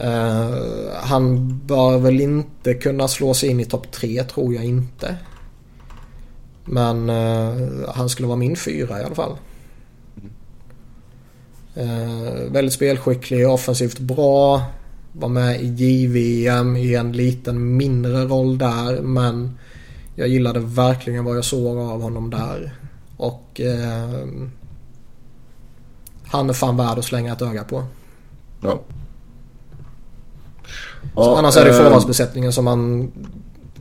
Eh, 0.00 0.50
han 0.94 1.58
bör 1.66 1.98
väl 1.98 2.20
inte 2.20 2.74
kunna 2.74 3.08
slå 3.08 3.34
sig 3.34 3.48
in 3.48 3.60
i 3.60 3.64
topp 3.64 3.92
3 3.92 4.24
tror 4.24 4.54
jag 4.54 4.64
inte. 4.64 5.16
Men 6.64 7.10
eh, 7.10 7.54
han 7.94 8.08
skulle 8.08 8.28
vara 8.28 8.38
min 8.38 8.56
fyra 8.56 9.00
i 9.00 9.04
alla 9.04 9.14
fall. 9.14 9.36
Uh, 11.78 12.52
väldigt 12.52 12.74
spelskicklig, 12.74 13.48
offensivt 13.48 13.98
bra. 13.98 14.62
Var 15.12 15.28
med 15.28 15.60
i 15.60 15.66
JVM 15.66 16.76
i 16.76 16.94
en 16.94 17.12
liten 17.12 17.76
mindre 17.76 18.24
roll 18.24 18.58
där 18.58 19.02
men 19.02 19.58
jag 20.14 20.28
gillade 20.28 20.60
verkligen 20.60 21.24
vad 21.24 21.36
jag 21.36 21.44
såg 21.44 21.78
av 21.78 22.02
honom 22.02 22.30
där. 22.30 22.72
Och 23.16 23.60
eh, 23.60 24.26
han 26.26 26.50
är 26.50 26.54
fan 26.54 26.76
värd 26.76 26.98
att 26.98 27.04
slänga 27.04 27.32
ett 27.32 27.42
öga 27.42 27.64
på. 27.64 27.84
Ja. 28.60 28.80
Så 31.14 31.34
annars 31.36 31.56
är 31.56 31.64
det 31.64 31.70
eh, 31.70 31.84
forwardsbesättningen 31.84 32.52
som 32.52 32.64
man 32.64 33.12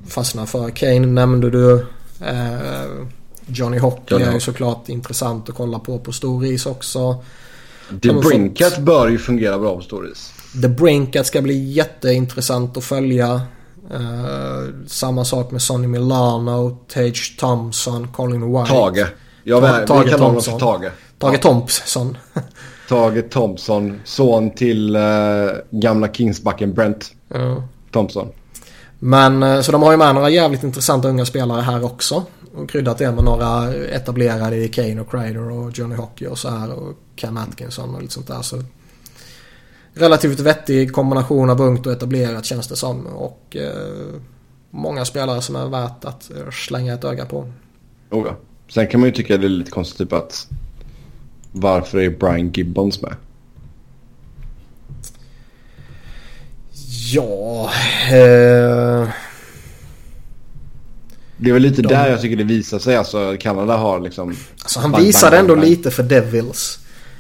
fastnar 0.08 0.46
för. 0.46 0.70
Kane 0.70 1.00
nämnde 1.00 1.50
du. 1.50 1.86
Eh, 2.22 3.08
Johnny 3.46 3.78
Hockey 3.78 4.14
Johnny 4.14 4.26
är 4.26 4.34
ju 4.34 4.40
såklart 4.40 4.90
intressant 4.90 5.50
att 5.50 5.56
kolla 5.56 5.80
på 5.80 6.00
på 6.00 6.12
stor 6.12 6.46
is 6.46 6.66
också. 6.66 7.24
The 8.02 8.14
Brinkat 8.14 8.78
bör 8.78 9.08
ju 9.08 9.18
fungera 9.18 9.60
bra 9.60 9.76
på 9.76 9.82
stories. 9.82 10.32
The 10.62 10.68
Brinkat 10.68 11.28
ska 11.28 11.42
bli 11.42 11.72
jätteintressant 11.72 12.78
att 12.78 12.84
följa. 12.84 13.42
Eh, 13.92 14.88
samma 14.88 15.26
sak 15.26 15.52
med 15.52 15.62
Sonny 15.62 15.88
Milano, 15.88 16.78
Tage 16.94 17.38
Thompson, 17.40 18.08
Colin 18.08 18.54
White. 18.54 18.70
Tage. 18.70 19.06
Jag 19.48 19.62
Ta- 19.64 19.72
vet, 19.80 19.88
Tage 19.88 20.06
vi 20.06 20.12
kallar 20.12 20.26
honom 20.26 20.42
för 20.42 20.60
Tage. 20.60 20.92
Tage 21.20 21.34
Ja. 21.34 21.38
Thompson. 21.38 22.18
Tage 22.90 23.30
Thompson. 23.30 24.02
Son 24.06 24.52
till 24.52 24.96
eh, 24.96 25.02
gamla 25.72 26.08
Kingsbacken 26.08 26.74
Brent 26.74 27.12
Ja. 27.34 27.64
Thompson. 27.92 28.28
Men 29.00 29.44
eh, 29.44 29.62
så 29.62 29.72
de 29.72 29.84
har 29.84 29.92
ju 29.92 29.98
med 29.98 30.16
några 30.16 30.30
jävligt 30.30 30.64
intressanta 30.64 31.08
unga 31.10 31.26
spelare 31.26 31.62
här 31.62 31.86
också. 31.86 32.24
Och 32.56 32.70
kryddat 32.70 32.98
det 32.98 33.12
med 33.12 33.24
några 33.24 33.74
etablerade 33.74 34.56
i 34.56 34.68
Kane 34.68 35.02
och 35.02 35.12
Crider 35.12 35.52
och 35.52 35.72
Johnny 35.80 35.96
Hockey 35.96 36.28
och 36.28 36.38
så 36.38 36.50
här. 36.50 36.74
Och 36.74 36.94
Cam 37.16 37.38
Atkinson 37.38 37.96
och 37.96 38.02
lite 38.02 38.14
sånt 38.14 38.28
där. 38.28 38.42
Så 38.42 38.62
relativt 39.94 40.40
vettig 40.40 40.94
kombination 40.94 41.50
av 41.50 41.62
ungt 41.62 41.86
och 41.86 41.92
etablerat 41.92 42.46
känns 42.46 42.68
det 42.68 42.76
som. 42.76 43.08
Och 43.08 43.56
eh, 43.56 44.20
många 44.70 45.06
spelare 45.06 45.42
som 45.42 45.56
är 45.56 45.66
värt 45.68 46.06
att 46.06 46.32
eh, 46.32 46.50
slänga 46.52 46.94
ett 46.94 47.04
öga 47.04 47.26
på. 47.26 47.52
Oh, 48.12 48.26
ja. 48.28 48.36
Sen 48.70 48.88
kan 48.88 49.00
man 49.00 49.10
ju 49.10 49.16
tycka 49.16 49.38
det 49.38 49.48
är 49.48 49.50
lite 49.50 49.72
konstigt 49.72 49.98
typ 49.98 50.14
att 50.14 50.48
varför 51.52 51.98
är 51.98 52.10
Brian 52.10 52.52
Gibbons 52.52 53.02
med? 53.02 53.16
Ja... 57.14 57.70
Eh, 58.10 59.10
Det 61.38 61.50
är 61.50 61.54
väl 61.54 61.62
lite 61.62 61.82
De- 61.82 61.88
där 61.88 62.10
jag 62.10 62.22
tycker 62.22 62.36
det 62.38 62.44
visar 62.44 62.80
sig. 62.80 62.96
Alltså 62.96 63.38
Kanada 63.40 63.78
har 63.78 64.00
liksom... 64.00 64.36
Alltså 64.62 64.80
han 64.80 64.92
Bang, 64.92 65.04
visade 65.04 65.38
ändå 65.38 65.56
bang, 65.56 65.66
lite 65.66 65.92
för 65.92 66.04
Devils. 66.04 66.80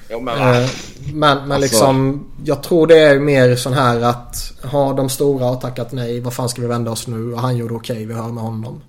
Ja, 0.09 0.19
men? 0.19 0.37
Eh, 0.63 0.69
Men, 1.13 1.37
men 1.37 1.51
Alltså- 1.51 1.57
liksom, 1.61 2.25
jag 2.45 2.63
tror 2.63 2.87
det 2.87 2.99
är 2.99 3.19
mer 3.19 3.55
sån 3.55 3.73
här 3.73 4.01
att 4.01 4.53
har 4.63 4.93
de 4.93 5.09
stora 5.09 5.45
har 5.45 5.55
tackat 5.55 5.91
nej, 5.91 6.19
vad 6.19 6.33
fan 6.33 6.49
ska 6.49 6.61
vi 6.61 6.67
vända 6.67 6.91
oss 6.91 7.07
nu? 7.07 7.33
Och 7.33 7.39
han 7.41 7.57
gjorde 7.57 7.73
okej, 7.73 8.05
vi 8.05 8.13
hör 8.13 8.27
med 8.31 8.43
honom. 8.43 8.81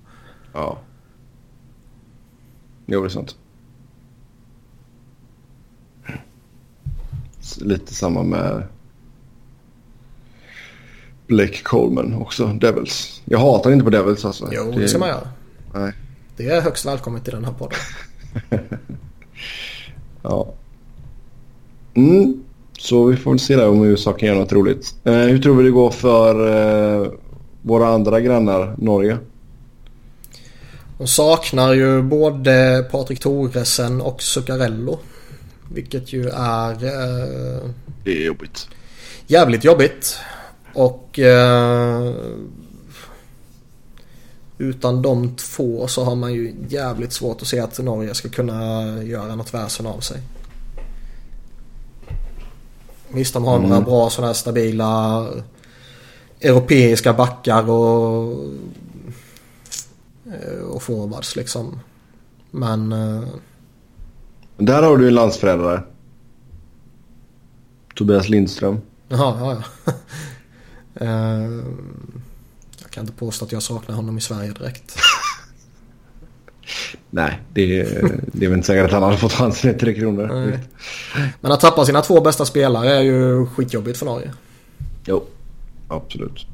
ja. 0.53 0.77
Jo, 2.89 3.01
det 3.01 3.07
är 3.07 3.09
sant. 3.09 3.35
Lite 7.57 7.93
samma 7.93 8.23
med 8.23 8.63
Blake 11.27 11.63
Coleman 11.63 12.13
också, 12.13 12.47
Devils. 12.47 13.21
Jag 13.25 13.39
hatar 13.39 13.71
inte 13.71 13.83
på 13.83 13.89
Devils 13.89 14.25
alltså. 14.25 14.49
Jo, 14.51 14.71
det 14.71 14.87
ska 14.87 14.99
man 14.99 15.09
göra. 15.09 15.27
Nej. 15.73 15.93
Det 16.37 16.49
är 16.49 16.61
högst 16.61 16.85
välkommet 16.85 17.27
i 17.27 17.31
den 17.31 17.45
här 17.45 17.53
podden. 17.53 17.79
Ja. 20.21 20.53
Mm. 21.93 22.43
Så 22.79 23.05
vi 23.05 23.15
får 23.17 23.31
väl 23.31 23.39
se 23.39 23.55
där 23.55 23.69
om 23.69 23.83
USA 23.83 24.13
kan 24.13 24.27
göra 24.27 24.39
något 24.39 24.51
roligt. 24.53 24.95
Eh, 25.03 25.13
hur 25.13 25.39
tror 25.39 25.55
vi 25.55 25.63
det 25.63 25.69
går 25.71 25.91
för 25.91 26.47
eh, 27.05 27.11
våra 27.61 27.87
andra 27.87 28.21
grannar, 28.21 28.75
Norge? 28.77 29.17
De 30.97 31.07
saknar 31.07 31.73
ju 31.73 32.01
både 32.01 32.85
Patrik 32.91 33.19
Thoresen 33.19 34.01
och 34.01 34.21
Zuccarello. 34.21 34.99
Vilket 35.73 36.13
ju 36.13 36.29
är 36.29 36.71
eh, 36.71 37.69
Det 38.03 38.11
är 38.21 38.25
jobbigt. 38.25 38.67
jävligt 39.27 39.63
jobbigt. 39.63 40.17
Och 40.73 41.19
eh, 41.19 42.13
utan 44.57 45.01
de 45.01 45.35
två 45.35 45.87
så 45.87 46.03
har 46.03 46.15
man 46.15 46.33
ju 46.33 46.55
jävligt 46.69 47.13
svårt 47.13 47.41
att 47.41 47.47
se 47.47 47.59
att 47.59 47.79
Norge 47.79 48.13
ska 48.13 48.29
kunna 48.29 48.83
göra 49.03 49.35
något 49.35 49.53
väsen 49.53 49.87
av 49.87 49.99
sig. 49.99 50.21
Visst, 53.09 53.33
de 53.33 53.43
har 53.45 53.59
några 53.59 53.75
Mm. 53.75 53.85
bra 53.89 54.09
sådana 54.09 54.27
här 54.27 54.33
stabila 54.33 55.27
europeiska 56.41 57.13
backar 57.13 57.69
och, 57.69 58.35
och 60.69 60.83
forwards 60.83 61.35
liksom. 61.35 61.79
Men 62.51 62.91
eh, 62.91 63.23
Där 64.57 64.83
har 64.83 64.97
du 64.97 65.07
en 65.07 65.13
landsförrädare. 65.13 65.83
Tobias 67.95 68.29
Lindström. 68.29 68.81
Jaha, 69.07 69.37
ja, 69.39 69.63
ja. 69.85 69.93
Eh, 70.99 71.51
jag 72.81 72.89
kan 72.89 73.03
inte 73.03 73.13
påstå 73.13 73.45
att 73.45 73.51
jag 73.51 73.63
saknar 73.63 73.95
honom 73.95 74.17
i 74.17 74.21
Sverige 74.21 74.51
direkt. 74.51 74.95
Nej, 77.09 77.41
det 77.53 77.79
är, 77.79 78.19
det 78.33 78.45
är 78.45 78.49
väl 78.49 78.57
inte 78.57 78.67
säkert 78.67 78.85
att 78.85 78.91
han 78.91 79.03
hade 79.03 79.17
fått 79.17 79.33
chansen 79.33 79.75
i 79.75 79.79
Tre 79.79 79.93
Kronor. 79.93 80.27
Nej. 80.27 80.59
Men 81.41 81.51
att 81.51 81.59
tappa 81.59 81.85
sina 81.85 82.01
två 82.01 82.21
bästa 82.21 82.45
spelare 82.45 82.89
är 82.89 83.01
ju 83.01 83.45
skitjobbigt 83.45 83.97
för 83.97 84.05
Norge. 84.05 84.33
Jo, 85.05 85.23
absolut. 85.87 86.45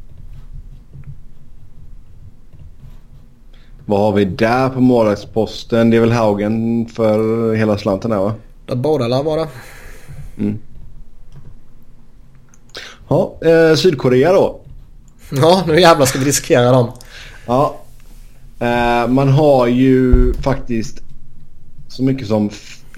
Vad 3.86 4.00
har 4.00 4.12
vi 4.12 4.26
där 4.26 4.70
på 4.70 4.82
målvaktsposten? 4.82 5.90
Det 5.90 5.98
är 5.98 6.02
väl 6.02 6.12
Haugen 6.12 6.88
för 6.88 7.54
hela 7.54 7.78
slanten 7.78 8.12
där 8.12 8.18
va? 8.18 8.34
Där 8.66 8.76
båda 8.76 9.08
lär 9.08 9.24
vara. 9.24 9.48
Ja, 13.08 13.38
eh, 13.42 13.76
Sydkorea 13.76 14.34
då. 14.34 14.60
Ja, 15.32 15.64
nu 15.68 15.80
jävlar 15.80 16.06
ska 16.06 16.20
vi 16.20 16.26
dissekera 16.26 16.72
dem. 16.72 16.92
Ja. 17.46 17.82
Eh, 18.60 19.08
man 19.08 19.30
har 19.30 19.68
ju 19.68 20.34
faktiskt 20.34 21.02
så 21.88 22.04
mycket 22.04 22.28
som 22.28 22.50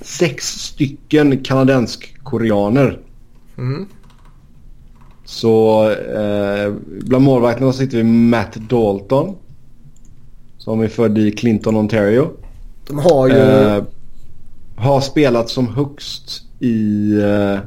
sex 0.01 0.47
stycken 0.47 1.43
kanadensk-koreaner. 1.43 2.99
Mm. 3.57 3.87
Så 5.25 5.89
eh, 5.91 6.73
bland 7.01 7.25
målvakterna 7.25 7.73
sitter 7.73 7.97
vi 7.97 8.03
Matt 8.03 8.55
Dalton. 8.55 9.35
Som 10.65 10.81
är 10.81 10.87
född 10.87 11.17
i 11.17 11.31
Clinton, 11.31 11.75
Ontario. 11.75 12.29
De 12.87 12.99
har 12.99 13.27
ju... 13.27 13.35
Eh, 13.35 13.83
har 14.75 15.01
spelat 15.01 15.49
som 15.49 15.67
högst 15.67 16.41
i 16.59 17.11
eh, 17.21 17.59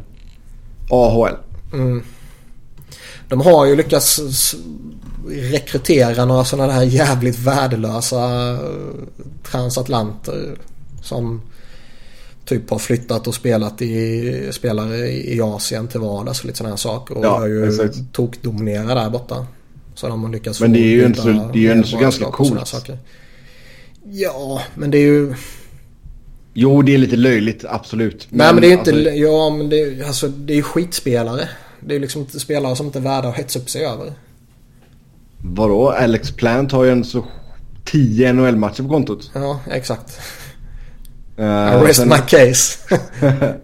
AHL. 0.91 1.35
Mm. 1.73 2.03
De 3.29 3.41
har 3.41 3.67
ju 3.67 3.77
lyckats 3.77 4.21
rekrytera 5.29 6.25
några 6.25 6.45
sådana 6.45 6.73
här 6.73 6.83
jävligt 6.83 7.39
värdelösa 7.39 8.51
eh, 8.51 8.59
transatlanter. 9.43 10.59
Som 11.03 11.41
typ 12.45 12.71
har 12.71 12.79
flyttat 12.79 13.27
och 13.27 13.35
spelat 13.35 13.83
i, 13.83 14.49
spelar 14.53 14.95
i 15.05 15.41
Asien 15.41 15.89
till 15.89 16.01
vardags 16.01 16.41
och 16.41 16.47
lite 16.47 16.59
sådana 16.59 16.73
här 16.73 16.77
saker. 16.77 17.19
Och 17.19 17.25
Ja, 17.25 17.39
har 17.39 17.47
ju 17.47 17.69
exakt. 17.69 18.13
tokdominerar 18.13 18.95
där 18.95 19.11
borta. 19.11 19.47
De 20.07 20.25
har 20.25 20.31
lyckats 20.33 20.61
Men 20.61 20.73
det 20.73 20.79
är 20.79 20.91
ju 20.91 21.07
inte 21.07 21.21
så- 21.21 21.29
det 21.53 21.59
är 21.59 21.63
ju 21.63 21.73
inte 21.73 21.89
så 21.89 21.99
ganska 21.99 22.25
coolt. 22.25 22.67
saker. 22.69 22.99
Ja, 24.11 24.63
men 24.75 24.91
det 24.91 24.99
är 24.99 25.03
ju... 25.03 25.35
Jo, 26.55 26.83
det 26.83 26.95
är 26.95 26.99
lite 26.99 27.17
löjligt, 27.17 27.65
absolut. 27.69 28.27
Nej 28.31 28.53
men 28.53 28.63
det 28.63 28.69
är 28.69 28.73
inte... 28.73 28.91
alltså, 28.91 29.11
ja 29.11 29.51
men 29.51 29.69
det, 29.69 29.81
är- 29.83 30.07
alltså, 30.07 30.29
det 30.29 30.53
är 30.53 30.57
ju 30.57 30.63
skitspelare. 30.63 31.49
Det 31.81 31.97
är 31.97 32.01
liksom 32.01 32.27
spelare 32.27 32.77
som 32.77 32.87
inte 32.87 32.99
är 32.99 33.03
värda 33.03 33.29
att 33.29 33.35
hetsa 33.37 33.59
upp 33.59 33.71
sig 33.71 33.85
över. 33.87 34.13
Vadå? 35.45 35.91
Alex 35.91 36.31
Plant 36.33 36.73
har 36.73 36.85
ju 36.85 36.91
en 36.91 37.05
så 37.05 37.25
10 37.85 38.33
NHL-matcher 38.33 38.83
på 38.83 38.89
kontot. 38.89 39.31
Ja, 39.35 39.61
exakt. 39.71 40.21
Uh, 41.39 41.45
I 41.45 41.87
rest 41.87 42.07
my 42.07 42.17
case. 42.29 42.79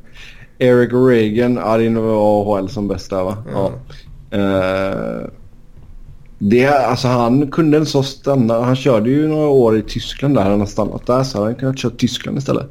Eric 0.59 0.91
Reagan, 0.93 1.55
ja 1.57 1.77
det 1.77 1.85
är 1.87 1.91
nog 1.91 2.05
AHL 2.05 2.69
som 2.69 2.89
bäst 2.89 3.11
där 3.11 3.23
va? 3.25 3.45
Ja. 3.53 3.73
Eh, 4.39 5.29
det, 6.51 6.65
är- 6.65 6.85
alltså 6.87 7.09
han 7.09 7.51
kunde 7.51 7.77
inte 7.79 7.91
så 7.91 8.03
stanna. 8.03 8.61
Han 8.63 8.77
körde 8.77 9.11
ju 9.11 9.29
några 9.29 9.49
år 9.49 9.79
i 9.79 9.83
Tyskland 9.83 10.35
där. 10.35 10.43
Han 10.43 10.61
har 10.61 10.67
stannat 10.67 11.07
där 11.07 11.25
så 11.25 11.39
han 11.39 11.47
hade 11.47 11.59
kunnat 11.61 11.79
köra 11.79 11.93
Tyskland 11.99 12.39
istället. 12.39 12.67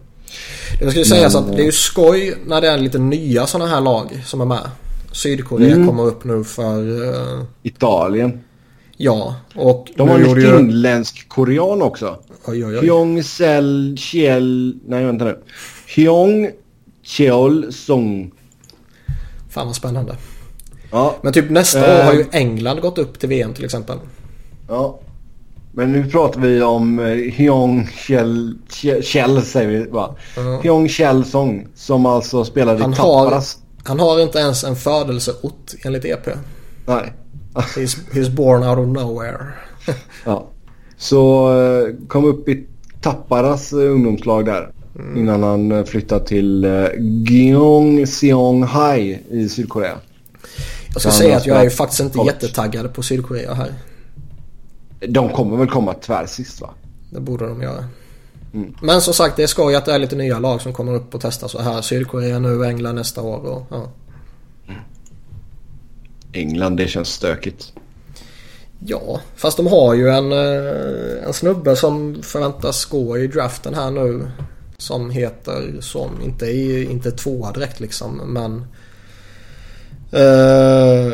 Det 0.80 0.90
ska 0.90 1.00
ju 1.00 1.06
sägas 1.06 1.36
att 1.36 1.56
det 1.56 1.62
är 1.62 1.66
ju 1.66 1.72
skoj 1.72 2.36
när 2.46 2.62
det 2.62 2.68
är 2.68 2.78
lite 2.78 3.00
nya 3.00 3.48
sådana 3.48 3.70
här 3.72 3.82
lag 3.82 4.24
som 4.26 4.42
är 4.42 4.46
med. 4.46 4.70
Sydkorea 5.12 5.74
Mm. 5.76 5.88
kommer 5.88 6.04
upp 6.06 6.24
nu 6.24 6.44
för... 6.44 7.04
eh, 7.10 7.44
Italien. 7.64 8.40
ja, 8.98 9.36
och 9.56 9.88
De 9.96 10.10
har 10.10 10.20
gjorde 10.20 10.42
ju 10.42 10.58
finländsk 10.58 11.30
korean 11.30 11.82
också. 11.82 12.18
Oj, 12.46 12.66
oj, 12.66 12.78
oj. 12.78 12.82
Hyong 12.86 13.24
Sel 13.24 13.96
Chiel... 14.00 14.76
Nej 14.88 15.06
vänta 15.06 15.26
nu. 15.26 15.38
Hyong 15.96 16.50
Cheol 17.04 17.74
Song. 17.74 18.32
Fan 19.50 19.66
vad 19.68 19.76
spännande. 19.76 20.16
Ja, 20.94 21.16
Men 21.22 21.34
typ 21.34 21.50
nästa 21.50 21.86
Eh. 21.86 22.00
år 22.00 22.04
har 22.04 22.14
ju 22.14 22.26
England 22.32 22.82
gått 22.82 22.98
upp 22.98 23.20
till 23.20 23.30
VM 23.30 23.54
till 23.54 23.66
exempel. 23.66 23.98
ja. 24.68 25.00
Men 25.76 25.92
nu 25.92 26.10
pratar 26.10 26.40
vi 26.42 26.62
om 26.62 27.00
eh, 27.00 27.06
Hyong 27.06 27.88
Chel... 27.88 28.58
Chel 29.02 29.42
säger 29.42 29.68
vi 29.70 29.86
va? 29.86 30.16
Ja. 30.36 30.60
Hyong 30.64 30.90
Chel 30.90 31.26
Song. 31.26 31.68
Som 31.76 32.06
alltså 32.06 32.46
spelade 32.46 32.82
Han 32.82 32.94
i 32.94 32.96
har, 32.96 33.24
Tapparas. 33.26 33.58
han 33.84 34.00
har 34.00 34.22
inte 34.22 34.40
ens 34.40 34.64
en 34.64 34.76
födelseort 34.76 35.72
enligt 35.86 36.06
EP. 36.06 36.26
Nej. 36.86 37.14
He's, 37.54 37.98
he's 38.12 38.30
born 38.36 38.64
out 38.64 38.78
of 38.78 38.88
nowhere. 39.04 39.38
Ja. 40.26 40.48
Så 40.98 41.52
eh, 41.62 41.88
kom 42.08 42.26
upp 42.26 42.50
i 42.50 42.66
Tapparas 43.02 43.74
eh, 43.74 43.78
ungdomslag 43.92 44.46
där. 44.46 44.70
Mm. 45.00 45.18
Innan 45.18 45.44
han 45.44 45.72
eh, 45.72 45.84
flyttade 45.84 46.26
till 46.26 46.66
eh, 46.66 46.86
Gyeongseonghai 47.80 49.20
i 49.30 49.50
Sydkorea. 49.50 49.98
Jag 50.94 51.02
ska 51.02 51.12
säga 51.12 51.38
att 51.38 51.46
jag 51.46 51.66
är 51.66 51.70
faktiskt 51.70 52.00
inte 52.00 52.18
college. 52.18 52.36
jättetaggad 52.36 52.94
på 52.94 53.04
Sydkorea 53.04 53.54
här. 53.54 53.74
De 55.08 55.30
kommer 55.30 55.58
väl 55.58 55.68
komma 55.68 55.94
tvärsist 55.94 56.62
va? 56.62 56.70
Det 57.10 57.20
borde 57.20 57.48
de 57.48 57.62
göra. 57.62 57.86
Mm. 58.54 58.76
Men 58.82 59.02
som 59.02 59.14
sagt 59.14 59.36
det 59.36 59.44
är 59.44 59.48
skoj 59.48 59.76
att 59.76 59.86
det 59.86 59.94
är 59.94 60.00
lite 60.00 60.16
nya 60.16 60.40
lag 60.40 60.62
som 60.62 60.74
kommer 60.74 60.94
upp 60.94 61.16
och 61.16 61.22
testar 61.22 61.48
så 61.48 61.62
här. 61.62 61.82
Sydkorea 61.82 62.40
nu, 62.40 62.66
England 62.66 62.96
nästa 62.96 63.22
år 63.22 63.40
och 63.46 63.66
ja. 63.70 63.92
England, 66.34 66.78
det 66.78 66.88
känns 66.88 67.10
stökigt. 67.10 67.74
Ja, 68.80 69.22
fast 69.36 69.58
de 69.58 69.68
har 69.68 69.94
ju 69.94 70.10
en, 70.10 70.32
eh, 70.32 71.28
en 71.28 71.34
snubbe 71.34 71.76
som 71.76 72.24
förväntas 72.24 72.86
gå 72.86 73.18
i 73.18 73.28
draften 73.28 73.74
här 73.74 73.92
nu. 73.92 74.32
Som 74.78 75.10
heter, 75.10 75.78
som 75.80 76.22
inte 76.22 76.46
är 76.46 76.84
inte 76.84 77.12
tvåa 77.12 77.52
direkt 77.52 77.80
liksom, 77.80 78.22
men... 78.34 78.66
Eh, 80.14 81.14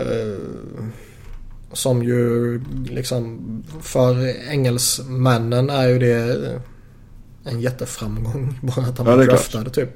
som 1.74 2.04
ju 2.04 2.62
liksom 2.90 3.40
för 3.82 4.28
engelsmännen 4.52 5.70
är 5.70 5.88
ju 5.88 6.00
det 6.00 6.62
en 7.44 7.62
jätteframgång. 7.62 8.60
Bara 8.62 8.86
att 8.86 8.98
han 8.98 9.08
Ja, 9.08 9.16
draftad 9.16 9.70
typ. 9.70 9.90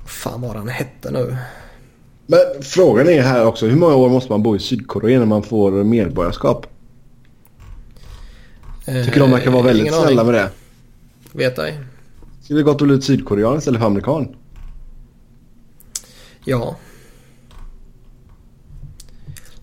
Vad 0.00 0.10
fan 0.10 0.40
var 0.40 0.52
det 0.52 0.58
han 0.58 0.68
hette 0.68 1.10
nu? 1.10 1.36
Men 2.26 2.62
frågan 2.62 3.08
är 3.08 3.22
här 3.22 3.44
också, 3.46 3.66
hur 3.66 3.76
många 3.76 3.94
år 3.94 4.08
måste 4.08 4.32
man 4.32 4.42
bo 4.42 4.56
i 4.56 4.58
Sydkorea 4.58 5.18
när 5.18 5.26
man 5.26 5.42
får 5.42 5.70
medborgarskap? 5.84 6.66
Tycker 9.04 9.20
de 9.20 9.30
verkar 9.30 9.50
vara 9.50 9.62
väldigt 9.62 9.86
ingen 9.86 9.94
snälla 9.94 10.20
aning. 10.20 10.32
med 10.32 10.42
det. 10.42 10.50
Vet 11.32 11.58
ej. 11.58 11.80
Skulle 12.42 12.60
det 12.60 12.64
gått 12.64 12.82
att 12.82 12.88
bli 12.88 13.02
sydkorean 13.02 13.58
istället 13.58 13.80
för 13.80 13.86
amerikan? 13.86 14.36
Ja. 16.44 16.76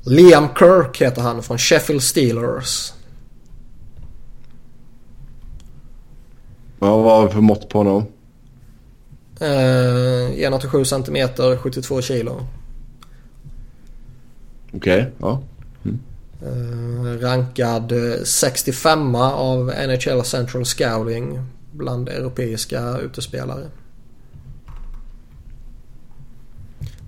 Liam 0.06 0.48
Kirk 0.60 1.02
heter 1.02 1.22
han 1.22 1.44
från 1.44 1.57
Sheffield 1.57 2.03
Steelers. 2.03 2.94
Ja, 6.80 6.98
vad 6.98 7.18
har 7.18 7.27
vi 7.27 7.34
för 7.34 7.41
mått 7.41 7.69
på 7.69 7.77
honom? 7.77 8.06
Eh, 9.40 9.48
1,87 9.48 10.84
cm, 10.84 11.57
72 11.57 12.02
kilo. 12.02 12.48
Okej, 14.73 15.11
ja. 15.18 15.41
Eh, 16.41 17.19
rankad 17.22 17.91
eh, 17.91 18.23
65 18.23 19.15
av 19.15 19.65
NHL 19.65 20.23
Central 20.26 20.65
Scouting 20.65 21.40
bland 21.72 22.10
europeiska 22.10 22.98
utespelare. 22.98 23.69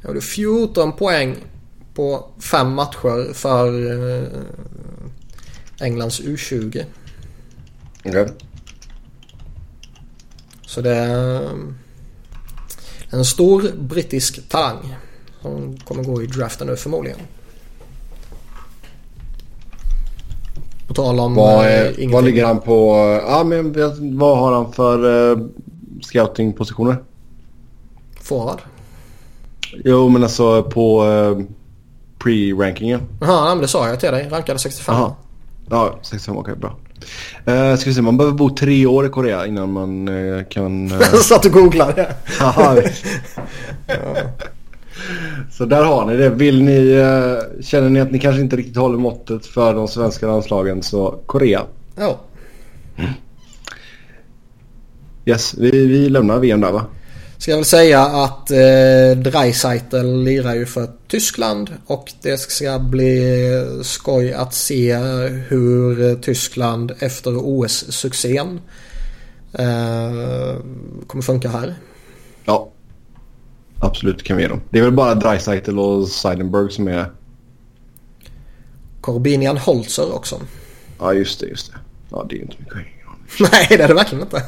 Jag 0.01 0.07
gjorde 0.09 0.21
14 0.21 0.91
poäng 0.91 1.35
på 1.97 2.25
fem 2.39 2.73
matcher 2.73 3.33
för 3.33 3.67
eh, 3.91 4.27
Englands 5.79 6.21
U20. 6.21 6.83
Okej. 8.05 8.27
Så 10.65 10.81
det 10.81 10.95
är 10.95 11.43
eh, 11.43 11.49
en 13.09 13.25
stor 13.25 13.71
brittisk 13.77 14.49
talang 14.49 14.95
som 15.41 15.77
kommer 15.77 16.03
gå 16.03 16.23
i 16.23 16.27
draften 16.27 16.67
nu 16.67 16.75
förmodligen. 16.75 17.19
På 20.87 20.93
tal 20.93 21.19
om 21.19 21.35
Vad, 21.35 21.65
eh, 21.65 21.71
är, 21.71 21.85
ingenting. 21.85 22.11
vad 22.11 22.23
ligger 22.23 22.45
han 22.45 22.59
på? 22.59 22.95
Ja, 23.27 23.43
men 23.43 23.75
vad 24.17 24.37
har 24.37 24.53
han 24.53 24.73
för 24.73 25.05
uh, 25.05 25.47
scoutingpositioner? 26.01 27.03
Forward. 28.21 28.61
Jo, 29.85 30.09
men 30.09 30.23
alltså 30.23 30.63
på 30.63 31.05
uh, 31.05 31.45
pre-rankingen. 32.19 33.01
Jaha, 33.21 33.45
nej, 33.45 33.55
men 33.55 33.61
det 33.61 33.67
sa 33.67 33.87
jag 33.87 33.99
till 33.99 34.11
dig. 34.11 34.27
Rankade 34.31 34.59
65. 34.59 34.95
Jaha. 34.95 35.13
Ja, 35.69 35.99
65, 36.01 36.37
okej 36.37 36.55
bra. 36.55 36.75
Uh, 37.47 37.75
ska 37.75 37.89
vi 37.89 37.93
se, 37.93 38.01
man 38.01 38.17
behöver 38.17 38.37
bo 38.37 38.49
tre 38.49 38.85
år 38.85 39.05
i 39.05 39.09
Korea 39.09 39.45
innan 39.45 39.71
man 39.71 40.07
eh, 40.07 40.43
kan... 40.43 40.91
Uh... 40.91 40.99
Satt 40.99 41.45
och 41.45 41.51
googlade. 41.51 42.15
Haha. 42.39 42.81
Så 45.51 45.65
där 45.65 45.83
har 45.83 46.05
ni 46.05 46.17
det. 46.17 46.29
Vill 46.29 46.63
ni, 46.63 46.91
eh, 46.91 47.63
känner 47.63 47.89
ni 47.89 47.99
att 47.99 48.11
ni 48.11 48.19
kanske 48.19 48.41
inte 48.41 48.55
riktigt 48.55 48.77
håller 48.77 48.97
måttet 48.97 49.45
för 49.45 49.73
de 49.73 49.87
svenska 49.87 50.27
landslagen 50.27 50.83
så 50.83 51.19
Korea. 51.25 51.61
Ja. 51.95 52.19
Yes, 55.25 55.55
vi, 55.57 55.87
vi 55.87 56.09
lämnar 56.09 56.39
VM 56.39 56.61
där 56.61 56.71
va? 56.71 56.85
Ska 57.37 57.51
jag 57.51 57.57
väl 57.57 57.65
säga 57.65 58.01
att 58.01 58.51
eh, 58.51 59.17
Dreisaitl 59.17 60.05
lirar 60.05 60.55
ju 60.55 60.65
för 60.65 60.89
Tyskland 61.07 61.73
och 61.85 62.13
det 62.21 62.37
ska 62.37 62.79
bli 62.79 63.21
skoj 63.83 64.33
att 64.33 64.53
se 64.53 64.97
hur 65.47 66.15
Tyskland 66.15 66.91
efter 66.99 67.31
OS-succén 67.37 68.59
eh, 69.53 70.55
kommer 71.07 71.21
funka 71.21 71.49
här. 71.49 71.75
Ja. 72.45 72.69
Absolut 73.79 74.23
kan 74.23 74.37
vi 74.37 74.43
ge 74.43 74.49
dem. 74.49 74.61
Det 74.69 74.79
är 74.79 74.83
väl 74.83 74.91
bara 74.91 75.15
Dreisaitl 75.15 75.79
och 75.79 76.07
Seidenberg 76.07 76.71
som 76.71 76.87
är... 76.87 77.11
Corbinian 79.01 79.57
Holzer 79.57 80.15
också. 80.15 80.41
Ja 80.99 81.13
just 81.13 81.39
det, 81.39 81.45
just 81.45 81.71
det. 81.71 81.77
Ja 82.11 82.25
det 82.29 82.35
är 82.35 82.37
ju 82.37 82.43
inte 82.43 82.57
mycket. 82.59 82.83
Nej, 83.51 83.67
det 83.69 83.83
är 83.83 83.87
det 83.87 83.93
verkligen 83.93 84.23
inte. 84.23 84.43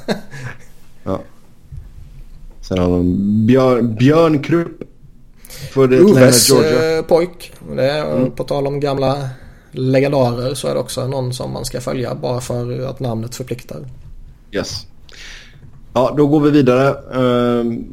Ja. 1.04 1.22
Sen 2.70 2.78
har 2.78 2.90
de 2.90 3.18
Björn, 3.48 3.96
Björn 3.96 4.40
Krupp. 4.40 4.82
Uves 5.76 6.50
Georgia. 6.50 6.98
eh, 6.98 7.04
pojk. 7.04 7.52
Det 7.76 7.92
är, 7.92 8.30
På 8.30 8.44
tal 8.44 8.68
om 8.68 8.80
gamla 8.80 9.30
legendarer 9.72 10.54
så 10.54 10.68
är 10.68 10.74
det 10.74 10.80
också 10.80 11.08
någon 11.08 11.34
som 11.34 11.52
man 11.54 11.66
ska 11.66 11.82
följa 11.82 12.16
bara 12.16 12.42
för 12.42 12.82
att 12.90 13.00
namnet 13.00 13.36
förpliktar. 13.36 13.78
Yes. 14.52 14.86
Ja, 15.94 16.14
då 16.18 16.28
går 16.28 16.40
vi 16.40 16.52
vidare. 16.52 16.96
Ehm, 17.14 17.86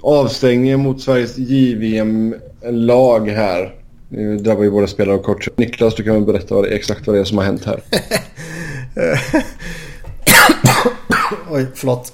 avstängningen 0.00 0.80
mot 0.80 1.00
Sveriges 1.00 1.38
JVM-lag 1.38 3.28
här. 3.28 3.74
Nu 4.08 4.38
drabbar 4.38 4.62
ju 4.62 4.70
både 4.70 4.88
spelare 4.88 5.16
och 5.16 5.24
coacher. 5.24 5.52
Niklas, 5.56 5.94
du 5.94 6.02
kan 6.02 6.14
väl 6.14 6.24
berätta 6.24 6.54
vad 6.54 6.64
det, 6.64 6.70
exakt 6.70 7.06
vad 7.06 7.16
det 7.16 7.20
är 7.20 7.24
som 7.24 7.38
har 7.38 7.44
hänt 7.44 7.64
här. 7.64 7.80
Oj, 11.50 11.66
förlåt. 11.74 12.12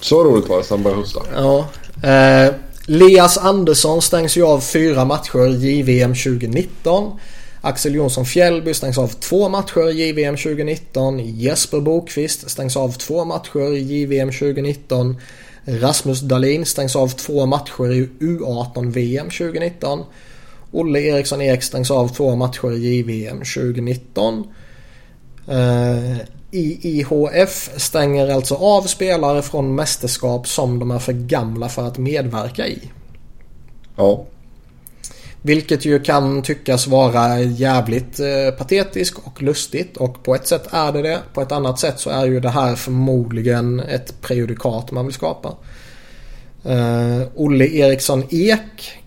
Så 0.00 0.24
roligt 0.24 0.48
var 0.48 0.58
det, 0.58 0.64
så 0.64 0.74
han 0.74 0.82
började 0.82 1.02
hosta. 1.02 1.20
Ja. 1.34 1.68
Eh, 2.08 2.54
Leas 2.86 3.38
Andersson 3.38 4.02
stängs 4.02 4.36
ju 4.36 4.46
av 4.46 4.60
fyra 4.60 5.04
matcher 5.04 5.64
JVM 5.64 6.14
2019. 6.14 7.12
Axel 7.60 7.94
Jonsson 7.94 8.24
Fjällby 8.24 8.74
stängs 8.74 8.98
av 8.98 9.08
två 9.08 9.48
matcher 9.48 9.90
JVM 9.90 10.36
2019. 10.36 11.18
Jesper 11.18 11.80
Bokvist 11.80 12.50
stängs 12.50 12.76
av 12.76 12.92
två 12.92 13.24
matcher 13.24 13.76
JVM 13.76 14.32
2019. 14.32 15.16
Rasmus 15.64 16.20
Dahlin 16.20 16.66
stängs 16.66 16.96
av 16.96 17.08
två 17.08 17.46
matcher 17.46 17.92
i 17.92 18.08
U18 18.20 18.90
VM 18.90 19.30
2019. 19.30 20.04
Olle 20.72 21.00
Eriksson 21.00 21.40
Ek 21.40 21.62
stängs 21.62 21.90
av 21.90 22.08
två 22.08 22.36
matcher 22.36 22.72
i 22.72 22.78
JVM 22.78 23.38
2019. 23.38 24.44
Eh, 25.48 26.16
IIHF 26.50 27.70
stänger 27.76 28.28
alltså 28.28 28.54
av 28.54 28.82
spelare 28.82 29.42
från 29.42 29.74
mästerskap 29.74 30.48
som 30.48 30.78
de 30.78 30.90
är 30.90 30.98
för 30.98 31.12
gamla 31.12 31.68
för 31.68 31.86
att 31.86 31.98
medverka 31.98 32.66
i. 32.66 32.90
Ja. 33.96 34.24
Vilket 35.42 35.84
ju 35.84 36.00
kan 36.00 36.42
tyckas 36.42 36.86
vara 36.86 37.40
jävligt 37.40 38.20
eh, 38.20 38.54
patetiskt 38.58 39.18
och 39.24 39.42
lustigt 39.42 39.96
och 39.96 40.22
på 40.22 40.34
ett 40.34 40.46
sätt 40.46 40.68
är 40.70 40.92
det 40.92 41.02
det. 41.02 41.18
På 41.34 41.40
ett 41.40 41.52
annat 41.52 41.78
sätt 41.78 42.00
så 42.00 42.10
är 42.10 42.26
ju 42.26 42.40
det 42.40 42.48
här 42.48 42.74
förmodligen 42.74 43.80
ett 43.80 44.20
prejudikat 44.20 44.90
man 44.90 45.06
vill 45.06 45.14
skapa. 45.14 45.56
Eh, 46.64 47.22
Olle 47.34 47.66
Eriksson 47.66 48.24
Ek 48.30 48.98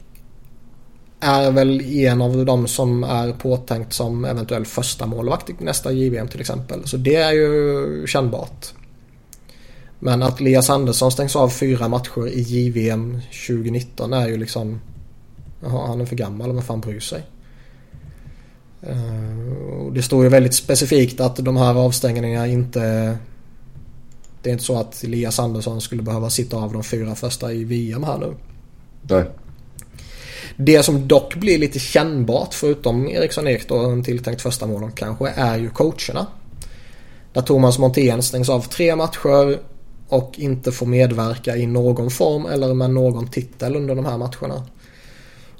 är 1.23 1.51
väl 1.51 1.81
en 1.81 2.21
av 2.21 2.45
de 2.45 2.67
som 2.67 3.03
är 3.03 3.31
påtänkt 3.31 3.93
som 3.93 4.25
eventuell 4.25 4.65
första 4.65 5.05
målvakt 5.05 5.49
i 5.49 5.53
nästa 5.59 5.91
JVM 5.91 6.27
till 6.27 6.41
exempel. 6.41 6.87
Så 6.87 6.97
det 6.97 7.15
är 7.15 7.31
ju 7.31 8.07
kännbart. 8.07 8.73
Men 9.99 10.23
att 10.23 10.41
Elias 10.41 10.69
Andersson 10.69 11.11
stängs 11.11 11.35
av 11.35 11.49
fyra 11.49 11.87
matcher 11.87 12.27
i 12.27 12.41
JVM 12.41 13.21
2019 13.47 14.13
är 14.13 14.27
ju 14.27 14.37
liksom 14.37 14.79
Jaha, 15.63 15.87
han 15.87 16.01
är 16.01 16.05
för 16.05 16.15
gammal, 16.15 16.53
vem 16.53 16.61
fan 16.61 16.81
bryr 16.81 16.99
sig? 16.99 17.23
Eh, 18.81 19.91
det 19.93 20.03
står 20.03 20.23
ju 20.23 20.29
väldigt 20.29 20.53
specifikt 20.53 21.19
att 21.19 21.35
de 21.35 21.57
här 21.57 21.75
avstängningarna 21.75 22.47
inte... 22.47 23.17
Det 24.41 24.49
är 24.49 24.53
inte 24.53 24.63
så 24.63 24.79
att 24.79 25.03
Elias 25.03 25.39
Andersson 25.39 25.81
skulle 25.81 26.01
behöva 26.01 26.29
sitta 26.29 26.57
av 26.57 26.73
de 26.73 26.83
fyra 26.83 27.15
första 27.15 27.53
i 27.53 27.63
VM 27.63 28.03
här 28.03 28.17
nu. 28.17 28.33
Nej. 29.01 29.25
Det 30.57 30.83
som 30.83 31.07
dock 31.07 31.35
blir 31.35 31.57
lite 31.57 31.79
kännbart 31.79 32.53
förutom 32.53 33.07
Eriksson 33.07 33.47
Ek 33.47 33.67
då, 33.67 33.77
en 33.77 34.03
tilltänkt 34.03 34.41
första 34.41 34.67
mål 34.67 34.91
kanske, 34.95 35.29
är 35.35 35.57
ju 35.57 35.69
coacherna. 35.69 36.27
Där 37.33 37.41
Thomas 37.41 37.79
Montén 37.79 38.21
stängs 38.21 38.49
av 38.49 38.61
tre 38.61 38.95
matcher 38.95 39.59
och 40.09 40.33
inte 40.37 40.71
får 40.71 40.85
medverka 40.85 41.57
i 41.57 41.65
någon 41.65 42.09
form 42.09 42.45
eller 42.45 42.73
med 42.73 42.89
någon 42.89 43.27
titel 43.27 43.75
under 43.75 43.95
de 43.95 44.05
här 44.05 44.17
matcherna. 44.17 44.63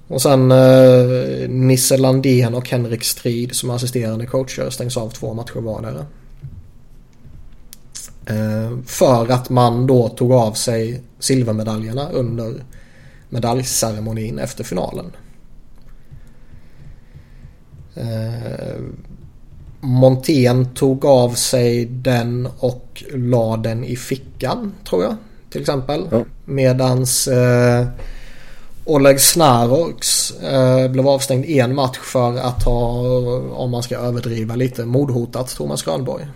Och 0.07 0.21
sen 0.21 0.51
eh, 0.51 1.49
Nisse 1.49 1.97
Landén 1.97 2.55
och 2.55 2.69
Henrik 2.69 3.03
Strid 3.03 3.55
som 3.55 3.69
assisterande 3.69 4.25
coacher 4.25 4.69
stängs 4.69 4.97
av 4.97 5.09
två 5.09 5.33
matcher 5.33 5.59
vardera. 5.59 6.05
Eh, 8.25 8.77
för 8.85 9.31
att 9.31 9.49
man 9.49 9.87
då 9.87 10.09
tog 10.09 10.31
av 10.31 10.53
sig 10.53 11.01
silvermedaljerna 11.19 12.09
under 12.09 12.63
medaljceremonin 13.33 14.39
efter 14.39 14.63
finalen. 14.63 15.11
Eh, 17.95 18.81
Montén 19.79 20.73
tog 20.73 21.05
av 21.05 21.29
sig 21.29 21.85
den 21.85 22.47
och 22.59 23.03
la 23.13 23.57
den 23.57 23.83
i 23.83 23.95
fickan 23.95 24.73
tror 24.89 25.03
jag. 25.03 25.15
Till 25.49 25.61
exempel. 25.61 26.07
Ja. 26.11 26.25
Medans 26.45 27.27
eh, 27.27 27.87
Oleg 28.85 29.21
Snaroks 29.21 30.31
eh, 30.31 30.91
blev 30.91 31.07
avstängd 31.07 31.45
en 31.45 31.75
match 31.75 31.97
för 31.97 32.37
att 32.37 32.63
ha, 32.63 32.99
om 33.51 33.71
man 33.71 33.83
ska 33.83 33.97
överdriva 33.97 34.55
lite, 34.55 34.85
mordhotat 34.85 35.55
Thomas 35.55 35.83
Grönborg. 35.83 36.27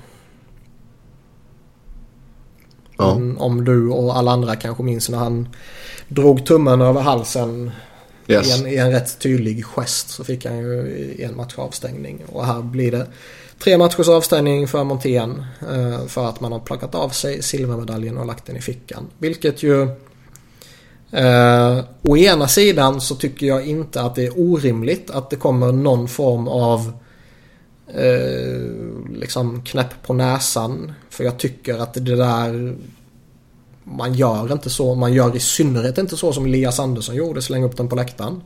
Ja. 2.98 3.11
Om, 3.11 3.38
om 3.38 3.65
du 3.65 3.90
och 3.90 4.18
alla 4.18 4.32
andra 4.32 4.56
kanske 4.56 4.84
minns 4.84 5.10
när 5.10 5.18
han 5.18 5.49
drog 6.07 6.45
tummen 6.45 6.82
över 6.82 7.02
halsen 7.02 7.72
Yes. 8.30 8.48
i, 8.48 8.61
en, 8.61 8.68
i 8.68 8.76
en 8.76 8.91
rätt 8.91 9.19
tydlig 9.19 9.65
gest 9.65 10.10
så 10.10 10.24
fick 10.24 10.45
han 10.45 10.57
ju 10.57 11.15
en 11.19 11.36
match 11.36 11.53
avstängning. 11.57 12.24
Och 12.32 12.45
här 12.45 12.61
blir 12.61 12.91
det 12.91 13.07
Tre 13.60 13.78
matchers 13.78 14.07
avstängning 14.07 14.68
för 14.68 14.84
Montén 14.84 15.45
eh, 15.61 16.07
för 16.07 16.30
att 16.30 16.41
man 16.41 16.52
har 16.52 16.60
plockat 16.60 16.95
av 16.95 17.10
sig 17.10 17.44
silvermedaljen 17.44 18.18
och 18.18 18.26
lagt 18.26 18.45
den 18.45 18.56
i 18.57 18.61
fickan. 18.61 19.07
Vilket 19.18 19.64
ju... 19.64 19.90
Eh, 21.11 21.80
å 22.02 22.18
ena 22.18 22.48
sidan 22.48 23.02
så 23.02 23.15
tycker 23.15 23.48
jag 23.48 23.68
inte 23.68 24.02
att 24.02 24.15
det 24.15 24.26
är 24.26 24.40
orimligt 24.40 25.11
att 25.11 25.30
det 25.30 25.36
kommer 25.36 25.72
någon 25.72 26.07
form 26.07 26.48
av 26.48 26.91
eh, 27.94 29.16
liksom 29.16 29.62
knäpp 29.62 30.04
på 30.04 30.14
näsan. 30.14 30.94
För 31.10 31.24
jag 31.24 31.38
tycker 31.38 31.78
att 31.78 31.94
det 31.94 32.16
där 32.16 32.76
man 33.84 34.14
gör 34.14 34.52
inte 34.52 34.70
så. 34.70 34.96
Man 34.96 35.14
gör 35.14 35.36
i 35.36 35.40
synnerhet 35.40 35.98
inte 35.98 36.18
så 36.18 36.34
som 36.34 36.46
Elias 36.46 36.80
Andersson 36.80 37.16
gjorde, 37.16 37.42
slänga 37.42 37.66
upp 37.66 37.78
den 37.78 37.90
på 37.90 37.96
läktaren. 37.96 38.42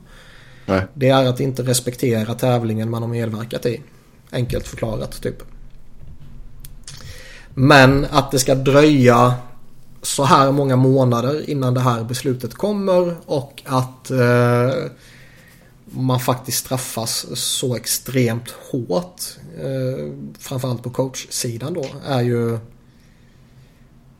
Nej. 0.66 0.82
Det 0.94 1.08
är 1.08 1.24
att 1.24 1.40
inte 1.40 1.62
respektera 1.62 2.34
tävlingen 2.34 2.90
man 2.90 3.02
har 3.02 3.08
medverkat 3.08 3.66
i. 3.66 3.80
Enkelt 4.30 4.68
förklarat 4.68 5.22
typ. 5.22 5.42
Men 7.54 8.06
att 8.10 8.30
det 8.30 8.38
ska 8.38 8.54
dröja 8.54 9.34
så 10.02 10.24
här 10.24 10.52
många 10.52 10.76
månader 10.76 11.50
innan 11.50 11.74
det 11.74 11.80
här 11.80 12.04
beslutet 12.04 12.54
kommer 12.54 13.14
och 13.26 13.62
att 13.64 14.10
eh, 14.10 14.70
man 15.94 16.20
faktiskt 16.20 16.58
straffas 16.58 17.26
så 17.34 17.76
extremt 17.76 18.50
hårt. 18.70 19.22
Eh, 19.60 20.12
framförallt 20.38 20.82
på 20.82 20.90
coachsidan 20.90 21.74
då 21.74 21.86
är 22.06 22.20
ju 22.22 22.54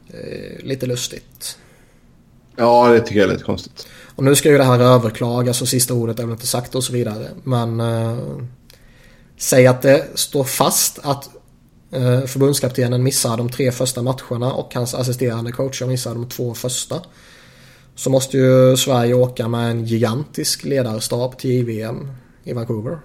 eh, 0.09 0.59
lite 0.63 0.87
lustigt. 0.87 1.59
Ja, 2.57 2.89
det 2.89 3.01
tycker 3.01 3.21
jag 3.21 3.29
är 3.29 3.33
lite 3.33 3.45
konstigt. 3.45 3.87
Och 4.15 4.25
nu 4.25 4.35
ska 4.35 4.49
ju 4.49 4.59
det 4.59 4.65
här 4.65 4.81
överklagas 4.81 5.63
och 5.63 5.69
sista 5.69 5.95
ordet 5.95 6.19
är 6.19 6.23
väl 6.23 6.33
inte 6.33 6.47
sagt 6.47 6.75
och 6.75 6.85
så 6.85 6.93
vidare. 6.93 7.29
Men 7.45 7.81
eh, 7.81 8.19
säg 9.39 9.67
att 9.67 9.83
det 9.83 10.07
står 10.15 10.45
fast 10.45 10.99
att 11.03 11.31
eh, 11.91 12.25
förbundskaptenen 12.25 13.03
missar 13.03 13.37
de 13.37 13.51
tre 13.51 13.73
första 13.73 14.03
matcherna 14.03 14.53
och 14.53 14.75
hans 14.75 14.95
assisterande 14.95 15.53
coacher 15.53 15.87
missar 15.87 16.15
de 16.15 16.29
två 16.29 16.55
första. 16.55 17.01
Så 17.95 18.11
måste 18.11 18.37
ju 18.37 18.77
Sverige 18.77 19.15
åka 19.15 19.49
med 19.49 19.71
en 19.71 19.85
gigantisk 19.85 20.65
ledarstab 20.65 21.39
till 21.39 21.51
JVM 21.51 22.09
i 22.45 22.53
Vancouver. 22.53 22.99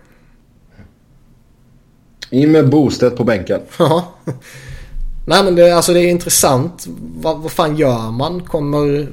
In 2.29 2.51
med 2.51 2.69
boostet 2.69 3.15
på 3.15 3.23
bänken. 3.23 3.61
Ja. 3.79 4.13
Nej 5.29 5.43
men 5.43 5.55
det, 5.55 5.71
alltså 5.71 5.93
det 5.93 5.99
är 5.99 6.09
intressant. 6.09 6.87
Vad, 7.15 7.39
vad 7.39 7.51
fan 7.51 7.77
gör 7.77 8.11
man? 8.11 8.41
Kommer 8.43 9.07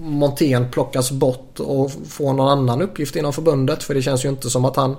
Montén 0.00 0.70
plockas 0.70 1.10
bort 1.10 1.60
och 1.60 1.90
få 2.08 2.32
någon 2.32 2.48
annan 2.48 2.82
uppgift 2.82 3.16
inom 3.16 3.32
förbundet? 3.32 3.82
För 3.82 3.94
det 3.94 4.02
känns 4.02 4.24
ju 4.24 4.28
inte 4.28 4.50
som 4.50 4.64
att 4.64 4.76
han... 4.76 4.96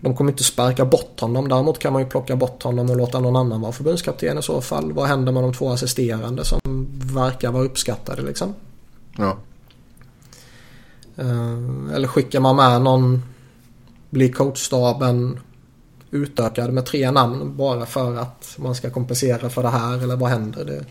De 0.00 0.16
kommer 0.16 0.30
inte 0.30 0.44
sparka 0.44 0.84
bort 0.84 1.20
honom. 1.20 1.48
Däremot 1.48 1.78
kan 1.78 1.92
man 1.92 2.02
ju 2.02 2.08
plocka 2.08 2.36
bort 2.36 2.62
honom 2.62 2.90
och 2.90 2.96
låta 2.96 3.20
någon 3.20 3.36
annan 3.36 3.60
vara 3.60 3.72
förbundskapten 3.72 4.38
i 4.38 4.42
så 4.42 4.60
fall. 4.60 4.92
Vad 4.92 5.08
händer 5.08 5.32
med 5.32 5.42
de 5.42 5.54
två 5.54 5.70
assisterande 5.70 6.44
som 6.44 6.60
verkar 7.14 7.52
vara 7.52 7.64
uppskattade 7.64 8.22
liksom? 8.22 8.54
Ja. 9.18 9.36
Eh, 11.16 11.94
Eller 11.94 12.08
skickar 12.08 12.40
man 12.40 12.56
med 12.56 12.82
någon... 12.82 13.22
Blir 14.10 14.32
coachstaben 14.32 15.40
utökad 16.10 16.72
med 16.72 16.86
tre 16.86 17.10
namn 17.10 17.56
bara 17.56 17.86
för 17.86 18.16
att 18.16 18.54
man 18.58 18.74
ska 18.74 18.90
kompensera 18.90 19.50
för 19.50 19.62
det 19.62 19.68
här 19.68 20.02
eller 20.02 20.16
vad 20.16 20.30
händer? 20.30 20.64
Det, 20.64 20.84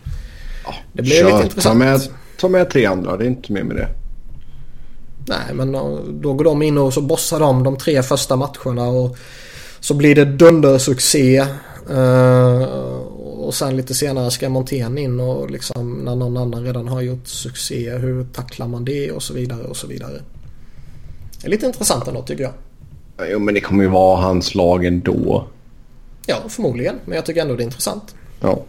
det 0.92 1.02
blir 1.02 1.12
Kör, 1.12 1.24
lite 1.24 1.38
ta 1.38 1.44
intressant. 1.44 1.78
med, 1.78 2.00
ta 2.40 2.48
med 2.48 2.70
tre 2.70 2.86
andra, 2.86 3.16
det 3.16 3.24
är 3.24 3.28
inte 3.28 3.52
mer 3.52 3.62
med 3.62 3.76
det. 3.76 3.88
Nej 5.28 5.54
men 5.54 5.72
då- 5.72 6.00
då 6.20 6.32
går 6.32 6.44
de 6.44 6.62
in 6.62 6.78
och 6.78 6.94
så 6.94 7.00
bossar 7.00 7.40
de 7.40 7.62
de 7.64 7.76
tre 7.76 8.02
första 8.02 8.36
matcherna 8.36 8.82
och 8.88 9.16
så 9.80 9.94
blir 9.94 10.14
det 10.14 10.24
dundersuccé. 10.24 11.36
eh, 11.90 12.62
och 13.38 13.54
sen 13.54 13.76
lite 13.76 13.94
senare 13.94 14.30
ska 14.30 14.48
Montén 14.48 14.98
in 14.98 15.20
och 15.20 15.50
liksom 15.50 15.92
när 15.92 16.16
någon 16.16 16.36
annan 16.36 16.64
redan 16.64 16.88
har 16.88 17.00
gjort 17.00 17.26
succé. 17.26 17.90
Hur 17.98 18.24
tacklar 18.24 18.68
man 18.68 18.84
det 18.84 19.12
och 19.12 19.22
så 19.22 19.34
vidare 19.34 19.64
och 19.64 19.76
så 19.76 19.86
vidare. 19.86 20.22
Det 21.40 21.46
är 21.46 21.50
lite 21.50 21.66
intressant 21.66 22.08
ändå 22.08 22.22
tycker 22.22 22.42
jag. 22.42 22.52
Jo, 23.30 23.38
men 23.38 23.54
det 23.54 23.60
kommer 23.60 23.84
ju 23.84 23.90
vara 23.90 24.20
hans 24.20 24.54
lag 24.54 24.84
ändå. 24.84 25.44
Ja 26.26 26.36
förmodligen 26.48 26.96
men 27.04 27.16
jag 27.16 27.26
tycker 27.26 27.42
ändå 27.42 27.56
det 27.56 27.62
är 27.62 27.64
intressant. 27.64 28.14
Ja. 28.40 28.64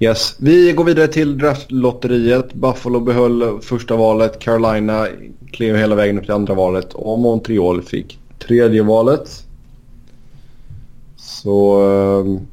Yes. 0.00 0.34
Vi 0.38 0.72
går 0.72 0.84
vidare 0.84 1.08
till 1.08 1.38
draftlotteriet. 1.38 2.54
Buffalo 2.54 3.00
behöll 3.00 3.60
första 3.62 3.96
valet. 3.96 4.38
Carolina 4.38 5.08
klev 5.52 5.76
hela 5.76 5.94
vägen 5.94 6.18
upp 6.18 6.24
till 6.24 6.34
andra 6.34 6.54
valet. 6.54 6.94
Och 6.94 7.18
Montreal 7.18 7.82
fick 7.82 8.18
tredje 8.38 8.82
valet. 8.82 9.44
Så 11.16 11.82
um, 11.82 12.46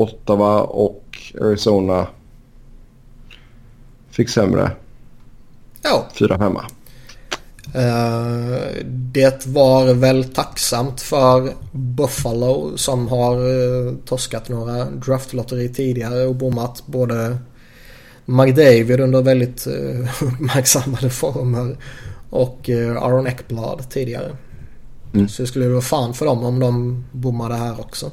Ottawa 0.00 0.60
och 0.62 1.32
Arizona 1.40 2.06
fick 4.10 4.28
sämre. 4.28 4.72
Ja. 5.82 6.06
4-5. 6.14 6.60
Eh, 7.74 8.84
det 8.86 9.46
var 9.46 9.94
väl 9.94 10.24
tacksamt 10.24 11.00
för 11.00 11.52
Buffalo 11.72 12.76
som 12.76 13.08
har 13.08 13.36
uh, 13.36 13.94
några 14.48 14.84
draftlotteri 14.84 15.68
tidigare 15.68 16.26
och 16.26 16.34
bommat 16.34 16.82
både 16.86 17.38
McDavid 18.24 19.00
under 19.00 19.22
väldigt 19.22 19.66
uh, 19.66 20.22
uppmärksammade 20.22 21.10
former 21.10 21.76
och 22.30 22.70
Aaron 23.00 23.26
Ekblad 23.26 23.90
tidigare. 23.90 24.36
Mm. 25.14 25.28
Så 25.28 25.42
det 25.42 25.48
skulle 25.48 25.68
vara 25.68 25.80
fan 25.80 26.14
för 26.14 26.26
dem 26.26 26.44
om 26.44 26.60
de 26.60 27.04
bommade 27.12 27.54
här 27.54 27.80
också. 27.80 28.10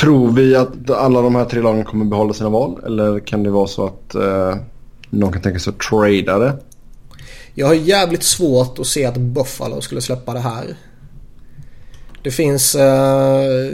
Tror 0.00 0.32
vi 0.32 0.56
att 0.56 0.90
alla 0.90 1.22
de 1.22 1.34
här 1.34 1.44
tre 1.44 1.62
lagen 1.62 1.84
kommer 1.84 2.04
behålla 2.04 2.32
sina 2.32 2.48
val? 2.48 2.80
Eller 2.86 3.20
kan 3.20 3.42
det 3.42 3.50
vara 3.50 3.66
så 3.66 3.86
att 3.86 4.14
eh, 4.14 4.56
någon 5.10 5.32
kan 5.32 5.42
tänka 5.42 5.58
sig 5.58 5.70
att 5.70 5.80
trada 5.80 6.38
det? 6.38 6.56
Jag 7.54 7.66
har 7.66 7.74
jävligt 7.74 8.22
svårt 8.22 8.78
att 8.78 8.86
se 8.86 9.04
att 9.04 9.16
Buffalo 9.16 9.80
skulle 9.80 10.00
släppa 10.00 10.32
det 10.32 10.40
här. 10.40 10.76
Det 12.22 12.30
finns... 12.30 12.74
eh, 12.74 13.72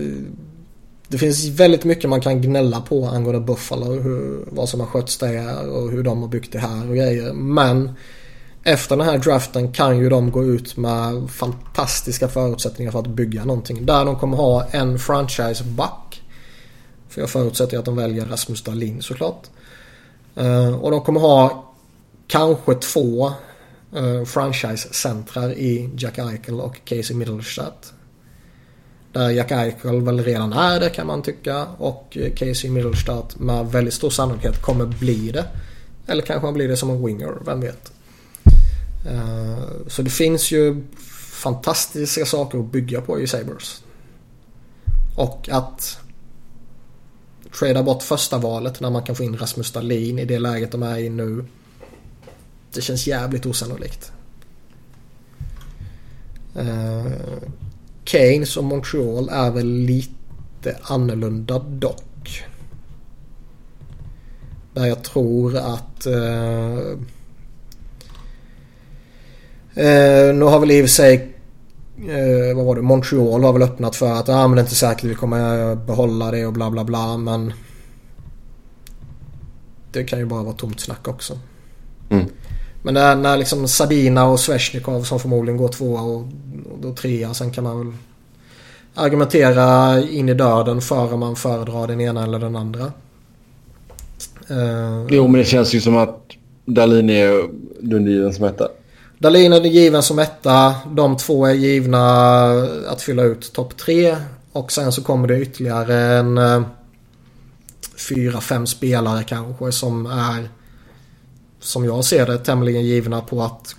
det 1.09 1.19
finns 1.19 1.49
väldigt 1.49 1.85
mycket 1.85 2.11
man 2.11 2.21
kan 2.21 2.41
gnälla 2.41 2.81
på 2.81 3.07
angående 3.07 3.41
Buffalo. 3.41 4.01
Hur, 4.01 4.45
vad 4.51 4.69
som 4.69 4.81
har 4.81 4.87
skötts 4.87 5.19
där 5.19 5.69
och 5.69 5.91
hur 5.91 6.03
de 6.03 6.23
har 6.23 6.29
byggt 6.29 6.53
det 6.53 6.59
här 6.59 6.89
och 6.89 6.97
grejer. 6.97 7.33
Men 7.33 7.91
efter 8.65 8.97
den 8.97 9.07
här 9.07 9.19
draften 9.19 9.73
kan 9.73 9.99
ju 9.99 10.09
de 10.09 10.31
gå 10.31 10.45
ut 10.45 10.77
med 10.77 11.31
fantastiska 11.31 12.29
förutsättningar 12.29 12.93
för 12.93 12.99
att 12.99 13.07
bygga 13.07 13.45
någonting. 13.45 13.87
Där 13.87 14.05
de 14.05 14.17
kommer 14.17 14.37
ha 14.37 14.65
en 14.71 14.99
franchise-back. 14.99 16.02
För 17.13 17.21
jag 17.21 17.31
förutsätter 17.31 17.79
att 17.79 17.85
de 17.85 17.97
väljer 17.97 18.27
Rasmus 18.27 18.63
Dahlin 18.63 19.03
såklart. 19.03 19.47
Eh, 20.37 20.75
och 20.75 20.91
de 20.91 21.01
kommer 21.01 21.21
ha 21.21 21.73
kanske 22.27 22.75
två 22.75 23.33
uh, 23.97 24.25
franchise-centrar 24.25 25.53
i 25.53 25.91
Jack 25.97 26.19
Eichel 26.19 26.61
och 26.61 26.85
Casey 26.85 27.17
Middlestat. 27.17 27.93
Där 29.13 29.31
Jack 29.31 29.51
Eichel 29.51 30.01
väl 30.01 30.25
redan 30.25 30.53
är 30.53 30.81
det 30.81 30.91
kan 30.91 31.07
man 31.07 31.23
tycka 31.23 31.67
och 31.67 32.19
Casey 32.37 32.71
Middlestat 32.71 33.39
med 33.39 33.67
väldigt 33.67 33.95
stor 33.95 34.11
sannolikhet 34.11 34.63
kommer 34.63 34.87
bli 34.87 35.31
det. 35.31 35.45
Eller 36.07 36.23
kanske 36.23 36.47
han 36.47 36.55
blir 36.55 36.69
det 36.69 36.77
som 36.77 36.91
en 36.91 37.07
winger, 37.07 37.33
vem 37.47 37.61
vet. 37.61 37.93
Eh, 39.07 39.65
så 39.87 40.03
det 40.03 40.11
finns 40.11 40.51
ju 40.51 40.83
fantastiska 41.43 42.27
saker 42.27 42.59
att 42.59 42.73
bygga 42.73 43.01
på 43.01 43.21
i 43.21 43.27
Sabres. 43.27 43.83
Och 45.17 45.49
att 45.53 45.99
trada 47.59 47.83
bort 47.83 48.03
första 48.03 48.39
valet 48.39 48.81
när 48.81 48.91
man 48.91 49.03
kan 49.03 49.17
få 49.17 49.23
in 49.23 49.37
Rasmus 49.37 49.73
Dahlin 49.73 50.19
i 50.19 50.25
det 50.25 50.39
läget 50.39 50.73
de 50.73 50.83
är 50.83 50.99
i 50.99 51.09
nu. 51.09 51.45
Det 52.75 52.81
känns 52.81 53.07
jävligt 53.07 53.47
osannolikt. 53.47 54.13
Uh, 56.57 57.13
Keynes 58.05 58.57
och 58.57 58.65
Montreal 58.65 59.29
är 59.29 59.51
väl 59.51 59.67
lite 59.67 60.77
annorlunda 60.83 61.59
dock. 61.59 62.45
Där 64.75 64.87
jag 64.87 65.05
tror 65.05 65.57
att... 65.57 66.07
Uh, 66.07 66.99
uh, 69.79 70.35
nu 70.35 70.43
har 70.43 70.61
väl 70.61 70.71
i 70.71 70.81
och 70.81 70.85
för 70.85 70.95
sig... 70.95 71.32
Uh, 72.03 72.57
vad 72.57 72.65
var 72.67 72.75
det? 72.75 72.83
Montreal 72.83 73.45
har 73.45 73.53
väl 73.53 73.63
öppnat 73.63 73.97
för 73.97 74.13
att 74.13 74.29
ah, 74.29 74.49
men 74.49 74.57
det 74.57 74.61
är 74.61 74.65
inte 74.65 74.75
säkert 74.75 75.05
vi 75.05 75.15
kommer 75.15 75.75
behålla 75.75 76.31
det 76.31 76.47
och 76.47 76.53
bla 76.53 76.71
bla 76.71 76.85
bla 76.85 77.17
men... 77.17 77.53
Det 79.93 80.05
kan 80.05 80.19
ju 80.19 80.25
bara 80.25 80.43
vara 80.43 80.55
tomt 80.55 80.81
snack 80.81 81.09
också. 81.09 81.39
Mm. 82.11 82.25
Men 82.83 82.95
när, 82.95 83.17
när 83.17 83.37
liksom 83.37 83.69
Sabina 83.69 84.25
och 84.25 84.41
Sveshnikov 84.41 85.03
som 85.03 85.21
förmodligen 85.21 85.57
går 85.57 85.69
tvåa 85.69 86.03
och, 86.03 86.21
och 86.73 86.79
då 86.81 86.95
trea. 86.95 87.35
Sen 87.35 87.51
kan 87.51 87.65
man 87.65 87.79
väl 87.79 87.97
argumentera 88.95 90.01
in 90.03 90.29
i 90.29 90.35
döden 90.35 90.81
för 90.81 91.15
om 91.15 91.21
man 91.21 91.37
föredrar 91.37 91.87
den 91.87 92.01
ena 92.01 92.25
eller 92.25 92.39
den 92.39 92.57
andra. 92.57 92.93
Uh, 94.51 95.07
Jo, 95.09 95.29
men 95.29 95.39
det 95.39 95.45
känns 95.45 95.75
ju 95.75 95.81
som 95.81 95.97
att 95.97 96.31
Dahlin 96.65 97.11
är 97.11 97.49
Lundin 97.81 98.33
som 98.33 98.45
Dalin 99.23 99.53
är 99.53 99.61
given 99.61 100.03
som 100.03 100.19
etta. 100.19 100.75
De 100.87 101.17
två 101.17 101.47
är 101.47 101.53
givna 101.53 102.01
att 102.89 103.03
fylla 103.03 103.23
ut 103.23 103.53
topp 103.53 103.77
tre. 103.77 104.17
Och 104.53 104.73
sen 104.73 104.93
så 104.93 105.03
kommer 105.03 105.29
det 105.29 105.41
ytterligare 105.41 105.97
en 105.97 106.39
eh, 106.39 106.63
fyra, 108.09 108.41
fem 108.41 108.67
spelare 108.67 109.25
kanske 109.25 109.73
som 109.73 110.07
är 110.07 110.49
som 111.61 111.85
jag 111.85 112.05
ser 112.05 112.27
det 112.27 112.39
tämligen 112.39 112.85
givna 112.85 113.21
på 113.21 113.43
att 113.43 113.77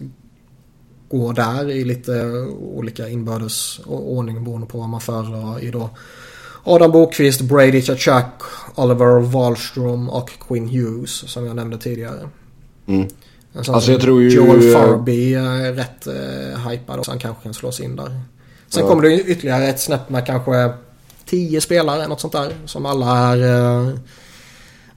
gå 1.09 1.31
där 1.31 1.69
i 1.69 1.83
lite 1.85 2.31
olika 2.59 3.09
inbördes 3.09 3.79
ordning 3.85 4.43
beroende 4.43 4.67
på 4.67 4.77
vad 4.77 4.89
man 4.89 5.01
föredrar 5.01 5.63
i 5.63 5.71
då 5.71 5.89
Adam 6.63 6.91
Bokvist, 6.91 7.41
Brady 7.41 7.81
Chachak, 7.81 8.41
Oliver 8.75 9.19
Wahlström 9.19 10.09
och 10.09 10.29
Quinn 10.47 10.67
Hughes 10.69 11.31
som 11.31 11.45
jag 11.45 11.55
nämnde 11.55 11.77
tidigare. 11.77 12.29
Mm. 12.87 13.07
Alltså 13.55 13.91
jag 13.91 14.01
tror 14.01 14.21
ju... 14.21 14.29
Joel 14.29 14.73
Farby 14.73 15.33
är 15.33 15.73
rätt 15.73 16.07
uh, 16.07 16.69
hypad 16.69 16.99
och 16.99 17.07
han 17.07 17.19
kanske 17.19 17.43
kan 17.43 17.53
slås 17.53 17.79
in 17.79 17.95
där. 17.95 18.21
Sen 18.67 18.83
ja. 18.83 18.89
kommer 18.89 19.01
det 19.03 19.21
ytterligare 19.21 19.67
ett 19.67 19.79
snäpp 19.79 20.09
med 20.09 20.25
kanske 20.25 20.73
tio 21.25 21.61
spelare, 21.61 22.07
något 22.07 22.21
sånt 22.21 22.33
där. 22.33 22.53
Som 22.65 22.85
alla 22.85 23.17
är 23.17 23.37
uh, 23.37 23.89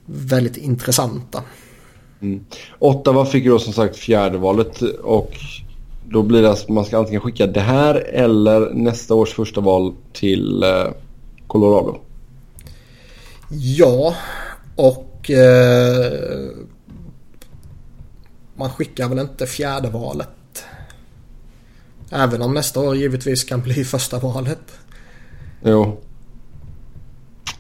väldigt 0.07 0.57
intressanta. 0.57 1.43
Mm. 2.21 2.45
Ottawa 2.79 3.27
fick 3.27 3.45
ju 3.45 3.51
då 3.51 3.59
som 3.59 3.73
sagt 3.73 3.97
fjärde 3.97 4.39
valet 4.39 4.83
och 5.03 5.33
då 6.09 6.23
blir 6.23 6.43
det 6.43 6.51
att 6.51 6.69
man 6.69 6.85
ska 6.85 6.99
antingen 6.99 7.21
skicka 7.21 7.47
det 7.47 7.61
här 7.61 7.95
eller 7.95 8.71
nästa 8.75 9.15
års 9.15 9.35
första 9.35 9.61
val 9.61 9.95
till 10.13 10.65
uh, 10.65 10.93
Colorado. 11.47 11.99
Ja, 13.51 14.15
och 14.77 15.31
eh, 15.31 16.13
man 18.57 18.71
skickar 18.71 19.09
väl 19.09 19.19
inte 19.19 19.47
fjärde 19.47 19.91
valet. 19.91 20.65
Även 22.11 22.43
om 22.43 22.55
nästa 22.55 22.81
år 22.81 22.97
givetvis 22.97 23.45
kan 23.45 23.63
bli 23.63 23.85
första 23.85 24.19
valet. 24.19 24.79
Jo. 25.65 26.01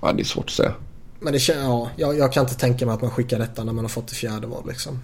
Ja, 0.00 0.12
det 0.12 0.22
är 0.22 0.24
svårt 0.24 0.44
att 0.44 0.50
säga. 0.50 0.74
Men 1.20 1.32
det 1.32 1.48
ja, 1.48 1.90
jag, 1.96 2.18
jag 2.18 2.32
kan 2.32 2.42
inte 2.42 2.54
tänka 2.54 2.86
mig 2.86 2.94
att 2.94 3.02
man 3.02 3.10
skickar 3.10 3.38
detta 3.38 3.64
när 3.64 3.72
man 3.72 3.84
har 3.84 3.88
fått 3.88 4.08
det 4.08 4.14
fjärde 4.14 4.46
val 4.46 4.64
liksom. 4.68 4.98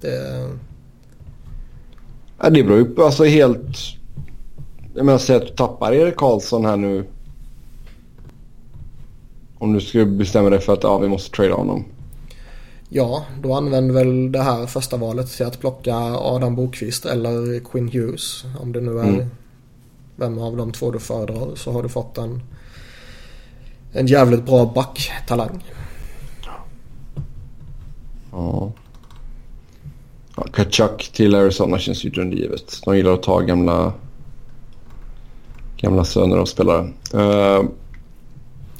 Det... 0.00 0.48
Ja, 2.40 2.50
det 2.50 2.62
beror 2.62 2.78
ju 2.78 2.84
på, 2.84 3.04
alltså 3.04 3.24
helt... 3.24 3.76
Jag 4.94 5.06
menar, 5.06 5.18
säg 5.18 5.36
att 5.36 5.46
du 5.46 5.54
tappar 5.54 5.92
Erik 5.92 6.16
Karlsson 6.16 6.64
här 6.64 6.76
nu 6.76 7.06
om 9.58 9.72
du 9.72 9.80
skulle 9.80 10.06
bestämma 10.06 10.50
dig 10.50 10.60
för 10.60 10.72
att 10.72 10.82
ja, 10.82 10.98
vi 10.98 11.08
måste 11.08 11.36
trada 11.36 11.54
honom. 11.54 11.84
Ja, 12.88 13.24
då 13.42 13.54
använder 13.54 13.94
väl 13.94 14.32
det 14.32 14.42
här 14.42 14.66
första 14.66 14.96
valet 14.96 15.32
till 15.32 15.46
att 15.46 15.60
plocka 15.60 15.96
Adam 15.96 16.56
Bokvist 16.56 17.06
eller 17.06 17.60
Quinn 17.60 17.88
Hughes. 17.88 18.44
Om 18.60 18.72
det 18.72 18.80
nu 18.80 18.98
är 18.98 19.04
mm. 19.04 19.26
vem 20.16 20.38
av 20.38 20.56
de 20.56 20.72
två 20.72 20.90
du 20.90 20.98
föredrar 20.98 21.54
så 21.54 21.72
har 21.72 21.82
du 21.82 21.88
fått 21.88 22.18
en, 22.18 22.42
en 23.92 24.06
jävligt 24.06 24.46
bra 24.46 24.72
backtalang. 24.74 25.64
Ja. 28.32 28.72
ja. 30.36 30.44
Kachuk 30.52 31.10
till 31.12 31.34
Arizona 31.34 31.78
känns 31.78 32.04
ju 32.04 32.10
dundergivet. 32.10 32.80
De 32.84 32.96
gillar 32.96 33.12
att 33.12 33.22
ta 33.22 33.40
gamla, 33.40 33.92
gamla 35.76 36.04
söner 36.04 36.38
och 36.38 36.48
spelare. 36.48 36.92
Uh, 37.14 37.68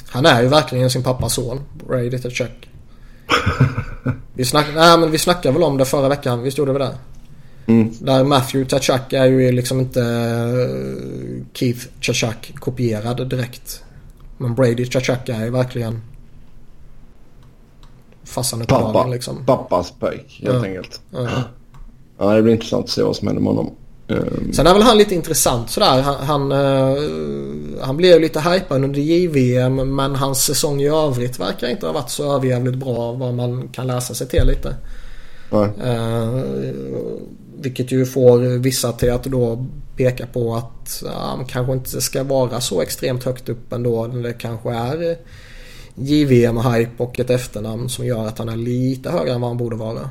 han 0.08 0.26
är 0.26 0.42
ju 0.42 0.48
verkligen 0.48 0.90
sin 0.90 1.02
pappas 1.02 1.34
son. 1.34 1.60
Little 1.90 2.30
Chuck. 2.30 2.65
Vi, 4.34 4.44
snack, 4.44 4.66
nej, 4.74 4.98
men 4.98 5.10
vi 5.10 5.18
snackade 5.18 5.52
väl 5.54 5.62
om 5.62 5.76
det 5.76 5.84
förra 5.84 6.08
veckan. 6.08 6.42
Visst 6.42 6.58
gjorde 6.58 6.72
vi 6.72 6.78
det? 6.78 6.94
Mm. 7.66 7.90
Där 8.00 8.24
Matthew 8.24 8.70
Tachak 8.70 9.12
är 9.12 9.24
ju 9.26 9.52
liksom 9.52 9.80
inte 9.80 10.02
eh, 10.02 11.44
Keith 11.52 11.86
Tachak 12.06 12.52
kopierad 12.54 13.28
direkt. 13.28 13.82
Men 14.38 14.54
Brady 14.54 14.86
Tachak 14.86 15.28
är 15.28 15.44
ju 15.44 15.50
verkligen 15.50 16.02
farsan 18.24 18.62
utav 18.62 18.92
Pappa, 18.92 19.06
liksom. 19.06 19.46
Pappas 19.46 19.90
pojk 19.90 20.40
helt 20.42 20.54
ja. 20.54 20.64
enkelt. 20.64 21.00
Ja. 21.10 21.28
ja, 22.18 22.34
det 22.34 22.42
blir 22.42 22.52
intressant 22.52 22.84
att 22.84 22.90
se 22.90 23.02
vad 23.02 23.16
som 23.16 23.26
händer 23.26 23.42
med 23.42 23.52
honom. 23.52 23.74
Um... 24.08 24.52
Sen 24.52 24.66
är 24.66 24.72
väl 24.72 24.82
han 24.82 24.98
lite 24.98 25.14
intressant 25.14 25.70
sådär. 25.70 26.02
Han, 26.02 26.14
han, 26.14 26.52
uh, 26.52 26.98
han 27.80 27.96
blev 27.96 28.20
lite 28.20 28.40
hypad 28.40 28.84
under 28.84 29.00
JVM 29.00 29.74
men 29.96 30.14
hans 30.14 30.44
säsong 30.44 30.80
i 30.80 30.88
övrigt 30.88 31.40
verkar 31.40 31.68
inte 31.68 31.86
ha 31.86 31.92
varit 31.92 32.10
så 32.10 32.34
överjävligt 32.34 32.76
bra 32.76 33.12
vad 33.12 33.34
man 33.34 33.68
kan 33.68 33.86
läsa 33.86 34.14
sig 34.14 34.28
till 34.28 34.46
lite. 34.46 34.74
Uh, 35.52 36.42
vilket 37.58 37.92
ju 37.92 38.06
får 38.06 38.58
vissa 38.58 38.92
till 38.92 39.12
att 39.12 39.24
då 39.24 39.66
peka 39.96 40.26
på 40.26 40.54
att 40.54 41.02
han 41.14 41.44
kanske 41.44 41.72
inte 41.72 42.00
ska 42.00 42.22
vara 42.22 42.60
så 42.60 42.82
extremt 42.82 43.24
högt 43.24 43.48
upp 43.48 43.72
ändå. 43.72 44.06
Det 44.06 44.32
kanske 44.32 44.70
är 44.70 45.16
JVM-hype 45.94 46.96
och 46.96 47.20
ett 47.20 47.30
efternamn 47.30 47.88
som 47.88 48.06
gör 48.06 48.26
att 48.26 48.38
han 48.38 48.48
är 48.48 48.56
lite 48.56 49.10
högre 49.10 49.32
än 49.32 49.40
vad 49.40 49.50
han 49.50 49.56
borde 49.56 49.76
vara. 49.76 50.10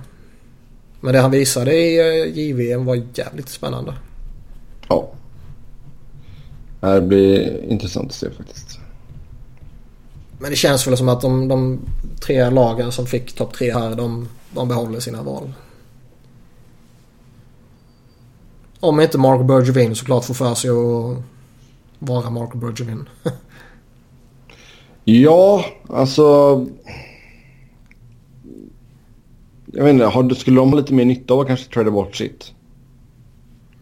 Men 1.05 1.13
det 1.13 1.19
han 1.19 1.31
visade 1.31 1.75
i 1.75 1.99
eh, 1.99 2.39
JVM 2.39 2.85
var 2.85 3.03
jävligt 3.13 3.49
spännande. 3.49 3.93
Ja. 4.87 5.09
Det 6.79 7.01
blir 7.01 7.63
intressant 7.63 8.07
att 8.07 8.15
se 8.15 8.31
faktiskt. 8.31 8.79
Men 10.39 10.49
det 10.49 10.55
känns 10.55 10.87
väl 10.87 10.97
som 10.97 11.09
att 11.09 11.21
de, 11.21 11.47
de 11.47 11.79
tre 12.19 12.49
lagen 12.49 12.91
som 12.91 13.05
fick 13.05 13.35
topp 13.35 13.53
tre 13.53 13.73
här, 13.73 13.95
de, 13.95 14.29
de 14.51 14.67
behåller 14.67 14.99
sina 14.99 15.23
val. 15.23 15.53
Om 18.79 18.99
inte 18.99 19.17
Mark 19.17 19.47
Bergevin 19.47 19.95
såklart 19.95 20.25
får 20.25 20.33
för 20.33 20.55
sig 20.55 20.69
att 20.69 21.23
vara 21.99 22.29
Mark 22.29 22.53
Bergevin. 22.53 23.09
ja, 25.03 25.65
alltså 25.89 26.55
jag 29.75 29.83
vet 29.83 29.93
inte, 29.93 30.35
skulle 30.35 30.59
de 30.59 30.69
ha 30.69 30.77
lite 30.77 30.93
mer 30.93 31.05
nytta 31.05 31.33
av 31.33 31.39
att 31.39 31.47
kanske 31.47 31.73
trada 31.73 31.91
bort 31.91 32.15
sitt? 32.15 32.51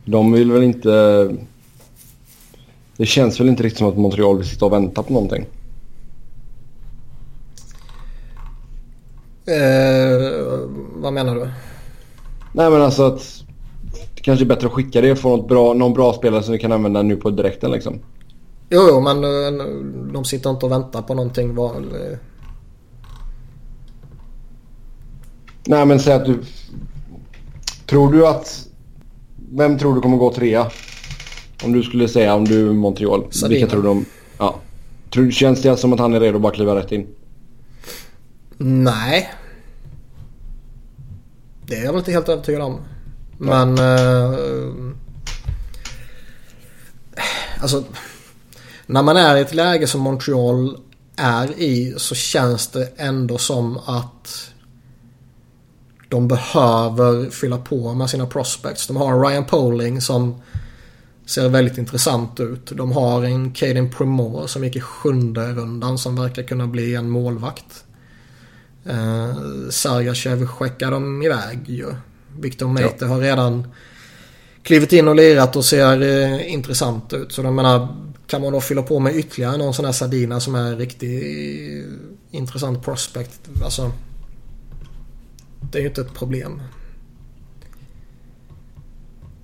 De 0.06 0.32
vill 0.32 0.52
väl 0.52 0.64
inte... 0.64 1.30
Det 2.98 3.06
känns 3.06 3.40
väl 3.40 3.50
inte 3.50 3.64
riktigt 3.64 3.78
som 3.78 3.88
att 3.88 3.98
Montreal 3.98 4.38
vill 4.38 4.48
sitta 4.48 4.66
och 4.66 4.74
vänta 4.74 5.04
på 5.04 5.14
någonting. 5.14 5.46
Eh, 9.46 10.60
vad 10.96 11.14
menar 11.14 11.36
du? 11.36 11.50
Nej 12.54 12.70
men 12.70 12.82
alltså 12.82 13.04
att 13.04 13.44
det 14.16 14.22
kanske 14.22 14.46
är 14.46 14.48
bättre 14.48 14.68
att 14.68 14.74
skicka 14.74 15.02
det 15.02 15.12
och 15.12 15.18
få 15.18 15.38
något 15.38 15.48
bra, 15.48 15.74
någon 15.74 15.94
bra 15.94 16.14
spelare 16.14 16.44
som 16.44 16.52
vi 16.52 16.60
kan 16.60 16.72
använda 16.72 17.02
nu 17.02 17.16
på 17.16 17.30
direkten 17.30 17.72
liksom. 17.72 18.00
Jo, 18.70 18.82
jo 18.90 19.00
men 19.00 19.24
eh, 19.24 19.66
de 20.14 20.26
sitter 20.26 20.50
inte 20.50 20.66
och 20.66 20.72
väntar 20.72 21.02
på 21.02 21.14
någonting. 21.14 21.56
Var, 21.56 21.84
Nej 25.66 25.86
men 25.86 26.00
säg 26.00 26.14
att 26.14 26.26
du... 26.26 26.40
Tror 27.86 28.12
du 28.12 28.28
att... 28.28 28.68
Vem 29.52 29.78
tror 29.78 29.96
du 29.96 30.02
kommer 30.02 30.18
gå 30.18 30.34
trea? 30.34 30.72
Om 31.64 31.74
du 31.74 31.84
skulle 31.84 32.08
säga 32.08 32.34
om 32.34 32.46
du 32.46 32.70
är 32.70 32.74
Montreal. 32.74 33.28
Sadina. 33.32 33.60
Vilka 33.60 33.72
tror 33.72 33.84
du 33.84 33.90
om... 33.90 34.06
Ja. 34.38 34.56
Tror, 35.10 35.32
känns 35.32 35.62
det 35.62 35.78
som 35.78 35.94
att 35.94 36.00
han 36.00 36.14
är 36.14 36.20
redo 36.20 36.36
att 36.36 36.42
bara 36.42 36.54
kliva 36.54 36.76
rätt 36.76 36.92
in? 36.92 37.08
Nej. 38.58 39.34
Det 41.66 41.76
är 41.76 41.84
jag 41.84 41.92
väl 41.92 42.00
inte 42.00 42.12
helt 42.12 42.30
övertygad 42.30 42.62
om. 42.62 42.78
Men... 43.38 43.80
Uh, 43.80 44.92
alltså... 47.62 47.84
När 48.86 49.04
man 49.04 49.18
är 49.18 49.36
i 49.36 49.42
ett 49.42 49.54
läge 49.54 49.88
som 49.88 50.02
Montreal 50.02 50.78
är 51.16 51.60
i 51.60 51.94
så 51.98 52.16
känns 52.16 52.68
det 52.68 52.90
ändå 52.98 53.38
som 53.38 53.78
att 53.78 54.53
de 56.14 56.28
behöver 56.28 57.30
fylla 57.30 57.58
på 57.58 57.94
med 57.94 58.10
sina 58.10 58.28
prospects. 58.28 58.88
De 58.88 58.98
har 58.98 59.30
Ryan 59.30 59.46
Poling 59.46 60.02
som 60.02 60.42
ser 61.26 61.50
väldigt 61.50 61.78
intressant 61.78 62.40
ut. 62.40 62.72
De 62.78 62.92
har 62.92 63.24
en 63.24 63.52
Caden 63.52 63.90
Primore 63.90 64.48
som 64.48 64.64
gick 64.64 64.76
i 64.76 64.82
sjunde 64.82 65.52
rundan 65.54 65.98
som 65.98 66.16
verkar 66.16 66.44
kunna 66.44 66.68
bli 66.68 66.96
en 66.96 67.10
målvakt. 67.10 67.84
Eh, 68.86 69.38
Sargachev 69.70 70.46
skickar 70.48 70.92
de 70.92 71.24
iväg 71.24 71.60
ju. 71.66 71.96
Victor 72.40 72.68
Meite 72.68 73.06
ja. 73.06 73.08
har 73.08 73.20
redan 73.20 73.68
klivit 74.64 74.94
in 74.94 75.08
och 75.08 75.16
lirat 75.16 75.56
och 75.56 75.66
ser 75.66 76.02
eh, 76.02 76.54
intressant 76.54 77.14
ut. 77.14 77.32
Så 77.32 77.42
jag 77.42 77.54
menar, 77.54 77.88
kan 78.28 78.42
man 78.42 78.54
då 78.54 78.62
fylla 78.62 78.82
på 78.82 79.00
med 79.00 79.16
ytterligare 79.16 79.58
någon 79.58 79.74
sån 79.74 79.86
här 79.86 79.92
Sardina 79.92 80.40
som 80.40 80.56
är 80.56 80.76
riktigt 80.76 81.24
eh, 81.24 82.38
intressant 82.38 82.86
prospect. 82.86 83.40
Alltså, 83.64 83.92
det 85.74 85.80
är 85.80 85.82
ju 85.82 85.88
inte 85.88 86.02
ett 86.02 86.14
problem. 86.14 86.62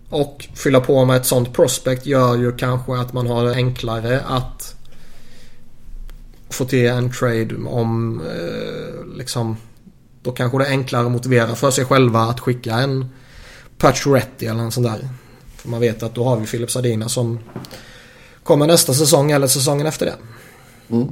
Och 0.09 0.47
fylla 0.53 0.79
på 0.79 1.05
med 1.05 1.17
ett 1.17 1.25
sånt 1.25 1.53
prospect 1.53 2.05
gör 2.05 2.37
ju 2.37 2.57
kanske 2.57 2.97
att 2.97 3.13
man 3.13 3.27
har 3.27 3.45
det 3.45 3.55
enklare 3.55 4.21
att 4.21 4.75
få 6.49 6.65
till 6.65 6.87
en 6.87 7.11
trade 7.11 7.55
om 7.65 8.21
eh, 8.21 9.17
liksom 9.17 9.57
då 10.21 10.31
kanske 10.31 10.57
det 10.57 10.65
är 10.65 10.69
enklare 10.69 11.05
att 11.05 11.11
motivera 11.11 11.55
för 11.55 11.71
sig 11.71 11.85
själva 11.85 12.19
att 12.19 12.39
skicka 12.39 12.73
en 12.75 13.09
Pacioretty 13.77 14.45
eller 14.45 14.59
en 14.59 14.71
sån 14.71 14.83
där. 14.83 15.09
För 15.55 15.69
man 15.69 15.79
vet 15.79 16.03
att 16.03 16.15
då 16.15 16.23
har 16.23 16.37
vi 16.37 16.45
Filip 16.45 16.71
Sardina 16.71 17.09
som 17.09 17.39
kommer 18.43 18.67
nästa 18.67 18.93
säsong 18.93 19.31
eller 19.31 19.47
säsongen 19.47 19.87
efter 19.87 20.05
det. 20.05 20.15
Mm. 20.95 21.07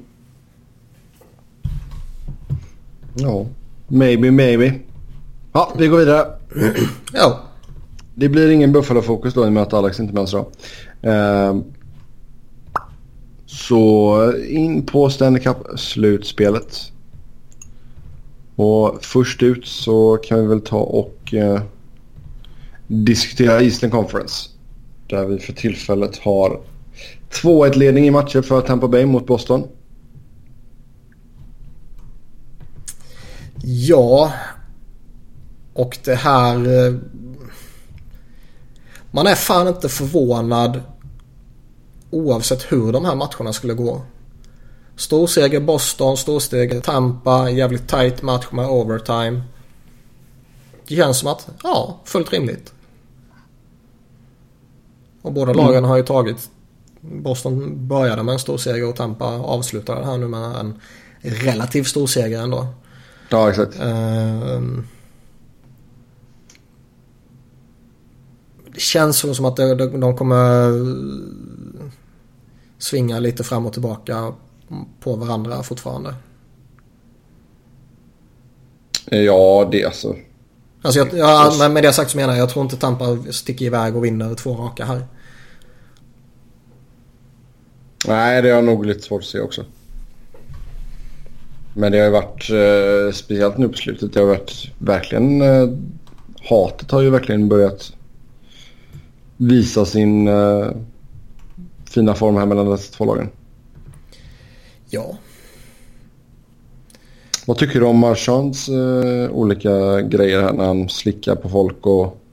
Ja, 3.13 3.45
maybe, 3.87 4.31
maybe. 4.31 4.79
Ja, 5.57 5.73
vi 5.77 5.87
går 5.87 5.97
vidare. 5.97 6.27
Ja. 7.13 7.39
Det 8.15 8.29
blir 8.29 8.49
ingen 8.49 8.71
Buffalo-fokus 8.71 9.33
då 9.33 9.45
i 9.45 9.47
och 9.47 9.53
med 9.53 9.63
att 9.63 9.73
Alex 9.73 9.99
inte 9.99 10.11
är 10.11 10.13
med 10.13 10.23
oss 10.23 10.33
idag. 10.33 10.45
Eh, 11.01 11.57
så 13.45 14.33
in 14.47 14.85
på 14.85 15.09
Stanley 15.09 15.43
Cup-slutspelet. 15.43 16.91
Och 18.55 19.05
först 19.05 19.43
ut 19.43 19.67
så 19.67 20.17
kan 20.17 20.41
vi 20.41 20.47
väl 20.47 20.61
ta 20.61 20.79
och 20.79 21.33
eh, 21.33 21.61
diskutera 22.87 23.61
Eastern 23.61 23.91
Conference. 23.91 24.49
Där 25.07 25.25
vi 25.25 25.39
för 25.39 25.53
tillfället 25.53 26.17
har 26.17 26.59
2-1 27.31 27.77
ledning 27.77 28.07
i 28.07 28.11
matcher 28.11 28.41
för 28.41 28.61
Tampa 28.61 28.87
Bay 28.87 29.05
mot 29.05 29.27
Boston. 29.27 29.63
Ja. 33.63 34.33
Och 35.77 35.97
det 36.03 36.15
här... 36.15 36.85
Eh, 36.87 36.95
man 39.11 39.27
är 39.27 39.35
fan 39.35 39.67
inte 39.67 39.89
förvånad 39.89 40.81
oavsett 42.11 42.71
hur 42.71 42.91
de 42.91 43.05
här 43.05 43.15
matcherna 43.15 43.53
skulle 43.53 43.73
gå. 43.73 44.01
Storseger 44.95 45.59
Boston, 45.59 46.17
storseger 46.17 46.81
Tampa, 46.81 47.49
jävligt 47.49 47.87
tight 47.87 48.21
match 48.21 48.45
med 48.51 48.69
overtime. 48.69 49.41
Det 50.87 50.95
känns 50.95 51.19
som 51.19 51.29
att, 51.29 51.49
ja, 51.63 51.99
fullt 52.05 52.33
rimligt. 52.33 52.73
Och 55.21 55.33
båda 55.33 55.51
mm. 55.51 55.65
lagen 55.65 55.83
har 55.83 55.97
ju 55.97 56.03
tagit... 56.03 56.49
Boston 57.01 57.87
började 57.87 58.23
med 58.23 58.33
en 58.33 58.39
storseger 58.39 58.89
och 58.89 58.95
Tampa 58.95 59.25
avslutade 59.25 60.05
här 60.05 60.17
nu 60.17 60.27
med 60.27 60.55
en 60.55 60.79
relativt 61.21 61.87
storseger 61.87 62.41
ändå. 62.41 62.67
Ja, 63.29 63.49
exakt. 63.49 63.79
Uh, 63.79 64.61
det 68.77 68.81
känns 68.81 69.17
som 69.35 69.45
att 69.45 69.55
de 69.55 70.17
kommer 70.17 70.71
svinga 72.77 73.19
lite 73.19 73.43
fram 73.43 73.65
och 73.65 73.73
tillbaka 73.73 74.33
på 74.99 75.15
varandra 75.15 75.63
fortfarande. 75.63 76.13
Ja, 79.05 79.69
det 79.71 79.85
alltså. 79.85 80.15
Alltså 80.81 80.99
jag, 80.99 81.13
ja, 81.13 81.69
med 81.69 81.83
det 81.83 81.93
sagt 81.93 82.11
så 82.11 82.17
menar 82.17 82.33
jag, 82.33 82.41
jag 82.41 82.49
tror 82.49 82.63
inte 82.63 82.77
Tampa 82.77 83.17
sticker 83.31 83.65
iväg 83.65 83.95
och 83.95 84.05
vinner 84.05 84.35
två 84.35 84.55
raka 84.55 84.85
här. 84.85 85.07
Nej, 88.07 88.41
det 88.41 88.49
har 88.49 88.55
jag 88.55 88.65
nog 88.65 88.85
lite 88.85 89.01
svårt 89.01 89.21
att 89.21 89.27
se 89.27 89.39
också. 89.39 89.65
Men 91.73 91.91
det 91.91 91.97
har 91.97 92.05
ju 92.05 92.11
varit, 92.11 92.49
eh, 92.49 93.13
speciellt 93.13 93.57
nu 93.57 93.69
på 93.69 93.77
slutet, 93.77 94.13
det 94.13 94.19
har 94.19 94.27
varit 94.27 94.71
verkligen, 94.77 95.41
eh, 95.41 95.69
hatet 96.49 96.91
har 96.91 97.01
ju 97.01 97.09
verkligen 97.09 97.49
börjat 97.49 97.96
visa 99.37 99.85
sin 99.85 100.27
eh, 100.27 100.71
fina 101.89 102.15
form 102.15 102.35
här 102.35 102.45
mellan 102.45 102.69
dessa 102.69 102.93
två 102.93 103.05
lagen. 103.05 103.29
Ja. 104.89 105.17
Vad 107.45 107.57
tycker 107.57 107.79
du 107.79 107.85
om 107.85 107.99
Marchands 107.99 108.69
eh, 108.69 109.29
olika 109.31 110.01
grejer 110.01 110.41
här 110.41 110.53
när 110.53 110.65
han 110.65 110.89
slickar 110.89 111.35
på 111.35 111.49
folk 111.49 111.85
och 111.85 112.23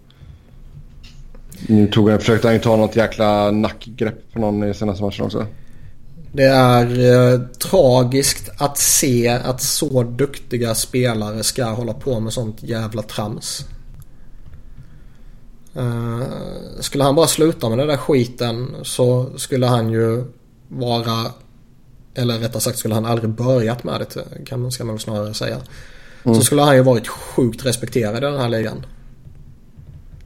nu 1.68 1.86
tog 1.86 2.10
han, 2.10 2.18
försökte 2.18 2.48
han 2.48 2.54
ju 2.54 2.60
ta 2.60 2.76
något 2.76 2.96
jäkla 2.96 3.50
nackgrepp 3.50 4.32
på 4.32 4.38
någon 4.38 4.64
i 4.64 4.74
senaste 4.74 5.04
matchen 5.04 5.24
också. 5.24 5.46
Det 6.32 6.44
är 6.44 6.86
eh, 7.32 7.40
tragiskt 7.70 8.50
att 8.58 8.78
se 8.78 9.28
att 9.28 9.62
så 9.62 10.02
duktiga 10.02 10.74
spelare 10.74 11.42
ska 11.42 11.64
hålla 11.64 11.94
på 11.94 12.20
med 12.20 12.32
sånt 12.32 12.62
jävla 12.62 13.02
trams. 13.02 13.64
Uh, 15.76 16.22
skulle 16.80 17.04
han 17.04 17.14
bara 17.14 17.26
sluta 17.26 17.68
med 17.68 17.78
den 17.78 17.88
där 17.88 17.96
skiten 17.96 18.76
så 18.82 19.30
skulle 19.36 19.66
han 19.66 19.90
ju 19.90 20.24
vara 20.68 21.30
eller 22.14 22.38
rättare 22.38 22.60
sagt 22.60 22.78
skulle 22.78 22.94
han 22.94 23.06
aldrig 23.06 23.30
börjat 23.30 23.84
med 23.84 24.00
det 24.00 24.44
kan 24.46 24.60
man, 24.60 24.72
ska 24.72 24.84
man 24.84 24.94
väl 24.94 25.02
snarare 25.02 25.34
säga. 25.34 25.60
Mm. 26.24 26.36
Så 26.36 26.44
skulle 26.44 26.62
han 26.62 26.76
ju 26.76 26.82
varit 26.82 27.08
sjukt 27.08 27.66
respekterad 27.66 28.16
i 28.16 28.20
den 28.20 28.40
här 28.40 28.48
ligan. 28.48 28.86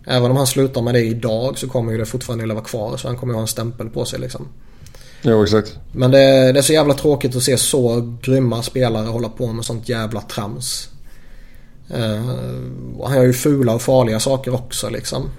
Även 0.04 0.30
om 0.30 0.36
han 0.36 0.46
slutar 0.46 0.82
med 0.82 0.94
det 0.94 1.04
idag 1.04 1.58
så 1.58 1.68
kommer 1.68 1.92
ju 1.92 1.98
det 1.98 2.06
fortfarande 2.06 2.44
att 2.44 2.48
leva 2.48 2.60
kvar 2.60 2.96
så 2.96 3.08
han 3.08 3.16
kommer 3.16 3.32
ju 3.32 3.36
ha 3.36 3.42
en 3.42 3.48
stämpel 3.48 3.88
på 3.88 4.04
sig 4.04 4.18
liksom. 4.20 4.48
Jo 5.22 5.42
exakt. 5.42 5.78
Men 5.92 6.10
det, 6.10 6.52
det 6.52 6.58
är 6.58 6.62
så 6.62 6.72
jävla 6.72 6.94
tråkigt 6.94 7.36
att 7.36 7.42
se 7.42 7.58
så 7.58 8.14
grymma 8.22 8.62
spelare 8.62 9.06
hålla 9.06 9.28
på 9.28 9.52
med 9.52 9.64
sånt 9.64 9.88
jävla 9.88 10.20
trams. 10.20 10.88
Uh, 11.94 13.04
han 13.04 13.16
gör 13.16 13.24
ju 13.24 13.32
fula 13.32 13.74
och 13.74 13.82
farliga 13.82 14.20
saker 14.20 14.54
också 14.54 14.88
liksom. 14.88 15.30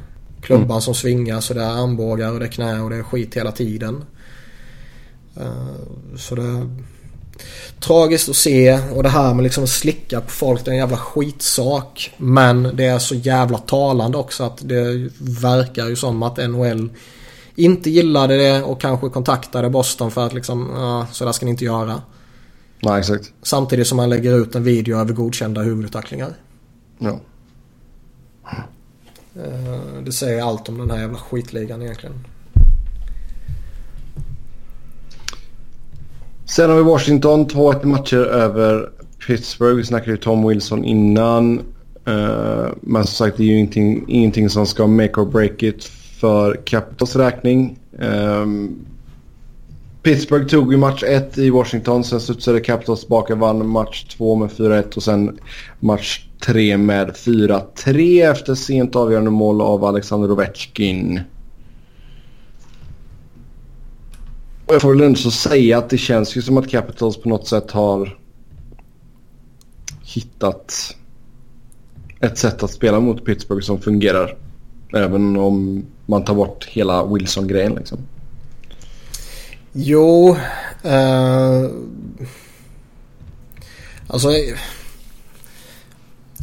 Klubban 0.41 0.65
mm. 0.65 0.81
som 0.81 0.95
svingar 0.95 1.41
så 1.41 1.53
det 1.53 1.61
är 1.61 1.83
armbågar 1.83 2.31
och 2.33 2.39
det 2.39 2.45
är 2.45 2.51
knä 2.51 2.81
och 2.81 2.89
det 2.89 2.95
är 2.95 3.03
skit 3.03 3.37
hela 3.37 3.51
tiden. 3.51 4.03
Uh, 5.37 6.15
så 6.17 6.35
det 6.35 6.41
är 6.41 6.69
tragiskt 7.79 8.29
att 8.29 8.35
se 8.35 8.79
och 8.95 9.03
det 9.03 9.09
här 9.09 9.33
med 9.33 9.43
liksom 9.43 9.63
att 9.63 9.69
slicka 9.69 10.21
på 10.21 10.29
folk 10.29 10.65
det 10.65 10.71
är 10.71 10.73
en 10.73 10.79
jävla 10.79 10.97
skitsak. 10.97 12.13
Men 12.17 12.75
det 12.75 12.85
är 12.85 12.99
så 12.99 13.15
jävla 13.15 13.57
talande 13.57 14.17
också 14.17 14.43
att 14.43 14.57
det 14.61 15.09
verkar 15.19 15.87
ju 15.87 15.95
som 15.95 16.23
att 16.23 16.37
NHL 16.37 16.89
inte 17.55 17.89
gillade 17.89 18.37
det 18.37 18.63
och 18.63 18.81
kanske 18.81 19.09
kontaktade 19.09 19.69
Boston 19.69 20.11
för 20.11 20.25
att 20.25 20.33
liksom, 20.33 20.69
ja, 20.75 21.07
så 21.11 21.25
där 21.25 21.31
ska 21.31 21.45
ni 21.45 21.51
inte 21.51 21.65
göra. 21.65 22.01
Nej, 22.81 22.99
exakt. 22.99 23.33
Samtidigt 23.41 23.87
som 23.87 23.97
man 23.97 24.09
lägger 24.09 24.37
ut 24.37 24.55
en 24.55 24.63
video 24.63 24.97
över 24.97 25.13
godkända 25.13 25.61
huvudtacklingar. 25.61 26.33
Ja. 26.97 27.19
Eh, 29.35 30.03
det 30.05 30.11
säger 30.11 30.43
allt 30.43 30.69
om 30.69 30.77
den 30.77 30.91
här 30.91 30.99
jävla 30.99 31.17
skitligan 31.17 31.81
egentligen. 31.81 32.15
Sen 36.45 36.69
har 36.69 36.77
vi 36.77 36.83
Washington, 36.83 37.47
två 37.47 37.73
matcher 37.83 38.17
över 38.17 38.89
Pittsburgh. 39.27 39.75
Vi 39.75 39.83
snackade 39.83 40.11
ju 40.11 40.17
Tom 40.17 40.47
Wilson 40.47 40.85
innan. 40.85 41.59
Uh, 42.07 42.67
men 42.81 43.03
som 43.03 43.25
sagt, 43.25 43.37
det 43.37 43.43
är 43.43 43.47
ju 43.47 43.55
ingenting, 43.55 44.05
ingenting 44.07 44.49
som 44.49 44.65
ska 44.65 44.87
make 44.87 45.21
or 45.21 45.25
break 45.25 45.63
it 45.63 45.83
för 46.19 46.61
Capitals 46.65 47.15
räkning. 47.15 47.79
Pittsburgh 50.09 50.47
tog 50.47 50.71
ju 50.71 50.77
match 50.77 51.03
1 51.03 51.37
i 51.37 51.49
Washington. 51.49 52.03
Sen 52.03 52.21
studsade 52.21 52.59
Capitals 52.59 52.99
tillbaka 52.99 53.35
vann 53.35 53.67
match 53.67 54.03
2 54.03 54.35
med 54.35 54.49
4-1 54.49 54.95
och 54.95 55.03
sen 55.03 55.39
match 55.79 56.25
3 56.45 56.77
med 56.77 57.09
4-3 57.09 58.31
efter 58.31 58.55
sent 58.55 58.95
avgörande 58.95 59.31
mål 59.31 59.61
av 59.61 59.85
Alexander 59.85 60.31
Ovechkin. 60.31 61.21
Och 64.65 64.73
jag 64.73 64.81
får 64.81 64.93
väl 64.93 65.01
ändå 65.01 65.19
säga 65.19 65.77
att 65.77 65.89
det 65.89 65.97
känns 65.97 66.37
ju 66.37 66.41
som 66.41 66.57
att 66.57 66.69
Capitals 66.69 67.17
på 67.17 67.29
något 67.29 67.47
sätt 67.47 67.71
har 67.71 68.17
hittat 70.03 70.95
ett 72.19 72.37
sätt 72.37 72.63
att 72.63 72.71
spela 72.71 72.99
mot 72.99 73.25
Pittsburgh 73.25 73.61
som 73.61 73.81
fungerar. 73.81 74.37
Även 74.93 75.37
om 75.37 75.85
man 76.05 76.23
tar 76.25 76.35
bort 76.35 76.65
hela 76.65 77.05
Wilson-grejen 77.05 77.75
liksom. 77.75 77.97
Jo. 79.71 80.37
Uh, 80.85 81.69
alltså. 84.07 84.29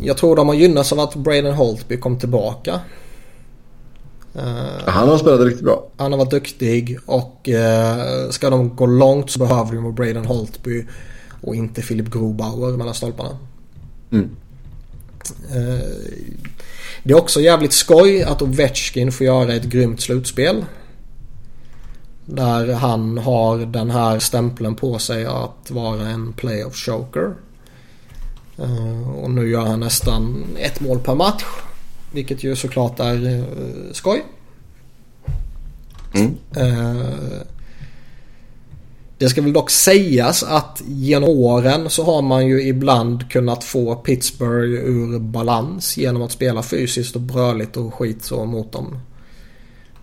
Jag 0.00 0.16
tror 0.16 0.36
de 0.36 0.48
har 0.48 0.54
gynnats 0.54 0.92
av 0.92 1.00
att 1.00 1.14
Braden 1.14 1.54
Holtby 1.54 1.96
kom 1.96 2.18
tillbaka. 2.18 2.80
Uh, 4.36 4.42
han 4.86 5.08
har 5.08 5.18
spelat 5.18 5.40
riktigt 5.40 5.64
bra. 5.64 5.86
Han 5.96 6.12
har 6.12 6.18
varit 6.18 6.30
duktig 6.30 6.98
och 7.06 7.48
uh, 7.48 8.30
ska 8.30 8.50
de 8.50 8.76
gå 8.76 8.86
långt 8.86 9.30
så 9.30 9.38
behöver 9.38 9.74
de 9.74 9.94
Braden 9.94 10.26
Holtby 10.26 10.86
och 11.42 11.54
inte 11.54 11.82
Philip 11.82 12.10
Grobauer 12.10 12.76
mellan 12.76 12.94
stolparna. 12.94 13.38
Mm. 14.10 14.30
Uh, 15.56 15.80
det 17.02 17.12
är 17.12 17.18
också 17.18 17.40
jävligt 17.40 17.72
skoj 17.72 18.22
att 18.22 18.42
Ovechkin 18.42 19.12
får 19.12 19.26
göra 19.26 19.54
ett 19.54 19.64
grymt 19.64 20.00
slutspel. 20.00 20.64
Där 22.26 22.72
han 22.72 23.18
har 23.18 23.58
den 23.58 23.90
här 23.90 24.18
stämpeln 24.18 24.74
på 24.74 24.98
sig 24.98 25.26
att 25.26 25.70
vara 25.70 26.08
en 26.08 26.32
playoff 26.32 26.76
choker. 26.76 27.34
Och 29.16 29.30
nu 29.30 29.50
gör 29.50 29.66
han 29.66 29.80
nästan 29.80 30.44
ett 30.58 30.80
mål 30.80 30.98
per 30.98 31.14
match. 31.14 31.44
Vilket 32.12 32.44
ju 32.44 32.56
såklart 32.56 33.00
är 33.00 33.26
uh, 33.26 33.44
skoj. 33.92 34.24
Mm. 36.14 36.34
Uh, 36.56 37.42
Det 39.18 39.28
ska 39.28 39.42
väl 39.42 39.52
dock 39.52 39.70
sägas 39.70 40.42
att 40.42 40.82
genom 40.86 41.28
åren 41.28 41.90
så 41.90 42.04
har 42.04 42.22
man 42.22 42.46
ju 42.46 42.62
ibland 42.68 43.30
kunnat 43.30 43.64
få 43.64 43.94
Pittsburgh 43.94 44.84
ur 44.84 45.18
balans 45.18 45.96
genom 45.96 46.22
att 46.22 46.32
spela 46.32 46.62
fysiskt 46.62 47.16
och 47.16 47.22
bröligt 47.22 47.76
och 47.76 47.94
skit 47.94 48.24
så 48.24 48.44
mot 48.44 48.72
dem. 48.72 48.98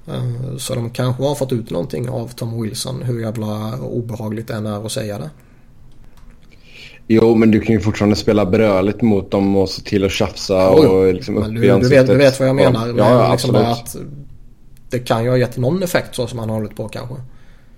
Eh, 0.07 0.57
så 0.57 0.75
de 0.75 0.89
kanske 0.89 1.23
har 1.23 1.35
fått 1.35 1.51
ut 1.51 1.69
någonting 1.69 2.09
av 2.09 2.27
Tom 2.27 2.61
Wilson 2.61 3.01
hur 3.03 3.21
jävla 3.21 3.79
obehagligt 3.79 4.47
det 4.47 4.53
än 4.53 4.65
är 4.65 4.85
att 4.85 4.91
säga 4.91 5.17
det. 5.17 5.29
Jo, 7.07 7.35
men 7.35 7.51
du 7.51 7.59
kan 7.59 7.75
ju 7.75 7.81
fortfarande 7.81 8.15
spela 8.15 8.45
bröligt 8.45 9.01
mot 9.01 9.31
dem 9.31 9.55
och 9.55 9.69
se 9.69 9.81
till 9.81 10.05
att 10.05 10.11
tjafsa 10.11 10.69
och 10.69 11.13
liksom 11.13 11.37
upp 11.37 11.45
du, 11.45 11.65
i 11.65 11.67
du, 11.67 11.89
vet, 11.89 12.07
du 12.07 12.15
vet 12.15 12.39
vad 12.39 12.49
jag 12.49 12.55
menar. 12.55 12.87
Ja, 12.87 12.93
ja, 12.97 13.31
liksom 13.31 13.55
att 13.55 13.95
det 14.89 14.99
kan 14.99 15.23
ju 15.23 15.29
ha 15.29 15.37
gett 15.37 15.57
någon 15.57 15.83
effekt 15.83 16.15
så 16.15 16.27
som 16.27 16.39
han 16.39 16.49
har 16.49 16.55
hållit 16.55 16.75
på 16.75 16.87
kanske. 16.89 17.15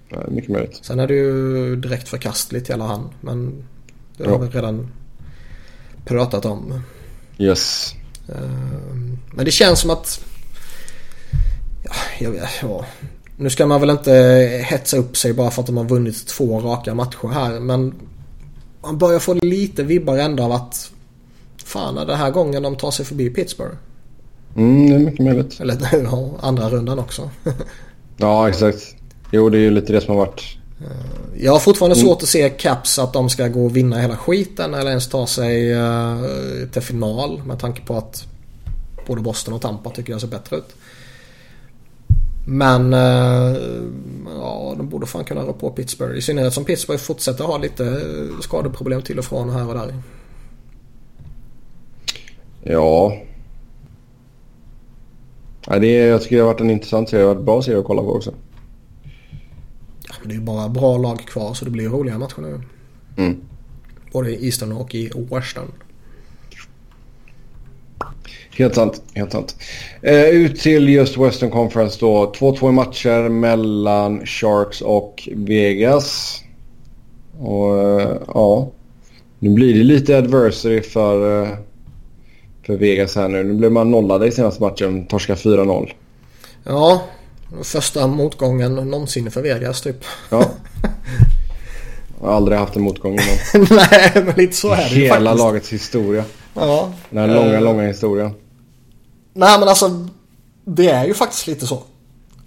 Ja, 0.10 0.18
mycket 0.28 0.50
möjligt. 0.52 0.80
Sen 0.82 1.00
är 1.00 1.08
det 1.08 1.14
ju 1.14 1.76
direkt 1.76 2.08
förkastligt 2.10 2.70
hela 2.70 2.86
han. 2.86 3.10
Men 3.22 3.64
det 4.18 4.24
har 4.26 4.32
Ja. 4.32 4.38
vi 4.38 4.48
redan 4.48 4.92
pratat 6.06 6.46
om. 6.46 6.82
Yes. 7.38 7.94
Ehm, 8.30 9.18
Men 9.34 9.46
det 9.46 9.52
känns 9.52 9.80
som 9.80 9.90
att... 9.90 10.25
Ja, 11.96 12.26
jag 12.26 12.32
vet, 12.32 12.50
ja. 12.62 12.86
Nu 13.38 13.50
ska 13.50 13.66
man 13.66 13.82
väl 13.82 13.90
inte 13.90 14.12
hetsa 14.66 14.98
upp 14.98 15.18
sig 15.18 15.34
bara 15.34 15.52
för 15.52 15.62
att 15.62 15.68
de 15.68 15.78
har 15.78 15.84
vunnit 15.84 16.28
två 16.28 16.60
raka 16.60 16.94
matcher 16.94 17.28
här. 17.28 17.60
Men 17.60 17.94
man 18.82 18.98
börjar 18.98 19.20
få 19.20 19.34
lite 19.34 19.84
vibbar 19.84 20.18
ändå 20.18 20.44
av 20.44 20.52
att... 20.52 20.92
Fan, 21.66 21.98
är 21.98 22.06
det 22.06 22.16
här 22.16 22.32
gången 22.32 22.64
de 22.64 22.76
tar 22.76 22.92
sig 22.92 23.06
förbi 23.06 23.30
Pittsburgh? 23.30 23.76
Mm, 24.56 24.90
det 24.90 24.96
är 24.96 25.00
mycket 25.00 25.26
möjligt. 25.26 25.60
Eller 25.60 25.78
ja, 26.04 26.32
andra 26.42 26.70
rundan 26.70 27.00
också. 27.00 27.30
Ja, 28.18 28.50
exakt. 28.50 28.96
Jo, 29.32 29.50
det 29.50 29.58
är 29.58 29.62
ju 29.62 29.72
lite 29.72 29.94
det 29.94 30.02
som 30.02 30.16
har 30.16 30.26
varit. 30.26 30.58
Jag 31.38 31.52
har 31.52 31.60
fortfarande 31.60 31.96
svårt 31.96 32.24
att 32.24 32.30
se 32.30 32.50
Caps 32.50 33.00
att 33.00 33.14
de 33.14 33.30
ska 33.30 33.48
gå 33.48 33.66
och 33.66 33.76
vinna 33.76 34.00
hela 34.00 34.18
skiten 34.18 34.74
eller 34.74 34.90
ens 34.90 35.10
ta 35.10 35.28
sig 35.28 35.72
eh, 35.72 36.18
till 36.72 36.82
final 36.82 37.42
med 37.46 37.60
tanke 37.60 37.82
på 37.82 37.98
att 37.98 38.28
både 39.08 39.22
Boston 39.22 39.54
och 39.54 39.62
Tampa 39.62 39.90
tycker 39.90 40.12
jag 40.12 40.22
ser 40.22 40.28
bättre 40.28 40.58
ut. 40.58 40.76
Men 42.46 42.94
eh, 42.94 43.58
ja, 44.26 44.74
de 44.78 44.90
borde 44.90 45.06
fan 45.06 45.26
kunna 45.26 45.42
rå 45.42 45.54
på 45.54 45.70
Pittsburgh. 45.70 46.18
I 46.18 46.22
synnerhet 46.22 46.54
som 46.54 46.66
Pittsburgh 46.66 47.02
fortsätter 47.02 47.44
ha 47.44 47.58
lite 47.58 47.86
eh, 47.86 48.40
skadeproblem 48.40 49.02
till 49.02 49.20
och 49.20 49.26
från 49.26 49.50
här 49.50 49.68
och 49.68 49.74
där. 49.74 49.94
Ja. 52.64 53.18
ja 55.68 55.80
det 55.80 55.88
är, 55.88 56.08
jag 56.08 56.22
tycker 56.22 56.36
det 56.36 56.42
har 56.42 56.54
varit 56.54 56.62
en 56.62 56.70
intressant 56.70 57.10
serie. 57.10 57.24
Det 57.24 57.28
har 57.28 57.36
varit 57.36 57.46
bra 57.46 57.62
serie 57.62 57.80
att 57.80 57.86
kolla 57.86 58.02
på 58.02 58.14
också. 58.14 58.34
Ja, 60.08 60.16
men 60.20 60.30
det 60.30 60.34
är 60.34 60.40
ju 60.40 60.46
bara 60.46 60.70
bra 60.70 60.98
lag 60.98 61.20
kvar 61.20 61.54
så 61.54 61.66
det 61.66 61.72
blir 61.72 61.90
roliga 61.90 62.18
matcher 62.18 62.42
nu. 62.42 62.62
Mm. 63.18 63.42
Både 64.12 64.30
i 64.30 64.46
Eastern 64.46 64.72
och 64.72 64.96
i 64.96 65.12
Western. 65.30 65.72
Helt 68.58 68.76
sant. 68.76 69.02
Helt 69.14 69.32
sant. 69.32 69.56
Eh, 70.02 70.26
ut 70.26 70.60
till 70.60 70.90
just 70.90 71.18
Western 71.18 71.52
Conference 71.52 71.98
då. 72.00 72.34
2-2 72.40 72.70
i 72.70 72.72
matcher 72.72 73.30
mellan 73.30 74.26
Sharks 74.26 74.82
och 74.82 75.30
Vegas. 75.36 76.42
Och 77.40 77.80
eh, 78.02 78.18
ja. 78.28 78.72
Nu 79.40 79.50
blir 79.50 79.74
det 79.74 79.84
lite 79.84 80.18
adversary 80.18 80.82
för, 80.82 81.44
eh, 81.44 81.50
för 82.66 82.78
Vegas 82.78 83.16
här 83.16 83.28
nu. 83.28 83.44
Nu 83.44 83.54
blev 83.54 83.72
man 83.72 83.92
nollade 83.92 84.28
i 84.28 84.32
senaste 84.32 84.64
matchen. 84.64 85.06
Torska 85.06 85.36
4-0. 85.36 85.92
Ja, 86.64 87.02
första 87.64 88.08
motgången 88.08 88.76
någonsin 88.76 89.32
för 89.32 89.42
Vegas 89.42 89.82
typ. 89.82 90.04
Ja. 90.30 90.44
Jag 92.22 92.28
har 92.28 92.36
aldrig 92.36 92.58
haft 92.58 92.76
en 92.76 92.82
motgång 92.82 93.12
innan. 93.14 93.68
Nej, 93.92 94.12
men 94.26 94.34
lite 94.38 94.54
så 94.56 94.72
är 94.72 94.78
det 94.78 94.84
Hela 94.84 95.16
faktiskt. 95.16 95.38
lagets 95.38 95.74
historia. 95.74 96.24
Ja. 96.54 96.92
Den 97.10 97.30
här 97.30 97.36
långa, 97.36 97.54
Eh, 97.56 97.62
långa 97.62 97.84
historien. 97.88 98.32
Nej, 99.38 99.60
men 99.60 99.68
alltså. 99.70 100.08
Det 100.66 100.90
är 100.90 101.06
ju 101.06 101.14
faktiskt 101.14 101.48
lite 101.48 101.68
så. 101.68 101.84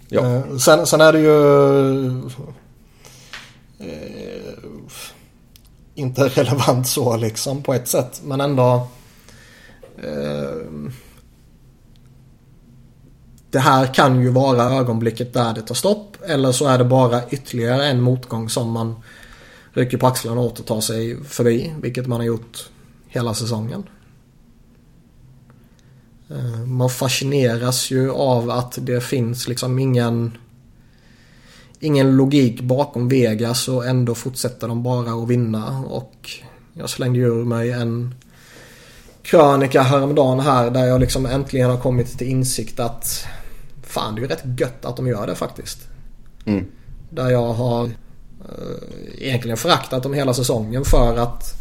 Ja. 0.07 0.35
Eh, 0.35 0.57
Sen, 0.57 0.87
sen 0.87 1.01
är 1.01 1.13
det 1.13 1.19
ju... 1.19 2.07
Eh, 3.79 4.49
inte 5.95 6.27
relevant 6.27 6.87
så 6.87 7.17
liksom 7.17 7.63
på 7.63 7.73
ett 7.73 7.87
sätt. 7.87 8.21
Men 8.23 8.41
ändå. 8.41 8.87
Eh, 10.03 10.91
det 13.51 13.59
här 13.59 13.93
kan 13.93 14.21
ju 14.21 14.29
vara 14.29 14.63
ögonblicket 14.63 15.33
där 15.33 15.53
det 15.53 15.61
tar 15.61 15.75
stopp. 15.75 16.17
Eller 16.25 16.51
så 16.51 16.67
är 16.67 16.77
det 16.77 16.85
bara 16.85 17.29
ytterligare 17.29 17.85
en 17.85 18.01
motgång 18.01 18.49
som 18.49 18.71
man 18.71 18.95
rycker 19.73 19.97
på 19.97 20.07
axlarna 20.07 20.41
åt 20.41 20.59
och 20.59 20.65
tar 20.65 20.81
sig 20.81 21.23
förbi. 21.23 21.73
Vilket 21.81 22.07
man 22.07 22.19
har 22.19 22.25
gjort 22.25 22.69
hela 23.07 23.33
säsongen. 23.33 23.83
Eh, 26.29 26.65
Man 26.65 26.89
fascineras 26.89 27.91
ju 27.91 28.11
av 28.11 28.49
att 28.49 28.77
det 28.81 29.01
finns 29.03 29.47
liksom 29.47 29.79
ingen 29.79 30.37
ingen 31.79 32.17
logik 32.17 32.61
bakom 32.61 33.09
Vegas 33.09 33.67
och 33.67 33.85
ändå 33.87 34.15
fortsätter 34.15 34.67
de 34.67 34.83
bara 34.83 35.23
att 35.23 35.29
vinna. 35.29 35.79
Och 35.79 36.29
jag 36.73 36.89
slängde 36.89 37.19
ur 37.19 37.45
mig 37.45 37.71
en 37.71 38.15
krönika 39.21 39.81
häromdagen 39.81 40.39
här 40.39 40.71
där 40.71 40.85
jag 40.85 41.01
liksom 41.01 41.25
äntligen 41.25 41.69
har 41.69 41.77
kommit 41.77 42.17
till 42.17 42.27
insikt 42.27 42.79
att 42.79 43.25
fan 43.83 44.15
det 44.15 44.19
är 44.19 44.23
ju 44.23 44.27
rätt 44.27 44.59
gött 44.59 44.85
att 44.85 44.95
de 44.95 45.07
gör 45.07 45.27
det 45.27 45.35
faktiskt. 45.35 45.79
Mm. 46.45 46.65
Där 47.09 47.29
jag 47.29 47.53
har 47.53 47.85
eh, 47.85 49.21
egentligen 49.27 49.57
föraktat 49.57 50.03
dem 50.03 50.13
hela 50.13 50.33
säsongen 50.33 50.85
för 50.85 51.17
att 51.17 51.55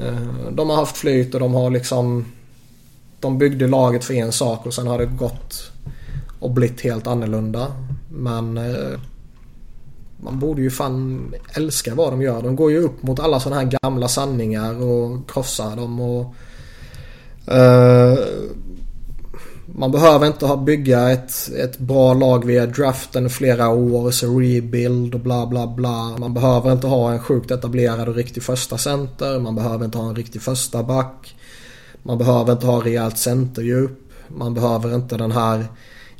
eh, 0.00 0.50
de 0.52 0.70
har 0.70 0.76
haft 0.76 0.96
flyt 0.96 1.34
och 1.34 1.40
de 1.40 1.54
har 1.54 1.70
liksom 1.70 2.24
de 3.26 3.38
byggde 3.38 3.66
laget 3.66 4.04
för 4.04 4.14
en 4.14 4.32
sak 4.32 4.66
och 4.66 4.74
sen 4.74 4.86
har 4.86 4.98
det 4.98 5.06
gått 5.06 5.72
och 6.40 6.50
blivit 6.50 6.80
helt 6.80 7.06
annorlunda. 7.06 7.66
Men 8.08 8.58
eh, 8.58 8.98
man 10.16 10.38
borde 10.38 10.62
ju 10.62 10.70
fan 10.70 11.34
älska 11.52 11.94
vad 11.94 12.12
de 12.12 12.22
gör. 12.22 12.42
De 12.42 12.56
går 12.56 12.70
ju 12.70 12.78
upp 12.78 13.02
mot 13.02 13.20
alla 13.20 13.40
sådana 13.40 13.60
här 13.60 13.78
gamla 13.82 14.08
sanningar 14.08 14.82
och 14.82 15.30
krossar 15.30 15.76
dem 15.76 16.00
och 16.00 16.34
Uh, 17.48 18.18
man 19.66 19.90
behöver 19.90 20.26
inte 20.26 20.46
ha 20.46 20.56
bygga 20.56 21.10
ett, 21.10 21.48
ett 21.48 21.78
bra 21.78 22.14
lag 22.14 22.44
via 22.44 22.66
draften 22.66 23.30
flera 23.30 23.68
år, 23.68 24.10
så 24.10 24.40
rebuild 24.40 25.14
och 25.14 25.20
bla 25.20 25.46
bla 25.46 25.66
bla. 25.66 26.16
Man 26.18 26.34
behöver 26.34 26.72
inte 26.72 26.86
ha 26.86 27.12
en 27.12 27.18
sjukt 27.18 27.50
etablerad 27.50 28.08
och 28.08 28.14
riktig 28.14 28.42
första 28.42 28.78
center. 28.78 29.40
Man 29.40 29.54
behöver 29.54 29.84
inte 29.84 29.98
ha 29.98 30.08
en 30.08 30.16
riktig 30.16 30.42
första 30.42 30.82
back. 30.82 31.35
Man 32.06 32.18
behöver 32.18 32.52
inte 32.52 32.66
ha 32.66 32.84
rejält 32.84 33.18
centerdjup. 33.18 34.12
Man 34.28 34.54
behöver 34.54 34.94
inte 34.94 35.16
den 35.16 35.32
här 35.32 35.66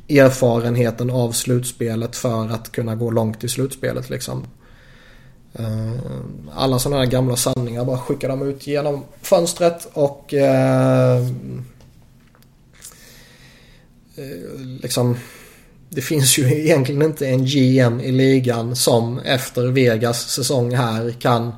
erfarenheten 0.09 1.09
av 1.09 1.31
slutspelet 1.31 2.15
för 2.15 2.49
att 2.49 2.71
kunna 2.71 2.95
gå 2.95 3.11
långt 3.11 3.43
i 3.43 3.49
slutspelet 3.49 4.09
liksom. 4.09 4.47
Eh, 5.53 5.91
alla 6.53 6.79
sådana 6.79 7.01
här 7.01 7.11
gamla 7.11 7.35
sanningar 7.35 7.85
bara 7.85 7.97
skickar 7.97 8.29
de 8.29 8.41
ut 8.49 8.67
genom 8.67 9.03
fönstret 9.21 9.87
och 9.93 10.33
eh, 10.33 11.17
eh, 14.15 14.59
liksom 14.81 15.17
det 15.89 16.01
finns 16.01 16.39
ju 16.39 16.43
egentligen 16.63 17.01
inte 17.01 17.27
en 17.27 17.45
GM 17.45 17.99
i 17.99 18.11
ligan 18.11 18.75
som 18.75 19.19
efter 19.19 19.67
Vegas 19.67 20.29
säsong 20.29 20.75
här 20.75 21.11
kan 21.11 21.53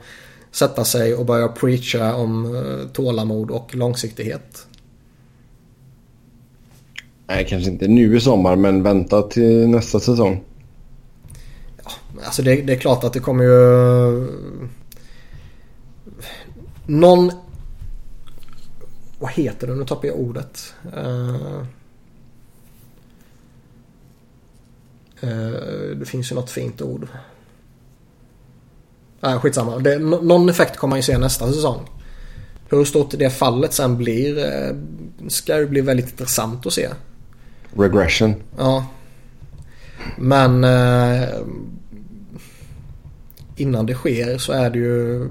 sätta 0.51 0.85
sig 0.85 1.15
och 1.15 1.25
börja 1.25 1.47
preacha 1.47 2.15
om 2.15 2.55
eh, 2.55 2.87
tålamod 2.93 3.51
och 3.51 3.75
långsiktighet. 3.75 4.67
Nej, 7.27 7.45
kanske 7.49 7.71
inte 7.71 7.87
nu 7.87 8.17
i 8.17 8.21
sommar, 8.21 8.55
men 8.55 8.83
vänta 8.83 9.21
till 9.21 9.67
nästa 9.67 9.99
säsong. 9.99 10.43
Alltså 12.23 12.41
det, 12.41 12.61
det 12.61 12.73
är 12.73 12.79
klart 12.79 13.03
att 13.03 13.13
det 13.13 13.19
kommer 13.19 13.43
ju... 13.43 14.27
Någon... 16.85 17.31
Vad 19.19 19.31
heter 19.31 19.67
det? 19.67 19.75
Nu 19.75 19.85
tappar 19.85 20.07
jag 20.07 20.19
ordet. 20.19 20.73
Eh, 20.95 21.59
eh, 25.21 25.51
det 25.95 26.05
finns 26.05 26.31
ju 26.31 26.35
något 26.35 26.49
fint 26.49 26.81
ord. 26.81 27.07
Nej, 29.21 29.39
skitsamma. 29.39 29.77
Det, 29.77 29.99
nå- 29.99 30.21
någon 30.21 30.49
effekt 30.49 30.77
kommer 30.77 30.89
man 30.89 30.99
ju 30.99 31.03
se 31.03 31.17
nästa 31.17 31.51
säsong. 31.51 31.79
Hur 32.69 32.85
stort 32.85 33.13
det 33.17 33.29
fallet 33.29 33.73
sen 33.73 33.97
blir 33.97 34.37
eh, 34.37 34.75
ska 35.27 35.59
ju 35.59 35.67
bli 35.67 35.81
väldigt 35.81 36.09
intressant 36.09 36.65
att 36.65 36.73
se. 36.73 36.89
Regression. 37.77 38.33
Ja. 38.57 38.85
Men 40.17 40.63
eh, 40.63 41.29
innan 43.55 43.85
det 43.85 43.93
sker 43.93 44.37
så 44.37 44.51
är 44.51 44.69
det 44.69 44.79
ju 44.79 45.27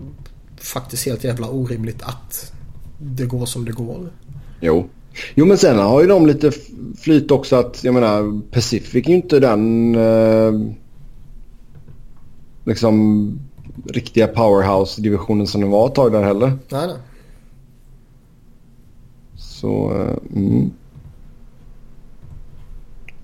faktiskt 0.57 1.07
helt 1.07 1.25
jävla 1.25 1.49
orimligt 1.49 2.03
att 2.03 2.53
det 2.99 3.27
går 3.27 3.47
som 3.47 3.65
det 3.65 3.73
går. 3.73 4.11
Jo. 4.61 4.89
Jo, 5.35 5.47
men 5.47 5.59
sen 5.59 5.79
har 5.79 6.01
ju 6.01 6.07
de 6.07 6.27
lite 6.27 6.53
flyt 6.99 7.31
också 7.31 7.57
att, 7.57 7.85
jag 7.85 7.95
menar, 7.95 8.41
Pacific 8.51 9.07
är 9.07 9.11
ju 9.11 9.17
inte 9.17 9.41
den... 9.41 9.95
Eh, 9.95 10.53
liksom 12.65 13.48
riktiga 13.87 14.27
powerhouse-divisionen 14.27 15.47
som 15.47 15.61
den 15.61 15.71
var 15.71 15.87
ett 15.87 15.95
tag 15.95 16.13
där 16.13 16.23
heller. 16.23 16.53
Nej, 16.69 16.87
nej. 16.87 16.97
Så, 19.37 19.93
eh, 19.95 20.39
mm. 20.39 20.71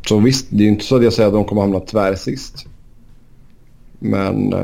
Så 0.08 0.18
visst, 0.18 0.46
det 0.50 0.56
är 0.56 0.62
ju 0.62 0.68
inte 0.68 0.84
så 0.84 0.96
att 0.96 1.04
jag 1.04 1.12
säger 1.12 1.26
att 1.26 1.34
de 1.34 1.44
kommer 1.44 1.62
hamna 1.62 1.80
tvärsist. 1.80 2.66
Men 3.98 4.52
eh, 4.52 4.58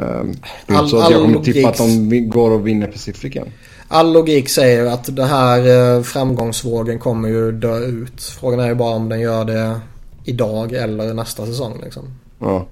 det 0.66 0.72
är 0.72 0.76
All- 0.76 0.84
inte 0.84 0.88
så 0.88 0.98
att 1.00 1.10
jag 1.10 1.22
kommer 1.22 1.44
tippa 1.44 1.68
att 1.68 1.78
de 1.78 2.28
går 2.30 2.50
och 2.50 2.66
vinner 2.66 2.86
Pacificen. 2.86 3.48
All 3.88 4.12
logik 4.12 4.48
säger 4.48 4.86
att 4.86 5.16
det 5.16 5.24
här 5.24 5.96
eh, 5.96 6.02
framgångsvågen 6.02 6.98
kommer 6.98 7.28
ju 7.28 7.52
dö 7.52 7.78
ut. 7.78 8.22
Frågan 8.22 8.60
är 8.60 8.68
ju 8.68 8.74
bara 8.74 8.94
om 8.96 9.08
den 9.08 9.20
gör 9.20 9.44
det 9.44 9.80
idag 10.24 10.72
eller 10.72 11.14
nästa 11.14 11.46
säsong 11.46 11.80
liksom. 11.84 12.04
Ja. 12.38 12.66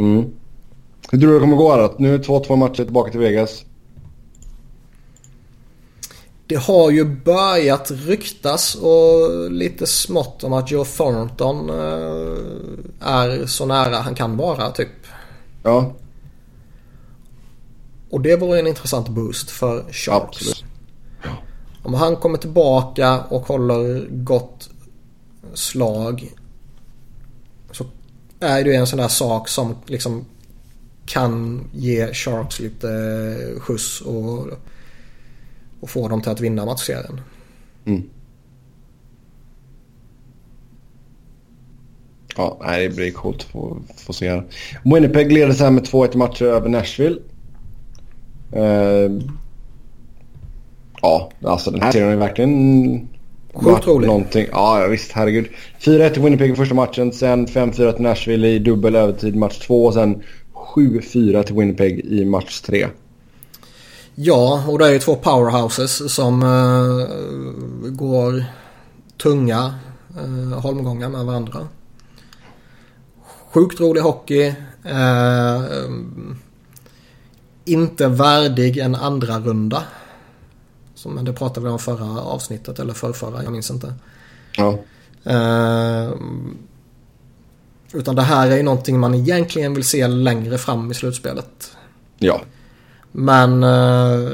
Mm. 0.00 0.24
Hur 1.10 1.18
tror 1.18 1.28
du 1.30 1.34
det 1.34 1.40
kommer 1.40 1.56
gå 1.56 1.72
här? 1.72 1.90
Nu 1.98 2.14
är 2.14 2.18
det 2.18 2.24
2-2 2.24 2.56
matcher 2.56 2.84
tillbaka 2.84 3.10
till 3.10 3.20
Vegas. 3.20 3.64
Det 6.46 6.56
har 6.56 6.90
ju 6.90 7.04
börjat 7.04 7.90
ryktas 7.90 8.74
och 8.74 9.50
lite 9.50 9.86
smått 9.86 10.44
om 10.44 10.52
att 10.52 10.70
Joe 10.70 10.84
Thornton 10.84 11.70
eh, 11.70 13.08
är 13.08 13.46
så 13.46 13.66
nära 13.66 13.96
han 13.96 14.14
kan 14.14 14.36
vara 14.36 14.70
typ. 14.70 14.88
Ja, 15.62 15.92
Och 18.10 18.20
det 18.20 18.36
vore 18.36 18.58
en 18.58 18.66
intressant 18.66 19.08
boost 19.08 19.50
för 19.50 19.82
Sharks. 19.92 20.08
absolut. 20.08 20.64
Om 21.82 21.94
han 21.94 22.16
kommer 22.16 22.38
tillbaka 22.38 23.20
och 23.20 23.42
håller 23.42 24.06
gott 24.10 24.70
slag 25.54 26.32
är 28.40 28.64
det 28.64 28.70
ju 28.70 28.76
en 28.76 28.86
sån 28.86 28.98
där 28.98 29.08
sak 29.08 29.48
som 29.48 29.76
liksom 29.86 30.24
kan 31.06 31.64
ge 31.72 32.14
Sharks 32.14 32.60
lite 32.60 32.88
skjuts 33.58 34.00
och, 34.00 34.46
och 35.80 35.90
få 35.90 36.08
dem 36.08 36.22
till 36.22 36.30
att 36.30 36.40
vinna 36.40 36.64
matchserien. 36.64 37.20
Mm. 37.84 38.02
Ja, 42.36 42.58
nej, 42.60 42.88
det 42.88 42.94
blir 42.94 43.10
coolt 43.10 43.36
att 43.36 43.42
få, 43.42 43.78
få 43.96 44.12
se 44.12 44.30
här. 44.30 44.44
Winnipeg 44.84 45.32
leder 45.32 45.52
så 45.52 45.64
här 45.64 45.70
med 45.70 45.84
2-1 45.84 46.16
matcher 46.16 46.44
över 46.44 46.68
Nashville. 46.68 47.18
Uh, 48.56 49.22
ja, 51.02 51.30
alltså 51.44 51.70
den 51.70 51.82
här 51.82 51.92
serien 51.92 52.12
är 52.12 52.16
verkligen... 52.16 53.08
Sjukt 53.52 53.66
varit 53.66 53.86
rolig. 53.86 54.06
Någonting. 54.06 54.46
Ja, 54.52 54.86
visst. 54.90 55.12
Herregud. 55.12 55.48
4-1 55.80 56.10
till 56.10 56.22
Winnipeg 56.22 56.50
i 56.50 56.56
första 56.56 56.74
matchen. 56.74 57.12
Sen 57.12 57.46
5-4 57.46 57.92
till 57.92 58.02
Nashville 58.02 58.48
i 58.48 58.58
dubbel 58.58 58.96
övertid 58.96 59.36
match 59.36 59.58
2. 59.58 59.86
Och 59.86 59.94
sen 59.94 60.22
7-4 60.74 61.42
till 61.42 61.54
Winnipeg 61.54 62.00
i 62.00 62.24
match 62.24 62.60
3. 62.60 62.88
Ja, 64.14 64.64
och 64.68 64.78
det 64.78 64.86
är 64.86 64.92
ju 64.92 64.98
två 64.98 65.16
powerhouses 65.16 66.14
som 66.14 66.42
eh, 66.42 67.90
går 67.90 68.44
tunga 69.22 69.74
uh, 70.24 70.58
holmgångar 70.60 71.08
med 71.08 71.24
varandra. 71.24 71.68
Sjukt 73.52 73.80
rolig 73.80 74.00
hockey. 74.00 74.54
eh, 74.84 75.62
inte 77.64 78.08
värdig 78.08 78.78
en 78.78 78.94
andra 78.94 79.38
runda. 79.38 79.82
Som, 81.00 81.14
men 81.14 81.24
det 81.24 81.32
pratade 81.32 81.66
vi 81.66 81.72
om 81.72 81.78
förra 81.78 82.20
avsnittet 82.20 82.78
eller 82.78 82.94
förrförra, 82.94 83.42
jag 83.42 83.52
minns 83.52 83.70
inte. 83.70 83.94
Ja. 84.56 84.78
Eh, 85.24 86.12
utan 87.92 88.16
det 88.16 88.22
här 88.22 88.50
är 88.50 88.56
ju 88.56 88.62
någonting 88.62 89.00
man 89.00 89.14
egentligen 89.14 89.74
vill 89.74 89.84
se 89.84 90.08
längre 90.08 90.58
fram 90.58 90.90
i 90.90 90.94
slutspelet. 90.94 91.76
Ja. 92.18 92.40
Men 93.12 93.62
eh, 93.62 94.30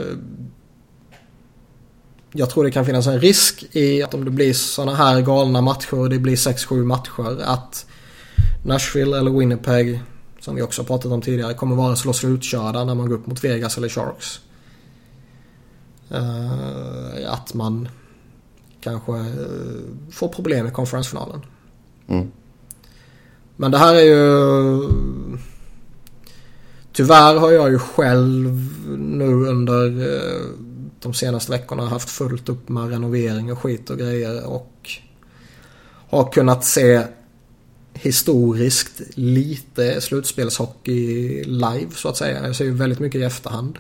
jag 2.33 2.51
tror 2.51 2.65
det 2.65 2.71
kan 2.71 2.87
finnas 2.87 3.07
en 3.07 3.21
risk 3.21 3.65
i 3.73 4.03
att 4.03 4.15
om 4.15 4.25
det 4.25 4.31
blir 4.31 4.53
sådana 4.53 4.95
här 4.95 5.21
galna 5.21 5.61
matcher 5.61 5.99
och 5.99 6.11
det 6.11 6.19
blir 6.19 6.37
6-7 6.37 6.85
matcher 6.85 7.43
att 7.43 7.87
Nashville 8.65 9.19
eller 9.19 9.31
Winnipeg 9.31 10.01
som 10.41 10.55
vi 10.55 10.63
också 10.63 10.83
har 10.83 10.87
pratat 10.87 11.13
om 11.13 11.23
tidigare 11.23 11.55
kommer 11.55 11.77
vara 11.77 11.97
så 11.97 12.13
slutkörda 12.13 12.85
när 12.85 12.95
man 12.95 13.09
går 13.09 13.17
upp 13.17 13.27
mot 13.27 13.45
Vegas 13.45 13.77
eller 13.77 13.89
Sharks. 13.89 14.41
Eh, 16.11 17.33
att 17.33 17.55
man 17.55 17.89
kanske 18.81 19.13
eh, 19.13 20.11
får 20.11 20.29
problem 20.29 20.67
i 20.67 20.71
konferensfinalen. 20.71 21.41
Mm. 22.07 22.31
Men 23.57 23.71
det 23.71 23.79
här 23.79 23.95
är 23.95 24.05
ju... 24.05 24.83
Tyvärr 26.93 27.37
har 27.37 27.51
jag 27.51 27.71
ju 27.71 27.79
själv 27.79 28.75
nu 28.99 29.33
under 29.33 29.87
eh, 29.87 30.41
de 31.01 31.15
senaste 31.15 31.53
veckorna 31.53 31.87
haft 31.87 32.11
fullt 32.11 32.49
upp 32.49 32.69
med 32.69 32.91
renovering 32.91 33.53
och 33.53 33.59
skit 33.59 33.91
och 33.91 33.99
grejer 33.99 34.47
och 34.47 34.91
har 36.09 36.33
kunnat 36.33 36.65
se 36.65 37.03
historiskt 37.93 39.01
lite 39.15 40.01
slutspelshockey 40.01 41.45
live 41.45 41.91
så 41.95 42.09
att 42.09 42.17
säga. 42.17 42.47
Jag 42.47 42.57
ser 42.57 42.65
ju 42.65 42.75
väldigt 42.75 42.99
mycket 42.99 43.21
i 43.21 43.25
efterhand. 43.25 43.79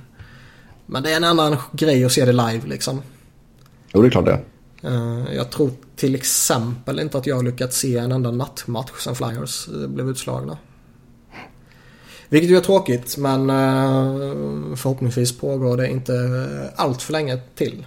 Men 0.86 1.02
det 1.02 1.12
är 1.12 1.16
en 1.16 1.24
annan 1.24 1.56
grej 1.72 2.04
att 2.04 2.12
se 2.12 2.24
det 2.24 2.32
live 2.32 2.60
liksom. 2.66 3.02
Jo, 3.94 4.02
det 4.02 4.08
är 4.08 4.10
klart 4.10 4.24
det. 4.24 4.40
Eh, 4.82 5.34
Jag 5.34 5.50
tror 5.50 5.70
till 5.96 6.14
exempel 6.14 7.00
inte 7.00 7.18
att 7.18 7.26
jag 7.26 7.36
har 7.36 7.42
lyckats 7.42 7.76
se 7.78 7.96
en 7.98 8.12
enda 8.12 8.30
nattmatch 8.30 8.90
sen 9.04 9.14
Flyers 9.14 9.68
eh, 9.68 9.88
blev 9.88 10.08
utslagna. 10.08 10.58
Vilket 12.28 12.50
ju 12.50 12.56
är 12.56 12.60
tråkigt 12.60 13.16
men 13.16 13.50
eh, 13.50 14.76
förhoppningsvis 14.76 15.38
pågår 15.38 15.76
det 15.76 15.88
inte 15.88 16.12
allt 16.76 17.02
för 17.02 17.12
länge 17.12 17.38
till. 17.54 17.84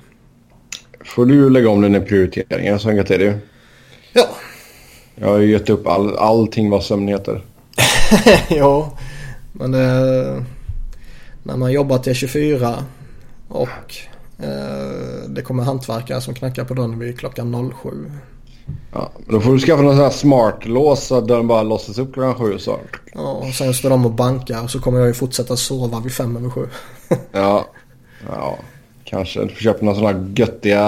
Får 1.05 1.25
du 1.25 1.49
lägga 1.49 1.69
om 1.69 1.81
dina 1.81 1.99
prioriteringar 1.99 2.77
så 2.77 2.89
enkelt 2.89 3.11
är 3.11 3.17
det 3.17 3.23
ju. 3.23 3.37
Ja, 4.13 4.27
Jag 5.15 5.27
har 5.27 5.37
ju 5.37 5.51
gett 5.51 5.69
upp 5.69 5.87
all, 5.87 6.17
allting 6.17 6.69
vad 6.69 6.83
sömn 6.83 7.07
heter. 7.07 7.41
ja. 8.49 8.97
Men 9.53 9.71
det, 9.71 10.45
när 11.49 11.57
man 11.57 11.71
jobbar 11.71 11.97
till 11.97 12.15
24 12.15 12.83
och 13.47 13.95
eh, 14.39 15.29
det 15.29 15.41
kommer 15.41 15.63
hantverkare 15.63 16.21
som 16.21 16.33
knackar 16.33 16.65
på 16.65 16.73
dörren 16.73 16.99
vid 16.99 17.19
klockan 17.19 17.73
07. 17.83 17.89
Ja, 18.93 19.11
då 19.27 19.39
får 19.39 19.53
du 19.53 19.59
skaffa 19.59 19.81
någon 19.81 19.95
sån 19.95 20.03
här 20.03 20.11
smart-lås 20.11 21.03
så 21.03 21.17
att 21.17 21.27
dörren 21.27 21.47
bara 21.47 21.63
låses 21.63 21.97
upp 21.97 22.13
klockan 22.13 22.35
sju 22.35 22.57
så. 22.59 22.79
Ja, 23.13 23.31
och 23.31 23.53
sen 23.53 23.73
står 23.73 23.89
de 23.89 24.05
och 24.05 24.11
bankar 24.11 24.63
och 24.63 24.71
så 24.71 24.79
kommer 24.79 24.99
jag 24.99 25.07
ju 25.07 25.13
fortsätta 25.13 25.57
sova 25.57 25.99
vid 25.99 26.11
fem 26.11 26.37
över 26.37 26.49
sju. 26.49 26.67
Ja, 27.31 27.65
ja 28.27 28.57
kanske. 29.03 29.41
Du 29.41 29.47
får 29.47 29.61
köpa 29.61 29.85
några 29.85 29.99
sådana 29.99 30.33
göttiga 30.35 30.83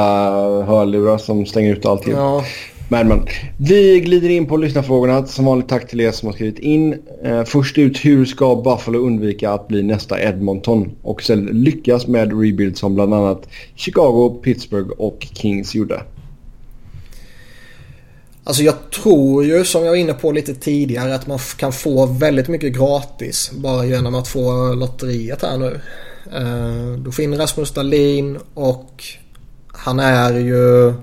hörlurar 0.63 1.17
som 1.17 1.45
stänger 1.45 1.75
ut 1.75 1.85
allting. 1.85 2.13
Ja, 2.13 2.43
men, 2.91 3.07
men. 3.07 3.27
Vi 3.57 3.99
glider 3.99 4.29
in 4.29 4.45
på 4.45 4.57
lyssnarfrågorna. 4.57 5.25
Som 5.27 5.45
vanligt 5.45 5.69
tack 5.69 5.87
till 5.87 6.01
er 6.01 6.11
som 6.11 6.27
har 6.27 6.33
skrivit 6.33 6.59
in. 6.59 7.01
Eh, 7.23 7.43
först 7.43 7.77
ut, 7.77 8.05
hur 8.05 8.25
ska 8.25 8.55
Buffalo 8.55 8.99
undvika 8.99 9.51
att 9.51 9.67
bli 9.67 9.83
nästa 9.83 10.21
Edmonton? 10.21 10.91
Och 11.01 11.21
sen 11.23 11.45
lyckas 11.45 12.07
med 12.07 12.41
rebuild 12.41 12.77
som 12.77 12.95
bland 12.95 13.13
annat 13.13 13.47
Chicago, 13.75 14.39
Pittsburgh 14.43 14.89
och 14.89 15.27
Kings 15.33 15.75
gjorde. 15.75 16.01
Alltså 18.43 18.63
jag 18.63 18.91
tror 18.91 19.45
ju 19.45 19.65
som 19.65 19.83
jag 19.83 19.89
var 19.89 19.97
inne 19.97 20.13
på 20.13 20.31
lite 20.31 20.55
tidigare 20.55 21.15
att 21.15 21.27
man 21.27 21.39
kan 21.57 21.73
få 21.73 22.05
väldigt 22.05 22.47
mycket 22.47 22.73
gratis 22.73 23.51
bara 23.53 23.85
genom 23.85 24.15
att 24.15 24.27
få 24.27 24.73
lotteriet 24.73 25.41
här 25.41 25.57
nu. 25.57 25.79
Eh, 26.35 26.99
Du 27.03 27.11
får 27.11 27.23
in 27.23 27.37
Rasmus 27.37 27.71
Dahlin 27.71 28.37
och 28.53 29.03
han 29.67 29.99
är 29.99 30.33
ju 30.33 30.93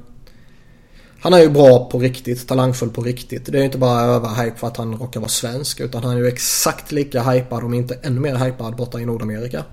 han 1.21 1.35
är 1.35 1.39
ju 1.39 1.49
bra 1.49 1.89
på 1.91 1.99
riktigt, 1.99 2.49
talangfull 2.49 2.91
på 2.91 3.03
riktigt. 3.03 3.47
Det 3.47 3.53
är 3.53 3.59
ju 3.59 3.65
inte 3.65 3.79
bara 3.79 4.01
överhype 4.01 4.57
för 4.57 4.67
att 4.67 4.77
han 4.77 4.95
råkar 4.95 5.21
vara 5.21 5.29
svensk 5.29 5.81
utan 5.81 6.03
han 6.05 6.13
är 6.13 6.17
ju 6.19 6.27
exakt 6.29 6.93
lika 6.93 7.23
hypad 7.23 7.65
om 7.65 7.75
inte 7.75 7.99
ännu 8.03 8.21
mer 8.21 8.37
hypad 8.37 8.77
borta 8.77 9.01
i 9.01 9.07
Nordamerika. 9.07 9.65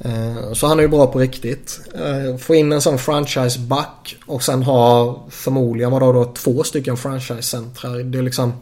Eh, 0.00 0.52
Så 0.52 0.66
han 0.66 0.78
är 0.78 0.82
ju 0.82 0.88
bra 0.88 1.06
på 1.06 1.18
riktigt. 1.18 1.80
Eh, 1.94 2.36
Få 2.36 2.54
in 2.54 2.72
en 2.72 2.80
sån 2.80 2.98
franchise-back 2.98 4.16
och 4.26 4.42
sen 4.42 4.62
ha 4.62 5.18
förmodligen 5.30 5.90
vadå 5.90 6.12
då 6.12 6.24
två 6.24 6.64
stycken 6.64 6.96
franchise-centrar. 6.96 7.98
Det 8.02 8.18
är 8.18 8.22
liksom... 8.22 8.52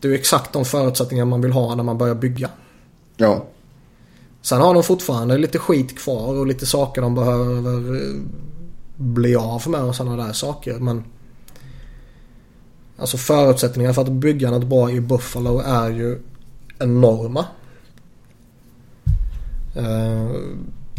Det 0.00 0.08
är 0.08 0.12
ju 0.12 0.18
exakt 0.18 0.52
de 0.52 0.64
förutsättningar 0.64 1.24
man 1.24 1.40
vill 1.40 1.52
ha 1.52 1.74
när 1.74 1.84
man 1.84 1.98
börjar 1.98 2.14
bygga. 2.14 2.50
Ja, 3.16 3.46
Sen 4.42 4.60
har 4.60 4.74
de 4.74 4.82
fortfarande 4.82 5.38
lite 5.38 5.58
skit 5.58 5.98
kvar 5.98 6.34
och 6.38 6.46
lite 6.46 6.66
saker 6.66 7.02
de 7.02 7.14
behöver 7.14 7.96
eh, 7.96 8.14
bli 8.98 9.36
av 9.36 9.68
med 9.68 9.80
och 9.80 9.94
sådana 9.94 10.26
där 10.26 10.32
saker. 10.32 10.78
Men 10.78 11.04
Alltså 13.00 13.16
förutsättningarna 13.16 13.94
för 13.94 14.02
att 14.02 14.12
bygga 14.12 14.50
något 14.50 14.66
bra 14.66 14.90
i 14.90 15.00
Buffalo 15.00 15.60
är 15.60 15.90
ju 15.90 16.18
enorma. 16.78 17.44
Eh, 19.76 20.30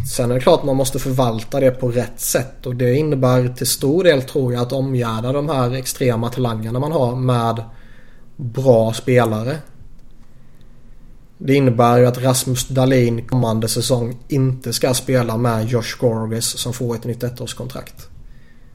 Sen 0.08 0.32
är 0.32 0.36
det 0.36 0.42
klart 0.42 0.64
man 0.64 0.76
måste 0.76 1.00
förvalta 1.00 1.60
det 1.60 1.72
på 1.72 1.92
rätt 1.92 2.20
sätt 2.20 2.66
och 2.66 2.76
det 2.76 2.94
innebär 2.94 3.48
till 3.48 3.68
stor 3.68 4.04
del 4.04 4.22
tror 4.22 4.54
jag 4.54 4.62
att 4.62 4.74
omgärda 4.74 5.32
de 5.32 5.50
här 5.50 5.72
extrema 5.72 6.30
talangerna 6.30 6.80
man 6.80 6.92
har 6.92 7.16
med 7.16 7.64
bra 8.36 8.94
spelare. 8.94 9.58
Det 11.42 11.54
innebär 11.54 11.98
ju 11.98 12.06
att 12.06 12.18
Rasmus 12.18 12.68
Dahlin 12.68 13.28
kommande 13.28 13.68
säsong 13.68 14.18
inte 14.28 14.74
ska 14.74 14.94
spela 14.94 15.38
med 15.38 15.68
Josh 15.68 16.00
Gorges 16.00 16.46
som 16.46 16.74
får 16.74 16.96
ett 16.96 17.04
nytt 17.04 17.24
ettårskontrakt. 17.24 18.08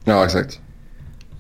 Ja, 0.05 0.25
exakt. 0.25 0.61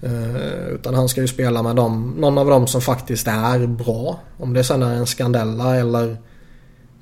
Uh, 0.04 0.68
utan 0.68 0.94
han 0.94 1.08
ska 1.08 1.20
ju 1.20 1.28
spela 1.28 1.62
med 1.62 1.76
dem, 1.76 2.14
någon 2.18 2.38
av 2.38 2.46
dem 2.46 2.66
som 2.66 2.80
faktiskt 2.80 3.26
är 3.26 3.66
bra. 3.66 4.20
Om 4.38 4.52
det 4.52 4.64
sen 4.64 4.82
är 4.82 4.94
en 4.94 5.06
Scandella 5.06 5.76
eller 5.76 6.16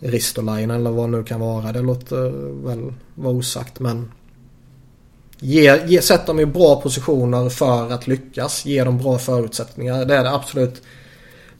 Ristolainen 0.01 0.81
eller 0.81 0.91
vad 0.91 1.11
det 1.11 1.17
nu 1.17 1.25
kan 1.25 1.41
vara. 1.41 1.73
Det 1.73 1.83
låter 1.83 2.31
väl 2.67 2.93
vara 3.15 3.35
osagt 3.35 3.81
men 3.81 4.13
ge, 5.39 5.87
ge, 5.87 6.03
sätt 6.03 6.27
dem 6.27 6.41
i 6.41 6.47
bra 6.47 6.81
positioner 6.81 7.49
för 7.49 7.93
att 7.93 8.07
lyckas. 8.07 8.65
Ge 8.67 8.85
dem 8.85 8.99
bra 8.99 9.19
förutsättningar. 9.19 10.05
Det 10.05 10.17
är 10.17 10.25
det 10.25 10.35
absolut 10.35 10.83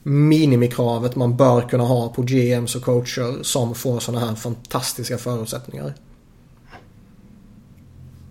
minimikravet 0.03 1.17
man 1.17 1.37
bör 1.37 1.69
kunna 1.69 1.85
ha 1.85 2.09
på 2.09 2.23
GMs 2.23 2.77
och 2.77 2.83
coacher 2.83 3.43
som 3.43 3.75
får 3.75 4.01
sådana 4.01 4.27
här 4.27 4.35
fantastiska 4.35 5.19
förutsättningar. 5.19 5.95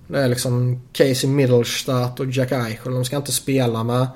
Det 0.08 0.20
är 0.20 0.30
liksom 0.30 0.82
Casey 0.94 1.30
Middlestadt 1.30 2.20
och 2.20 2.26
Jack 2.32 2.52
Eichel. 2.52 2.94
De 2.94 3.06
ska 3.06 3.18
inte 3.18 3.32
spela 3.32 3.84
med 3.84 4.08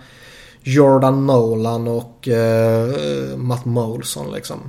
Jordan 0.63 1.25
Nolan 1.25 1.87
och 1.87 2.27
uh, 2.27 3.37
Matt 3.37 3.65
Molson 3.65 4.33
liksom. 4.33 4.59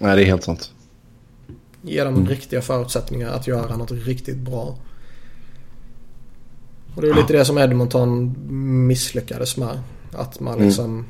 Nej, 0.00 0.16
det 0.16 0.22
är 0.22 0.26
helt 0.26 0.44
sant. 0.44 0.72
Ge 1.82 2.04
dem 2.04 2.14
mm. 2.14 2.28
riktiga 2.28 2.62
förutsättningar 2.62 3.30
att 3.30 3.46
göra 3.46 3.76
något 3.76 3.90
riktigt 3.90 4.38
bra. 4.38 4.78
Och 6.94 7.02
det 7.02 7.08
är 7.08 7.14
lite 7.14 7.32
det 7.32 7.44
som 7.44 7.58
Edmonton 7.58 8.34
misslyckades 8.86 9.56
med. 9.56 9.80
Att 10.12 10.40
man 10.40 10.58
liksom... 10.58 10.84
Mm. 10.84 11.04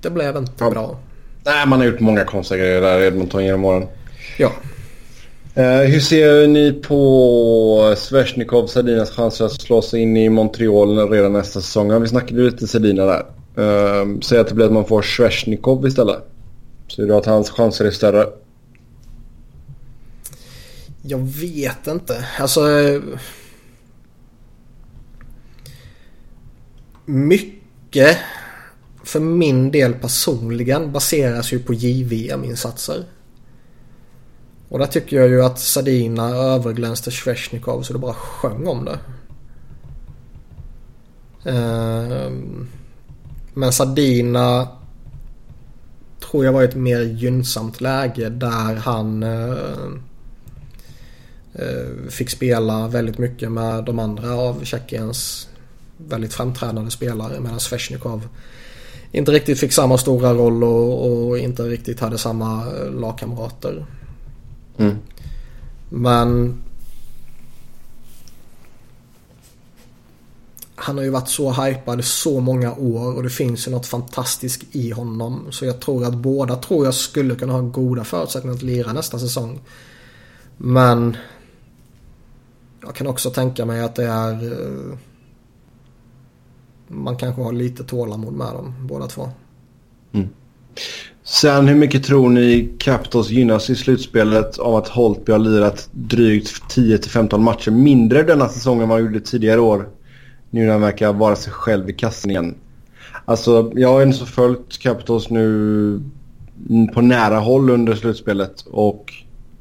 Det 0.00 0.10
blev 0.10 0.36
inte 0.36 0.52
ja. 0.58 0.70
bra. 0.70 0.98
Nej, 1.44 1.66
man 1.66 1.78
har 1.78 1.86
gjort 1.86 2.00
många 2.00 2.24
konstiga 2.24 2.58
grejer 2.58 2.80
där 2.80 3.00
i 3.00 3.06
Edmonton 3.06 3.44
genom 3.44 3.64
åren. 3.64 3.86
Ja. 4.38 4.52
Uh, 5.58 5.90
hur 5.90 6.00
ser 6.00 6.46
ni 6.46 6.72
på 6.72 7.94
Svesjnikov 7.98 8.66
Sardinas 8.66 9.10
chanser 9.10 9.44
att 9.44 9.60
slå 9.60 9.82
sig 9.82 10.00
in 10.00 10.16
i 10.16 10.28
Montreal 10.28 11.10
redan 11.10 11.32
nästa 11.32 11.60
säsong? 11.60 12.00
Vi 12.02 12.08
snackade 12.08 12.42
lite 12.42 12.66
Sardina 12.66 13.04
där. 13.04 13.24
Uh, 13.58 14.20
säg 14.20 14.38
att 14.38 14.48
det 14.48 14.54
blir 14.54 14.66
att 14.66 14.72
man 14.72 14.84
får 14.84 15.02
Svesjnikov 15.02 15.86
istället. 15.86 16.18
Ser 16.96 17.06
du 17.06 17.14
att 17.14 17.26
hans 17.26 17.50
chanser 17.50 17.84
är 17.84 17.90
större? 17.90 18.26
Jag 21.02 21.18
vet 21.18 21.86
inte. 21.86 22.24
Alltså... 22.38 22.60
Mycket 27.04 28.18
för 29.04 29.20
min 29.20 29.70
del 29.70 29.94
personligen 29.94 30.92
baseras 30.92 31.52
ju 31.52 31.58
på 31.58 31.74
JVM-insatser. 31.74 33.04
Och 34.68 34.78
där 34.78 34.86
tycker 34.86 35.16
jag 35.16 35.28
ju 35.28 35.44
att 35.44 35.60
Sadina 35.60 36.28
överglänste 36.28 37.10
Svesjnikov 37.10 37.82
så 37.82 37.92
det 37.92 37.98
bara 37.98 38.14
sjöng 38.14 38.66
om 38.66 38.84
det. 38.84 38.98
Ehm, 41.50 42.68
men 43.54 43.72
Sardina 43.72 44.68
tror 46.20 46.44
jag 46.44 46.52
var 46.52 46.62
i 46.62 46.64
ett 46.64 46.74
mer 46.74 47.00
gynnsamt 47.00 47.80
läge 47.80 48.28
där 48.28 48.74
han 48.74 49.22
eh, 49.22 49.88
eh, 51.52 52.08
fick 52.10 52.30
spela 52.30 52.88
väldigt 52.88 53.18
mycket 53.18 53.52
med 53.52 53.84
de 53.84 53.98
andra 53.98 54.34
av 54.34 54.64
Tjeckiens 54.64 55.48
väldigt 55.96 56.34
framträdande 56.34 56.90
spelare 56.90 57.40
medan 57.40 57.60
Svesjnikov 57.60 58.28
inte 59.12 59.32
riktigt 59.32 59.60
fick 59.60 59.72
samma 59.72 59.98
stora 59.98 60.34
roll 60.34 60.64
och, 60.64 61.28
och 61.28 61.38
inte 61.38 61.62
riktigt 61.62 62.00
hade 62.00 62.18
samma 62.18 62.64
lagkamrater. 62.90 63.86
Mm. 64.76 64.96
Men 65.88 66.58
han 70.74 70.96
har 70.96 71.04
ju 71.04 71.10
varit 71.10 71.28
så 71.28 71.52
hypad 71.52 72.04
så 72.04 72.40
många 72.40 72.74
år 72.74 73.14
och 73.14 73.22
det 73.22 73.30
finns 73.30 73.66
ju 73.66 73.70
något 73.70 73.86
fantastiskt 73.86 74.62
i 74.72 74.90
honom. 74.90 75.46
Så 75.50 75.64
jag 75.64 75.80
tror 75.80 76.04
att 76.04 76.14
båda 76.14 76.56
tror 76.56 76.84
jag 76.84 76.94
skulle 76.94 77.34
kunna 77.34 77.52
ha 77.52 77.60
goda 77.60 78.04
förutsättningar 78.04 78.56
att 78.56 78.62
lira 78.62 78.92
nästa 78.92 79.18
säsong. 79.18 79.60
Men 80.56 81.16
jag 82.80 82.94
kan 82.94 83.06
också 83.06 83.30
tänka 83.30 83.64
mig 83.64 83.80
att 83.80 83.94
det 83.94 84.04
är... 84.04 84.54
Man 86.88 87.16
kanske 87.16 87.42
har 87.42 87.52
lite 87.52 87.84
tålamod 87.84 88.32
med 88.32 88.46
dem 88.46 88.74
båda 88.88 89.06
två. 89.06 89.28
Mm. 90.12 90.28
Sen 91.22 91.68
hur 91.68 91.74
mycket 91.74 92.04
tror 92.04 92.28
ni 92.28 92.70
Capitals 92.78 93.30
gynnas 93.30 93.70
i 93.70 93.74
slutspelet 93.74 94.58
av 94.58 94.76
att 94.76 94.88
Holtby 94.88 95.32
har 95.32 95.38
lirat 95.38 95.88
drygt 95.92 96.62
10-15 96.76 97.38
matcher 97.38 97.70
mindre 97.70 98.22
denna 98.22 98.48
säsong 98.48 98.82
än 98.82 98.88
vad 98.88 98.98
han 98.98 99.06
gjorde 99.06 99.20
tidigare 99.20 99.60
år? 99.60 99.88
Nu 100.50 100.64
när 100.64 100.72
han 100.72 100.80
verkar 100.80 101.12
vara 101.12 101.36
sig 101.36 101.52
själv 101.52 101.90
i 101.90 101.92
kassen 101.92 102.30
igen. 102.30 102.54
Alltså 103.24 103.72
jag 103.74 103.88
har 103.88 104.02
inte 104.02 104.18
så 104.18 104.26
följt 104.26 104.78
Capitals 104.78 105.30
nu 105.30 106.00
på 106.94 107.00
nära 107.00 107.38
håll 107.38 107.70
under 107.70 107.94
slutspelet 107.94 108.64
och 108.70 109.12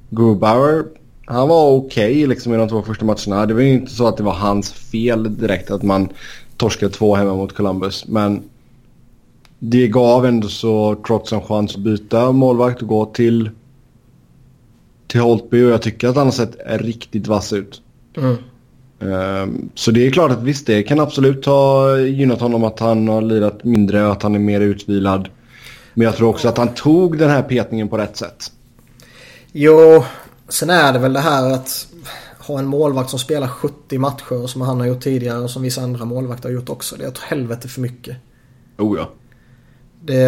Grubauer 0.09 0.83
han 1.25 1.47
var 1.47 1.71
okej 1.71 2.11
okay, 2.11 2.27
liksom 2.27 2.53
i 2.53 2.57
de 2.57 2.69
två 2.69 2.81
första 2.81 3.05
matcherna. 3.05 3.45
Det 3.45 3.53
var 3.53 3.61
ju 3.61 3.73
inte 3.73 3.91
så 3.91 4.07
att 4.07 4.17
det 4.17 4.23
var 4.23 4.33
hans 4.33 4.73
fel 4.73 5.37
direkt 5.37 5.71
att 5.71 5.83
man 5.83 6.09
torskade 6.57 6.91
två 6.91 7.15
hemma 7.15 7.35
mot 7.35 7.55
Columbus. 7.55 8.07
Men 8.07 8.43
det 9.59 9.87
gav 9.87 10.25
ändå 10.25 10.47
så 10.47 10.95
Trots 11.07 11.33
en 11.33 11.41
chans 11.41 11.75
att 11.75 11.81
byta 11.81 12.31
målvakt 12.31 12.81
och 12.81 12.87
gå 12.87 13.05
till, 13.05 13.49
till 15.07 15.19
Holtby 15.21 15.65
och 15.65 15.71
jag 15.71 15.81
tycker 15.81 16.07
att 16.07 16.15
han 16.15 16.27
har 16.27 16.31
sett 16.31 16.55
riktigt 16.65 17.27
vass 17.27 17.53
ut. 17.53 17.81
Mm. 18.17 18.35
Um, 18.99 19.69
så 19.75 19.91
det 19.91 20.07
är 20.07 20.11
klart 20.11 20.31
att 20.31 20.43
visst, 20.43 20.67
det 20.67 20.83
kan 20.83 20.99
absolut 20.99 21.45
ha 21.45 21.97
gynnat 21.97 22.41
honom 22.41 22.63
att 22.63 22.79
han 22.79 23.07
har 23.07 23.21
lirat 23.21 23.63
mindre 23.63 24.05
och 24.05 24.11
att 24.11 24.23
han 24.23 24.35
är 24.35 24.39
mer 24.39 24.61
utvilad. 24.61 25.29
Men 25.93 26.05
jag 26.05 26.15
tror 26.15 26.29
också 26.29 26.47
att 26.49 26.57
han 26.57 26.73
tog 26.73 27.17
den 27.17 27.29
här 27.29 27.41
petningen 27.41 27.89
på 27.89 27.97
rätt 27.97 28.17
sätt. 28.17 28.51
Jo, 29.51 30.03
sen 30.49 30.69
är 30.69 30.93
det 30.93 30.99
väl 30.99 31.13
det 31.13 31.19
här 31.19 31.53
att 31.53 31.87
ha 32.47 32.59
en 32.59 32.65
målvakt 32.65 33.09
som 33.09 33.19
spelar 33.19 33.47
70 33.47 33.97
matcher 33.97 34.47
som 34.47 34.61
han 34.61 34.79
har 34.79 34.87
gjort 34.87 35.03
tidigare 35.03 35.39
och 35.39 35.49
som 35.49 35.61
vissa 35.61 35.81
andra 35.81 36.05
målvakter 36.05 36.49
har 36.49 36.53
gjort 36.53 36.69
också. 36.69 36.95
Det 36.95 37.03
är 37.03 37.07
ett 37.07 37.17
helvete 37.17 37.67
för 37.67 37.81
mycket. 37.81 38.17
Oh 38.77 38.97
ja. 38.97 39.09
Det... 40.01 40.23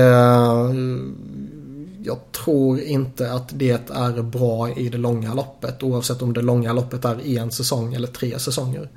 Jag 2.04 2.32
tror 2.32 2.80
inte 2.80 3.32
att 3.32 3.50
det 3.54 3.90
är 3.90 4.22
bra 4.22 4.70
i 4.70 4.90
det 4.90 4.98
långa 4.98 5.34
loppet 5.34 5.84
oavsett 5.84 6.22
om 6.22 6.34
det 6.34 6.42
långa 6.42 6.74
loppet 6.74 7.06
är 7.06 7.40
en 7.40 7.52
säsong 7.52 7.94
eller 7.94 8.08
tre 8.08 8.40
säsonger. 8.40 8.90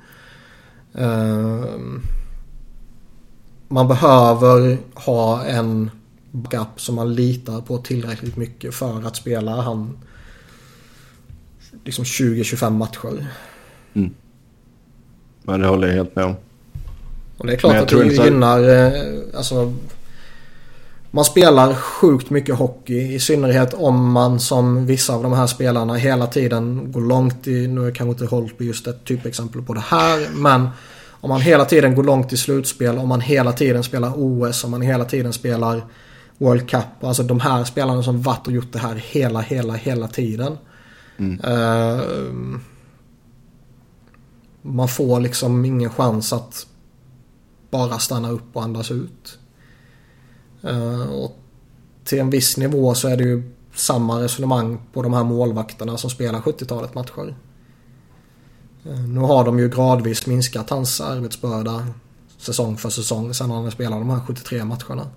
Ehm, 0.93 2.01
man 3.67 3.87
behöver 3.87 4.77
ha 4.93 5.43
en 5.43 5.91
backup 6.31 6.81
som 6.81 6.95
man 6.95 7.13
litar 7.13 7.61
på 7.61 7.77
tillräckligt 7.77 8.37
mycket 8.37 8.73
för 8.75 9.07
att 9.07 9.15
spela 9.15 9.61
han 9.61 9.97
liksom 11.85 12.05
20-25 12.05 12.69
matcher. 12.69 13.27
Mm. 13.93 14.13
Men 15.43 15.61
det 15.61 15.67
håller 15.67 15.87
jag 15.87 15.95
helt 15.95 16.15
med 16.15 16.25
om. 16.25 16.35
Och 17.37 17.47
det 17.47 17.53
är 17.53 17.57
klart 17.57 17.75
att 17.75 17.89
det 17.89 18.25
gynnar, 18.25 18.69
eh, 18.69 18.91
alltså 19.37 19.73
man 21.11 21.25
spelar 21.25 21.73
sjukt 21.73 22.29
mycket 22.29 22.55
hockey 22.55 23.13
i 23.13 23.19
synnerhet 23.19 23.73
om 23.73 24.11
man 24.11 24.39
som 24.39 24.85
vissa 24.85 25.13
av 25.13 25.23
de 25.23 25.33
här 25.33 25.47
spelarna 25.47 25.93
hela 25.93 26.27
tiden 26.27 26.91
går 26.91 27.01
långt 27.01 27.47
i, 27.47 27.67
nu 27.67 27.87
är 27.87 27.91
kanske 27.91 28.11
inte 28.11 28.35
Holtby 28.35 28.65
just 28.65 28.87
ett 28.87 29.05
typexempel 29.05 29.61
på 29.61 29.73
det 29.73 29.83
här, 29.87 30.27
men 30.33 30.69
om 31.21 31.29
man 31.29 31.41
hela 31.41 31.65
tiden 31.65 31.95
går 31.95 32.03
långt 32.03 32.33
i 32.33 32.37
slutspel, 32.37 32.97
om 32.97 33.07
man 33.07 33.21
hela 33.21 33.51
tiden 33.51 33.83
spelar 33.83 34.13
OS, 34.15 34.63
om 34.63 34.71
man 34.71 34.81
hela 34.81 35.05
tiden 35.05 35.33
spelar 35.33 35.81
World 36.37 36.69
Cup. 36.69 37.03
Alltså 37.03 37.23
de 37.23 37.39
här 37.39 37.63
spelarna 37.63 38.03
som 38.03 38.21
varit 38.21 38.47
och 38.47 38.53
gjort 38.53 38.73
det 38.73 38.79
här 38.79 38.95
hela, 38.95 39.41
hela, 39.41 39.73
hela 39.73 40.07
tiden. 40.07 40.57
Mm. 41.19 41.39
Uh, 41.45 42.59
man 44.61 44.87
får 44.87 45.19
liksom 45.19 45.65
ingen 45.65 45.89
chans 45.89 46.33
att 46.33 46.67
bara 47.69 47.99
stanna 47.99 48.29
upp 48.29 48.55
och 48.55 48.63
andas 48.63 48.91
ut. 48.91 49.39
Uh, 50.65 51.01
och 51.01 51.39
till 52.03 52.19
en 52.19 52.29
viss 52.29 52.57
nivå 52.57 52.95
så 52.95 53.07
är 53.07 53.17
det 53.17 53.23
ju 53.23 53.51
samma 53.73 54.21
resonemang 54.21 54.81
på 54.93 55.01
de 55.01 55.13
här 55.13 55.23
målvakterna 55.23 55.97
som 55.97 56.09
spelar 56.09 56.39
70-talet 56.39 56.95
matcher. 56.95 57.35
Uh, 58.85 59.07
nu 59.07 59.19
har 59.19 59.45
de 59.45 59.59
ju 59.59 59.69
gradvis 59.69 60.27
minskat 60.27 60.69
hans 60.69 61.01
arbetsbörda 61.01 61.87
säsong 62.37 62.77
för 62.77 62.89
säsong 62.89 63.33
sen 63.33 63.51
han 63.51 63.71
spelar 63.71 63.99
de 63.99 64.09
här 64.09 64.19
73 64.19 64.63
matcherna. 64.63 65.07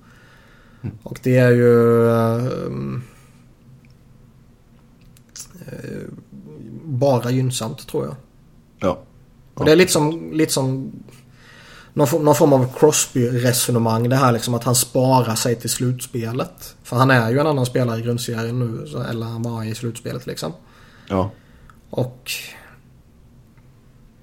Mm. 0.83 0.99
Och 1.03 1.21
det 1.23 1.37
är 1.37 1.51
ju... 1.51 1.75
Uh, 2.09 3.01
bara 6.85 7.31
gynnsamt 7.31 7.89
tror 7.89 8.05
jag. 8.05 8.17
Ja. 8.79 8.99
Och 9.55 9.65
det 9.65 9.73
är 9.73 9.77
lite 9.77 9.93
som, 9.93 10.33
lite 10.33 10.53
som 10.53 10.93
någon, 11.93 12.25
någon 12.25 12.35
form 12.35 12.53
av 12.53 12.75
Crosby-resonemang. 12.79 14.09
Det 14.09 14.17
här 14.17 14.33
liksom 14.33 14.55
att 14.55 14.65
han 14.65 14.75
sparar 14.75 15.35
sig 15.35 15.57
till 15.57 15.71
slutspelet. 15.71 16.77
För 16.83 16.97
han 16.97 17.11
är 17.11 17.31
ju 17.31 17.39
en 17.39 17.47
annan 17.47 17.67
spelare 17.67 17.99
i 17.99 18.03
grundserien 18.03 18.59
nu. 18.59 18.87
Eller 19.11 19.27
han 19.27 19.43
var 19.43 19.65
i 19.65 19.75
slutspelet 19.75 20.27
liksom. 20.27 20.53
Ja. 21.09 21.31
Och 21.91 22.31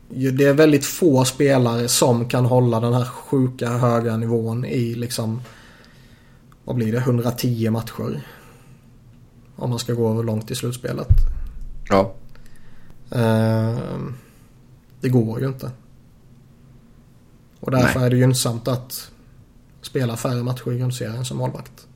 det 0.09 0.45
är 0.45 0.53
väldigt 0.53 0.85
få 0.85 1.26
spelare 1.26 1.88
som 1.88 2.30
kan 2.30 2.45
hålla 2.45 2.80
den 2.80 2.93
här 2.93 3.05
sjuka 3.05 3.69
höga 3.69 4.17
nivån 4.17 4.65
i 4.65 4.95
liksom 4.95 5.41
vad 6.63 6.76
blir 6.76 6.91
det 6.91 6.97
110 6.97 7.69
matcher. 7.69 8.23
Om 9.55 9.69
man 9.69 9.80
ska 9.80 9.93
gå 9.93 10.21
långt 10.21 10.51
i 10.51 10.55
slutspelet. 10.55 11.07
Ja. 11.90 12.14
Ehm, 13.11 14.14
det 15.02 15.10
går 15.10 15.40
ju 15.40 15.48
inte. 15.48 15.72
Och 17.60 17.72
därför 17.72 17.99
Nej. 17.99 18.06
är 18.06 18.10
det 18.10 18.18
gynnsamt 18.18 18.68
att 18.68 19.11
spela 19.82 20.18
färre 20.18 20.44
matcher 20.44 20.72
i 20.72 20.78
grundserien 20.80 21.26
som 21.26 21.38
målvakt. 21.38 21.88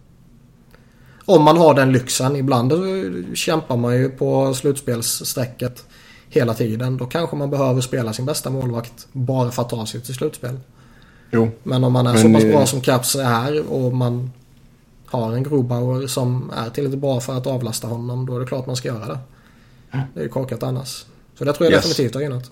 Om 1.25 1.43
man 1.43 1.57
har 1.57 1.73
den 1.73 1.91
lyxen. 1.91 2.35
Ibland 2.35 2.71
eh, 2.71 3.33
kämpar 3.33 3.77
man 3.77 3.95
ju 3.95 4.09
på 4.09 4.53
slutspelssträcket 4.53 5.85
hela 6.29 6.53
tiden. 6.53 6.97
Då 6.97 7.05
kanske 7.05 7.35
man 7.35 7.49
behöver 7.49 7.81
spela 7.81 8.13
sin 8.13 8.25
bästa 8.25 8.49
målvakt 8.49 9.07
bara 9.11 9.51
för 9.51 9.61
att 9.61 9.69
ta 9.69 9.85
sig 9.85 10.01
till 10.01 10.15
slutspel. 10.15 10.59
Jo. 11.31 11.51
Men 11.63 11.83
om 11.83 11.93
man 11.93 12.07
är 12.07 12.13
Men 12.13 12.21
så 12.21 12.33
pass 12.33 12.43
det- 12.43 12.51
bra 12.51 12.65
som 12.65 12.81
Caps 12.81 13.15
är 13.15 13.71
och 13.73 13.93
man 13.93 14.31
har 15.05 15.33
en 15.33 15.43
Grobauer 15.43 16.07
som 16.07 16.51
är 16.55 16.69
tillräckligt 16.69 17.01
bra 17.01 17.19
för 17.19 17.37
att 17.37 17.47
avlasta 17.47 17.87
honom. 17.87 18.25
Då 18.25 18.35
är 18.35 18.39
det 18.39 18.45
klart 18.45 18.65
man 18.67 18.75
ska 18.75 18.87
göra 18.87 19.05
det. 19.05 19.19
Det 20.13 20.19
är 20.19 20.23
ju 20.23 20.29
korkat 20.29 20.63
annars. 20.63 21.05
Så 21.37 21.43
det 21.43 21.53
tror 21.53 21.65
jag 21.65 21.73
Yes. 21.73 21.85
definitivt 21.85 22.15
har 22.15 22.21
gynnat. 22.21 22.51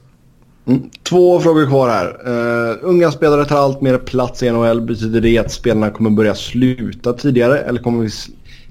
Mm. 0.66 0.90
Två 1.04 1.40
frågor 1.40 1.66
kvar 1.68 1.90
här. 1.90 2.30
Uh, 2.30 2.78
unga 2.82 3.12
spelare 3.12 3.46
tar 3.46 3.58
allt 3.58 3.82
mer 3.82 3.98
plats 3.98 4.44
i 4.44 4.52
NHL. 4.52 4.82
Betyder 4.82 5.22
det 5.22 5.38
att 5.38 5.52
spelarna 5.52 5.90
kommer 5.90 6.10
börja 6.10 6.36
sluta 6.36 7.14
tidigare? 7.14 7.60
Eller 7.60 7.82
kommer 7.82 8.04
vi 8.04 8.10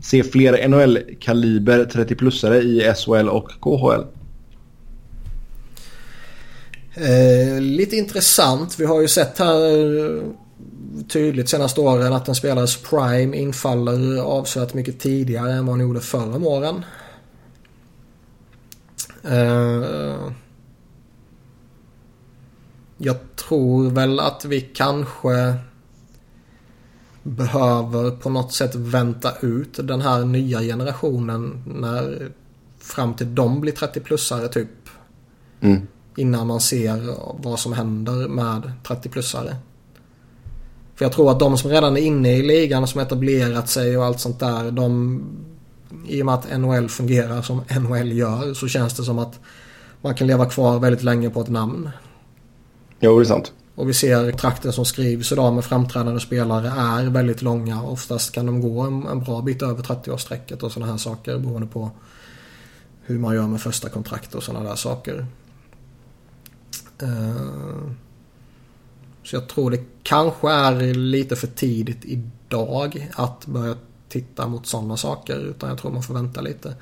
se 0.03 0.23
fler 0.23 0.69
NHL-kaliber 0.69 1.85
30-plussare 1.85 2.61
i 2.61 2.93
SHL 2.97 3.29
och 3.29 3.51
KHL? 3.61 4.05
Eh, 6.95 7.61
lite 7.61 7.97
intressant. 7.97 8.79
Vi 8.79 8.85
har 8.85 9.01
ju 9.01 9.09
sett 9.09 9.39
här 9.39 9.57
eh, 9.99 10.23
tydligt 11.09 11.49
senaste 11.49 11.81
åren 11.81 12.13
att 12.13 12.29
en 12.29 12.35
spelares 12.35 12.77
prime 12.77 13.37
infaller 13.37 14.21
avsevärt 14.23 14.75
mycket 14.75 15.01
tidigare 15.01 15.53
än 15.53 15.67
vad 15.67 15.77
han 15.77 15.87
gjorde 15.87 16.01
förra 16.01 16.49
åren. 16.49 16.85
Eh, 19.23 20.33
jag 22.99 23.17
tror 23.37 23.91
väl 23.91 24.21
att 24.21 24.45
vi 24.45 24.61
kanske 24.61 25.55
behöver 27.23 28.11
på 28.11 28.31
något 28.31 28.53
sätt 28.53 28.75
vänta 28.75 29.33
ut 29.41 29.79
den 29.83 30.01
här 30.01 30.25
nya 30.25 30.61
generationen 30.61 31.63
när 31.67 32.31
fram 32.79 33.15
till 33.15 33.35
de 33.35 33.61
blir 33.61 33.73
30-plussare 33.73 34.49
typ. 34.49 34.89
Mm. 35.61 35.87
Innan 36.17 36.47
man 36.47 36.61
ser 36.61 37.15
vad 37.43 37.59
som 37.59 37.73
händer 37.73 38.29
med 38.29 38.73
30-plussare. 38.85 39.57
För 40.95 41.05
jag 41.05 41.13
tror 41.13 41.31
att 41.31 41.41
de 41.41 41.59
som 41.59 41.71
redan 41.71 41.97
är 41.97 42.01
inne 42.01 42.37
i 42.37 42.43
ligan 42.43 42.87
som 42.87 43.01
etablerat 43.01 43.69
sig 43.69 43.97
och 43.97 44.05
allt 44.05 44.21
sånt 44.21 44.41
där. 44.41 44.71
De, 44.71 45.23
I 46.07 46.23
och 46.23 46.27
med 46.27 46.35
att 46.35 46.61
NHL 46.61 46.89
fungerar 46.89 47.43
som 47.43 47.63
NHL 47.81 48.13
gör 48.13 48.55
så 48.55 48.69
känns 48.69 48.95
det 48.97 49.03
som 49.03 49.19
att 49.19 49.41
man 50.03 50.15
kan 50.15 50.27
leva 50.27 50.47
kvar 50.47 50.79
väldigt 50.79 51.03
länge 51.03 51.31
på 51.31 51.41
ett 51.41 51.49
namn. 51.49 51.91
Jo, 53.01 53.19
det 53.19 53.23
är 53.23 53.27
sant. 53.27 53.53
Och 53.75 53.89
vi 53.89 53.95
ser 53.95 54.33
trakten 54.33 54.73
som 54.73 54.85
skrivs 54.85 55.33
idag 55.33 55.55
med 55.55 55.65
framträdande 55.65 56.21
spelare 56.21 56.69
är 56.69 57.11
väldigt 57.11 57.43
långa. 57.43 57.83
Oftast 57.83 58.33
kan 58.33 58.47
de 58.47 58.61
gå 58.61 58.81
en, 58.81 59.07
en 59.07 59.21
bra 59.21 59.41
bit 59.43 59.63
över 59.63 59.83
30-årsstrecket 59.83 60.63
och 60.63 60.73
sådana 60.73 60.93
här 60.93 60.99
saker 60.99 61.39
beroende 61.39 61.67
på 61.67 61.91
hur 63.03 63.19
man 63.19 63.35
gör 63.35 63.47
med 63.47 63.61
första 63.61 63.89
kontrakt 63.89 64.35
och 64.35 64.43
sådana 64.43 64.69
där 64.69 64.77
saker. 64.77 65.27
Eh, 67.03 67.91
Så 69.23 69.37
jag 69.37 69.49
tror 69.49 69.71
det 69.71 69.85
kanske 70.03 70.51
är 70.51 70.95
lite 70.95 71.37
för 71.37 71.47
tidigt 71.47 72.05
idag 72.05 73.09
att 73.15 73.47
börja 73.47 73.77
titta 74.11 74.49
mot 74.49 74.67
sådana 74.67 74.97
saker. 74.97 75.39
Utan 75.39 75.69
jag 75.69 75.79
tror 75.79 75.91
man 75.91 76.03
får 76.03 76.15
vänta 76.15 76.41
lite. 76.41 76.75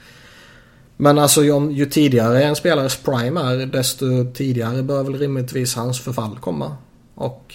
Men 0.96 1.18
alltså 1.18 1.44
ju, 1.44 1.70
ju 1.70 1.86
tidigare 1.86 2.42
en 2.42 2.56
spelares 2.56 2.96
prime 2.96 3.40
är 3.40 3.66
desto 3.66 4.06
tidigare 4.34 4.82
bör 4.82 5.02
väl 5.02 5.18
rimligtvis 5.18 5.74
hans 5.74 6.00
förfall 6.00 6.38
komma. 6.40 6.76
Och 7.14 7.55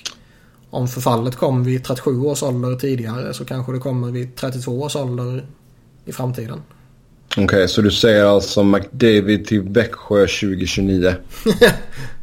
om 0.69 0.87
förfallet 0.87 1.35
kom 1.35 1.63
vid 1.63 1.83
37 1.83 2.19
års 2.19 2.43
ålder 2.43 2.75
tidigare 2.75 3.33
så 3.33 3.45
kanske 3.45 3.71
det 3.71 3.79
kommer 3.79 4.11
vid 4.11 4.35
32 4.35 4.81
års 4.81 4.95
ålder 4.95 5.45
i 6.05 6.11
framtiden. 6.11 6.61
Okej, 7.37 7.67
så 7.67 7.81
du 7.81 7.91
säger 7.91 8.25
alltså 8.25 8.63
McDavid 8.63 9.47
till 9.47 9.61
Växjö 9.61 10.19
2029. 10.19 11.15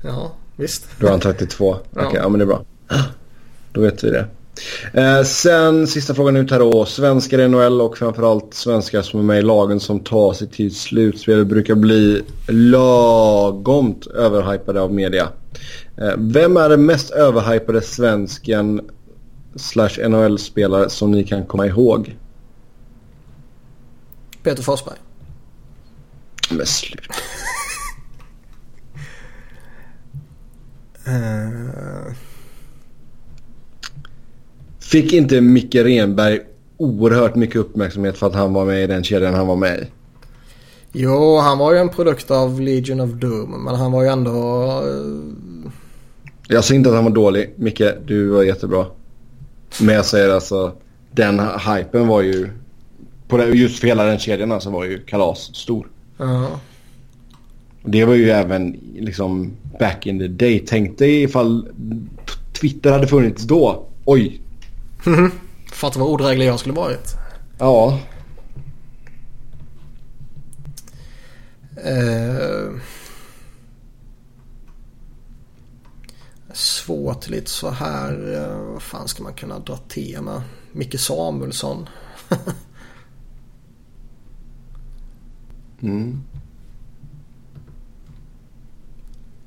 Ja, 0.03 0.33
visst. 0.57 0.87
Då 0.99 1.07
är 1.07 1.11
han 1.11 1.21
32. 1.21 1.77
Ja. 1.95 2.07
Okej, 2.07 2.21
ja 2.23 2.29
men 2.29 2.39
det 2.39 2.45
är 2.45 2.47
bra. 2.47 2.65
Då 3.73 3.81
vet 3.81 4.05
vi 4.05 4.11
det. 4.11 4.27
Eh, 4.93 5.23
sen 5.23 5.87
sista 5.87 6.15
frågan 6.15 6.37
ut 6.37 6.51
här 6.51 6.59
då. 6.59 6.85
Svenskar 6.85 7.39
i 7.39 7.49
NHL 7.49 7.81
och 7.81 7.99
framförallt 7.99 8.55
svenskar 8.55 9.03
som 9.03 9.21
är 9.21 9.25
med 9.25 9.39
i 9.39 9.43
lagen 9.43 9.81
som 9.81 10.01
tar 10.01 10.33
sig 10.33 10.49
till 10.49 10.75
slutspel 10.75 11.45
brukar 11.45 11.75
bli 11.75 12.23
lagomt 12.49 14.07
överhypade 14.07 14.81
av 14.81 14.93
media. 14.93 15.29
Eh, 15.97 16.15
vem 16.17 16.57
är 16.57 16.69
den 16.69 16.87
mest 16.87 17.11
överhypade 17.11 17.83
svensken 17.83 18.81
slash 19.57 20.09
NHL-spelare 20.09 20.91
som 20.91 21.11
ni 21.11 21.25
kan 21.25 21.47
komma 21.47 21.67
ihåg? 21.67 22.17
Peter 24.43 24.63
Forsberg. 24.63 24.97
Men 26.51 26.67
sluta. 26.67 27.15
Eh, 31.07 32.13
Fick 34.91 35.13
inte 35.13 35.41
Micke 35.41 35.75
Renberg 35.75 36.41
oerhört 36.77 37.35
mycket 37.35 37.57
uppmärksamhet 37.57 38.19
för 38.19 38.27
att 38.27 38.35
han 38.35 38.53
var 38.53 38.65
med 38.65 38.85
i 38.85 38.87
den 38.87 39.05
kedjan 39.05 39.35
han 39.35 39.47
var 39.47 39.57
med 39.57 39.79
i? 39.79 39.85
jo, 40.93 41.37
han 41.39 41.59
var 41.59 41.73
ju 41.73 41.79
en 41.79 41.89
produkt 41.89 42.31
av 42.31 42.61
Legion 42.61 43.01
of 43.01 43.11
Doom. 43.11 43.65
Men 43.65 43.75
han 43.75 43.93
var 43.93 44.03
ju 44.03 44.09
ändå... 44.09 44.31
eh, 44.67 45.71
Jag 46.49 46.65
säger 46.65 46.79
inte 46.79 46.91
att 46.91 46.97
han 46.97 47.05
var 47.05 47.11
dålig. 47.13 47.51
Micke, 47.57 47.83
du 48.07 48.29
var 48.29 48.43
jättebra. 48.43 48.87
Men 49.81 49.95
jag 49.95 50.05
säger 50.05 50.31
alltså, 50.31 50.73
den 51.13 51.41
hypen 51.41 52.07
var 52.09 52.23
ju... 52.23 52.49
På 53.29 53.37
det, 53.37 53.45
just 53.47 53.79
för 53.81 53.87
hela 53.87 54.05
den 54.05 54.19
kedjan 54.19 54.53
alltså 54.53 54.71
var 54.71 54.85
ju 54.85 54.99
kalas 55.05 55.39
stor. 55.57 55.87
Ja. 56.19 56.49
Det 57.85 58.05
var 58.05 58.15
ju 58.15 58.31
även 58.31 58.81
liksom 58.99 59.53
back 59.81 60.07
in 60.07 60.19
the 60.19 60.29
day. 60.29 60.65
Tänk 60.69 60.99
dig 60.99 61.23
ifall 61.23 61.69
Twitter 62.61 62.93
hade 62.93 63.07
funnits 63.07 63.43
då. 63.43 63.87
Oj. 64.05 64.41
Fattar 65.73 66.01
vad 66.01 66.09
odräglig 66.09 66.47
jag 66.47 66.59
skulle 66.61 66.75
varit. 66.75 67.17
Ja. 67.59 68.01
Eh, 71.77 72.73
svårt 76.53 77.29
lite 77.29 77.51
så 77.51 77.71
här. 77.71 78.35
Eh, 78.35 78.73
vad 78.73 78.83
fan 78.83 79.09
ska 79.09 79.23
man 79.23 79.35
kunna 79.35 79.59
dra 79.59 79.77
tema? 79.77 80.43
Micke 80.73 81.01
Samuelsson. 81.01 81.89
Mm. 85.83 86.23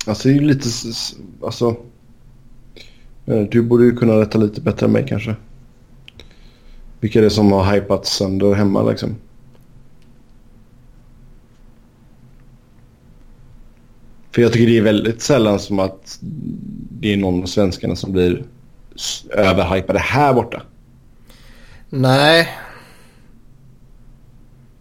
Alltså 0.06 0.28
det 0.28 0.34
är 0.34 0.40
ju 0.40 0.48
lite... 0.48 0.70
Alltså... 1.44 1.78
eh, 3.26 3.40
Du 3.42 3.62
borde 3.62 3.84
ju 3.84 3.96
kunna 3.96 4.22
rätta 4.22 4.38
lite 4.38 4.62
bättre 4.62 4.86
än 4.86 4.92
mig 4.92 5.06
kanske. 5.08 5.36
Vilka 7.00 7.20
är 7.20 7.24
det 7.24 7.30
som 7.30 7.52
har 7.52 7.74
hypat 7.74 8.06
sönder 8.06 8.54
hemma 8.54 8.84
liksom? 8.84 9.16
För 14.32 14.42
jag 14.42 14.54
tycker 14.54 14.68
det 14.68 14.78
är 14.78 14.82
väldigt 14.82 15.22
sällan 15.22 15.60
som 15.60 15.80
att 15.80 16.20
det 16.90 17.14
är 17.14 17.18
någon 17.18 17.42
av 17.42 17.48
svenskarna 17.48 17.96
som 17.96 18.12
blir 18.12 18.44
överhypade 19.30 20.00
här 20.00 20.34
borta. 20.34 20.62
Nej. 21.90 22.50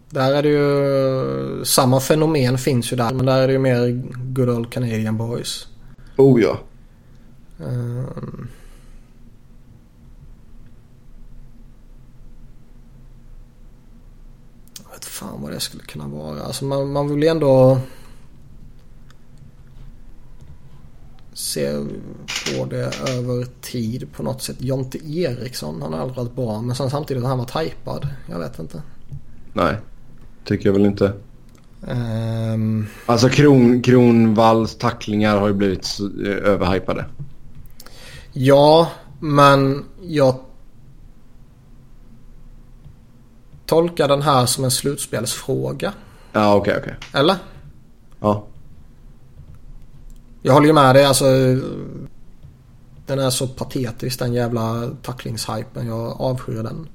Där 0.09 0.33
är 0.33 0.43
det 0.43 0.49
ju... 0.49 1.65
Samma 1.65 1.99
fenomen 1.99 2.57
finns 2.57 2.93
ju 2.93 2.97
där. 2.97 3.13
Men 3.13 3.25
där 3.25 3.41
är 3.41 3.47
det 3.47 3.53
ju 3.53 3.59
mer 3.59 4.03
good 4.15 4.49
old 4.49 4.71
Canadian 4.71 5.17
boys. 5.17 5.67
Oh 6.17 6.41
ja. 6.41 6.59
Ehm. 7.69 8.47
Jag 14.83 14.91
vet 14.93 15.05
fan 15.05 15.41
vad 15.41 15.51
det 15.51 15.59
skulle 15.59 15.83
kunna 15.83 16.07
vara. 16.07 16.43
Alltså 16.43 16.65
man, 16.65 16.91
man 16.91 17.09
vill 17.09 17.23
ju 17.23 17.29
ändå 17.29 17.79
se 21.33 21.71
på 22.57 22.65
det 22.65 23.09
över 23.09 23.47
tid 23.61 24.07
på 24.13 24.23
något 24.23 24.41
sätt. 24.41 24.57
Jonte 24.59 24.97
Eriksson 24.97 25.81
han 25.81 25.93
har 25.93 25.99
aldrig 25.99 26.17
varit 26.17 26.35
bra 26.35 26.61
men 26.61 26.75
sen 26.75 26.89
samtidigt 26.89 27.23
har 27.23 27.29
han 27.29 27.37
varit 27.37 27.55
hypad. 27.55 28.07
Jag 28.29 28.39
vet 28.39 28.59
inte. 28.59 28.81
Nej, 29.53 29.75
tycker 30.45 30.65
jag 30.65 30.73
väl 30.73 30.85
inte. 30.85 31.13
Um, 31.87 32.87
Alltså 33.05 33.29
Kron, 33.29 33.81
Kronvalls 33.81 34.75
tacklingar 34.75 35.37
har 35.37 35.47
ju 35.47 35.53
blivit 35.53 35.87
eh, 36.25 36.31
överhypade. 36.31 37.05
Ja, 38.33 38.91
men 39.19 39.85
jag 40.01 40.35
tolkar 43.65 44.07
den 44.07 44.21
här 44.21 44.45
som 44.45 44.63
en 44.63 44.71
slutspelsfråga. 44.71 45.93
Ja, 46.31 46.55
okej, 46.55 46.77
okej. 46.77 46.95
Eller? 47.13 47.35
Ja. 48.19 48.45
Jag 50.41 50.53
håller 50.53 50.67
ju 50.67 50.73
med 50.73 50.95
dig. 50.95 51.05
Alltså, 51.05 51.25
den 53.05 53.19
är 53.19 53.29
så 53.29 53.47
patetisk 53.47 54.19
den 54.19 54.33
jävla 54.33 54.89
tacklingshypen. 55.01 55.87
Jag 55.87 56.21
avskyr 56.21 56.63
den. 56.63 56.87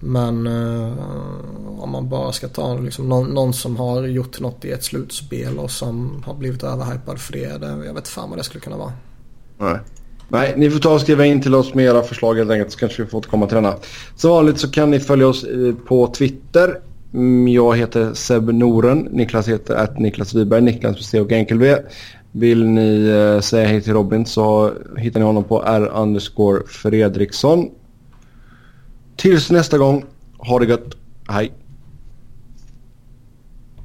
Men 0.00 0.46
eh, 0.46 0.92
om 1.78 1.90
man 1.90 2.08
bara 2.08 2.32
ska 2.32 2.48
ta 2.48 2.78
liksom, 2.78 3.08
någon, 3.08 3.26
någon 3.26 3.52
som 3.52 3.76
har 3.76 4.02
gjort 4.02 4.40
något 4.40 4.64
i 4.64 4.70
ett 4.70 4.84
slutspel 4.84 5.58
och 5.58 5.70
som 5.70 6.22
har 6.26 6.34
blivit 6.34 6.62
överhypad 6.62 7.20
för 7.20 7.32
det. 7.32 7.58
det 7.58 7.86
jag 7.86 7.94
vet 7.94 8.08
fan 8.08 8.30
vad 8.30 8.38
det 8.38 8.44
skulle 8.44 8.60
kunna 8.60 8.76
vara. 8.76 8.92
Nej. 9.58 9.78
Nej, 10.28 10.54
ni 10.56 10.70
får 10.70 10.78
ta 10.78 10.94
och 10.94 11.00
skriva 11.00 11.26
in 11.26 11.40
till 11.40 11.54
oss 11.54 11.74
med 11.74 11.84
era 11.84 12.02
förslag 12.02 12.34
helt 12.34 12.50
enkelt 12.50 12.72
så 12.72 12.78
kanske 12.78 13.02
vi 13.02 13.08
får 13.08 13.18
återkomma 13.18 13.46
till 13.46 13.54
denna. 13.54 13.74
Som 14.16 14.30
vanligt 14.30 14.58
så 14.58 14.70
kan 14.70 14.90
ni 14.90 15.00
följa 15.00 15.28
oss 15.28 15.44
eh, 15.44 15.74
på 15.86 16.06
Twitter. 16.06 16.78
Mm, 17.14 17.48
jag 17.48 17.76
heter 17.76 18.14
Seb 18.14 18.54
Noren. 18.54 18.98
Niklas 18.98 19.48
heter 19.48 19.74
att 19.74 19.98
Niklas 19.98 20.34
Wiberg. 20.34 20.60
Niklas 20.60 20.96
med 20.96 21.04
C 21.04 21.20
och 21.20 21.32
enkel 21.32 21.58
V. 21.58 21.76
Vill 22.32 22.66
ni 22.66 23.08
eh, 23.08 23.40
säga 23.40 23.68
hej 23.68 23.82
till 23.82 23.92
Robin 23.92 24.26
så 24.26 24.72
hittar 24.96 25.20
ni 25.20 25.26
honom 25.26 25.44
på 25.44 25.62
R 25.66 25.90
underscore 25.94 26.62
Fredriksson. 26.66 27.70
Tills 29.16 29.50
nästa 29.50 29.78
gång, 29.78 30.04
ha 30.38 30.58
det 30.58 30.66
gött. 30.66 30.96
Hej. 31.28 31.52